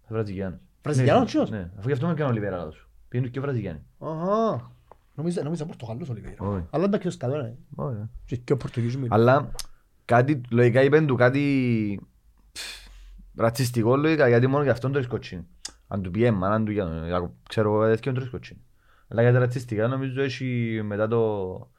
Βραζιλιάνος. 0.08 0.58
Βραζιλιάνος, 0.82 1.20
Ναι, 1.22 1.26
ποιος; 1.30 1.50
Ναι, 1.50 1.70
αφού 1.78 1.86
γι' 1.88 1.92
αυτό 1.92 2.06
με 2.06 2.12
έκανε 2.12 2.30
ο 2.30 2.32
Λιβέρα 2.32 2.56
λάθος 2.56 2.74
σου. 2.74 2.88
Πήγαινε 3.08 3.28
και 3.30 3.40
Βραζιλιάνοι. 3.40 3.82
Αχα. 3.98 4.70
Νομίζω 5.18 5.42
νομίζω 5.42 5.64
Πορτογαλός 5.66 6.08
ο 6.08 6.12
Λιβέιρα. 6.14 6.36
Όχι. 6.38 6.64
Αλλά 6.70 6.88
δεν 6.88 7.00
παίξει 7.00 7.18
καλό, 7.18 7.36
ναι. 7.42 7.54
Όχι, 7.74 7.96
ε. 7.96 8.08
Και 8.24 8.36
και 8.36 8.52
ο 8.52 8.56
Πορτογίζος 8.56 8.96
μου. 9.00 9.06
Αλλά 9.10 9.50
κάτι, 10.04 10.40
λογικά 10.50 10.82
είπεν 10.82 11.06
του 11.06 11.14
κάτι 11.16 12.00
ψ, 12.52 12.60
ρατσιστικό 13.36 13.96
λογικά 13.96 14.28
γιατί 14.28 14.46
μόνο 14.46 14.62
γι' 14.64 14.70
αυτόν 14.70 14.92
το 14.92 14.98
ρισκοτσίνη. 14.98 15.46
Αν 15.88 16.02
του 16.02 16.10
πει 16.10 16.24
έμμα, 16.24 16.48
αν 16.48 16.64
του 16.64 16.70
για 16.72 17.02
για- 17.06 17.32
ξέρω 17.48 17.72
εγώ 17.72 17.84
έτσι 17.84 18.02
και 18.02 18.12
τον 18.12 18.22
ρισκοτσίνη. 18.22 18.60
Αλλά 19.08 19.22
για 19.22 19.32
τα 19.32 19.38
ρατσιστικά 19.38 19.86
νομίζω 19.86 20.22
έχει 20.22 20.80
μετά 20.84 21.08
το... 21.08 21.70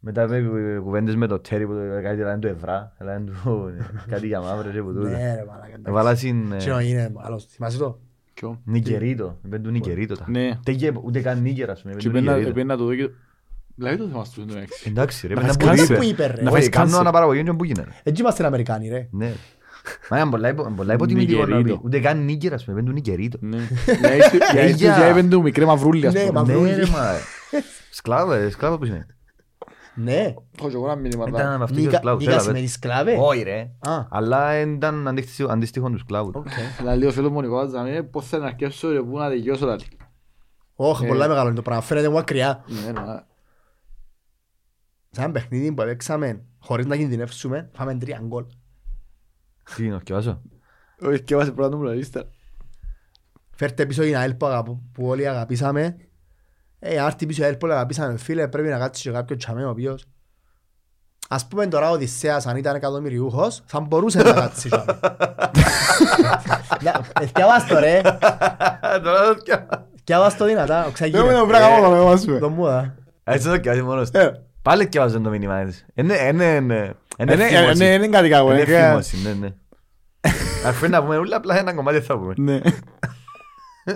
Μετά 0.00 0.28
με 0.28 0.40
κουβέντες 0.82 1.16
με 1.16 1.26
το 1.26 1.38
τέρι 1.38 1.66
που 1.66 1.72
το- 1.72 2.02
κάτι 2.02 2.16
λένε 2.16 2.38
το 2.38 2.48
ευρά, 2.48 2.92
λένε 3.00 3.24
του 3.24 3.72
κάτι 4.12 4.26
για 4.26 4.40
μαύρες 4.40 4.72
και 4.72 4.82
που 4.82 4.92
τούτα. 4.92 5.08
Ναι 5.08 5.34
ρε 5.34 5.44
μαλάκα. 5.44 5.66
εντάξει. 5.66 5.82
Έβαλα 5.86 6.14
στην 6.14 6.58
Τι 6.58 6.68
να 6.68 6.80
είναι, 6.82 7.12
άλλος, 7.16 7.44
θυμάσαι 7.44 7.78
το; 7.78 8.00
Ποιο; 8.38 8.60
Νικερίτο, 8.64 9.38
είπεν 9.46 9.62
του 9.62 9.70
Νικερίτο. 9.70 10.14
τα. 10.16 10.24
Ναι. 10.28 10.58
Τε 10.64 10.72
και- 10.72 10.92
Ούτε 11.02 11.20
καν 11.20 11.40
Νίκερα, 11.42 11.72
ας 11.72 11.82
πούμε, 11.82 11.94
Και 11.94 12.08
είπεν 12.08 12.24
του 12.24 12.30
Νικερίτο. 12.30 12.52
πένα 12.52 12.76
το 12.76 12.84
δω 12.84 12.94
και... 12.94 13.08
Δηλαδή 13.74 13.96
το 13.96 14.06
θέμα 14.08 14.24
σου 14.24 14.40
είναι 14.40 14.60
έξι. 14.60 14.84
Εντάξει 14.88 15.26
ρε, 15.26 15.34
Να 15.34 15.40
πρέπει 15.40 15.56
φας 15.56 15.66
να 15.66 15.70
κάτσε 15.76 15.92
που 15.94 15.98
που 16.00 16.04
είπε. 16.06 16.22
είπε, 16.24 16.34
ρε. 16.36 16.42
Να 16.42 16.50
φας 16.50 16.58
φας 16.60 16.68
κάνω 16.68 16.84
κάτσε. 16.84 17.00
αναπαραγωγή 17.00 17.42
και 17.42 17.52
που 17.52 17.64
γίνει 17.64 17.82
ρε. 17.84 17.90
Έτσι 18.02 18.22
είμαστε 18.22 18.46
Αμερικάνοι 18.46 18.88
ρε. 18.88 19.08
Ναι. 19.10 19.32
Μα 20.10 20.18
είναι 20.20 20.30
πολλά 20.30 20.48
υπο- 20.48 20.72
πολλά 20.76 20.94
υποτιμητικό 20.94 21.40
να 21.40 21.46
Νικερίτο. 21.46 21.74
πει. 21.76 21.80
Ούτε 21.86 22.00
καν 22.00 22.24
νίκερα, 22.24 22.54
ας 22.54 22.64
πούμε, 22.64 22.76
πέντου 22.76 22.92
νικερίτο. 22.92 23.38
Ναι. 23.40 23.58
Για 24.00 24.14
ίσως 24.16 24.30
για- 24.52 24.94
για 24.94 25.04
έπαινε 25.04 25.28
του 25.28 25.42
μικρέ 25.42 25.64
μαυρούλι 25.64 26.06
ας 26.06 26.12
Ναι, 26.14 26.20
πούμε. 26.20 26.32
μαυρούλι. 26.40 26.68
Ναι 26.70 26.76
ρε 26.76 26.86
μα. 26.86 27.04
Σκλάβο, 27.98 28.32
ε, 28.32 28.50
σκλάβο 28.50 28.78
που 28.78 28.84
σημαίνει. 28.84 29.04
Ναι. 30.00 30.34
Έχω 30.58 30.68
και 30.68 30.74
εγώ 30.74 30.84
ένα 30.84 30.94
μήνυμα 30.96 31.24
Ήταν 31.28 31.40
τώρα. 31.40 31.58
με 31.58 31.64
αυτούς 31.64 31.76
τους 31.76 31.86
Νίκα 31.86 31.96
σκλάβους, 31.98 32.20
νίκα 32.20 32.32
έλα, 32.32 32.42
σημαίνει 32.42 32.60
πες. 32.60 32.72
σκλάβες; 32.72 33.16
Όχι 33.20 33.42
ρε. 33.42 33.60
Α. 33.78 34.06
Αλλά 34.10 34.58
ήταν 34.60 35.08
αντίστοιχο- 35.08 35.50
αντίστοιχο 35.52 35.90
τους 35.90 36.00
σκλάβου. 36.00 36.30
Οκ. 36.34 36.48
Δηλαδή 36.78 37.06
ο 37.06 37.12
φίλος 37.12 37.30
μου 37.30 37.36
ο 37.38 37.40
Νικόλας 37.40 37.70
Ζαμίνε 37.70 38.02
πώς 38.02 38.26
θέλει 38.26 38.42
να 38.42 38.48
αρκεύσω 38.48 38.92
και 38.92 39.00
πού 39.00 39.18
να 39.18 39.28
δικαιώσω 39.28 39.66
λαλί. 39.66 39.84
Όχι, 40.74 41.04
Ε. 41.04 41.08
πολλά 41.08 41.28
μεγάλο 41.28 41.46
είναι 41.46 41.56
το 41.56 41.62
πράγμα. 41.62 41.82
Φαίνεται 41.82 42.08
μου 42.08 42.14
μακριά. 42.14 42.64
Ναι, 42.66 42.92
ναι. 42.92 43.00
Σε 45.10 45.22
ένα 45.22 45.30
παιχνίδι 45.32 45.68
που 45.68 45.74
παίξαμε 45.74 46.44
χωρίς 46.58 46.86
να 46.86 46.96
κινδυνεύσουμε, 46.96 47.70
φάμε 47.72 47.94
τρία 47.98 48.20
γκολ. 48.24 48.44
Τι 49.76 49.84
είναι, 49.84 49.94
ορκιβάζω. 49.94 50.42
Όχι 51.00 51.22
και 51.22 51.36
βάζει 51.36 51.52
πρώτα 51.52 51.76
μου 51.76 51.82
λαλίστα. 51.82 52.24
Φέρτε 53.50 53.86
πίσω 53.86 54.02
την 54.02 54.16
ΑΕΛ 54.16 54.34
που, 54.34 54.46
αγαπ- 54.46 54.78
που 54.92 55.06
όλοι 55.08 55.28
αγαπήσαμε. 55.28 55.96
Ε, 56.78 56.98
αν 56.98 57.06
έρθει 57.06 57.26
πίσω 57.26 57.42
η 57.42 57.44
ΑΕΛ 57.44 57.52
που 57.54 57.58
όλοι 57.62 57.72
αγαπήσαμε, 57.72 58.18
φίλε, 58.18 58.48
πρέπει 58.48 58.68
να 58.68 58.78
κάτσεις 58.78 59.02
και 59.02 59.10
κάποιος 59.10 59.38
τσαμέ 59.38 59.64
ο 59.64 59.68
οποίος... 59.70 60.04
Ας 61.30 61.46
πούμε 61.46 61.66
τώρα 61.66 61.90
ο 61.90 61.92
Οδυσσέας 61.92 62.46
αν 62.46 62.56
ήταν 62.56 62.74
εκατομμυριούχος, 62.76 63.62
θα 63.66 63.80
μπορούσε 63.80 64.22
να 64.22 64.32
κάτσει 64.32 64.68
τσαμέ. 64.68 64.98
Να- 66.82 67.00
ε, 67.20 67.26
Θυκιάβας 67.26 67.66
το 67.66 67.78
ρε, 67.78 68.00
Τώρα 69.02 69.22
το 69.22 69.28
ορκιβάζω. 69.28 69.66
θυκιάβας 69.96 70.36
το 70.36 70.44
δυνατά, 70.44 70.86
ο 70.86 70.90
Δεν 71.10 71.24
μου 71.24 71.32
το 71.38 71.46
πράγμα 71.46 71.66
Ε. 71.76 71.80
μόνο 71.80 71.90
με 71.90 72.02
μας 72.02 72.20
σου. 72.20 72.38
Το 72.38 72.48
μου 72.48 72.64
δα. 72.64 72.94
Έτσι 73.24 73.44
το 73.46 73.50
ορκιβάζει 73.52 73.82
μόνος 73.82 74.10
του. 74.10 74.18
Ε, 74.18 74.42
Πάλι 74.62 74.82
ορκιβάζω 74.82 75.20
το 75.20 75.30
μήνυμα 75.30 75.56
έτσι. 75.56 75.84
Είναι 75.94 76.14
είναι- 76.14 76.44
είναι- 76.44 76.94
είναι 77.18 77.34
ναι, 77.34 77.44
ευθύμωση. 77.44 77.78
ναι, 77.78 77.84
είναι 77.92 78.08
κάτι 78.08 78.28
κακό. 78.28 78.50
Είναι 78.52 78.60
είναι 78.60 78.72
κα- 78.72 78.78
ευθύμωση, 78.78 79.16
ναι, 79.22 79.32
ναι. 79.32 79.48
Αφού 80.68 80.88
να 80.88 81.02
πούμε 81.02 81.18
ούλα, 81.18 81.36
απλά 81.36 81.58
ένα 81.58 81.74
κομμάτι 81.74 82.00
θα 82.00 82.18
πούμε. 82.18 82.34
Ναι. 82.36 82.60
Ε, 83.84 83.92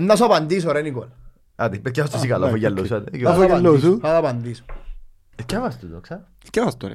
Να 0.00 0.16
σου 0.16 0.24
απαντήσω 0.24 0.72
ρε 0.72 0.80
Νικόλ. 0.82 1.06
Άντε, 1.56 1.78
πες 1.78 1.92
και 1.92 2.00
αυτός 2.00 2.18
εσύ 2.20 2.28
καλά, 2.28 2.46
αφού 2.46 2.56
γυαλώσατε. 2.56 3.18
Θα 3.18 3.30
Αφού 3.30 3.40
σου 3.40 3.46
γελώ 3.46 3.58
απαντήσω, 3.68 3.86
σου. 3.86 3.98
Θα 4.02 4.08
το 4.10 4.16
απαντήσω. 4.16 4.62
Ορκιβάζω 5.40 5.76
το, 5.92 6.00
ξα. 6.00 6.28
Και 6.50 6.60
βάζω 6.60 6.76
τώρα. 6.76 6.94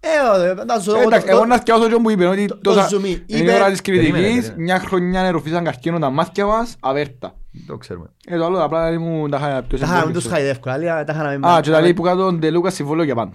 Ε, 0.00 0.48
ε, 0.60 0.64
να 0.64 0.78
σου 0.78 0.90
Ε, 0.90 0.94
το- 0.94 1.00
εντάξει, 1.00 1.26
το- 1.26 1.32
Εγώ 1.36 1.44
να 1.44 1.56
θυκιάσω 1.56 1.88
και 1.88 1.94
που 2.02 2.10
είπες 2.10 2.26
ότι 2.26 2.46
το 2.46 2.56
τόσα- 2.62 2.88
zoom 2.88 2.94
in. 3.00 3.04
είναι 3.04 3.18
η 3.26 3.38
Είπε- 3.38 3.52
ώρα 3.54 3.70
της 3.70 3.80
Περίμενε, 3.82 4.10
κριτικής, 4.10 4.40
περίμενε. 4.42 4.62
μια 4.62 4.78
χρονιά 4.78 5.22
νεροφύσαν 5.22 5.64
καρκίνο 5.64 5.98
τα 5.98 6.10
μάτια 6.10 6.46
μας, 6.46 6.76
αβέρτα. 6.80 7.34
Το 7.66 7.76
ξέρουμε. 7.76 8.06
Ε, 8.26 8.36
το 8.38 8.44
άλλο 8.44 8.64
απλά 8.64 8.78
δηλαδή 8.88 9.04
μου 9.04 9.28
τα 9.28 9.36
είχα 9.36 9.62
ποιος 9.68 9.80
Τα 9.80 9.86
είχαμε 9.86 10.00
εμπόλεξε. 10.00 10.28
τους 10.28 10.36
χαϊδεύκο, 10.36 10.70
άλλοι 10.70 10.84
τα 10.86 11.04
είχαμε 11.08 11.38
με- 11.38 11.48
Α, 11.52 11.60
και 11.60 11.70
τα 11.70 11.80
λέει 11.80 11.94
που 11.94 12.02
κάτω 12.02 12.20
τον 12.20 12.40
Τελούκα 12.40 12.70
συμβόλαιο 12.70 13.04
για 13.04 13.14
πάντα. 13.14 13.32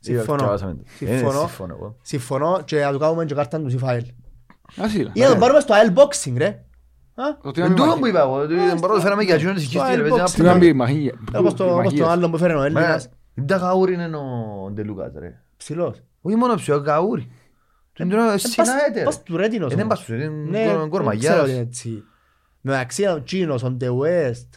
Συμφωνώ. 0.00 0.32
Ορκιβάζαμε 0.32 0.74
το. 0.74 0.80
Ε, 1.00 1.06
Συμφωνώ. 1.06 1.38
συμφωνώ 1.38 1.74
εγώ. 1.80 1.96
Συμφωνώ 2.02 2.60
και 2.64 2.80
να 2.80 2.92
του 2.92 2.98
κάνουμε 2.98 3.24
και 3.24 3.34
κάρτα 3.34 3.60
του 3.60 3.70
Σιφαέλ. 3.70 4.04
Ας 4.76 4.94
είναι. 4.94 5.10
Ή 5.12 5.20
να 5.20 5.28
τον 5.28 5.38
πάρουμε 5.38 5.60
στο 5.60 5.74
ΑΕΛ 5.74 5.92
Boxing 5.94 6.32
ρε. 6.36 6.64
Α, 7.18 7.24
Ότι 7.42 7.60
Εν 7.60 7.66
να 7.66 7.72
μην 7.72 7.76
τούτο 7.76 7.86
μαχεί. 7.88 8.00
που 8.00 8.06
είπα 8.06 8.20
εγώ, 8.20 8.34
ότι 8.40 8.54
δεν 8.54 8.78
μπορώ 8.78 8.94
να 8.94 9.00
φέραμε 9.00 9.22
για 9.22 9.34
εκείνον 9.34 9.54
της 9.54 9.64
Στο 9.64 9.78
χίστης, 9.78 9.96
ρε, 9.96 10.02
Xbox. 10.02 10.08
παίζει 10.08 10.20
ένα 10.20 10.30
Τι 10.30 10.42
να 10.42 10.52
που- 10.52 10.58
μπει, 10.58 10.72
μαχία. 10.72 11.12
όπως 11.34 11.54
το- 11.54 11.74
όπως 11.78 11.94
τον 11.94 12.08
άλλον 12.08 12.30
που 12.30 12.36
έφερε 12.36 12.54
ο 12.54 12.58
Μα, 12.58 12.64
Έλληνας. 12.64 13.08
Δεν 13.34 13.46
τα 13.46 13.56
γαούρι 13.56 13.92
είναι 13.94 14.16
ο 14.16 14.70
Ντελούκας 14.72 15.12
ρε. 15.18 15.40
Ψηλός. 15.56 16.02
Όχι 16.20 16.36
μόνο 16.36 16.54
ψηλός, 16.54 16.82
γαούρι. 16.82 17.30
Δεν 17.96 18.08
τώρα 18.08 18.32
Ε, 18.32 18.38
συνάεται 18.38 18.72
πας- 18.72 18.94
ρε. 18.94 19.02
πας 19.04 19.22
του 19.22 19.36
Ρέτινος 19.36 19.72
Ε, 19.72 19.74
δεν 19.76 19.84
όμως. 19.84 19.98
πας 19.98 20.06
του, 20.06 20.14
είναι 20.14 20.28
Ναι, 20.28 20.64
κορ- 20.66 20.78
δεν 20.78 20.88
κορμαγιάς. 20.88 21.32
ξέρω 21.32 21.44
τι 21.46 21.50
είναι 21.50 21.60
έτσι. 21.60 22.04
μεταξύ 22.60 23.06
ο 23.06 23.22
Τσίνος, 23.22 23.62
ο 23.62 23.70
Ντε 23.70 23.88
West. 23.88 24.48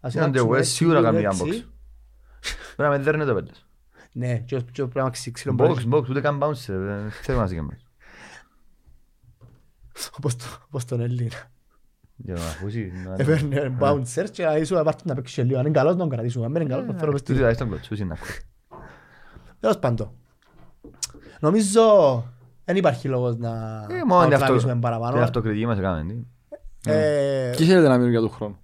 Ας 0.00 0.14
Είναι 0.14 0.24
κάτσουμε 0.24 0.50
ο 0.50 0.54
West, 0.54 0.58
έτσι, 0.58 0.70
σίγουρα 0.72 1.02
κάνει 1.02 1.22
έτσι. 1.22 1.42
unbox. 1.44 1.48
Πρέπει 1.48 1.62
να 2.76 2.88
με 2.88 2.98
δέρνει 2.98 3.24
το 3.24 3.34
πέλτες. 3.34 3.66
Ναι, 4.12 4.38
και 4.38 4.54
ο- 4.56 4.60
και 4.72 4.82
ο 4.82 4.88
πρέπει 4.88 5.04
να 5.04 5.10
ξύ- 5.12 5.32
ξύλο 5.34 5.52
Box, 5.54 5.56
μπορείς. 5.56 5.86
box, 5.90 6.08
ούτε 6.10 6.20
καν 6.20 6.38
bounce, 6.42 6.64
ρε, 6.68 6.76
δεν 6.76 7.10
ξέρω 7.20 7.38
να 7.38 7.46
συγκεκριμένος. 7.46 7.82
Όπως 10.16 10.36
το- 10.36 10.44
όπως 10.66 10.84
τον 10.84 11.00
Έλληνα. 11.00 11.50
Για 12.20 12.34
να 12.34 12.40
ακούσει, 12.58 12.92
να- 13.06 13.14
Έφερνε 13.18 13.76
bouncers 13.80 14.30
και 14.32 14.44
να 14.44 14.56
ίσου 14.56 14.78
απάρτουν 14.78 15.04
να 15.06 15.14
παίξει 15.14 15.40
λίγο. 15.42 15.58
Αν 15.58 15.64
είναι 15.66 15.78
καλός 15.78 15.92
να 15.92 15.98
τον 15.98 16.08
κρατήσουμε. 16.08 16.44
Αν 16.46 16.52
δεν 16.52 16.60
είναι 16.62 16.70
καλός 16.70 16.84
να 16.86 16.90
τον 16.90 16.98
φέρω 17.00 17.12
μες 17.12 17.20
στη- 17.20 17.28
Τούτοι 17.28 17.38
τουλάχιστον 17.40 17.68
κλωτσούς 17.68 17.98
είναι 17.98 18.08
να 18.08 18.14
ακούει. 18.14 18.82
Τέλος 19.60 19.78
πάντων. 19.78 20.10
Νομίζω 21.40 21.82
Δεν 22.64 22.76
υπάρχει 22.76 23.08
λόγος 23.08 23.36
να 23.36 23.48
Ε, 23.90 24.04
μόνο 24.06 24.20
να 24.20 24.24
την 24.24 24.34
αυτο- 24.34 24.44
τραβήσουμε 24.44 24.72
την 24.72 24.80
παραπάνω. 24.80 25.20
αυτοκριτική 25.20 25.66
μας 25.66 25.78
έκαμε. 25.78 26.04
τι. 26.04 26.90
Ε, 26.90 27.52
Ποιοι 27.56 27.66
θέλετε 27.66 27.88
να 27.88 27.94
μείνουν 27.96 28.10
για 28.10 28.20
τον 28.20 28.30
χρόνο; 28.30 28.58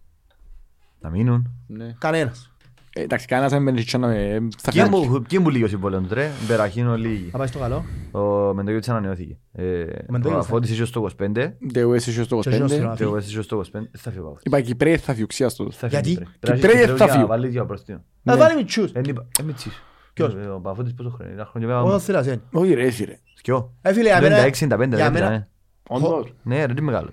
Να 1.01 1.11
μείνουν. 1.11 1.51
Ναι. 1.67 1.95
Κανένας. 1.99 2.53
Ε, 2.97 3.03
Εντάξει, 3.03 3.27
κανένας 3.27 3.53
δεν 3.53 3.63
μπαίνει 3.63 3.83
και 3.85 3.99
να 3.99 4.07
με... 4.07 4.49
θα 4.59 4.71
Ποιοι 4.71 4.81
φέρει. 4.81 4.91
που- 5.07 5.23
Ποιοι 5.29 5.41
που 5.41 5.51
λίγο 5.51 5.69
συμβόλαιο 5.69 6.01
του 6.01 6.07
τρε, 6.07 6.31
Μπεραχίνο 6.49 6.97
λίγη. 6.97 7.29
Θα 7.31 7.39
πάει 7.39 7.47
στο 7.47 7.59
καλό. 7.59 7.85
Ο 8.13 8.55
Μεντογιώτης 8.55 8.89
ανανεώθηκε. 8.89 9.37
Ε, 9.53 9.63
Μεντογιώτης, 10.09 10.35
Ο 10.35 10.39
Αφώτης 10.39 10.71
είχε 10.71 10.85
στο 10.85 11.07
25, 11.23 11.53
Δεουές 11.73 12.07
είσαι 12.07 12.23
στο 12.25 12.39
Και 12.39 12.49
ο 12.49 12.53
25. 12.65 12.69
Ζήνος 12.69 12.97
και 12.97 13.05
ο 13.05 13.11
Βέσης 13.11 13.31
είχε 13.33 13.43
στο 13.43 13.59
25. 13.59 13.63
Θα 13.99 14.11
φύγει 14.11 14.19
ο 14.21 14.23
Παύλος. 14.23 14.41
Είπα 14.43 14.61
Κυπρέοι 14.61 14.97
θα 14.97 15.15
φιουξία 15.15 15.49
στο. 15.49 15.71
Θα 15.71 15.89
φύγει 15.89 15.91
Γιατί; 16.03 16.09
Κυπρέ. 16.11 16.25
Πρέπει 16.41 16.53
να 16.61 16.69
Κυπρέοι 16.69 16.83
έχει 16.83 16.87
θα 16.87 16.93
Κυπρέου 16.93 16.97
για 16.97 17.07
να 17.07 17.13
φύγουν. 17.13 17.29
βάλει 17.29 17.49
δύο 17.49 17.63
απροστίων. 17.63 18.05
Να 18.23 18.35
Ναι. 18.35 18.41
βάλει 18.41 18.57
μητσούς. 18.57 18.91
Εν 18.93 19.05
είπα- 19.05 19.27
ε, 19.41 19.43
μητσής. 19.43 19.83
Ποιος; 20.13 20.35
Ε, 20.35 20.47
Ο 20.47 20.61
Παφώτης 20.61 20.95
πόσο 20.95 21.09
χρόνο 21.11 21.31
είναι, 21.31 21.41
ένα 21.41 21.51
χρόνο 21.51 21.67
και 21.67 21.73
Όσο 21.73 21.85
πέρα. 21.87 21.99
θέλας 21.99 22.27
είναι. 22.27 22.41
Όχι 22.53 22.75
ρε 22.75 22.91
φίλε. 22.91 23.19
Σκιό. 23.35 23.75
Ε, 23.83 23.93
φίλε, 23.93 24.09
για 24.09 24.21
μένα- 24.21 24.37
56-65 24.37 24.97
για 24.97 25.11
δεν 25.11 25.13
μένα- 25.13 25.27
είναι. 25.27 25.49
Όντως. 25.89 26.33
Ναι, 26.43 26.65
ρε, 26.65 26.75
τι 26.75 26.83
μεγάλο. 26.83 27.09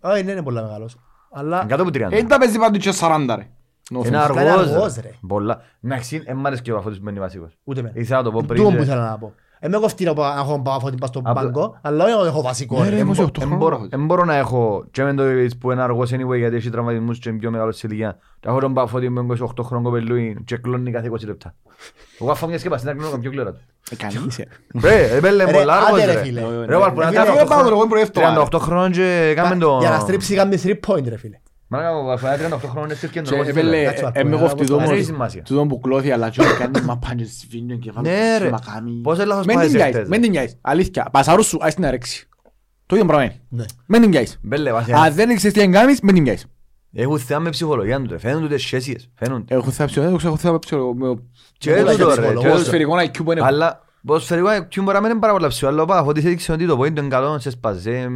Όχι, 0.00 0.22
δεν 0.22 0.32
είναι 0.32 0.42
πολλά 0.42 0.62
μεγάλος. 0.62 0.96
Αλλά 1.32 1.64
Κάτω 1.68 1.82
από 1.82 1.90
30. 1.90 2.08
Δεν 2.10 2.28
τα 2.28 2.38
παίζει 2.38 2.58
πάντου 2.58 2.78
και 2.78 2.92
40 2.92 3.34
ρε. 3.36 3.46
No 3.94 3.94
Είναι 3.94 4.00
offense. 4.02 4.06
είναι 4.06 4.18
αργός, 4.18 4.70
αργός, 4.72 4.94
ρε. 4.94 5.00
ρε. 5.00 5.10
Πολλά. 5.26 5.60
Εντάξει, 5.84 6.22
εν 6.24 6.36
μ' 6.36 6.46
άρεσε 6.46 6.62
και 6.62 6.72
ο 6.72 6.76
Αφώτης 6.76 6.98
που 6.98 7.04
μένει 7.04 7.18
βασικός. 7.18 7.56
ούτε 7.64 7.82
με. 7.82 7.90
Ήθελα 7.94 8.18
να 8.18 8.24
το 8.24 8.30
πω 8.30 8.42
πριν. 8.46 8.56
Τούτο 8.62 8.70
ρε. 8.70 8.76
που 8.76 8.82
ήθελα 8.82 9.10
να 9.10 9.18
πω. 9.18 9.32
Ε, 9.58 9.68
με 9.68 9.78
κοφτεί 9.78 10.04
να 10.04 10.12
πω- 10.14 10.22
να 10.22 10.40
έχω 10.40 10.60
παφώτη 10.62 10.96
πας 10.96 11.08
στο 11.08 11.18
Απλά- 11.18 11.32
μπάγκο, 11.32 11.78
αλλά 11.82 12.04
όχι 12.04 12.14
να 12.22 12.26
έχω 12.26 12.42
βασικό. 12.42 12.78
Ναι, 12.78 12.84
ρε. 12.84 12.90
ρε, 12.90 12.96
Εν 12.96 13.02
όμως 13.02 13.16
μπο- 13.16 13.24
οκτώ 13.24 13.40
εν 13.40 13.46
χρόνων 13.48 13.58
μπορώ- 13.68 13.76
έχω. 13.76 13.88
εν 13.90 14.04
μπορώ 14.06 14.24
να 14.24 14.34
έχω 14.36 14.84
και 14.90 15.02
με 15.02 15.14
το 15.14 15.30
Ιβιτς 15.30 15.56
που 15.58 15.70
είναι 15.72 15.82
αργός 15.82 16.12
anyway 16.14 16.36
γιατί 16.38 16.56
έχει 16.56 16.70
τραυματισμούς 16.70 17.18
και 17.18 17.28
είναι 17.28 17.38
πιο 17.38 17.50
μεγάλος 17.50 17.76
σε 17.76 17.86
ηλικία. 17.86 18.16
Και 18.40 18.48
έχω 18.48 18.60
τον 18.60 18.74
Παφώτη 18.74 19.08
με 19.08 19.20
28 19.20 19.62
χρόνων 19.62 19.84
κοπελούι 19.84 20.42
και 20.44 20.56
κλώνει 20.56 20.90
κάθε 20.90 21.06
20 21.06 21.26
λεπτά. 21.26 21.54
Εγώ 22.20 22.30
αφού 22.30 22.46
μια 22.48 22.58
σκέπαση 22.58 22.84
να 22.84 22.92
κλώνω 22.94 23.18
πιο 23.18 23.30
κλώρα 23.30 23.52
του. 23.52 23.60
Ε, 23.90 23.96
κανείς, 23.96 24.38
ε. 24.38 24.46
Ρε, 24.82 25.16
έπαιρνε 25.16 25.44
Ρε, 25.44 25.52
πολλά 25.52 25.72
αργός 25.76 25.90
άντε, 26.02 26.04
ρε, 26.04 26.12
ρε. 26.12 26.18
φίλε. 26.24 26.40
Ρε, 26.66 26.76
βάλ, 26.76 26.90
που 26.92 27.00
να 27.00 27.06
Φίλε, 27.06 27.16
κάνει 27.18 27.28
εγώ 27.28 27.36
38 27.36 27.48
πάω, 27.48 27.58
χρόνων- 27.58 27.72
εγώ 27.78 27.86
προέφτω, 27.86 28.20
38 28.20 28.58
χρόνων 28.58 28.90
και 28.92 29.28
έκαμε 29.30 29.56
το... 29.56 29.76
Για 29.80 29.90
να 29.90 29.98
στρίψει 29.98 30.34
κάνει 30.34 30.56
3 30.64 30.80
point 30.86 31.04
ρε 31.08 31.16
φίλε. 31.16 31.38
Μαλάκα, 31.68 32.12
αφού 32.12 32.26
είναι 32.26 32.56
38 32.56 32.58
χρόνων 32.70 32.84
είναι 32.84 32.94
στο 32.94 33.06
Και 33.06 33.20
κέντρο. 33.20 33.42
έπαιρνε, 33.42 33.80
Εντάξει, 33.80 34.02
ε, 34.02 34.04
μα, 34.04 34.10
ε, 34.14 34.24
με 34.24 34.30
πούμε, 34.30 34.42
κοφτεί 34.42 34.52
όπως 34.54 34.66
το 34.66 34.76
το- 34.76 34.82
όμως, 34.82 34.90
έχει 34.96 35.04
σημασία. 35.04 35.42
τούτο 35.42 35.66
που 35.66 35.80
κλώθει, 35.80 36.10
αλλά 36.10 36.30
και 36.30 36.42
κάνει 36.58 36.80
μα 36.84 36.96
πάνε 36.98 37.24
σφίνιο 37.24 37.76
και 37.76 37.90
βάλω 37.94 38.08
Ναι, 38.08 38.38
ρε. 38.38 38.50
μακάμι. 38.50 38.90
Πόσο 39.02 39.24
λάθος 39.24 39.46
Μεν 39.46 39.54
πάει 39.56 39.64
την 39.64 39.72
σε 39.72 39.78
πιάσεις, 39.78 39.94
χτες, 39.96 40.08
μεν 40.08 40.18
ρε. 40.20 40.24
την 40.24 40.32
πιάσεις. 40.34 40.58
Αλήθεια, 40.60 41.08
πασάρους 41.12 41.46
σου, 41.46 41.58
ας 41.60 41.74
την 41.74 41.86
αρέξει. 41.86 42.28
Το 42.86 42.94
ίδιο 42.96 43.06
πράγμα 43.08 43.24
είναι. 43.24 43.40
Ναι. 43.48 43.64
Μεν 43.86 44.00
την 44.00 44.10
πιάσεις. 44.10 44.38
Μπέλε, 44.42 44.72
βασικά. 44.72 44.98
Αν 45.00 45.14
δεν 45.14 45.36
ξέρεις 45.36 45.56
τι 45.58 45.66
να 45.66 45.78
κάνεις, 45.78 46.00
μεν 46.00 46.14
την 46.14 46.22
πιάσεις. 46.24 46.46
Έχουν 46.92 47.18
θέμα 47.18 47.40
με 47.40 47.50
ψυχολογία 47.50 48.00
του, 48.00 48.06
ρε. 48.10 48.18
Φαίνονται 48.18 48.54
τις 48.54 48.62
σχέσεις. 48.64 49.10
Φαίνονται. 49.14 49.54
Έχω 49.54 49.70
θάψει, 49.70 50.00
έχω 50.00 50.36
θάψει 50.36 50.74
με 50.76 51.14
Και 51.58 51.70
Πολλά 51.74 51.92
τούτο, 51.92 51.96
και 51.96 52.04
ρε. 52.04 52.10
ψυχολόγος, 52.10 52.42
και 52.42 52.48
ρε. 52.48 52.52
τούτο. 52.54 52.64
σφαιρικό 52.64 52.94
IQ 52.98 53.22
που 53.24 53.32
είναι. 53.32 53.40
Αλλά 53.44 53.84
ποδοσφαιρικό 54.06 54.48
IQ 54.48 54.80
μπορεί 54.82 54.94
να 54.96 55.00
μην 55.00 55.10
είναι 55.10 55.20
πάρα 55.20 55.32
πολλά 55.32 55.48
ψηλό, 55.48 55.70
αλλά 55.70 55.82
ο 55.82 55.84
Παφώτης 55.84 56.24
έδειξε 56.24 56.52
ότι 56.52 56.66
το 56.66 56.78
point 56.80 56.86
είναι 56.98 57.08
καλό, 57.08 57.38
σε 57.38 57.50
σπάζει. 57.50 58.06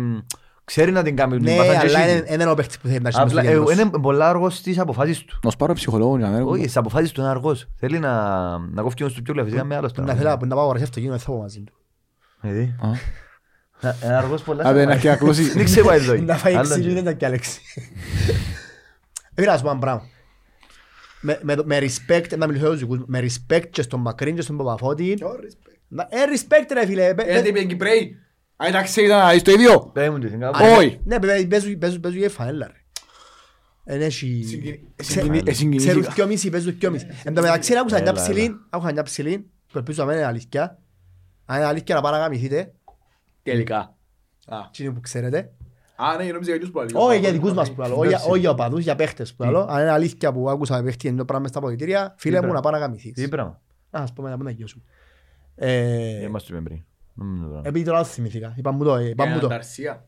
Ε, 0.61 0.63
μ, 0.63 0.65
Ξέρει 0.65 0.91
να 0.93 1.03
την 1.03 1.17
κάνει 1.17 1.35
την 1.37 1.43
Ναι, 1.45 1.57
παθά 1.57 1.73
και 1.73 1.79
αλλά 1.79 2.01
εσύ. 2.01 2.19
είναι- 2.19 2.27
είναι 2.33 2.47
ο 2.51 2.55
παίχτης 2.55 2.79
που 2.79 2.87
θέλει 2.89 3.01
να 3.01 3.09
έχει 3.09 3.19
μες 3.19 3.27
Απλά 3.29 3.41
στο 3.41 3.51
ε, 3.51 3.53
κέντρο 3.55 3.67
σου. 3.75 3.81
είναι 3.81 3.91
πολλά 4.03 4.29
αργός 4.29 4.57
στις 4.57 4.79
αποφάσεις 4.79 5.25
του. 5.25 5.39
Να 5.43 5.51
σπάρω 5.51 5.73
ψυχολόγο 5.73 6.17
για 6.19 6.29
να 6.29 6.39
μην 6.39 6.47
Όχι, 6.49 6.63
στις 6.63 6.77
αποφάσεις 6.77 7.13
του 7.13 7.21
είναι 7.21 7.31
αργός. 7.31 7.69
Θέλει 7.77 7.99
να, 7.99 8.13
να 8.59 8.83
κόφει 8.83 9.03
όμως 9.03 9.15
του 9.15 9.23
πιο 9.23 9.45
φυσικά 9.45 9.65
με 9.65 9.77
άλλος 9.77 9.93
Που 9.93 10.01
Να 10.01 10.07
πράγμα. 10.07 10.23
θέλω 10.23 10.37
να 10.49 10.55
πάω 10.55 10.63
αγοράσει 10.65 10.85
αυτοκίνητο, 10.85 11.17
δεν 11.17 11.25
θα 11.25 11.31
πάω 11.33 11.41
μαζί 11.41 11.61
του. 11.61 11.73
Γιατί; 12.43 12.75
Α. 12.81 12.89
Να- 13.81 13.97
Είναι 14.05 14.15
αργός 14.17 14.43
πολλά. 14.43 14.65
Άντε, 14.65 14.79
σε 14.79 14.85
να 14.85 14.89
πάει. 14.91 14.97
έχει 14.99 15.09
ακλώσει. 15.09 15.43
Δεν 15.43 15.65
ξέρω 15.65 15.95
η 15.95 15.99
ζωή. 15.99 16.21
Να 16.21 16.37
φάει 16.37 16.55
Άλλο 16.55 16.75
έξι 16.75 16.83
είναι. 16.83 16.93
μήνες 16.93 17.15
και 17.15 17.27
Αλέξη. 17.27 17.61
Φίλε, 19.35 19.47
να 19.51 19.57
σου 19.57 19.63
πω 19.63 19.71
ένα 19.71 19.79
πράγμα. 19.79 20.03
Με- 21.21 21.39
με- 21.43 21.57
Με 21.65 21.79
respect, 21.79 22.37
να 22.37 22.47
μιλήσω 22.47 22.65
για 22.65 22.71
τους 22.73 22.81
δικούς 22.81 22.99
μου, 22.99 23.05
με 23.09 23.21
respect 23.21 23.67
και 23.71 23.83
στον 23.83 24.01
Μακρύν 24.01 24.35
και 24.35 24.43
στον 24.43 24.57
Παπαφώτη. 24.57 25.19
Να- 25.89 26.09
Ε, 26.11 26.17
respect 26.35 26.71
ρε 26.73 26.87
φίλε. 26.87 27.05
Ε, 27.05 27.15
ε, 27.17 27.43
είπε 27.49 27.63
Κυπρέοι. 27.65 28.17
Αν 28.63 28.69
εντάξει 28.69 29.05
ήταν 29.05 29.19
να 29.19 29.33
είσαι 29.35 29.45
το 29.45 29.51
ίδιο. 29.51 29.81
Πες 29.93 30.09
μου 30.09 30.19
τι, 30.19 30.27
είναι 30.27 30.45
κάπου. 30.45 30.59
Όχι. 30.79 31.01
Ναι, 31.05 31.19
παιδιά, 31.19 31.49
παίζουν- 31.49 31.79
παίζουν 31.79 32.01
παίζουν 32.01 32.21
για 32.21 32.31
φανέλα 32.31 32.67
ρε. 32.67 32.75
Εν 33.85 34.01
έχει... 34.03 34.43
Συγκινη- 34.47 34.81
Ξε- 34.97 35.21
συγκινη- 35.21 35.49
ε, 35.49 35.53
συγκινήθηκα. 35.53 35.91
Ξέρουν 35.93 36.15
δυο 36.15 36.27
μισή, 36.27 36.51
παίζουν 36.51 36.77
δυο 36.79 36.91
μισή. 36.91 37.07
Εν 37.25 37.35
τω 37.35 37.41
μεταξύ 37.43 37.77
άκουσα 37.77 37.95
μια 38.01 38.05
Έλα, 38.11 38.13
ψηλή, 38.21 38.55
άκουσα 38.71 38.93
μια 38.93 39.03
ψηλή, 39.03 39.51
που 39.73 39.79
ελπίζω 39.79 40.03
να 40.03 40.09
μην 40.09 40.17
είναι 40.19 40.27
αλήθεια. 40.27 40.79
Αν 41.45 41.57
είναι 41.57 41.67
αλήθεια 41.67 41.95
να 41.95 42.01
παραγαμηθείτε, 42.01 42.73
Τελικά. 43.43 43.97
εκείνοι 44.69 44.93
που 44.93 45.01
ξέρετε. 45.01 45.53
Α, 45.97 46.17
ναι, 46.17 46.33
νόμιζα 46.33 46.51
για 46.51 46.61
τους 46.61 46.71
που 46.71 46.85
Όχι 46.93 47.19
για 47.19 47.33
δικούς 47.33 47.53
μας 47.53 47.73
που 47.73 47.81
λέω, 47.81 47.91
όχι 47.91 47.99
για- 47.99 48.07
Εντάξει. 48.09 48.31
όχι 48.31 48.41
για 48.41 48.51
οπαδούς, 48.51 48.83
για 48.83 48.97
παίχτες 48.97 49.35
που 49.35 49.43
λέω. 49.45 49.61
Αν 49.69 49.81
είναι 49.81 49.91
αλήθεια 49.91 50.33
που 50.33 50.51
άκουσα 50.51 50.77
με 50.77 50.83
παίχτη 50.83 51.09
ενώ 51.09 51.25
πράγμα 51.25 51.41
μες 51.43 51.51
στα 51.51 51.59
αποδητήρια, 51.59 52.15
φίλε 52.19 52.35
μου 52.35 52.41
πράγμα; 52.41 52.57
να 52.57 52.63
πάνε 52.63 52.79
να 52.79 52.83
γαμηθείς. 52.85 53.13
Τι 53.13 53.29
πράγμα; 53.29 53.61
Να 53.91 53.99
σας 54.01 54.13
πω 54.13 54.23
μετά, 54.23 54.37
πού 54.37 54.43
να 54.43 54.51
γιώσουμε. 54.51 54.83
Ε, 55.55 56.23
Είμαστε 56.25 56.55
του 56.57 56.63
πριν. 56.63 56.85
Νομίζω 57.25 57.43
το 57.43 57.49
πράγμα. 57.49 57.69
Επειδή 57.69 57.85
τώρα 57.85 57.99
το 57.99 58.05
θυμηθήκα, 58.05 58.53
είπα 58.57 58.71
μου 58.73 58.85
το, 58.85 58.99
είπα 58.99 59.27
μου 59.27 59.39
το. 59.39 59.49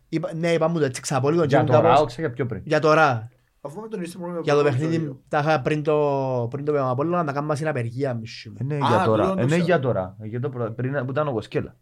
Είπα- 0.08 0.30
Ναι, 0.34 0.52
είπα 0.52 0.68
μου 0.68 0.78
το, 0.78 0.84
έτσι 0.84 1.00
ξαπολίγο. 1.00 1.44
Για 1.44 1.60
και 1.60 1.66
τώρα, 1.66 1.82
κάπως- 1.82 2.00
όξα 2.00 2.20
για 2.20 2.30
πιο 2.30 2.46
πριν. 2.46 2.62
Για 2.64 2.80
τώρα, 2.80 3.28
Αφού 3.64 3.80
με 3.80 3.88
τον 3.88 4.02
είσαι 4.02 4.18
μόνο 4.18 4.32
με 4.32 4.40
για 4.42 4.54
το 4.54 4.58
πρώτο 4.60 4.74
παιχνίδι, 4.74 4.94
επεισόδιο. 4.94 5.22
τα 5.28 5.38
είχα 5.38 5.60
πριν 5.60 5.82
το 5.82 6.46
πριν 6.50 6.64
το 6.64 6.72
Παπαπόλο 6.72 7.16
να 7.16 7.24
τα 7.24 7.32
κάνουμε 7.32 7.54
στην 7.54 7.68
απεργία 7.68 8.14
μισή 8.14 8.48
μου. 8.48 8.56
Είναι 8.60 8.74
Α, 8.74 8.78
για 8.88 9.04
τώρα. 9.04 9.22
τούτον 9.22 9.36
το 9.36 9.42
Είναι 9.42 9.50
ξέρω. 9.50 9.64
για 9.64 9.78
τώρα. 9.80 10.16
Για 10.22 10.40
το 10.40 10.48
προ- 10.48 10.70
πριν 10.70 11.04
που 11.04 11.10
ήταν 11.10 11.28
ο 11.28 11.32
Κοσκέλα. 11.32 11.76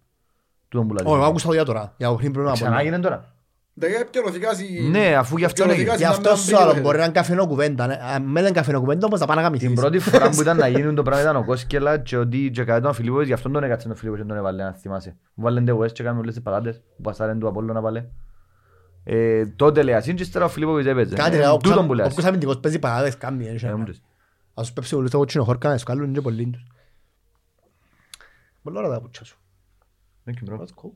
Τούτον 0.68 0.86
που 0.88 0.94
λαλεί. 0.94 1.08
Όχι, 1.08 1.16
εγώ 1.16 1.26
άκουσα 1.26 1.46
το 1.46 1.52
για 1.52 1.64
τώρα, 1.64 1.94
για 1.96 2.08
το 2.08 2.14
πριν 2.14 2.32
πριν 2.32 2.44
το 2.44 2.52
Ξανά 2.52 2.68
Απόλλωνα. 2.70 2.80
έγινε 2.80 3.02
τώρα. 3.02 3.34
Τα 3.80 3.86
είχα 3.86 3.98
επικαιρωθηκάσει- 4.00 4.88
Ναι, 4.90 5.14
αφού 5.16 5.36
γι' 5.38 5.44
αυτό 5.44 5.62
επικαιρωθηκάσει 5.62 6.02
έγινε. 6.02 6.12
Γι' 6.12 6.20
να 6.22 6.28
αυτό 6.28 6.30
μην 6.30 6.38
σου 6.38 6.56
άλλο, 6.62 6.68
μπήκε, 6.70 6.80
μπορεί 6.80 6.96
να 6.96 7.02
ρε. 7.02 7.08
είναι 7.08 7.18
καφενό 7.20 7.46
κουβέντα. 7.46 7.86
ναι. 7.86 7.98
Αν 8.14 8.22
με 8.22 8.40
λένε 8.40 8.52
καφενό 8.52 8.80
κουβέντα, 8.80 9.06
όμως 9.06 9.18
θα 9.20 9.26
πάνε 9.26 9.40
να 9.42 9.50
Την 9.50 9.58
γαμηθείς. 9.58 9.80
πρώτη 9.80 9.98
φορά 9.98 10.30
που 10.30 10.40
ήταν 10.40 10.56
να 10.56 10.68
γίνει 10.68 10.94
το 10.94 11.02
πράγμα 11.02 11.22
ήταν 11.22 11.36
ο 11.36 11.44
Κόσκελα 11.44 11.98
και 11.98 12.16
ότι 12.16 12.50
και 12.52 12.64
κάτι 12.64 12.82
τον 12.82 12.92
Φιλίππος, 12.94 13.26
γι' 13.26 13.32
αυτόν 13.32 13.52
τον 13.52 13.62
έκατσε 13.64 13.86
τον 13.86 13.96
Φιλίππος 13.96 14.20
και 14.20 14.26
τον 14.28 14.36
έβαλε, 14.36 14.62
αν 14.62 14.74
θυμάσαι. 14.74 15.16
Που 15.34 15.42
βάλεν 15.42 15.64
τε 15.64 15.72
West 15.72 15.92
και 15.92 16.02
έκαμε 16.02 16.18
όλες 16.18 16.34
τις 16.34 16.42
πατάτες, 16.42 16.76
που 16.96 17.02
πασάρεν 17.02 17.38
του 17.38 17.48
Απόλλωνα 17.48 17.72
να 17.72 17.80
βάλε. 17.80 18.04
Ε, 19.04 19.46
Τότε 19.46 19.82
λέει 19.82 19.94
ασύν 19.94 20.16
και 20.16 20.22
ύστερα 20.22 20.44
ο 20.44 20.48
Φιλίππος 20.48 20.86
έπαιζε. 20.86 21.14
Κάτι 21.14 21.36
Ε, 21.36 21.38
ρε, 21.40 21.56
Τούτον 21.62 21.86
που 21.86 21.94
λέει 21.94 22.04
όποιος 22.04 22.18
ασύν. 22.18 22.26
αμυντικός 22.28 22.58
παίζει 22.60 22.78
παράδες, 22.78 23.16
κάνει. 23.16 23.44
δεν 23.44 23.52
Ε, 23.52 23.56
ξέρω. 23.56 23.76
μου 23.78 23.84
τους. 23.84 24.00
Ας 24.54 24.66
σου 24.66 24.72
πέψει 24.72 24.94
όλους 24.94 25.10
το 25.10 25.18
κότσινο 25.18 25.44
χόρκα, 25.44 25.68
να 25.68 25.78
σκάλουν 25.78 26.12
και 26.12 26.20
πολλοί 26.20 26.50
τους. 26.52 26.62
Πολλά 28.62 28.78
ωραία 28.80 28.90
τα 28.92 29.00
πουτσιά 29.00 29.24
σου. 29.24 29.38
Thank 30.24 30.30
you, 30.48 30.52
bro. 30.52 30.56
That's 30.58 30.62
cool. 30.82 30.90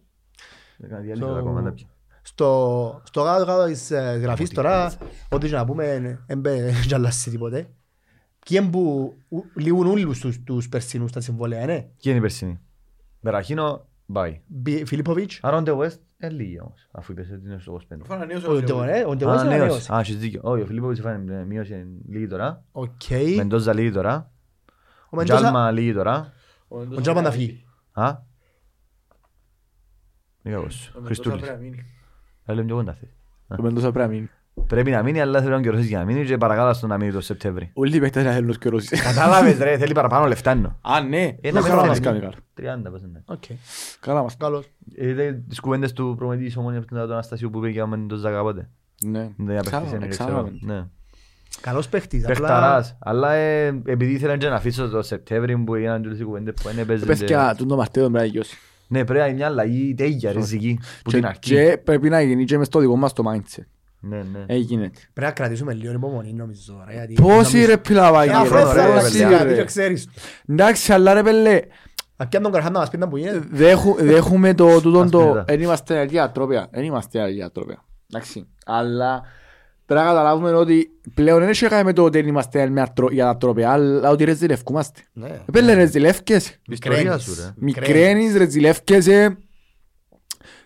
Έκανα 0.84 1.00
διάλειμμα 1.00 1.32
So- 1.34 1.38
ακόμα, 1.38 1.62
τα 1.62 1.72
πια. 1.72 1.86
Στο, 2.26 3.00
στο 3.04 3.22
κάτω 3.24 3.44
κάτω 3.44 3.64
της 3.66 3.90
ε, 3.90 4.18
γραφής 4.22 4.50
τώρα, 4.50 4.92
ό,τι 5.28 5.48
και 5.48 5.54
να 5.54 5.64
πούμε, 5.64 6.18
δεν 6.26 6.38
μπε 6.40 6.72
αλλάσει 6.94 7.30
τίποτε. 7.30 7.58
Ποιοι 8.48 8.58
είναι 8.62 8.70
που 8.70 9.14
ου- 9.28 9.44
λύγουν 9.54 9.86
όλους 9.86 10.18
τους, 10.20 10.42
τους 10.44 10.68
περσινούς 10.68 11.12
τα 11.12 11.20
συμβόλαια, 11.20 11.66
ναι. 11.66 11.74
Ποιοι 11.80 11.88
είναι 12.02 12.16
η 12.16 12.20
περσινή. 12.20 12.60
Μπεραχίνο, 13.20 13.86
bye. 14.14 14.36
Μπι- 14.46 14.86
Φιλίπποβιτς, 14.86 15.38
Άρα 15.42 15.56
ο 15.56 15.62
Ντε 15.62 15.72
West, 15.76 15.98
ε, 16.16 16.28
λίγοι 16.28 16.60
όμως, 16.60 16.88
αφού 16.92 17.12
είπες 17.12 17.30
ότι 17.30 17.46
είναι 17.46 17.58
στο 17.58 17.72
25. 17.72 17.96
Αφού 18.02 18.14
ανανέωσε 18.14 18.46
ο 18.46 18.50
ο 18.52 18.60
Ντεβον, 18.60 18.82
Φιλίππος. 18.84 19.00
ε, 19.00 19.04
ο 19.04 19.10
Α, 19.10 19.16
Ντεβον 19.16 19.34
είναι 19.34 19.44
νέος. 19.44 19.54
ανανέωση. 19.60 19.92
Α, 19.94 19.98
έχεις 20.00 20.16
δίκιο. 20.18 20.40
Όχι, 20.44 20.62
ο 20.62 20.66
Φιλίππος 20.66 20.98
έφανε 20.98 21.34
ε, 21.40 21.44
μείωση 21.44 21.86
λίγη 22.08 22.26
τώρα. 22.26 22.64
Οκ. 22.72 22.90
Μεντόζα 23.36 23.72
λίγη 23.74 23.90
τώρα. 23.90 24.30
Ο 25.10 25.16
Μεντόζα, 25.16 25.38
Τζάλμα 25.40 25.70
λίγη 25.70 25.92
τώρα. 25.94 26.32
ο 26.68 27.00
Τζάλμα 27.00 27.20
να 27.20 27.30
φύγει. 27.30 27.64
Α. 27.92 28.16
Λίγα 30.42 30.58
Χριστούλης. 31.04 31.42
Έλε 32.44 32.62
πιο 32.62 32.74
κοντά 32.74 32.92
θες. 33.00 33.08
Ο 33.58 33.62
Μεντόσα 33.62 33.92
πρέπει 33.92 34.08
να 34.08 34.14
μείνει. 34.14 34.30
Πρέπει 34.66 34.90
να 34.90 35.02
μείνει, 35.02 35.20
αλλά 35.20 35.40
θέλει 35.40 35.50
να 35.52 35.60
καιρώσεις 35.60 35.86
για 35.86 35.98
να 35.98 36.04
μείνει 36.04 36.24
και 36.24 36.36
παρακάτω 36.36 36.74
στο 36.74 36.86
να 36.86 36.98
μείνει 36.98 37.12
το 37.12 37.20
Σεπτέμβρη. 37.20 37.70
Όλοι 37.74 37.96
οι 37.96 38.00
παίκτες 38.00 38.24
να 38.24 38.32
θέλουν 38.32 38.46
να 38.46 38.52
σκερώσεις. 38.52 39.02
Κατάλαβες 39.02 39.58
ρε, 39.58 39.76
θέλει 39.78 39.92
παραπάνω 39.94 40.26
λεφτά 40.26 40.50
εννοώ. 40.50 40.70
Α, 40.80 41.00
ναι. 41.00 41.36
Ε, 41.40 41.52
να 41.52 41.60
Καλά 41.60 41.76
μην 41.80 41.86
μας 41.88 42.00
κάνει. 42.00 42.20
κάνει 42.20 42.34
καλά. 42.56 42.76
30 42.78 42.90
πώς 42.90 43.02
είναι. 43.02 43.22
Οκ. 43.26 43.42
Καλά 44.00 44.22
μας. 44.22 44.36
Καλώς. 44.36 44.66
Είδε 44.94 45.42
τις 45.48 45.60
κουβέντες 45.60 45.92
του 45.92 46.14
προμετή 46.18 46.44
της 46.44 46.56
ομόνιας 46.56 46.84
του 46.84 46.98
Αναστασίου 47.00 47.50
που 47.50 47.58
είπε 47.58 47.68
για 47.68 47.86
μεν 47.86 48.08
το 48.08 48.16
Ζαγαπότε. 48.16 48.68
Ναι. 49.04 49.30
Δεν 49.36 49.58
απέκτησε, 49.58 49.60
Ξάλαμε, 49.76 49.98
δεν 49.98 50.08
ξέρω. 50.08 50.28
ξάλαμε. 50.28 50.50
Ναι. 50.60 50.84
Καλός 51.60 51.88
παίχτης. 51.88 52.22
απλά- 52.24 52.34
Πεχταράς, 52.38 52.96
αλλά 53.00 53.32
ε, 53.32 53.66
επειδή 53.86 54.12
ήθελαν 54.12 54.38
και 54.38 54.48
να 54.48 54.54
αφήσω 54.54 54.88
το 54.88 55.02
Σεπτέμβρη 55.02 55.56
που 55.58 55.74
έγιναν 55.74 56.00
και 56.00 56.06
όλες 56.06 56.20
οι 56.20 56.24
κουβέντες 56.24 56.54
που 56.54 56.68
δεν 56.68 56.86
Πες 56.86 57.04
παίζεται. 57.04 57.24
και 57.24 57.54
τούν 57.56 57.68
το 57.68 57.76
μαρτέο 57.76 58.02
πρέπει 58.10 58.18
να 58.18 58.32
γιώσει. 58.32 58.56
Ναι, 58.88 59.04
πρέπει 59.04 59.18
να 59.20 59.26
είναι 59.26 59.36
μια 59.36 59.46
αλλαγή 59.46 59.94
τέγια 59.94 60.32
ριζική 60.32 60.78
που 61.04 61.10
Και- 61.10 61.16
την 61.16 61.26
αρχή. 61.26 61.38
Και 61.40 61.78
πρέπει 61.84 62.08
να 62.08 62.20
γίνει 62.22 62.44
και 62.44 62.58
μες 62.58 62.66
στο 62.66 62.78
δικό 62.80 62.96
μας 62.96 63.12
το 63.12 63.22
mindset. 63.32 63.62
Ναι, 64.00 64.16
ναι. 64.16 64.44
Έγινε. 64.46 64.90
Πρέπει 65.12 65.20
να 65.28 65.30
κρατήσουμε 65.30 65.72
λίγο 65.74 65.92
υπομονή 65.92 66.32
νομίζω 66.32 66.72
τώρα. 66.72 66.92
γιατί 66.92 67.14
Πόσοι 67.14 67.52
νομίζω- 67.56 67.66
ρε 67.70 67.76
πιλαβάκι 67.78 68.30
Ε, 68.30 68.34
αφού 68.34 68.54
ρε, 68.54 68.60
έφερε 68.60 68.86
ρε, 68.86 68.92
πόσοι 68.92 69.10
παιδιά, 69.10 69.28
κάτι 69.38 69.48
και 69.48 69.54
ρε. 69.54 69.64
ξέρεις. 69.64 70.08
Εντάξει, 70.48 70.92
αλλά 70.92 71.12
ρε 71.14 71.22
πέλε, 71.22 71.60
Να 72.16 72.26
πιάνουν 72.26 72.50
τον 72.50 72.52
καρχάν 72.52 72.72
να 72.72 72.78
μας 72.78 72.90
πει 72.90 72.98
να 72.98 73.08
που 73.08 73.16
γίνεται. 73.16 73.40
δέχου- 73.50 74.00
δέχουμε 74.00 74.54
το 74.54 74.80
τούτον 74.80 75.10
το... 75.10 75.18
Ασπίδα. 75.20 75.44
Εν 75.46 75.60
είμαστε 75.60 75.98
αργιατρόπια. 75.98 76.68
Εν 76.70 76.82
είμαστε 76.84 77.20
αργιατρόπια. 77.20 77.84
Εντάξει. 78.12 78.46
Αλλά 78.66 79.22
πρέπει 79.86 80.00
να 80.00 80.06
καταλάβουμε 80.06 80.52
ότι 80.52 80.90
πλέον 81.14 81.40
δεν 81.40 81.48
έχει 81.48 81.62
να 81.62 81.68
κάνει 81.68 81.84
με 81.84 81.92
το 81.92 82.04
ότι 82.04 82.18
δεν 82.18 82.28
είμαστε 82.28 82.68
με 82.68 82.80
ατρο- 82.80 83.12
για 83.12 83.24
τα 83.24 83.36
τρόπια, 83.36 83.70
αλλά 83.72 84.10
ότι 84.10 84.24
ρεζιλευκούμαστε. 84.24 85.00
Ναι. 85.12 85.40
Πέλε 85.52 85.74
ρεζιλεύκεσαι. 85.74 86.60
Ιστορία 86.68 86.98
Μικραίνεις. 86.98 87.22
σου 87.24 87.34
ρε. 87.34 87.50
Μικραίνεις, 87.56 88.36
ρεζιλεύκεσαι. 88.36 89.36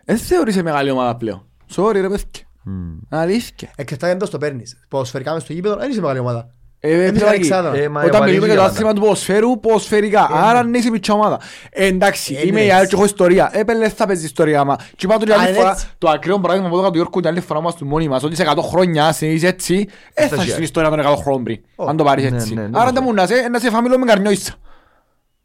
Δεν 0.04 0.16
θεωρείσαι 0.16 0.62
μεγάλη 0.62 0.90
ομάδα 0.90 1.16
πλέον. 1.16 1.46
Sorry 1.76 1.92
ρε 1.92 2.08
παιδιά. 2.08 2.26
Μμμ. 2.64 2.98
Αλήθεια. 3.08 3.70
Εξαρτάται 3.76 4.12
εντός 4.12 4.30
το 4.30 4.38
παίρνεις. 4.38 4.84
Ποδοσφαιρικά 4.88 5.32
μες 5.32 5.42
στο 5.42 5.52
γήπεδο 5.52 5.76
δεν 5.76 5.90
είσαι 5.90 6.00
μεγάλη 6.00 6.18
ομάδα. 6.18 6.54
Ε, 6.80 6.90
ε, 6.90 7.06
Εμείς 7.06 7.20
πρέπει 7.20 7.24
Αλεξάνδρα. 7.36 7.76
Ε, 7.82 7.88
μα 7.88 8.02
Όταν 8.02 8.20
ο 8.20 8.24
μιλούμε 8.24 8.40
Βαγγέλης 8.40 8.44
για 8.46 8.54
το 8.54 8.60
για 8.60 8.70
άθλημα 8.70 8.92
του 8.92 9.00
ποδοσφαίρου, 9.00 9.60
ποδοσφαιρικά. 9.60 10.28
Άρα 10.32 10.62
ναι 10.64 10.78
είσαι 10.78 10.90
μητσά 10.90 11.12
ομάδα. 11.14 11.40
Ε, 11.70 11.86
Εντάξει, 11.86 12.34
Ε, 12.34 12.46
είμαι 12.46 12.60
ναι, 12.60 12.66
η 12.66 12.70
άλλη 12.70 12.76
έτσι. 12.78 12.88
και 12.88 12.94
έχω 12.94 13.04
ιστορία. 13.04 13.50
Ε, 13.52 13.64
πέλε 13.64 13.88
θα 13.88 14.06
παίζεις 14.06 14.24
ιστορία, 14.24 14.64
μα. 14.64 14.76
Και 14.76 15.06
είπα 15.06 15.16
του 15.18 15.24
την 15.24 15.32
Α, 15.32 15.36
άλλη 15.38 15.48
είναι 15.48 15.56
φορά, 15.58 15.70
έτσι. 15.70 15.86
το 15.98 16.08
ακραίο 16.08 16.38
παράδειγμα 16.40 16.68
που 16.68 16.74
έδωκα 16.74 16.88
του 16.90 16.94
Γιώργου 16.96 17.20
την 17.20 17.28
άλλη 17.28 17.40
φορά 17.40 17.60
μας 17.60 17.74
του 17.74 17.86
μόνοι 17.86 18.08
μας, 18.08 18.22
ότι 18.22 18.36
σε 18.36 18.42
100 18.42 18.62
χρόνια 18.62 19.12
συνεχίζεις 19.12 19.48
έτσι, 19.48 19.88
ε, 20.14 20.26
θα 20.26 20.34
ζει. 20.36 20.40
έχεις 20.42 20.54
την 20.54 20.62
ιστορία 20.62 20.90
των 20.90 20.98
100 21.00 21.16
χρόνων 21.16 21.42
πριν. 21.44 21.60
Ω. 21.76 21.84
Αν 21.88 21.96
το 21.96 22.04
πάρεις 22.04 22.30
Ναι, 22.30 22.36
έτσι. 22.36 22.54
ναι, 22.54 22.60
ναι, 22.62 22.68
Άρα 22.78 22.84
ναι. 22.84 22.90
δεν 22.92 23.02
μου 23.06 23.14
να 23.14 23.26
σε- 23.26 23.48
να 23.48 23.58
σε 23.58 23.70
φαμίλο 23.70 23.98
με 23.98 24.04
καρνιόισσα. 24.04 24.52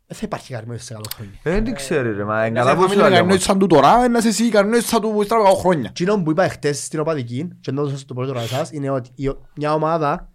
Δεν 0.07 0.17
θα 0.17 0.21
υπάρχει 0.25 0.53
καρμός 0.53 0.84
σε 0.84 0.93
100 0.97 1.01
χρόνια. 1.15 1.34
Ε, 1.43 1.51
Δεν 1.61 1.75
ξέρω 1.75 2.15
ρε, 2.17 2.23
μα 2.23 2.34
Να 2.36 2.43
εγκαλά 2.45 2.69
σε 2.69 2.75
που 2.75 2.81
σου 2.81 2.88
φαμίλο 2.88 3.03
με 3.03 3.09
λέω. 3.09 3.17
καρνιόισσα 3.17 3.57
του 3.57 3.67
τώρα, 3.67 4.03
ε, 4.03 4.07
να 4.07 4.21
σε 4.21 4.27
εσύ 4.27 4.49
καρνιόισσα 4.49 4.99
του 4.99 5.17
ύστερα 5.21 5.41
από 5.41 5.49
100 5.49 5.59
χρόνια. 5.59 5.88
Εκείνο 5.89 6.23
που 6.23 6.31
είπα 6.31 6.47
χτες 6.49 6.84
στην 6.84 6.99
οπαδική, 6.99 7.47
και 7.61 7.71
να 7.71 7.81
δώσω 7.84 8.05
το 8.05 8.13
πρώτο 8.13 8.39
εσάς, 8.39 8.69
είναι 8.71 8.89
ότι 8.89 9.09
η- 9.15 9.31
μια 9.55 9.73
ομάδα 9.73 10.27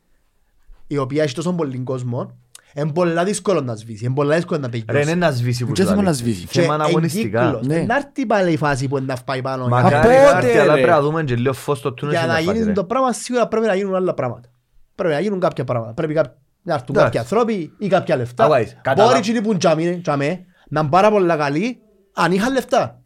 η 0.88 0.96
οποία 0.98 1.22
έχει 1.22 1.34
τόσο 1.34 1.52
πολύ 1.52 1.78
κόσμο, 1.78 2.36
είναι 2.74 2.92
πολλά 2.92 3.24
δύσκολο 3.24 3.60
να 3.60 3.74
σβήσει, 3.74 4.04
είναι 4.04 4.14
πολλά 4.14 4.34
δύσκολο 4.34 4.60
να 4.60 4.68
Ρε, 4.72 4.78
τελειώσει. 4.80 5.10
είναι 5.10 5.26
να 5.26 5.30
σβήσει 5.30 5.64
που 5.64 5.72
Και 5.72 5.80
σου 5.82 5.88
θέμα 5.88 6.00
λέει. 6.02 6.10
να 6.10 6.16
σβήσει; 6.16 6.46
Και 6.46 6.60
Θέμα 6.60 6.74
εν 6.74 6.80
αγωνιστικά. 6.80 7.44
κύκλος. 7.44 7.66
Ναι. 7.66 7.82
Να 7.86 7.96
έρθει 7.96 8.26
πάλι 8.26 8.52
η 8.52 8.56
φάση 8.56 8.88
που 8.88 8.98
να 9.06 9.16
πάει 9.24 9.42
πάνω. 9.42 9.68
Μακάρι 9.68 9.94
Από 9.94 10.08
να 10.08 10.14
πότε, 10.34 10.46
έρθει, 10.46 10.58
αλλά 10.58 10.74
ρε. 10.74 10.80
πρέπει 10.80 10.92
να 10.96 11.00
δούμε 11.00 11.22
και 11.24 11.34
λίγο 11.36 11.52
φως 11.52 11.78
στο 11.78 11.92
τούνελ 11.92 12.14
Για 12.14 12.22
στην 12.22 12.32
να 12.34 12.38
φάση, 12.40 12.52
γίνει 12.52 12.66
ρε. 12.66 12.72
το 12.72 12.84
πράγμα 12.84 13.12
σίγουρα 13.12 13.48
πρέπει 13.48 13.66
να 13.66 13.74
γίνουν 13.74 13.94
άλλα 13.94 14.14
πράγματα. 14.14 14.48
Πρέπει 14.94 15.14
να 15.14 15.20
γίνουν 15.20 15.40
κάποια 15.40 15.64
πράγματα. 15.64 15.92
Πρέπει 15.94 16.14
κά- 16.14 16.36
να 16.62 16.74
έρθουν 16.74 16.96
Εντάξει. 16.96 17.04
κάποιοι 17.18 17.18
ανθρώποι 17.20 17.72
ή 17.78 17.88
κάποια 17.88 18.16
λεφτά. 18.16 18.44
Αβάεις, 18.44 18.76
καταλάβα- 18.82 19.06
Μπορεί 19.16 19.18
εκείνοι 19.28 19.40
που 19.46 19.56
τζαμί- 19.56 20.00
τζαμέ 20.02 20.44
να 20.68 20.80
είναι 20.80 20.88
πάρα 20.88 21.10
πολλά 21.10 21.36
καλοί 21.36 21.78
αν 22.14 22.32
είχαν 22.32 22.52
λεφτά. 22.52 23.00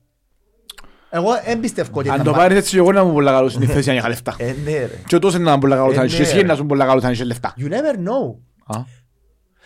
Εγώ 1.14 1.28
δεν 1.46 1.60
πιστεύω 1.60 1.90
ότι 1.92 2.08
Αν 2.08 2.16
θα 2.16 2.22
το 2.22 2.30
πάρει. 2.30 2.42
πάρεις 2.42 2.58
έτσι, 2.58 2.76
εγώ 2.76 2.92
να 2.92 3.04
μου 3.04 3.12
πολλά 3.12 3.32
καλός 3.32 3.52
στην 3.52 3.68
θέση 3.68 3.90
αν 3.90 3.96
είχα 3.96 4.08
λεφτά. 4.08 4.34
Ε, 4.38 4.54
ναι 4.64 4.72
ρε. 4.72 4.88
Και 5.06 5.18
τόσο 5.18 5.38
να 5.38 5.52
μου 5.52 5.58
πολλά 5.58 5.76
καλός 5.76 5.96
Ε, 5.96 5.98
αν 5.98 6.06
είσαι, 6.06 6.16
ναι, 6.16 6.22
εσύ 6.22 6.36
ρε. 6.36 6.42
να 6.46 6.54
σου 6.54 6.66
πολλά 6.66 6.84
καλός 6.86 7.04
αν 7.04 7.12
είσαι 7.12 7.24
λεφτά. 7.24 7.54
You 7.58 7.62
never 7.64 7.96
know. 7.96 8.36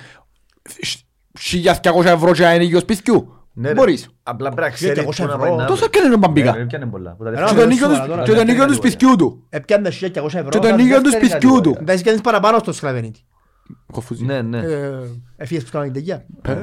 1200 1.32 2.04
ευρώ 2.10 2.32
και 2.32 2.46
ανοίγιο 2.46 2.78
σπιτιού. 2.80 3.34
Ναι, 3.52 3.68
ρε. 3.68 3.74
Μπορείς. 3.74 4.08
Απλά 4.22 4.50
πρέπει 4.50 4.60
να 4.60 4.76
Γιατί 4.76 4.84
ξέρεις 4.84 4.98
εγώ 5.02 5.10
πού 5.10 5.22
να 5.22 5.30
σε 5.30 5.36
πάει 5.38 5.48
βρω. 5.50 5.56
να 5.60 5.64
Τόσο 5.66 5.76
βρει. 5.80 5.86
έκανε 5.92 6.10
τον 6.10 6.20
Ναι, 6.20 6.26
Μπαμπίκα. 6.26 6.52
ρε, 6.56 6.64
πιάνε 6.64 6.86
πολλά. 6.86 7.10
Που 7.16 7.22
τα 7.24 7.28
Ένα 7.28 7.38
Και 7.38 7.42
δεύτερα- 7.44 7.60
το 7.60 7.66
ανοίγιο 7.66 7.84
σοβαρά 7.86 8.02
του- 8.04 8.10
τώρα. 8.10 8.22
και 8.22 8.32
το 8.32 8.40
ανοίγιο 8.40 8.66
τους 8.66 8.76
σπιτιού 8.76 9.16
του. 9.16 9.46
Έπιανε 9.48 9.90
1200 9.90 10.38
ευρώ. 10.38 10.50
Και 10.50 10.58
το 10.58 10.66
θα- 10.66 10.72
ανοίγιο 10.72 11.00
τους 11.00 11.10
δεύτερη 11.10 11.30
σπιτιού 11.30 11.48
του. 11.50 11.54
κατηγορία. 11.56 11.82
Θα 11.86 11.92
έχεις 11.92 12.04
κάνεις 12.04 12.20
παραπάνω 12.20 12.58
στο 12.58 12.72
Σκλαβενίτη. 12.72 13.20
Κοφούζει. 13.92 14.24
Ναι, 14.24 14.42
ναι. 14.42 14.58
Ε, 14.58 14.90
Έφυγες 15.36 15.64
που 15.64 15.70
κάνουν 15.72 15.92
τεγιά. 15.92 16.24
Ε, 16.42 16.52
Ε, 16.52 16.54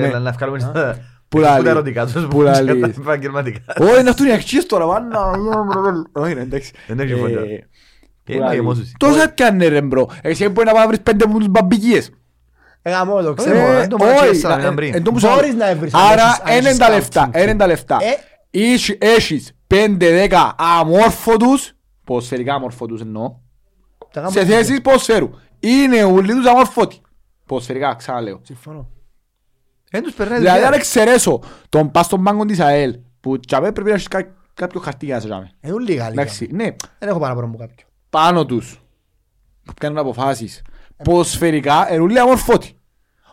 ναι. 0.00 0.08
να- 0.08 0.18
να 0.18 0.30
βγάλουμε 0.32 0.58
στα- 0.58 0.96
Που 1.28 1.36
που 1.36 1.38
λαλείς; 1.38 1.64
τα 1.64 1.70
ερωτικά 1.70 2.04
τους, 2.04 2.12
Που 2.12 2.28
που 2.28 2.40
λαλείς; 2.42 2.74
και 2.74 2.80
τα 2.80 3.00
επαγγελματικά. 3.00 3.60
Όχι, 3.80 4.00
είναι 4.00 4.08
αυτό 4.10 4.24
είναι 4.24 4.32
αξίες 4.32 4.66
τώρα, 4.66 4.86
βάνα. 4.86 5.30
Όχι, 6.12 6.32
είναι 6.32 6.40
εντάξει. 6.40 6.72
Δεν 6.86 7.00
έχεις 7.00 7.12
Ε, 7.12 7.16
φωνιά. 7.16 7.38
που 7.40 8.32
Ε, 8.32 8.34
να 8.34 8.40
λαλείς; 8.40 8.54
γεμώσεις. 8.54 8.94
Τόσα 8.98 9.22
έπιανε 9.22 9.66
ρε 9.68 9.82
μπρο. 9.82 10.10
Εσύ 10.22 10.48
μπορεί 10.48 10.66
να 10.66 10.72
πάει 10.72 10.82
να 10.82 10.88
βρεις 10.88 11.00
πέντε 11.00 11.26
μου 11.26 11.38
τους 11.38 11.48
μπαμπικίες. 11.48 12.10
Ε, 12.82 12.90
γαμώ 12.90 13.22
το 13.22 13.28
Ε, 13.30 13.34
ξέρω. 13.34 13.58
ε, 13.58 13.82
Ε, 13.82 13.86
το 13.86 13.96
μάτσι 13.98 14.14
όχι, 14.24 14.28
έσσερα, 14.34 14.54
να- 14.54 14.60
ήταν 14.60 14.74
πριν. 14.74 14.94
εν 14.94 15.02
τω 15.02 15.12
που 15.12 15.18
Μπορείς 15.22 15.50
σου- 15.50 15.56
να 15.56 15.74
βρεις, 15.74 15.94
αν 15.94 16.02
Άρα 16.12 16.22
έχεις- 16.22 16.40
αν 16.44 16.56
είναι 16.58 16.66
έχεις 16.66 16.78
τα 16.78 16.86
scouting. 16.86 16.90
λεφτά, 16.94 17.30
είναι 17.34 17.56
τα 17.56 17.66
λεφτά. 17.66 17.96
Ε. 18.00 18.58
Έχεις- 18.58 18.96
Έχεις 19.00 19.52
5-10 19.66 20.54
αμόρφωτους, 20.58 21.72
ποδοσφαιρικά 22.04 22.54
αμόρφωτους 22.54 23.00
εννοώ, 23.00 23.34
Τα 24.12 24.20
γαμώ 24.20 24.32
σε 24.32 24.38
το 24.40 24.46
θέσεις 24.46 24.80
ποδοσφαίρου. 24.80 25.30
Είναι 25.60 26.04
ούλοι 26.04 26.32
τους 26.34 26.46
αμόρφωτοι. 26.46 27.00
Ποδοσφαιρικά, 27.46 27.94
ξαναλέω. 27.94 28.40
Συμφωνώ. 28.42 28.88
Δεν 29.90 30.02
τους 30.02 30.14
περνάει 30.14 30.38
Δηλαδή 30.38 30.56
δουλειά. 30.56 30.72
αν 30.72 30.78
εξαιρέσω 30.78 31.40
τον 31.68 31.90
πας 31.90 32.06
στον 32.06 32.22
πάγκο 32.24 32.44
της 32.44 32.60
ΑΕΛ, 32.60 32.98
που 33.20 33.40
τσάμε 33.40 33.72
πρέπει 33.72 33.88
να 33.88 33.94
έχεις 33.94 34.08
κα- 34.08 34.34
κάποιο 34.54 34.80
χαρτί 34.80 35.04
για 35.04 35.14
να 35.14 35.20
σε 35.20 35.26
τσάμε. 35.26 35.50
Είναι 35.60 35.72
όλοι 35.72 35.94
Γάλλοι. 35.94 36.12
Εντάξει, 36.12 36.48
ναι, 36.52 36.64
Δεν 36.98 37.08
έχω 37.08 37.18
παραπάνω 37.18 37.46
από 37.46 37.56
κάποιον. 37.58 37.88
πάνω 38.10 38.46
τους 38.46 38.82
που 39.64 39.72
κάνουν 39.80 39.98
αποφάσεις. 39.98 40.62
Ποδοσφαιρικά 41.04 41.92
είναι 41.92 42.02
ούλοι 42.02 42.18
αμόρφωτοι. 42.18 42.72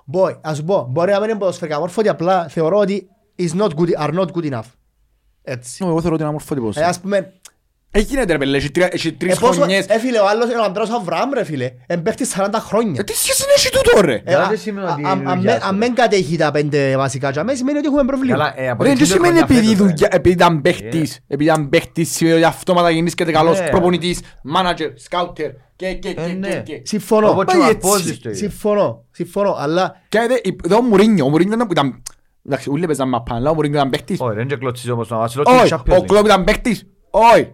Μπορεί, 0.06 0.38
ας 0.42 0.58
σου 0.58 0.64
πω, 0.64 0.88
μπορεί 0.90 1.12
να 1.12 1.20
μην 1.20 1.30
είναι 1.30 1.38
ποδοσφαιρικά 1.40 1.80
μόρφωτη, 1.80 2.10
απλά 2.10 2.48
θεωρώ 2.48 2.78
ότι 2.78 3.08
is 3.40 3.52
not 3.62 3.70
good, 3.70 3.90
are 4.00 4.14
not 4.20 4.28
good 4.32 4.52
enough. 4.52 4.70
Έτσι. 5.44 5.86
Εγώ 5.86 6.00
θεωρώ 6.00 6.14
ότι 6.14 6.22
είναι 6.22 6.28
αμόρφωτοι 6.30 6.54
Ε, 6.54 6.60
ποδοσφαιρικά. 6.60 6.92
ας 6.92 7.00
πούμε, 7.00 7.34
Έχει 7.98 8.06
γίνεται 8.06 8.32
ρε 8.32 8.38
παιδί, 8.38 8.56
έχει 8.56 8.72
τρία- 8.72 8.90
έχει 8.92 9.08
ε, 9.08 9.12
τρεις 9.12 9.40
πόσο- 9.40 9.54
χρονιές. 9.54 9.86
ε, 9.88 10.00
φίλε, 10.00 10.20
ο 10.20 10.28
άλλος 10.28 10.50
είναι 10.50 10.60
ο 10.60 10.64
Αντρέας 10.64 10.90
Αβραάμ, 10.90 11.32
ρε 11.34 11.44
φίλε. 11.44 11.72
Εμπέχτης 11.88 12.30
40 12.30 12.60
χρόνια. 12.60 12.96
Ε, 13.00 13.04
Τι 13.04 13.14
σχέση 13.14 13.44
έχει 13.58 13.70
τούτο 13.70 14.02
ρε; 14.02 14.14
Ε, 14.14 14.22
δεν 14.26 14.38
α- 14.40 14.56
σημαίνει 14.56 14.88
α- 14.88 14.92
ότι 14.94 15.06
α- 15.06 15.12
είναι 15.12 15.30
αν 15.30 15.38
δουλειά 15.38 15.54
με- 15.54 15.60
σου. 15.62 15.68
Αν 15.68 15.80
δεν 15.80 15.94
κατέχει 15.96 16.38
τα 16.38 16.52
πέντε 16.52 16.98
βασικά 16.98 17.32
τζαμέ, 17.32 17.54
σημαίνει 17.56 17.78
ότι 17.78 17.88
έχουμε 17.88 18.04
πρόβλημα. 18.06 18.38
Καλά, 18.38 18.54
ε, 18.56 18.70
από 18.70 18.84
Ρε, 18.84 18.90
την 18.90 18.98
δεν 18.98 19.08
σημαίνει 19.08 19.26
χρονιά 19.26 19.42
επειδή, 19.44 19.62
φέτος, 19.76 19.78
δουλειά, 19.78 20.08
ρε. 20.12 20.16
επειδή 20.16 20.36
ήταν 20.36 20.62
παίχτης, 20.62 21.20
επειδή 21.28 21.50
ήταν 21.50 21.70
παίχτης, 21.70 22.12
σημαίνει 22.16 22.36
ότι 22.36 22.46
αυτόματα 22.46 22.90
γεννήσκεται 22.90 23.32
καλός 23.32 23.60
Ναι. 23.60 23.70
προπονητής, 23.70 24.20
μάνατζερ, 24.44 24.90
σκάουτερ 24.96 25.50
και 25.76 25.94
και 25.94 26.10
Ε, 26.10 26.12
και 26.14 26.22
ναι. 26.40 26.48
και 26.48 26.56
και. 26.60 26.82
Συμφωνώ. 26.84 27.30
Όπως 27.30 27.46
και 27.46 27.58
ο 27.58 27.60
Πάει 27.60 27.72
Απόζης 27.72 28.10
έτσι. 28.10 28.22
το 28.22 28.30
ίδιο. 28.30 28.42
Συμφωνώ. 28.50 29.04
Συμφωνώ, 29.12 29.56
αλλά 29.60 30.02
Και 30.10 30.20
είδε, 30.24 30.42
εδώ 30.66 30.78
ο 30.78 30.82
Μουρίνιο, 30.82 31.26
ο 31.26 31.30
Μουρίνιο 31.30 31.54
ήταν 31.54 31.68
που 31.68 31.74
ήταν, 31.74 32.04
εντάξει, 32.46 32.70
ούλοι 32.70 32.86
παίζαν 32.86 33.10
μαπάν, 33.10 33.38
αλλά 33.38 33.50
ο 33.50 33.54
Μουρίνιο 33.54 33.78
ήταν 33.78 33.90
παίχτης. 33.90 34.20
Όχι, 34.20 34.36
δεν 34.36 34.44
είναι 34.44 34.56
κλωτσίζει 34.56 34.92
όμως 34.92 35.10
να 35.10 35.18
ασυλώσει 35.18 35.56
Όχι, 35.56 35.74
Champions 35.76 35.92
ο 35.92 35.96
League. 35.96 36.06
Κλόπ 36.06 36.26
ήταν 36.26 36.44
παίχτης, 36.44 36.86
όχι. 37.10 37.52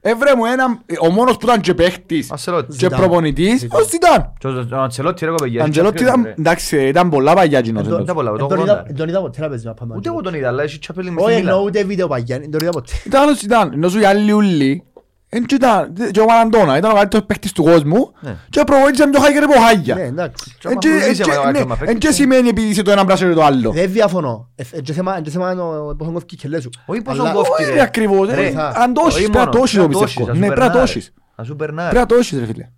Έβρε 0.00 0.34
μου 0.36 0.44
έναν, 0.44 0.80
ο 1.00 1.10
μόνος 1.10 1.36
που 1.36 1.46
ήταν 1.46 1.60
και 1.60 1.74
παίχτης 1.74 2.30
Αντσελότη. 2.30 2.66
και 2.66 2.84
Ζητάν. 2.84 2.98
προπονητής, 2.98 3.58
Ζητάν. 3.60 3.80
ο 3.80 3.84
Ζητάν. 3.84 4.32
Και 4.38 4.46
ο- 4.46 4.66
ο 4.72 4.80
Αντσελότη 4.80 5.24
ρε 5.24 5.30
κοπεγιά. 5.30 5.62
Ο 5.62 5.64
Αντζελότη 5.64 6.02
ήταν, 6.02 6.34
εντάξει, 6.38 6.86
ήταν 6.86 7.08
πολλά 7.08 7.34
παγιά 7.34 7.58
εκείνος. 7.58 7.82
Εν 7.82 7.88
το- 7.88 7.94
εντός. 7.94 8.06
Δεν 8.06 8.14
πολλά, 8.14 8.30
το 8.30 8.36
εν 8.40 8.48
τον 8.48 8.58
80. 8.58 8.62
είδα- 8.72 8.84
εν 8.88 8.96
τον 8.96 9.08
είδα 9.08 9.20
ποτέ 9.20 9.40
να 9.40 9.48
παίζει 9.48 9.64
με 9.64 9.70
απάνω. 9.70 9.94
Ούτε 9.96 10.08
εγώ 10.08 10.20
τον 10.20 10.34
είδα, 10.34 10.48
αλλά 10.48 10.62
έχει 10.62 10.78
Champions 10.86 11.00
League 11.00 11.10
μες 11.10 11.24
Όχι, 11.24 11.32
στη 11.32 11.40
Μίλαν. 11.40 11.46
εννοώ 11.48 11.62
ούτε 11.62 11.84
βίντεο 11.84 12.06
παγιά, 12.08 12.36
εν 12.36 12.50
τον 12.50 12.60
είδα 12.60 12.70
ποτέ. 12.70 12.92
Ήταν 13.06 13.22
άλλος 13.22 13.42
ήταν, 13.42 13.72
ενώ 13.72 13.88
σου 13.88 13.98
οι 14.00 14.04
άλλοι 14.04 14.32
ούλοι, 14.32 14.82
εν 15.30 15.44
και 15.46 15.54
ήταν, 15.54 15.92
και 16.10 16.20
ο 16.20 16.24
Μαραντώνα 16.24 16.76
ήταν 16.76 16.90
ο 16.90 16.94
καλύτερος 16.94 17.26
παίχτης 17.26 17.52
του 17.52 17.62
κόσμου 17.62 18.12
Ναι. 18.20 18.36
και 18.50 18.62
προπονήτησαν 18.66 19.10
πιο 19.10 19.20
χάγερ 19.20 19.42
από 19.42 19.52
χάγια. 19.60 19.94
Ναι, 19.94 20.02
εντάξει. 20.02 20.56
Και 20.58 20.66
ο 20.66 20.70
Εν 20.70 20.78
και- 20.78 20.88
Μαυρουδής 20.88 21.18
εν 21.18 21.24
και- 21.24 21.32
έβαλε 21.32 21.50
ναι, 21.50 21.58
ακόμα 21.58 21.76
παίκτης. 21.76 21.94
εν 21.94 22.00
και 22.00 22.10
σημαίνει 22.10 22.48
επειδή 22.48 22.68
είσαι 22.68 22.82
το 22.82 22.90
ένα 22.90 23.04
πράσινο 23.04 23.28
και 23.28 23.34
το 23.34 23.44
άλλο. 23.44 23.70
Δεν 23.70 23.92
διαφωνώ. 23.92 24.48
Ε, 24.54 24.62
ε, 24.70 24.80
και 24.80 24.92
θέμα- 24.92 25.16
εν 25.16 25.22
και 25.22 25.30
θέμα 25.30 25.52
είναι 25.52 25.60
ο- 25.62 25.94
πόσο 25.98 26.10
κόφκι 26.12 26.36
και 26.36 26.48
λες 26.48 26.62
σου. 26.62 26.70
Όχι 26.86 27.02
πόσο 27.02 27.20
Αλλά- 27.20 27.32
κόφκι, 27.32 27.52
Όχι 27.62 27.64
ρε. 27.70 27.74
ρε 27.74 27.80
ακριβώς, 27.80 28.28
Ρε, 28.28 28.34
ρε. 28.34 28.50
θα- 28.50 28.72
αν 28.76 28.92
το 28.94 29.00
έχεις 29.00 29.14
όχι 29.14 29.22
πρέπει 29.22 29.36
να 29.36 29.38
μόνο, 29.38 29.50
το 29.52 29.58
έχεις 29.58 29.72
πρέπει 29.76 29.92
το 29.92 29.98
να 29.98 30.00
το 30.00 30.04
πιστεύω. 30.04 30.26
έχεις, 30.26 30.30
ας 30.30 30.38
Ναι, 30.38 30.46
σου 30.46 30.52
πρέπει 30.52 30.60
να 30.60 30.66
το 30.66 30.72
περνάει. 30.78 30.90
έχεις. 30.90 31.12
Ας 31.36 31.46
σου 31.46 31.56
περνάει. 31.56 31.88
Πρέπει 31.90 32.00
να 32.00 32.06
το 32.06 32.14
έχεις 32.14 32.38
ρε 32.38 32.46
φίλε. 32.46 32.68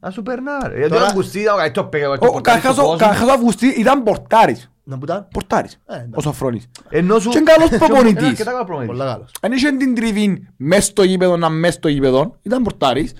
Ας 0.00 0.12
σου 0.14 0.22
περνάει. 0.22 0.58
Γιατί 0.76 0.88
Τώρα- 0.92 1.02
ο 1.02 1.06
Αγκουστή 1.06 1.38
ήταν 1.40 1.54
ο 1.54 1.56
καλύτερος 1.56 1.88
παίκτης 1.88 2.08
του 2.08 2.26
Ο 2.28 2.32
πορτάρι 2.32 2.60
του 2.60 2.62
Καρχάς 2.62 2.78
ο- 2.78 2.82
κόσμου. 2.82 2.96
Καρχάς 3.06 3.28
ο 3.28 3.32
Αυγουστή 3.32 3.66
ήταν 3.66 4.02
πορτάρης. 4.02 4.70
Να 4.84 4.98
που 4.98 5.04
ήταν. 5.04 5.28
Πορτάρης. 5.32 5.78
Ε, 5.86 5.94
εντάξει. 5.94 6.10
Ο 6.14 6.20
Σοφρόνης. 6.20 6.68
Ενώ 6.88 7.18
σου... 7.18 7.28
Και 7.30 7.38
είναι 7.38 7.50
καλός 7.52 7.68
Είναι 7.68 7.78
προπονητής. 7.78 8.26
αρκετά 8.28 8.50
καλός 8.50 8.66
προπονητής. 8.66 8.96
Πολλά 8.98 9.12
καλός. 9.12 9.30
Αν 9.40 9.52
είχε 9.52 9.70
την 9.72 9.94
τριβή 9.94 10.48
μες 10.56 10.84
στο 10.84 11.02
γήπεδο 11.02 11.36
να 11.36 11.48
μες 11.48 11.74
στο 11.74 11.88
γήπεδο, 11.88 12.36
ήταν 12.42 12.62
πορτάρης. 12.62 13.12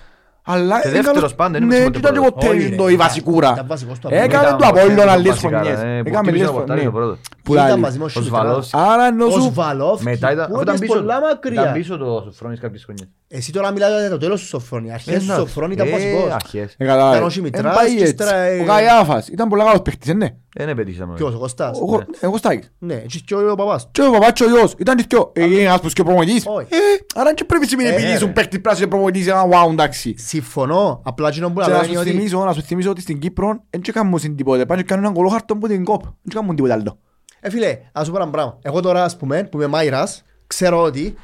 Αλλά 0.45 0.81
Και 0.81 0.89
είναι 0.89 0.97
δεύτερος 0.97 1.15
καλός- 1.19 1.35
πάντα, 1.35 1.59
δεν 1.59 1.67
Ναι, 1.69 1.77
είναι 1.77 1.91
και 1.91 1.99
ήταν 1.99 2.13
και 2.13 2.19
πρώτος. 2.21 2.33
ποτέ 2.35 2.49
Όχι, 2.49 2.69
ρε, 2.69 2.77
το 2.77 2.89
η 2.89 2.93
ήταν- 2.93 3.07
βασικούρα. 3.07 3.51
ήταν 3.53 3.67
βασικός 3.67 3.99
του 3.99 4.09
Έκανε 4.11 4.25
Ήταν 4.47 4.59
το 4.59 4.67
Απόλλωνα 4.67 4.95
βασικά, 4.95 5.17
λίγες 5.17 5.31
βασικά, 5.33 5.49
χρονιές. 5.59 5.79
ε, 5.81 5.83
που 6.03 6.09
Έκαμε 6.09 6.11
χτύπησε 6.17 6.31
λίγες 6.33 6.47
το 6.47 6.53
πορτάρι 6.53 6.81
χρονιές. 6.81 6.85
το 6.85 7.07
πρώτο. 7.07 7.19
Που 7.43 7.53
Ήταν 7.55 7.67
λάλλει. 7.69 7.81
μαζί 7.81 7.99
με 7.99 8.03
ο 8.05 8.07
Ο 8.07 8.11
Σιμιτράς. 8.11 8.41
Σβαλός. 8.43 8.75
Άρα 8.75 9.07
ενώ 9.07 9.25
Ο 9.27 9.31
σου... 9.31 9.41
Σβαλόφσκι, 9.43 10.05
Μετά 10.05 10.33
ήταν, 10.33 10.47
που 10.47 10.53
ήταν 10.61 10.75
έπαιζε 10.75 10.79
πίσω, 10.79 10.93
πολλά 10.99 11.21
μακριά. 11.21 11.61
ήταν 11.61 11.73
πίσω 11.73 11.97
το 11.97 12.23
Σοφρόνης 12.25 12.61
κάποιες 12.61 12.85
χρονιές. 12.85 13.09
Εσύ 13.35 13.53
τώρα 13.53 13.71
μιλάς 13.71 14.01
για 14.01 14.11
το 14.11 14.19
τέλος 14.19 14.41
του 14.41 14.47
Σοφρόνης. 14.47 14.93
Αρχές 14.93 15.15
του 15.19 15.23
Εντάξει. 15.25 15.41
Σοφρόνης 15.41 15.75
ήταν 15.77 15.89
Ε, 15.89 15.91
βασικός. 15.91 16.31
αρχές. 16.33 16.75
Ε, 16.79 16.85
καλά, 16.85 17.11
Ήταν 17.11 17.23
ο 17.23 17.27
ε, 17.27 17.31
Σιμιτράς 17.31 17.65
εν 17.65 17.73
πάει 17.83 17.87
και 17.95 18.01
έτσι. 18.01 18.05
ύστερα, 18.13 18.37
ε, 18.37 18.61
Ο 18.61 18.65
Καϊάφας 18.65 19.29
ήταν 19.29 19.49
πολύ 19.49 19.63
καλός 19.63 19.83
παίχτης, 19.83 20.09
ε, 20.11 20.13
ναι. 20.13 20.27
Δεν 20.55 20.69
επέτυχαμε. 20.69 21.15
Ποιος, 21.15 21.35
ο 21.35 21.39
Κωστάς; 21.39 21.79
Ο 21.81 21.85
Γο- 21.85 22.05
ε, 22.21 22.27
ο 22.27 22.31
Κωστάκης. 22.31 22.73
Ναι, 22.79 22.95
και 22.95 23.19
και 23.27 23.35
ο 23.35 23.55
παπάς. 23.55 23.89
Και 23.93 24.03
ο 24.03 24.11
παπάς 24.11 24.33
και 24.33 24.45
ο 24.45 24.49
γιος, 24.49 24.75
ήταν 24.79 24.97
και 24.97 25.05
δυο. 25.09 25.33
Ε, 25.35 25.45
Είναι 25.45 25.61
ένας 25.61 25.81
που 25.81 25.89
και 25.89 26.03
προπονητής. 26.03 26.45
Όχι. 26.47 26.67
Ε, 26.71 26.77
Άρα 27.21 27.35
και 27.35 27.45
πρέπει 27.45 27.67
σημαίνει 27.67 27.89
Ε, 27.89 27.93
επειδή 27.93 28.07
ε, 28.11 28.15
ήσουν 28.15 28.27
ρε. 28.27 28.33
παίχτης 28.33 28.61
πράσινος 28.61 28.89
και 28.89 28.95
προπονητής, 28.95 29.27
ένα 29.27 29.45
wow, 29.49 29.71
εντάξει. 29.71 30.15
Συμφωνώ. 30.19 31.01
Απλά 31.05 31.29
εκείνο 31.29 31.51
που 31.51 31.61
Και 31.61 31.67
λέω 31.67 31.77
να 31.79 31.85
είναι 31.85 31.95
σου 31.95 32.01
ότι 32.01 32.11
θυμίσω, 32.11 32.45
να 32.45 32.53
σου 32.53 32.63
θυμίσω 32.63 32.91
ότι 32.91 33.01
στην 33.01 33.19
Κύπρο 33.19 33.65
δεν 33.71 33.81
και 33.81 33.93
κάνουν 33.93 34.37
τίποτε. 34.37 34.67
Πάνε 34.67 34.81
και 34.81 34.87
κάνουν 34.87 35.05
έναν 35.05 35.17
κολόχαρτο 35.17 35.55
από 35.55 35.69
την 35.69 35.85
κόπ. 35.85 36.03
Δεν 36.03 36.35
κάνουν 36.35 36.55
τίποτε 36.57 36.73
άλλο. 36.75 36.99
Ε, 37.41 37.51
φίλε, 37.51 37.79
ας 37.93 38.07
σου 38.07 38.13
πω 38.13 38.23
ένα 38.23 38.31
πράγμα. 38.31 38.59
Εγώ 38.63 38.81
τώρα, 38.81 39.05
ας 39.05 39.17
πούμε, 39.17 39.43
που 39.51 39.57
είμαι 39.57 39.67
μάιρας, 39.67 40.23
ξέρω 40.47 40.83
ότι 40.83 41.15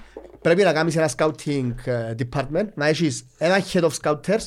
πρέπει 0.49 0.62
να 0.62 0.72
κάνεις 0.72 0.96
ένα 0.96 1.11
scouting 1.16 1.72
ε, 1.84 2.14
department, 2.18 2.66
να 2.74 2.86
έχεις 2.86 3.26
ένα 3.38 3.57
head 3.72 3.82
of 3.82 3.90
scouters 4.03 4.46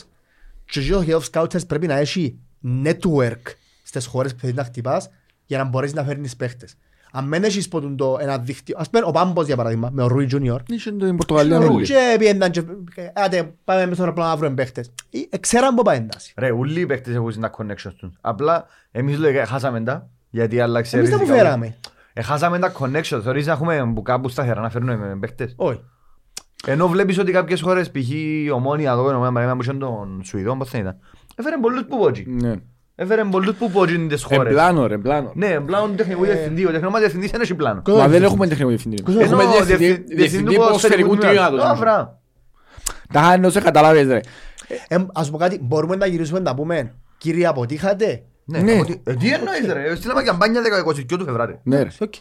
και 0.65 0.93
ο 0.95 1.03
head 1.07 1.19
of 1.19 1.21
scouters 1.31 1.67
πρέπει 1.67 1.87
να 1.87 1.95
έχει 1.97 2.39
network 2.83 3.41
στις 3.83 4.05
χώρες 4.05 4.33
που 4.33 4.39
θέλεις 4.39 4.55
να 4.55 4.63
χτυπάς 4.63 5.09
για 5.45 5.57
να 5.57 5.63
μπορείς 5.63 5.93
να 5.93 6.03
φέρνεις 6.03 6.35
παίχτες. 6.35 6.75
Αν 7.13 7.25
μεν 7.27 7.43
έχεις 7.43 7.67
ποτούν 7.67 7.97
το 7.97 8.17
ένα 8.21 8.37
δίκτυο, 8.37 8.75
ας 8.79 8.89
πούμε 8.89 9.03
ο 9.05 9.11
Πάμπος 9.11 9.45
για 9.45 9.55
παράδειγμα, 9.55 9.89
με 9.91 10.03
ο 10.03 10.07
Ρούι 10.07 10.25
Τζουνιόρ, 10.25 10.61
Είχε 10.67 10.91
την 10.91 11.15
Πορτογαλία 11.15 11.57
όλοι. 11.57 11.85
και 11.85 12.15
πιένταν 12.19 12.51
και 12.51 12.61
άντε 13.13 13.53
πάμε 13.63 13.85
μες 13.85 13.93
στο 13.93 14.03
αεροπλάνο 14.03 14.29
να 14.29 14.37
βρούμε 14.37 14.53
παίχτες. 14.53 14.91
Ε, 15.29 15.37
Ξέραν 15.37 15.75
που 15.75 15.81
πάει 15.81 15.97
εντάση. 15.97 16.33
Ρε, 16.37 16.51
ούλοι 16.51 16.79
οι 16.79 16.85
παίκτες 16.85 17.15
έχουν 17.15 17.39
τα 17.39 17.51
connections 17.57 17.93
τους. 17.97 18.13
Απλά 18.21 18.65
εμείς 18.91 19.17
λέγαμε, 19.17 19.45
χάσαμε 19.45 19.81
τα, 19.81 20.09
γιατί 20.29 20.59
άλλαξε 20.59 20.97
Εμείς 20.97 21.09
τα 21.09 21.15
που 21.15 21.21
ριζικά. 21.21 21.37
φέραμε. 21.43 21.65
Ε, 21.65 21.73
χάσαμε 22.21 22.59
τα 22.59 22.71
connections. 22.79 23.19
Θεωρείς 23.23 23.45
να 23.45 23.51
έχουμε 23.51 23.91
που 23.95 24.01
κάπου 24.01 24.29
σταθερά 24.29 24.61
να 24.61 24.69
φέρνουμε 24.69 25.17
παίκτες. 25.19 25.53
Όχι. 25.57 25.81
Ενώ 26.65 26.87
βλέπεις 26.87 27.19
ότι 27.19 27.31
κάποιες 27.31 27.61
χώρες, 27.61 27.91
π.χ. 27.91 28.09
η 28.09 28.49
ομόνια 28.53 28.91
εδώ, 28.91 29.11
η 29.11 29.13
ομόνια 29.13 29.55
που 29.55 29.61
είχε 29.61 29.73
τον 29.73 30.21
Σουηδόν, 30.23 30.57
πώς 30.57 30.69
θα 30.69 30.77
ήταν; 30.77 30.97
Έφερε 31.35 31.55
πολλούς 31.61 31.83
που 31.85 31.97
πότζι. 31.97 32.25
Ναι. 32.27 32.53
Έφερε 32.95 33.23
πολλούς 33.23 33.55
που 33.55 33.71
πότζι 33.71 34.07
τις 34.07 34.23
χώρες. 34.23 34.47
Εμπλάνο 34.51 34.87
ρε, 34.87 34.93
εμπλάνο. 34.93 35.31
Ναι, 35.35 35.59
πλάνο 35.59 35.93
τεχνικού 35.95 36.23
διευθυντή. 36.25 36.65
Ο 36.65 36.71
τεχνικός 36.71 36.99
διευθυντής 36.99 37.31
δεν 37.31 37.41
έχει 37.41 37.55
πλάνο. 37.55 37.81
Μα 37.87 38.07
δεν 38.07 38.23
έχουμε 38.23 38.47
τεχνικό 38.47 38.69
διευθυντή. 38.69 39.03
Ποιος 39.03 39.15
Έχουμε 39.15 39.43
Ενώ 39.43 39.51
διευθυντή- 39.51 39.77
διευθυντή 39.79 40.15
διευθυντή 40.15 40.43
του 40.43 40.53
ποδοσφαιρικού 40.61 41.09
ποδοσφαιρικού 41.09 41.15
τμήματος. 41.15 41.47
τμήματος. 41.47 41.71
Άφρα. 41.71 42.19
Τα 43.13 43.21
χάνει 43.21 43.45
όσο 43.45 43.61
καταλάβεις 43.61 44.07
ρε. 44.07 44.19
Ε, 44.87 44.97
Ας 45.13 45.29
πω 45.29 45.37
κάτι, 45.37 45.59
μπορούμε 45.61 45.95
να 45.95 46.05
γυρίσουμε 46.05 46.39
να 46.39 46.53
πούμε, 46.55 46.93
κύριε 47.17 47.45
αποτύχατε; 47.47 48.23
Ναι, 48.51 48.73
Ναι. 48.73 48.79
ότι- 48.79 49.01
ε, 49.03 49.13
τι 49.13 49.31
εννοείς 49.33 49.73
ρε, 49.73 49.95
στείλαμε 49.95 50.21
καμπάνια 50.23 50.61
22 50.85 51.17
του 51.17 51.25
Φεβράρι. 51.25 51.59
Ναι 51.63 51.81
ρε. 51.83 51.89
Οκ. 51.99 52.13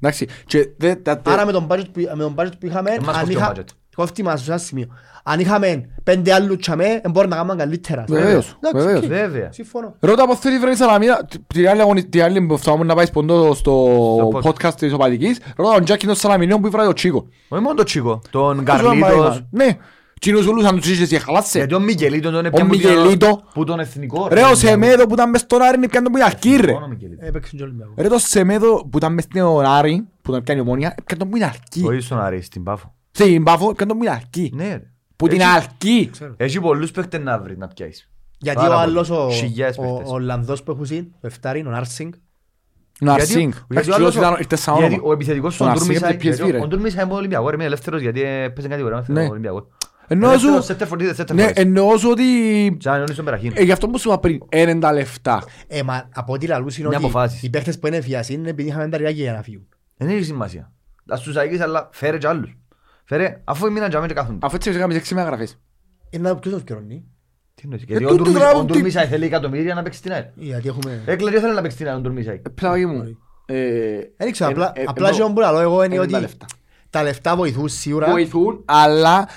Εντάξει. 0.00 0.26
Και 0.46 0.68
δε- 0.76 0.94
τα- 0.94 1.18
τε- 1.18 1.32
Άρα 1.34 1.46
με 1.46 1.52
τον 1.52 1.66
budget 1.70 1.84
που, 1.92 2.00
με 2.16 2.22
τον 2.22 2.34
budget 2.38 2.52
που 2.60 2.66
είχαμε, 2.66 2.90
Εμάς 2.90 3.08
αν 3.16 3.20
κόφτει 3.20 3.32
είχα... 3.32 3.48
ο 3.48 3.52
budget. 3.56 3.64
Κόφτει 3.96 4.22
μας 4.22 4.42
σε 4.42 4.50
ένα 4.50 4.60
σημείο. 4.60 4.86
Αν 5.24 5.40
είχαμε 5.40 5.88
πέντε 6.02 6.32
άλλους 6.32 6.56
τσαμέ, 6.56 7.00
μπορούμε 7.10 7.34
να 7.34 7.40
κάνουμε 7.42 7.56
καλύτερα. 7.62 8.04
Βεβαίως, 8.08 8.58
Εντάξει, 8.60 8.86
βεβαίως. 8.86 9.02
οκ. 9.04 9.08
Βέβαια. 9.08 9.52
Συμφωνώ. 9.52 9.94
Ρώτα 10.00 10.26
πως 10.26 10.38
θέλει 10.38 10.58
βρε 10.58 10.70
η 10.70 10.74
Σαλαμίνα, 10.74 11.26
την 11.46 11.68
άλλη 11.68 11.80
αγωνι- 11.80 12.08
την 12.08 12.22
άλλη 12.22 12.40
που 12.46 12.58
φτάνουμε 12.58 12.84
να 12.84 12.94
πάει 12.94 13.06
σποντό 13.06 13.54
στο 13.54 13.86
podcast. 14.32 14.42
podcast 14.48 14.74
της 14.74 14.92
Οπαδικής, 14.92 15.38
ρώτα 15.56 15.74
τον 15.74 15.84
Τζάκη 15.84 16.06
των 16.06 16.14
Σαλαμινίων 16.14 16.60
που 16.60 16.66
ήβρε 16.66 16.84
το 16.84 16.92
Τσίκο. 16.92 17.26
Όχι 17.48 17.62
μόνο 17.62 17.74
το 17.74 17.82
Τσίκο, 17.82 18.20
τον 18.30 18.56
Σου 18.56 18.62
Καρλίτος. 18.62 19.10
άμα- 19.10 19.46
Ναι, 19.50 19.76
Τσίνος 20.22 20.46
όλους 20.46 20.64
αν 20.64 20.76
τους 20.80 20.88
είχες 20.88 21.08
και 21.08 21.18
χαλάσσε. 21.18 21.58
Γιατί 21.58 21.74
ο 21.74 21.80
Μιγελίτο 21.80 22.30
τον 22.30 22.44
Ο 22.44 22.46
έπιανε 22.46 22.68
που 22.68 22.76
την- 22.76 22.88
Μιγελίτο. 22.90 23.42
που 23.54 23.64
τον 23.64 23.80
εθνικό. 23.80 24.28
Ρε 24.30 24.42
ο 24.44 24.54
Σεμέδο 24.54 25.06
που 25.06 25.14
ήταν 25.14 25.30
μες 25.30 25.40
στον 25.40 25.62
Άρη 25.62 25.76
είναι 25.76 25.88
πιάνε 25.88 26.04
τον 26.04 26.12
που 26.12 26.18
είναι 26.18 26.26
αρκή 26.26 26.56
ρε. 26.56 26.72
Μόνο 26.72 26.84
ο 26.84 26.88
Μιγελίτο. 26.88 27.26
Έπαιξε 27.26 27.56
και 27.56 27.62
ο 27.62 27.64
Ολυμπιακός. 27.64 27.94
Ρε 27.98 28.08
το 28.08 28.18
Σεμέδο 28.18 28.88
που 28.90 28.96
ήταν 28.98 29.12
μες 29.14 29.24
στον 29.24 29.64
Άρη, 29.64 30.06
που 30.22 30.32
τον 30.32 30.42
πιάνε 30.42 30.60
η 30.60 30.62
ομόνια, 30.62 30.94
πιάνε 31.04 31.22
τον 31.22 31.28
που 31.30 31.36
είναι 31.36 31.44
αρκή. 31.44 31.82
Όχι 31.86 32.00
στον 32.00 32.20
Άρη, 32.20 32.42
στην 32.42 32.62
Πάφο. 32.62 32.94
Στην 33.10 33.42
Πάφο 33.44 33.74
πιάνε 33.74 33.90
τον 33.92 33.98
που 34.00 34.04
είναι 34.04 34.12
αρκή. 34.14 34.52
Ναι 34.54 34.68
ρε. 34.68 34.82
Που 35.16 35.28
την 35.28 35.40
Έχει- 35.40 35.50
αρκή. 35.50 36.10
Έχει 36.36 36.60
πολλούς 36.60 36.90
παίκτες 36.90 37.20
να 37.22 37.38
βρεις 37.38 37.56
να 37.56 37.68
πιάσεις. 37.68 38.08
Γιατί 38.38 38.58
Πάρα 38.58 38.74
ο 38.76 38.78
πολύ. 38.80 38.90
άλλος, 38.90 39.10
ο, 39.10 39.30
Χιλιάδες 39.30 39.76
ο, 39.78 39.82
παίχτες. 39.82 40.10
ο 40.10 40.14
Ολλανδός 40.14 40.62
που 40.62 40.70
έχουν 40.70 40.86
συν, 40.86 41.04
ο 41.20 41.26
Εφτάριν, 41.26 41.66
ο 41.66 41.70
Νάρσινγκ, 41.70 42.12
Ο 42.12 43.04
Γιατί- 43.04 43.20
Αρσίνγκ. 43.20 43.52
γιατί 43.52 43.64
Εντάξει, 43.70 43.90
ο 43.90 43.94
άλλος 43.94 44.14
ήταν- 44.14 44.32
ο- 44.32 44.36
ήρθε 44.38 44.56
σαν 44.56 44.76
γιατί 44.76 44.94
όνομα. 44.94 45.08
ο 45.08 45.12
επιθετικός 45.12 45.56
Τον 45.56 45.66
ο 45.66 45.70
Αρσίνγκ 45.70 45.88
Ντουρμίσαη- 45.90 46.12
από 46.14 46.36
τη 46.36 46.42
PSV, 46.44 46.50
ρε. 46.50 46.60
ο 46.60 46.66
Ντουρμίσαη 46.66 47.04
είναι 47.04 47.14
Ολυμπιακός, 47.14 47.48
ρε, 47.50 47.54
είμαι 47.54 47.64
ελεύθερος 47.64 48.00
γιατί 48.00 48.20
παίζει 48.20 48.68
κάτι 48.68 48.82
ωραίο 48.82 49.04
Ναι. 49.06 49.22
με 49.22 49.28
Ολυμπιακό. 49.30 49.66
Εννοώ 50.12 50.38
σου- 50.38 50.48
Ελεύθερος, 50.48 50.88
center 50.90 50.92
for 50.92 51.00
this, 51.00 51.20
center 51.24 51.34
Ναι, 51.34 51.44
for 51.46 51.48
this. 51.48 51.52
εννοώ 51.56 51.96
σου 51.98 52.08
ότι... 52.10 52.22
Και 52.80 52.88
αν 52.88 53.02
είναι 53.02 53.12
στον 53.12 53.24
Περαχήν. 53.24 53.52
Ε, 53.54 53.62
γι' 53.62 53.72
αυτό 53.72 53.88
που 53.88 53.98
σου 53.98 54.08
είπα 54.08 54.18
πριν, 54.20 54.40
είναι 54.52 54.78
τα 54.78 54.92
λεφτά. 54.92 55.44
Ε, 55.66 55.82
μα 55.82 56.08
από 56.14 56.32
ό,τι 56.32 56.46
λαλούς 56.46 56.78
είναι 56.78 56.86
Είναι 56.86 56.96
ότι 56.96 57.04
αποφάσεις. 57.04 57.42
οι 57.42 57.50
παίχτες 57.50 57.78
που 57.78 57.86
είναι 57.86 58.00
φιασί 58.00 58.32
είναι 58.32 58.48
επειδή 58.50 58.68
είχαμε 58.68 58.88
τα 58.88 58.96
ριάκια 58.96 59.22
για 59.22 59.32
να 59.32 59.42
φύγουν. 59.42 59.68
Δεν 59.96 60.08
έχει 60.08 60.22
σημασία. 60.24 60.72
Ας 61.08 61.20
τους 61.22 61.36
αγγίσεις, 61.36 61.60
αλλά 61.62 61.88
φέρε 61.92 62.18
και 62.18 62.26
άλλους. 62.26 62.56
Φέρε, 63.04 63.40
αφού 63.44 63.72
μείναν 63.72 63.90
και 63.90 63.96
αμέσως 63.96 64.16
κάθονται. 64.16 64.38
Αφού 64.46 64.54
έτσι 64.54 64.70
έκαμε 64.70 64.94
έξι 64.94 65.14
μεταγραφές. 65.14 65.58
Είναι 66.10 66.28
να 66.28 66.36
ποιος 66.36 66.52
το 66.52 66.58
ευκαιρώνει. 66.58 67.04
Τι 67.54 67.62
εννοείς, 67.64 67.82
Ε, 67.82 67.84
γιατί 67.88 68.04
ο 68.04 68.08
τούτο 68.08 68.22
Ντουρμίσαη- 68.22 68.46
τώρα, 68.50 68.58
ο 68.62 68.64
τι- 68.64 68.72
Ντουρμίσαη 68.72 69.06
θέλει 69.06 69.24
εκατομμύρια 69.24 69.74
να 69.74 69.82
παίξει 69.82 69.98
στην 69.98 70.12
ΑΕΛ. 70.12 70.24
Γιατί 70.34 70.68
έχουμε... 70.68 71.02
Έκλερε 71.06 71.40
θέλει 71.40 71.54
να 71.54 71.60
παίξει 71.60 71.76
στην 71.76 71.88
ΑΕΛ 71.88 71.96
ο 71.96 72.00
Ντουρμίσαη. 72.00 72.34
Ε, 72.34 72.48
Πλάγι 72.54 72.86
μου. 72.86 73.18
ε, 73.46 73.54
Δεν 74.16 74.32
ξέρω, 74.32 74.50
ε, 74.50 74.52
απλά, 74.52 74.72
ε, 74.74 74.82
απλά 74.86 75.06
εννοώ, 75.06 75.16
και 75.16 75.22
όμως 75.22 75.34
που 75.34 75.40
λαλώ 75.40 75.58
εγώ 75.60 75.84
είναι 75.84 75.94
είναι 75.94 76.02
ότι 76.02 76.12
τα 76.12 76.20
λεφτά. 76.20 76.46
τα 76.90 77.02
λεφτά 77.02 77.36
βοηθούν 77.36 77.68
σίγουρα. 77.68 78.10
Βοηθούν, 78.10 78.62
αλλά... 78.64 79.28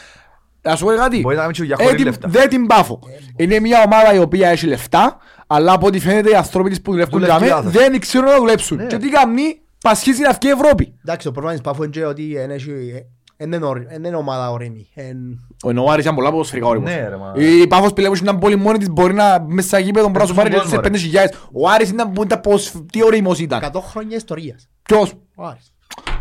Να 0.65 0.75
σου 0.75 0.85
πω 0.85 0.91
κάτι. 0.95 1.19
Μπορεί 1.21 1.35
να 1.35 1.41
κάνεις 1.41 1.57
και 1.57 1.63
για 1.63 1.75
Ε, 1.79 1.83
χωρίς 1.83 1.97
την- 1.97 2.05
λεφτά. 2.05 2.27
Δεν 2.29 2.49
την 2.49 2.67
πάφω. 2.67 2.99
Είναι 3.37 3.59
μια 3.59 3.83
ομάδα 3.85 4.13
η 4.13 4.17
οποία 4.17 4.49
έχει 4.49 4.67
λεφτά, 4.67 5.17
αλλά 5.47 5.73
από 5.73 5.87
ό,τι 5.87 5.99
φαίνεται 5.99 6.29
οι 6.29 6.35
ανθρώποι 6.35 6.69
της 6.69 6.81
που 6.81 6.91
δουλεύουν 6.91 7.19
Δουλεύει 7.19 7.45
για 7.45 7.55
λάθος. 7.55 7.71
δεν 7.71 7.99
ξέρουν 7.99 8.27
να 8.29 8.37
δουλέψουν. 8.37 8.77
Ναι. 8.77 8.85
Και 8.85 8.97
τι 8.97 9.09
κάνει, 9.09 9.41
πασχίζει 9.81 10.21
να 10.21 10.31
βγει 10.31 10.47
η 10.47 10.51
Ευρώπη. 10.51 10.93
Εντάξει, 11.05 11.25
το 11.25 11.31
πρόβλημα 11.31 11.55
της 11.57 11.63
Πάφου 11.69 11.83
είναι 11.83 11.91
και 11.91 12.05
ότι 12.05 12.35
εν 12.37 12.51
έχει- 12.51 13.05
εν 13.37 13.51
είναι 13.51 13.65
όρι- 13.65 13.87
εν 13.89 14.03
είναι 14.03 14.15
ομάδα 14.15 14.51
ορεινή. 14.51 14.89
Εν- 14.95 15.39
Ο 15.63 15.69
Εννοάρης 15.69 16.03
ήταν 16.03 16.15
πολλά 16.15 16.31
ποδοσφαιρικά 16.31 16.67
όριμος. 16.67 16.89
Ναι, 16.89 17.07
ρε, 17.09 17.15
μα. 17.17 17.33
Η 17.35 17.67
Πάφος 17.67 17.93
πλέον 17.93 18.13
ήταν 18.13 18.39
πολύ 18.39 18.55
μόνη 18.55 18.77
της, 18.77 18.89
μπορεί 18.89 19.13
να 19.13 19.43
μέσα 19.47 19.67
στα 19.67 19.79
γήπεδο 19.79 20.05
μπορεί 20.07 20.19
να 20.19 20.25
σου 20.25 20.33
στον 20.33 20.43
πάρει 20.43 20.55
κόσμο, 20.55 20.69
σε 20.69 20.75
ρε. 20.75 20.81
5.000. 20.81 21.29
Ο 21.51 21.69
Άρης 21.69 21.89
ήταν 21.89 22.11
που 22.11 22.23
ήταν 22.23 22.41
πως, 22.41 22.73
τι 22.91 23.03
όριμος 23.03 23.39
ήταν. 23.39 23.59
100 23.59 23.79
χρόνια 23.81 24.15
ιστορίας. 24.17 24.67
Ποιος; 24.83 25.13
Ο 25.35 25.43
Άρης. 25.45 25.73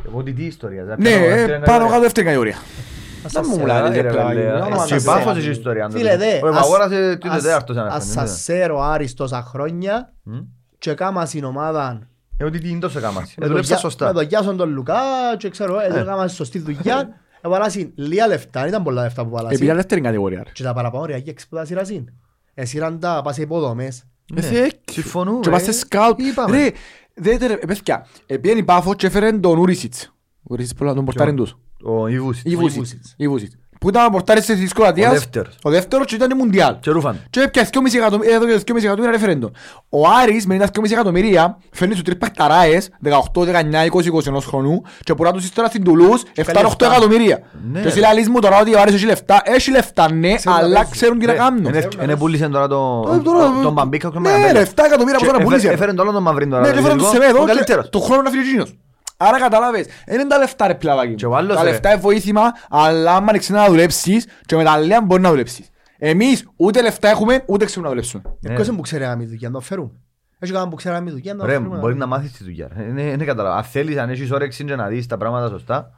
Εγώ 0.07 0.23
τι 0.23 0.33
τι 0.33 0.45
ιστορίας. 0.45 0.87
δεν 0.87 0.97
Ναι, 0.99 1.11
ξέρω, 1.11 1.25
ε, 1.25 1.29
δεύτερη 1.29 1.47
πάνω 1.49 1.61
κατηγορία. 1.65 1.89
κάτω 1.89 2.01
δεύτερη 2.01 2.27
κατηγορία. 2.27 2.57
Ας 3.25 3.33
Δεν 3.33 3.43
σας 3.43 3.47
μου 3.47 3.55
σε- 3.55 3.61
μιλάτε, 3.61 3.89
Ρε, 3.89 3.95
ρε, 3.95 4.01
ρε, 4.01 4.09
πλάγι, 4.13 4.41
ρε, 4.41 4.51
να 4.59 4.69
ρε, 4.69 4.75
μας 4.75 4.85
στην 4.85 5.01
σε- 5.01 5.07
Πάφος 5.07 5.33
σε- 5.33 5.39
έχει 5.39 5.51
ιστορία. 5.51 5.89
Φίλε, 5.91 6.17
δε, 6.17 6.39
Ο 6.43 6.49
ας- 6.49 6.55
Μαγόρας 6.55 6.91
είναι 6.91 7.19
ας- 7.29 7.43
τέταρτος 7.43 7.77
ένα 7.77 7.87
Ας 7.87 8.05
φαίνεται. 8.09 8.27
σας 8.31 8.41
σέρω 8.43 8.81
Άρης 8.83 9.15
τόσα 9.15 9.43
χρόνια 9.43 10.13
Μμ. 10.23 10.39
και 10.79 10.95
κάμα 10.95 11.27
στην 11.27 11.45
ομάδα 11.45 12.09
Ε, 12.37 12.45
ότι 12.45 12.59
τι 12.59 12.69
είναι 12.71 12.79
τόσο 12.79 13.01
κάμας. 13.01 13.23
Ε, 13.31 13.35
με 13.37 13.41
τον 13.41 13.47
Δουλέψα 13.49 13.69
Γιά- 13.73 13.79
σωστά. 13.79 14.07
με 14.07 14.13
τον 14.13 14.23
Γιάσον 14.23 14.57
τον 14.57 14.71
Λουκά 14.71 14.95
και 15.39 15.49
ξέρω, 15.51 15.81
ε, 15.81 15.89
δεν 15.93 16.05
κάμα 16.05 16.29
σωστή 16.29 16.59
δουλειά. 16.59 17.09
Έβαλασαν 17.41 17.93
λίγα 17.95 18.27
λεφτά, 18.27 18.61
δεν 18.61 18.69
ήταν 18.69 18.83
πολλά 18.83 19.03
λεφτά 19.03 19.23
που 19.27 19.37
Επειδή 19.37 19.47
βάλασαν. 19.55 19.77
δεύτερη 19.77 20.01
κατηγορία. 20.01 20.43
ρε. 20.45 20.51
Και 20.53 20.63
τα 20.63 20.73
παραπάνω 20.73 21.05
ρε, 21.05 21.21
και 21.21 21.35
που 21.49 21.57
τα 21.57 21.65
σειρασαν. 21.65 22.13
Εσύραν 22.55 22.99
τα 22.99 23.21
πας 23.25 23.35
σε 23.35 23.43
υποδομές. 23.43 24.05
Ναι, 24.35 24.41
Ε, 24.41 24.43
θε- 24.43 24.91
συμφωνούμε. 24.91 25.39
Και 25.41 25.51
πας 25.51 25.63
σε 25.63 25.73
σκάουτ. 25.73 26.21
Είπαμε; 26.21 26.57
Ρε, 26.57 26.71
δέτε 27.15 27.47
ρε, 27.47 27.53
ε, 27.53 27.67
παιδιά, 27.67 28.07
επήγαινε 28.27 28.61
η 28.61 28.65
Πάφος 28.65 28.97
και 28.97 29.07
έφερε 29.07 29.33
τον 29.33 29.59
Ουρισιτς. 29.59 30.13
Ο 30.39 30.47
Ουρισιτς 30.49 30.75
πολλά 30.79 30.95
τον 30.95 31.05
πορτάριν 31.05 31.37
τους. 31.37 31.57
Ο 31.85 32.09
Ιβούσης. 32.09 32.43
Η 32.45 32.57
Βούσιτς. 32.57 32.77
Βούσιτς. 32.79 33.15
Η 33.17 33.29
Βούσιτς. 33.29 33.55
Που 33.81 33.91
ήταν 33.91 34.07
ο 34.07 34.11
πορτάρις 34.11 34.45
της 34.47 34.73
Κροατίας. 34.73 35.11
Ο 35.11 35.13
δεύτερος. 35.13 35.55
Ο 35.63 35.71
δεύτερος 35.71 36.07
και 36.07 36.15
ήταν 36.15 36.31
η 36.31 36.35
Μουντιάλ. 36.35 36.77
Και 36.81 36.91
Ρούφαν. 36.91 37.21
Και 37.31 37.41
έπια 37.41 37.65
2,5 37.65 37.99
εκατομμύρια, 37.99 38.35
εδώ 38.35 38.47
και 38.47 38.53
2,5 38.59 38.77
εκατομμύρια 38.85 39.11
ρεφερέντον. 39.11 39.53
Ο 39.89 40.09
Άρης 40.23 40.47
με 40.47 40.59
τα 40.59 40.67
2,5 40.67 40.93
εκατομμύρια 40.93 41.59
φέρνει 41.71 41.93
στους 41.93 42.05
τρεις 42.05 42.19
παιχταράες 42.19 42.89
18, 43.03 43.45
19, 43.45 43.85
20, 43.85 44.09
21 44.09 44.41
χρονού 44.47 44.83
και 45.05 45.15
πουρά 45.15 45.33
τους 45.33 45.45
ύστερα 45.45 45.67
στην 45.67 45.85
Τουλούς 45.85 46.23
7-8 46.35 46.63
λεφτά. 46.63 46.87
εκατομμύρια. 46.87 47.39
Ναι. 47.73 47.81
Και 47.81 47.89
εσύ 47.89 47.99
λαλείς 47.99 48.29
μου 48.29 48.39
τώρα 48.41 48.61
ότι 48.61 48.75
ο 48.75 48.81
Άρης 48.81 48.95
έχει 48.95 49.05
λεφτά. 49.07 49.41
Έχει 49.45 49.71
λεφτά 49.71 50.13
ναι, 50.13 50.35
Ξέρουν 50.35 50.59
να 50.59 50.65
αλλά 50.65 50.75
παίζουν. 50.75 50.93
ξέρουν 50.93 51.19
τι 51.19 51.27
να 51.27 51.33
Ρε, 51.33 51.39
κάνουν. 51.39 51.65
είναι- 51.65 51.89
Είναι 52.03 52.17
πούλησαν 52.17 52.51
τώρα 52.51 52.69
το- 52.69 53.11
Ε, 53.15 53.19
τώρα, 53.19 53.45
τον- 53.45 53.63
τον 53.63 53.73
Μπαμπίκα. 53.73 54.11
τον 54.11 54.23
Ναι 54.23 54.29
Μαγκαμπέλα. 54.31 54.53
ρε, 54.53 54.61
7 54.61 54.83
εκατομμύρια 54.85 55.19
Και 55.19 55.25
από 55.25 55.33
τώρα 55.33 55.37
έφερε- 55.37 55.45
πουλήσαν. 55.45 55.73
Έφερε 55.73 55.91
τον 55.93 56.01
άλλον 56.01 56.15
τον 56.15 56.23
Μαυρίν 56.23 56.51
τώρα. 56.51 56.63
Ναι, 56.63 56.69
και 56.73 56.81
φέραν 56.81 56.99
το 56.99 57.03
τους 57.05 57.13
δυτικό. 57.13 57.23
Σεμέδο 57.25 57.43
Ο 57.43 57.47
και 57.47 57.53
καλύτερος. 57.53 57.89
το 57.91 57.99
χρόνο 57.99 58.23
να 58.23 58.31
φύγει 58.31 58.43
εκείνος. 58.49 58.75
Άρα 59.27 59.39
καταλάβες, 59.39 59.87
δεν 60.07 60.21
είναι 60.21 60.29
τα 60.29 60.39
λεφτά 60.39 60.67
ρε 60.67 60.75
πλαβάκι 60.75 61.15
Και 61.15 61.27
μου. 61.27 61.33
ο 61.33 61.37
άλλος, 61.37 61.57
Τα 61.57 61.63
ρε. 61.63 61.71
λεφτά 61.71 61.91
είναι 61.93 62.01
βοήθημα, 62.01 62.43
αλλά 62.71 63.15
άμα 63.17 63.31
δεν 63.33 63.41
ξέρεις 63.41 63.63
να 63.63 63.69
δουλέψεις 63.69 64.27
και 64.47 64.57
με 64.57 64.65
τα 64.65 64.79
λέα 64.79 65.03
μπορεί 65.03 65.23
να 65.23 65.31
δουλέψεις. 65.31 65.69
Εμείς 65.99 66.49
ούτε 66.57 66.83
λεφτά 66.83 67.09
έχουμε, 67.09 67.43
ούτε 67.47 67.65
ξέρουμε 67.65 67.87
να 67.87 67.95
δουλέψουμε. 67.95 68.23
Ναι. 68.41 68.55
Ποιος 68.55 68.67
είναι 68.67 68.77
που 68.77 68.83
ξέρει 68.83 69.03
να 69.03 69.09
κάνει 69.09 69.25
δουλειά, 69.25 69.49
να 69.49 69.55
το 69.55 69.61
φέρουμε. 69.61 69.91
Έχει 70.39 70.53
κανέναν 70.53 70.71
που 70.71 70.77
ξέρει 70.77 70.95
να 70.95 71.01
κάνει 71.01 71.11
δουλειά, 71.11 71.35
να 71.35 71.41
το 71.41 71.47
Ρε, 71.47 71.53
φέρουμε. 71.53 71.79
μπορεί 71.79 71.95
να 71.95 72.07
μάθεις 72.07 72.33
τη 72.33 72.45
δουλειά. 72.45 72.69
ρε. 72.77 72.83
Είναι- 72.83 73.03
είναι 73.03 73.25
καταλάβα. 73.25 73.57
Αν 73.57 73.63
θέλεις, 73.65 73.97
αν 73.97 74.11
έχεις 74.11 74.31
όρεξη 74.31 74.65
και 74.65 74.77
να 74.77 74.87
δεις 74.87 75.07
τα 75.07 75.17
πράγματα 75.17 75.49
σωστά, 75.49 75.91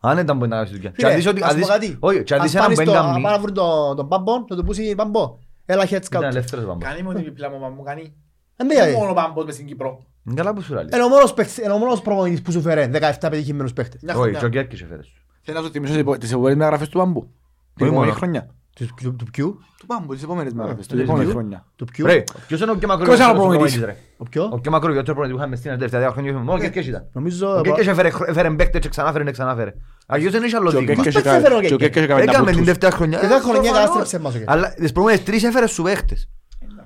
άνετα 0.00 0.34
μπορείς 0.34 0.48
να 0.48 0.54
κάνεις 0.56 0.70
τη 0.70 0.76
δουλειά. 0.76 0.90
Και 0.96 1.06
αν 1.06 1.14
δεις 1.14 1.20
Φίλε, 1.26 1.30
ότι- 1.30 1.42
ας 1.42 1.48
αν 1.50 1.54
πω 1.54 1.60
δεις- 1.60 1.68
κάτι. 1.72 1.96
Όχι, 2.00 2.22
και 2.22 2.34
αν 2.34 2.40
Ας 2.40 2.46
δεις 2.46 2.54
έναν 2.54 2.66
πάνε 2.66 2.76
που 2.76 2.82
στο- 2.82 2.92
δεν 2.92 3.00
αν 3.00 3.10
κάνει, 3.10 3.22
πάνε 3.22 3.36
να 3.36 3.42
βρουν 3.42 3.54
τον- 3.54 3.96
τον 3.96 4.08
Πάμπο, 4.08 4.32
να 4.48 4.56
του 4.56 4.64
πούσει 4.64 4.94
Πάμπο. 4.94 5.36
Έλα 5.66 5.82
head 5.84 5.86
ήταν 6.04 6.22
scout. 6.22 6.22
ελεύθερος 6.22 6.64
Μπαμπός. 6.64 6.84
Κάνει 6.88 7.02
μου 7.02 7.08
ότι 7.12 7.20
επιπλά 7.20 7.50
μου 7.50 7.58
μου 7.76 7.82
κάνει. 7.82 8.14
Εν 8.56 8.68
τέλει. 8.68 8.96
Μόνο 8.96 9.12
πάμπος 9.12 9.44
μες 9.44 9.54
στην 9.54 9.66
Κύπρο. 9.66 10.04
Είναι 10.26 10.34
καλά 10.34 10.54
που 10.54 10.60
σου 10.62 10.74
λέει. 10.74 10.84
Είναι 10.94 11.02
ο 11.02 11.08
μόνος 11.08 11.34
παίκτης- 11.34 11.58
είναι 11.58 11.72
ο 11.72 11.78
μόνος 11.78 12.02
προπονητής 12.02 12.42
που 12.42 12.52
σου 12.52 12.60
φέρε 12.60 12.86
17 12.86 13.30
πετυχημένους 13.30 13.72
παίκτες. 13.72 14.00
Μια 14.02 14.12
Όχι, 14.14 14.22
χρονιά. 14.22 14.38
και 14.38 14.44
ο 14.44 14.48
Γκέρκης 14.48 14.80
έφερες 14.82 15.06
σου. 15.06 15.22
Θέλω 15.42 15.58
να 15.58 15.64
σου 15.64 15.70
θυμίσω 15.72 15.92
τις 15.92 16.00
επο- 16.00 16.18
τις 16.18 16.30
επόμενες 16.32 16.56
μεταγραφές 16.56 16.88
του 16.88 16.98
Πάμπου. 16.98 17.20
Την 17.20 17.30
Όχι 17.74 17.84
επόμενη 17.84 17.96
μόνο. 18.06 18.12
χρονιά. 18.12 18.46
Του- 18.76 18.88
του- 19.02 19.16
Του 19.16 19.24
ποιου, 19.32 19.58
Του 19.78 19.86
Πάμπου, 19.86 20.14
τις 20.14 20.22
επόμενες 20.22 20.52
μεταγραφές. 20.52 20.86
του 20.86 20.94
Την 20.94 21.04
επόμενη 21.04 21.24
ποιου; 21.24 21.32
χρονιά. 21.34 21.64
του 21.76 21.84
ποιου, 21.84 22.06
Ρε, 22.06 22.22
ποιος 22.46 22.60
είναι 22.60 22.70
ο 22.70 22.76
πιο 22.76 22.88
Ποιος 22.88 23.18
είναι 23.18 23.24
ο 23.24 23.26
μακροβιότερος 23.26 23.32
προπονητής; 23.32 23.76
προπονητής, 23.76 23.80
ρε; 23.84 23.96
ο 24.16 24.24
ποιο; 24.30 24.48
Ο 24.52 24.58
πιο 24.60 24.70
μακροβιότερος 24.70 25.04
προπονητής 25.18 25.32
που 25.34 25.40
είχαμε 25.40 25.56
στην 25.56 25.70
τελευταία 25.70 26.00
δύο 26.00 26.10
χρόνια. 26.10 26.32
Μόνο 26.32 26.52
ο 26.52 26.56
Γκέρκης 26.56 26.86
ήταν. 26.86 27.02
Νομίζω... 27.12 27.56
Ο 27.58 27.60
Γκέρκης 27.60 27.86
έφερε- 27.86 28.14
έφερε 28.30 28.50
παίκτες 28.50 28.80
και 28.80 28.88
ξανάφερε 28.88 29.24
και 29.24 29.30
ξανάφερε. 29.30 29.72
Αγιώς 30.06 30.32
δεν 30.32 30.42
είχε 30.42 30.56
άλλο 30.56 30.70
Και 30.70 30.76
ο 30.76 30.78
δείγμα. 30.78 30.94
Γκέρκης 30.94 31.12
Πώς 31.12 31.22
έκανε- 31.22 31.38
έφερε 31.40 31.54
ο 31.54 31.60
και 31.60 31.74
ο 31.74 31.76
Γκέρκης; 31.76 31.86
Γκέρκης 31.88 32.02
έκανε 32.02 32.24
τα 32.24 32.30
Έκαμε 32.32 32.50
την 32.50 32.58
πούτους. 32.60 32.66
τελευταία 32.66 32.90
χρονιά. 32.98 33.18
Και 33.20 33.26
δεν 33.26 33.40
χρονιά 33.40 33.60
Προφανώς. 33.60 33.80
κατάστρεψε 33.80 34.18
μας 34.18 34.34
ο 34.34 34.36
Γκέρκης. 34.38 34.54
Αλλά 34.54 34.66
τις 34.74 34.92
προηγούμενες 34.92 35.24
τρεις 35.24 35.42
έφερες 35.44 35.70
σου 35.70 35.82
παίχτες. 35.82 36.28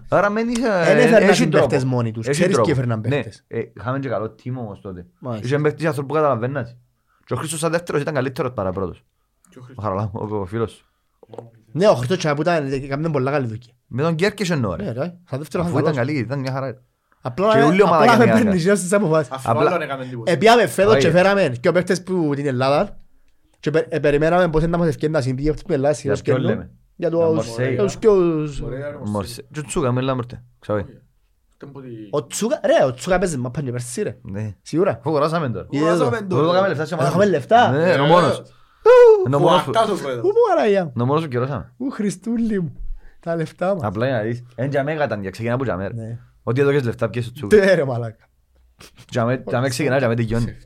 Άρα 0.08 0.30
μεν 0.30 0.48
είσαι... 0.48 0.66
Εν 0.66 0.98
έφερναν 0.98 1.22
έχει 1.28 1.48
τρόπο. 1.48 1.66
παίχτες 1.66 1.84
μόνοι 1.88 2.12
τους. 2.12 2.26
Έχει 2.26 2.32
Ξέρεις 2.36 2.52
τρόπο. 2.54 2.68
ποιοι 2.68 2.76
έφερναν 2.78 3.00
Ναι, 3.00 3.08
παίχτες; 3.08 3.44
ε, 3.48 3.60
Είχαμε 3.76 3.98
και 3.98 4.08
καλό 4.08 4.34
team 4.44 4.52
όμως 4.56 4.80
τότε. 4.80 5.06
Μάλιστα. 5.18 5.46
Είχε 5.46 5.58
παίχτες 5.58 5.86
άνθρωποι 5.86 6.08
που 6.08 6.14
καταλαβαίνας. 6.14 6.76
Και 7.24 7.32
ο 7.34 7.36
Χρήστος 7.36 7.58
σαν 7.58 7.70
δεύτερος 7.70 8.00
ήταν 8.00 8.14
καλύτερος 8.14 8.52
παρά 8.52 8.72
πρώτος. 8.72 9.04
Ο 9.76 9.82
Χαραλάμ, 9.82 10.08
ο 10.12 10.36
ο 10.36 10.44
φίλος 10.46 10.72
σου. 10.72 10.84
Ναι, 11.72 11.88
ο 11.88 11.94
Χριστός 11.94 12.18
Τσάι 12.18 12.34
που 12.34 12.40
ήταν, 12.40 12.72
έκαμε 12.72 13.10
πολλά 13.10 13.30
καλή 13.30 13.46
δουλειά. 13.46 13.72
Με 13.86 14.02
τον 14.02 14.14
Γκέρκης 14.14 14.50
εννοώ 14.50 14.76
Ναι, 14.76 14.84
ρε. 14.84 14.92
ρε, 14.92 15.14
σαν 15.28 15.38
δεύτερος 15.38 15.66
Αφού 15.66 15.78
ήταν 15.78 15.92
ήταν 15.92 15.94
καλός. 15.94 15.96
καλή, 15.96 16.18
ήταν 16.18 16.38
μια 16.38 16.52
χαρά. 16.52 16.82
Απλά 17.20 17.52
Και 17.58 17.64
ούλη 17.64 17.82
ομάδα 17.82 18.02
απλά 18.02 18.16
με 18.18 18.24
κάνει 18.24 18.30
παίρνεις 18.36 18.52
άκα. 18.52 18.62
γύρω 18.62 18.74
στις 18.74 18.92
αποφάσεις. 18.92 19.32
Απλά- 19.44 19.78
Επιάμε 20.24 20.66
φέτος 20.66 20.92
και 20.96 21.06
Όχι. 21.06 21.16
φέραμε 21.16 21.52
και 21.60 21.68
ο 21.68 21.72
παίκτες 21.72 22.02
που 22.02 22.32
την 22.34 22.46
Ελλάδα 22.46 22.98
και 23.60 23.70
πε- 23.70 23.94
ε, 23.94 23.98
περιμέναμε 23.98 24.48
πώς 24.48 24.66
να 24.66 24.78
μας 24.78 24.88
ευκαιρνεί 24.88 25.14
να 25.14 25.20
συμπήγει 25.20 25.48
αυτούς 25.48 25.62
που 25.62 25.72
Ελλάδα 25.72 25.94
σειράς 26.96 27.10
ποιον 27.10 27.20
καιρό. 27.20 27.28
λέμε; 27.28 27.34
Για 27.34 27.34
Για 27.36 27.36
τους 27.36 27.46
Μορσέη. 27.46 27.74
για 27.74 27.82
τους 27.84 27.98
πιο... 27.98 28.14
Μορσε. 29.10 29.42
Και 29.52 29.62
τσούκα, 29.62 29.92
με 29.92 30.00
λάμερτε. 30.00 30.44
Ξαβέ. 30.58 30.86
Ο 32.10 32.26
Τσούκα, 32.26 32.60
ρε, 32.64 32.84
ο 32.84 32.92
Τσούκα 32.94 33.18
παίζει 33.18 33.36
μάπα 33.36 33.62
και 33.62 33.70
πέρσι 33.70 34.02
ρε. 34.02 34.18
Ναι. 34.22 34.54
Σίγουρα. 34.62 34.90
Αφού 34.90 35.08
αγοράσαμε 35.10 35.50
τον. 35.50 35.66
Είδες 35.70 35.86
το. 35.86 35.92
Αγοράσαμε 35.94 36.26
Μπορούμε 36.26 36.46
να 36.46 36.52
κάνουμε 36.52 36.68
λεφτά 36.68 36.84
σε 36.84 36.94
ομάδα. 36.94 37.08
Είχαμε 37.08 37.26
λεφτά. 37.26 37.70
Ναι, 37.70 37.92
είναι 37.92 38.00
ο 38.00 38.06
μόνος. 38.06 38.42
Είναι 39.26 39.36
ο 39.36 39.38
μόνος 39.38 39.62
που- 39.62 39.72
Πού 40.20 40.26
μου 40.26 40.58
αραγιά 40.58 40.84
μου. 40.84 40.90
είναι 40.94 41.02
ο 41.02 41.06
μόνος 41.06 41.22
που 41.22 41.28
κυρώσαμε. 41.28 41.72
Ου, 41.76 41.90
Χριστούλη 41.90 42.60
μου. 42.60 42.72
Τα 43.20 43.36
λεφτά 43.36 43.74
μας. 43.74 43.82
Απλά 43.82 44.06
για 44.06 44.16
να 44.16 44.22
δεις. 44.22 44.42
Εν 44.54 44.70
για 44.70 44.84
μέ 44.84 44.94
καταν, 44.94 45.20
για 45.20 45.30
ξεκινά 45.30 45.56
που 45.56 45.64
για 45.64 45.76
μέ, 45.76 45.86
ρε. 45.86 45.94
Ναι. 45.94 46.18
Ότι 46.42 46.60
εδώ 46.60 46.72
και 46.72 46.80
λεφτά 46.80 47.08
πιέσαι 47.10 47.28
του 47.28 47.34
τσούκου. 47.34 47.48
Τε 47.56 47.74
ρε 47.74 47.84
μαλάκα. 47.84 48.28
Για 49.10 49.24
μέ- 49.24 49.48
για 49.48 49.60
μέ 49.60 49.68
ξεκινά, 49.68 49.98
για 49.98 50.08
μέ 50.08 50.14
τελειώνει. 50.14 50.56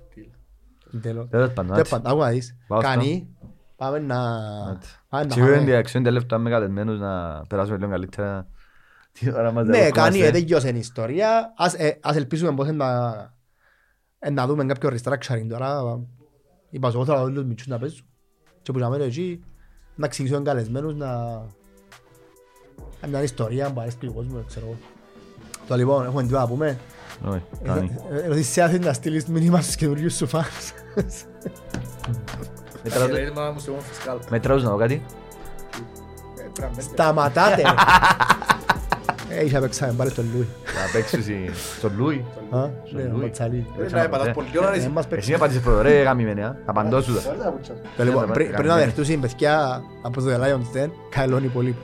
Τέλος. 1.03 1.29
Τέλος 1.29 1.49
πάντων, 1.53 1.67
Τέλος 1.67 1.79
έτσι. 1.79 1.91
πάντων, 1.91 2.11
άκου 2.13 2.21
να 2.21 2.29
δεις. 2.29 2.57
Πάω 2.67 2.81
στο. 2.81 2.89
Κάνει. 2.91 3.29
Πάμε 3.79 3.99
να... 3.99 4.17
Έτσι. 4.77 4.97
πάμε 5.09 5.25
να 5.25 5.33
Σίγουρα 5.33 5.53
φάμε. 5.55 5.63
είναι 5.69 5.77
αξιόν 5.77 6.05
λεφτά 6.05 6.39
με 6.39 6.51
καλεσμένους 6.51 6.99
να 6.99 7.43
περάσουμε 7.49 7.77
λίγο 7.79 7.91
καλύτερα. 7.91 8.47
Τι 9.13 9.33
ώρα 9.33 9.53
μας 9.53 9.67
Ναι, 9.67 9.79
δεν 9.79 9.93
κάνει, 9.93 10.19
ερχόμαστε. 10.19 10.41
τέλειωσε 10.41 10.69
η 10.69 10.79
ιστορία. 10.79 11.53
Ας, 11.57 11.75
ε, 11.75 11.99
ας 12.03 12.17
ελπίσουμε 12.17 12.55
πως 12.55 12.69
να, 12.69 12.87
ε, 14.19 14.31
να 14.31 14.47
δούμε 14.47 14.65
κάποιο 14.65 14.91
restructuring 14.91 15.47
τώρα. 15.49 16.01
Είπα 16.71 16.91
σου, 16.91 16.97
εγώ 16.97 17.05
θέλω 17.05 17.17
να 17.19 17.25
δω 17.25 17.31
τους 17.31 17.45
μητσούς 17.45 17.67
να 17.67 17.79
παίζουν. 17.79 18.07
Και 18.63 18.73
που 18.73 18.79
να 18.79 18.89
μένω 18.89 19.05
εκεί, 19.05 19.45
να 19.95 20.07
εξηγήσω 20.07 20.43
καλεσμένους 20.43 20.95
να... 20.95 21.15
να 23.01 23.09
μια 23.09 23.23
ιστορία 23.23 23.73
που 23.73 23.81
αρέσει 23.81 23.97
του 23.99 24.15
κόσμου, 24.15 24.45
ξέρω 24.47 24.67
εγώ. 24.67 24.77
Το 25.69 25.77
λοιπόν, 25.77 26.05
έχουμε 26.05 26.23
τίποτα 26.23 26.41
να 26.41 26.49
πούμε. 26.49 26.79
Όχι, 27.25 27.43
κάνει. 27.65 27.97
Ε, 28.11 28.19
ε, 28.21 28.29
Ότι 28.29 28.43
σε 28.43 28.63
άθεν 28.63 28.83
να 28.83 28.93
στείλεις 28.93 29.27
μήνυμα 29.27 29.61
στους 29.61 29.75
καινούριους 29.77 30.15
σου 30.17 30.27
φάνς. 30.27 30.73
Μετράω- 32.89 34.31
Μετράω 34.31 34.57
να 34.59 34.71
δω 34.71 34.77
κάτι. 34.77 35.03
Σταματάτε! 36.79 37.55
ρε. 37.57 37.63
Ε, 39.31 39.45
είχα 39.45 39.61
παίξαμε 39.61 39.93
πάλι 39.93 40.11
στον 40.11 40.25
Λούι. 40.35 40.49
Θα 40.65 40.93
παίξεις 40.93 41.29
η- 41.29 41.51
στον 41.79 41.93
Λούι. 41.97 42.25
Α, 42.51 42.59
Στον 42.85 43.01
ναι, 43.01 43.03
ο 43.03 43.11
Λούι. 43.13 43.21
Ματσαλίδη. 43.25 43.67
Να 43.91 44.09
πατάς 44.09 44.31
πολύ 44.35 44.49
ώρα, 44.59 44.71
ρε. 44.71 44.77
Ε, 44.77 44.89
μας 44.89 45.05
Εσύ 45.05 45.09
παίξει. 45.09 45.31
με 45.31 45.37
πατήσεις 45.39 45.63
πρώτο, 45.63 45.83
ρε 45.83 46.03
γαμημένε, 46.03 46.45
α. 46.45 46.57
Απαντώ 46.65 47.01
σου. 47.03 47.15
τα. 47.15 47.55
Το 47.97 48.05
λοιπόν, 48.05 48.27
Ναι, 48.27 48.33
πριν- 48.33 48.51
ναι, 48.51 48.57
πριν 48.57 48.69
να 48.69 48.77
ναι. 48.77 48.85
δεχτούσουν 48.85 49.21
παιδιά 49.21 49.83
από 50.03 50.21
το 50.23 50.27
The 50.31 50.37
Lions 50.41 50.77
Den, 50.85 50.91
καελώνει 51.11 51.47
πολύ. 51.47 51.77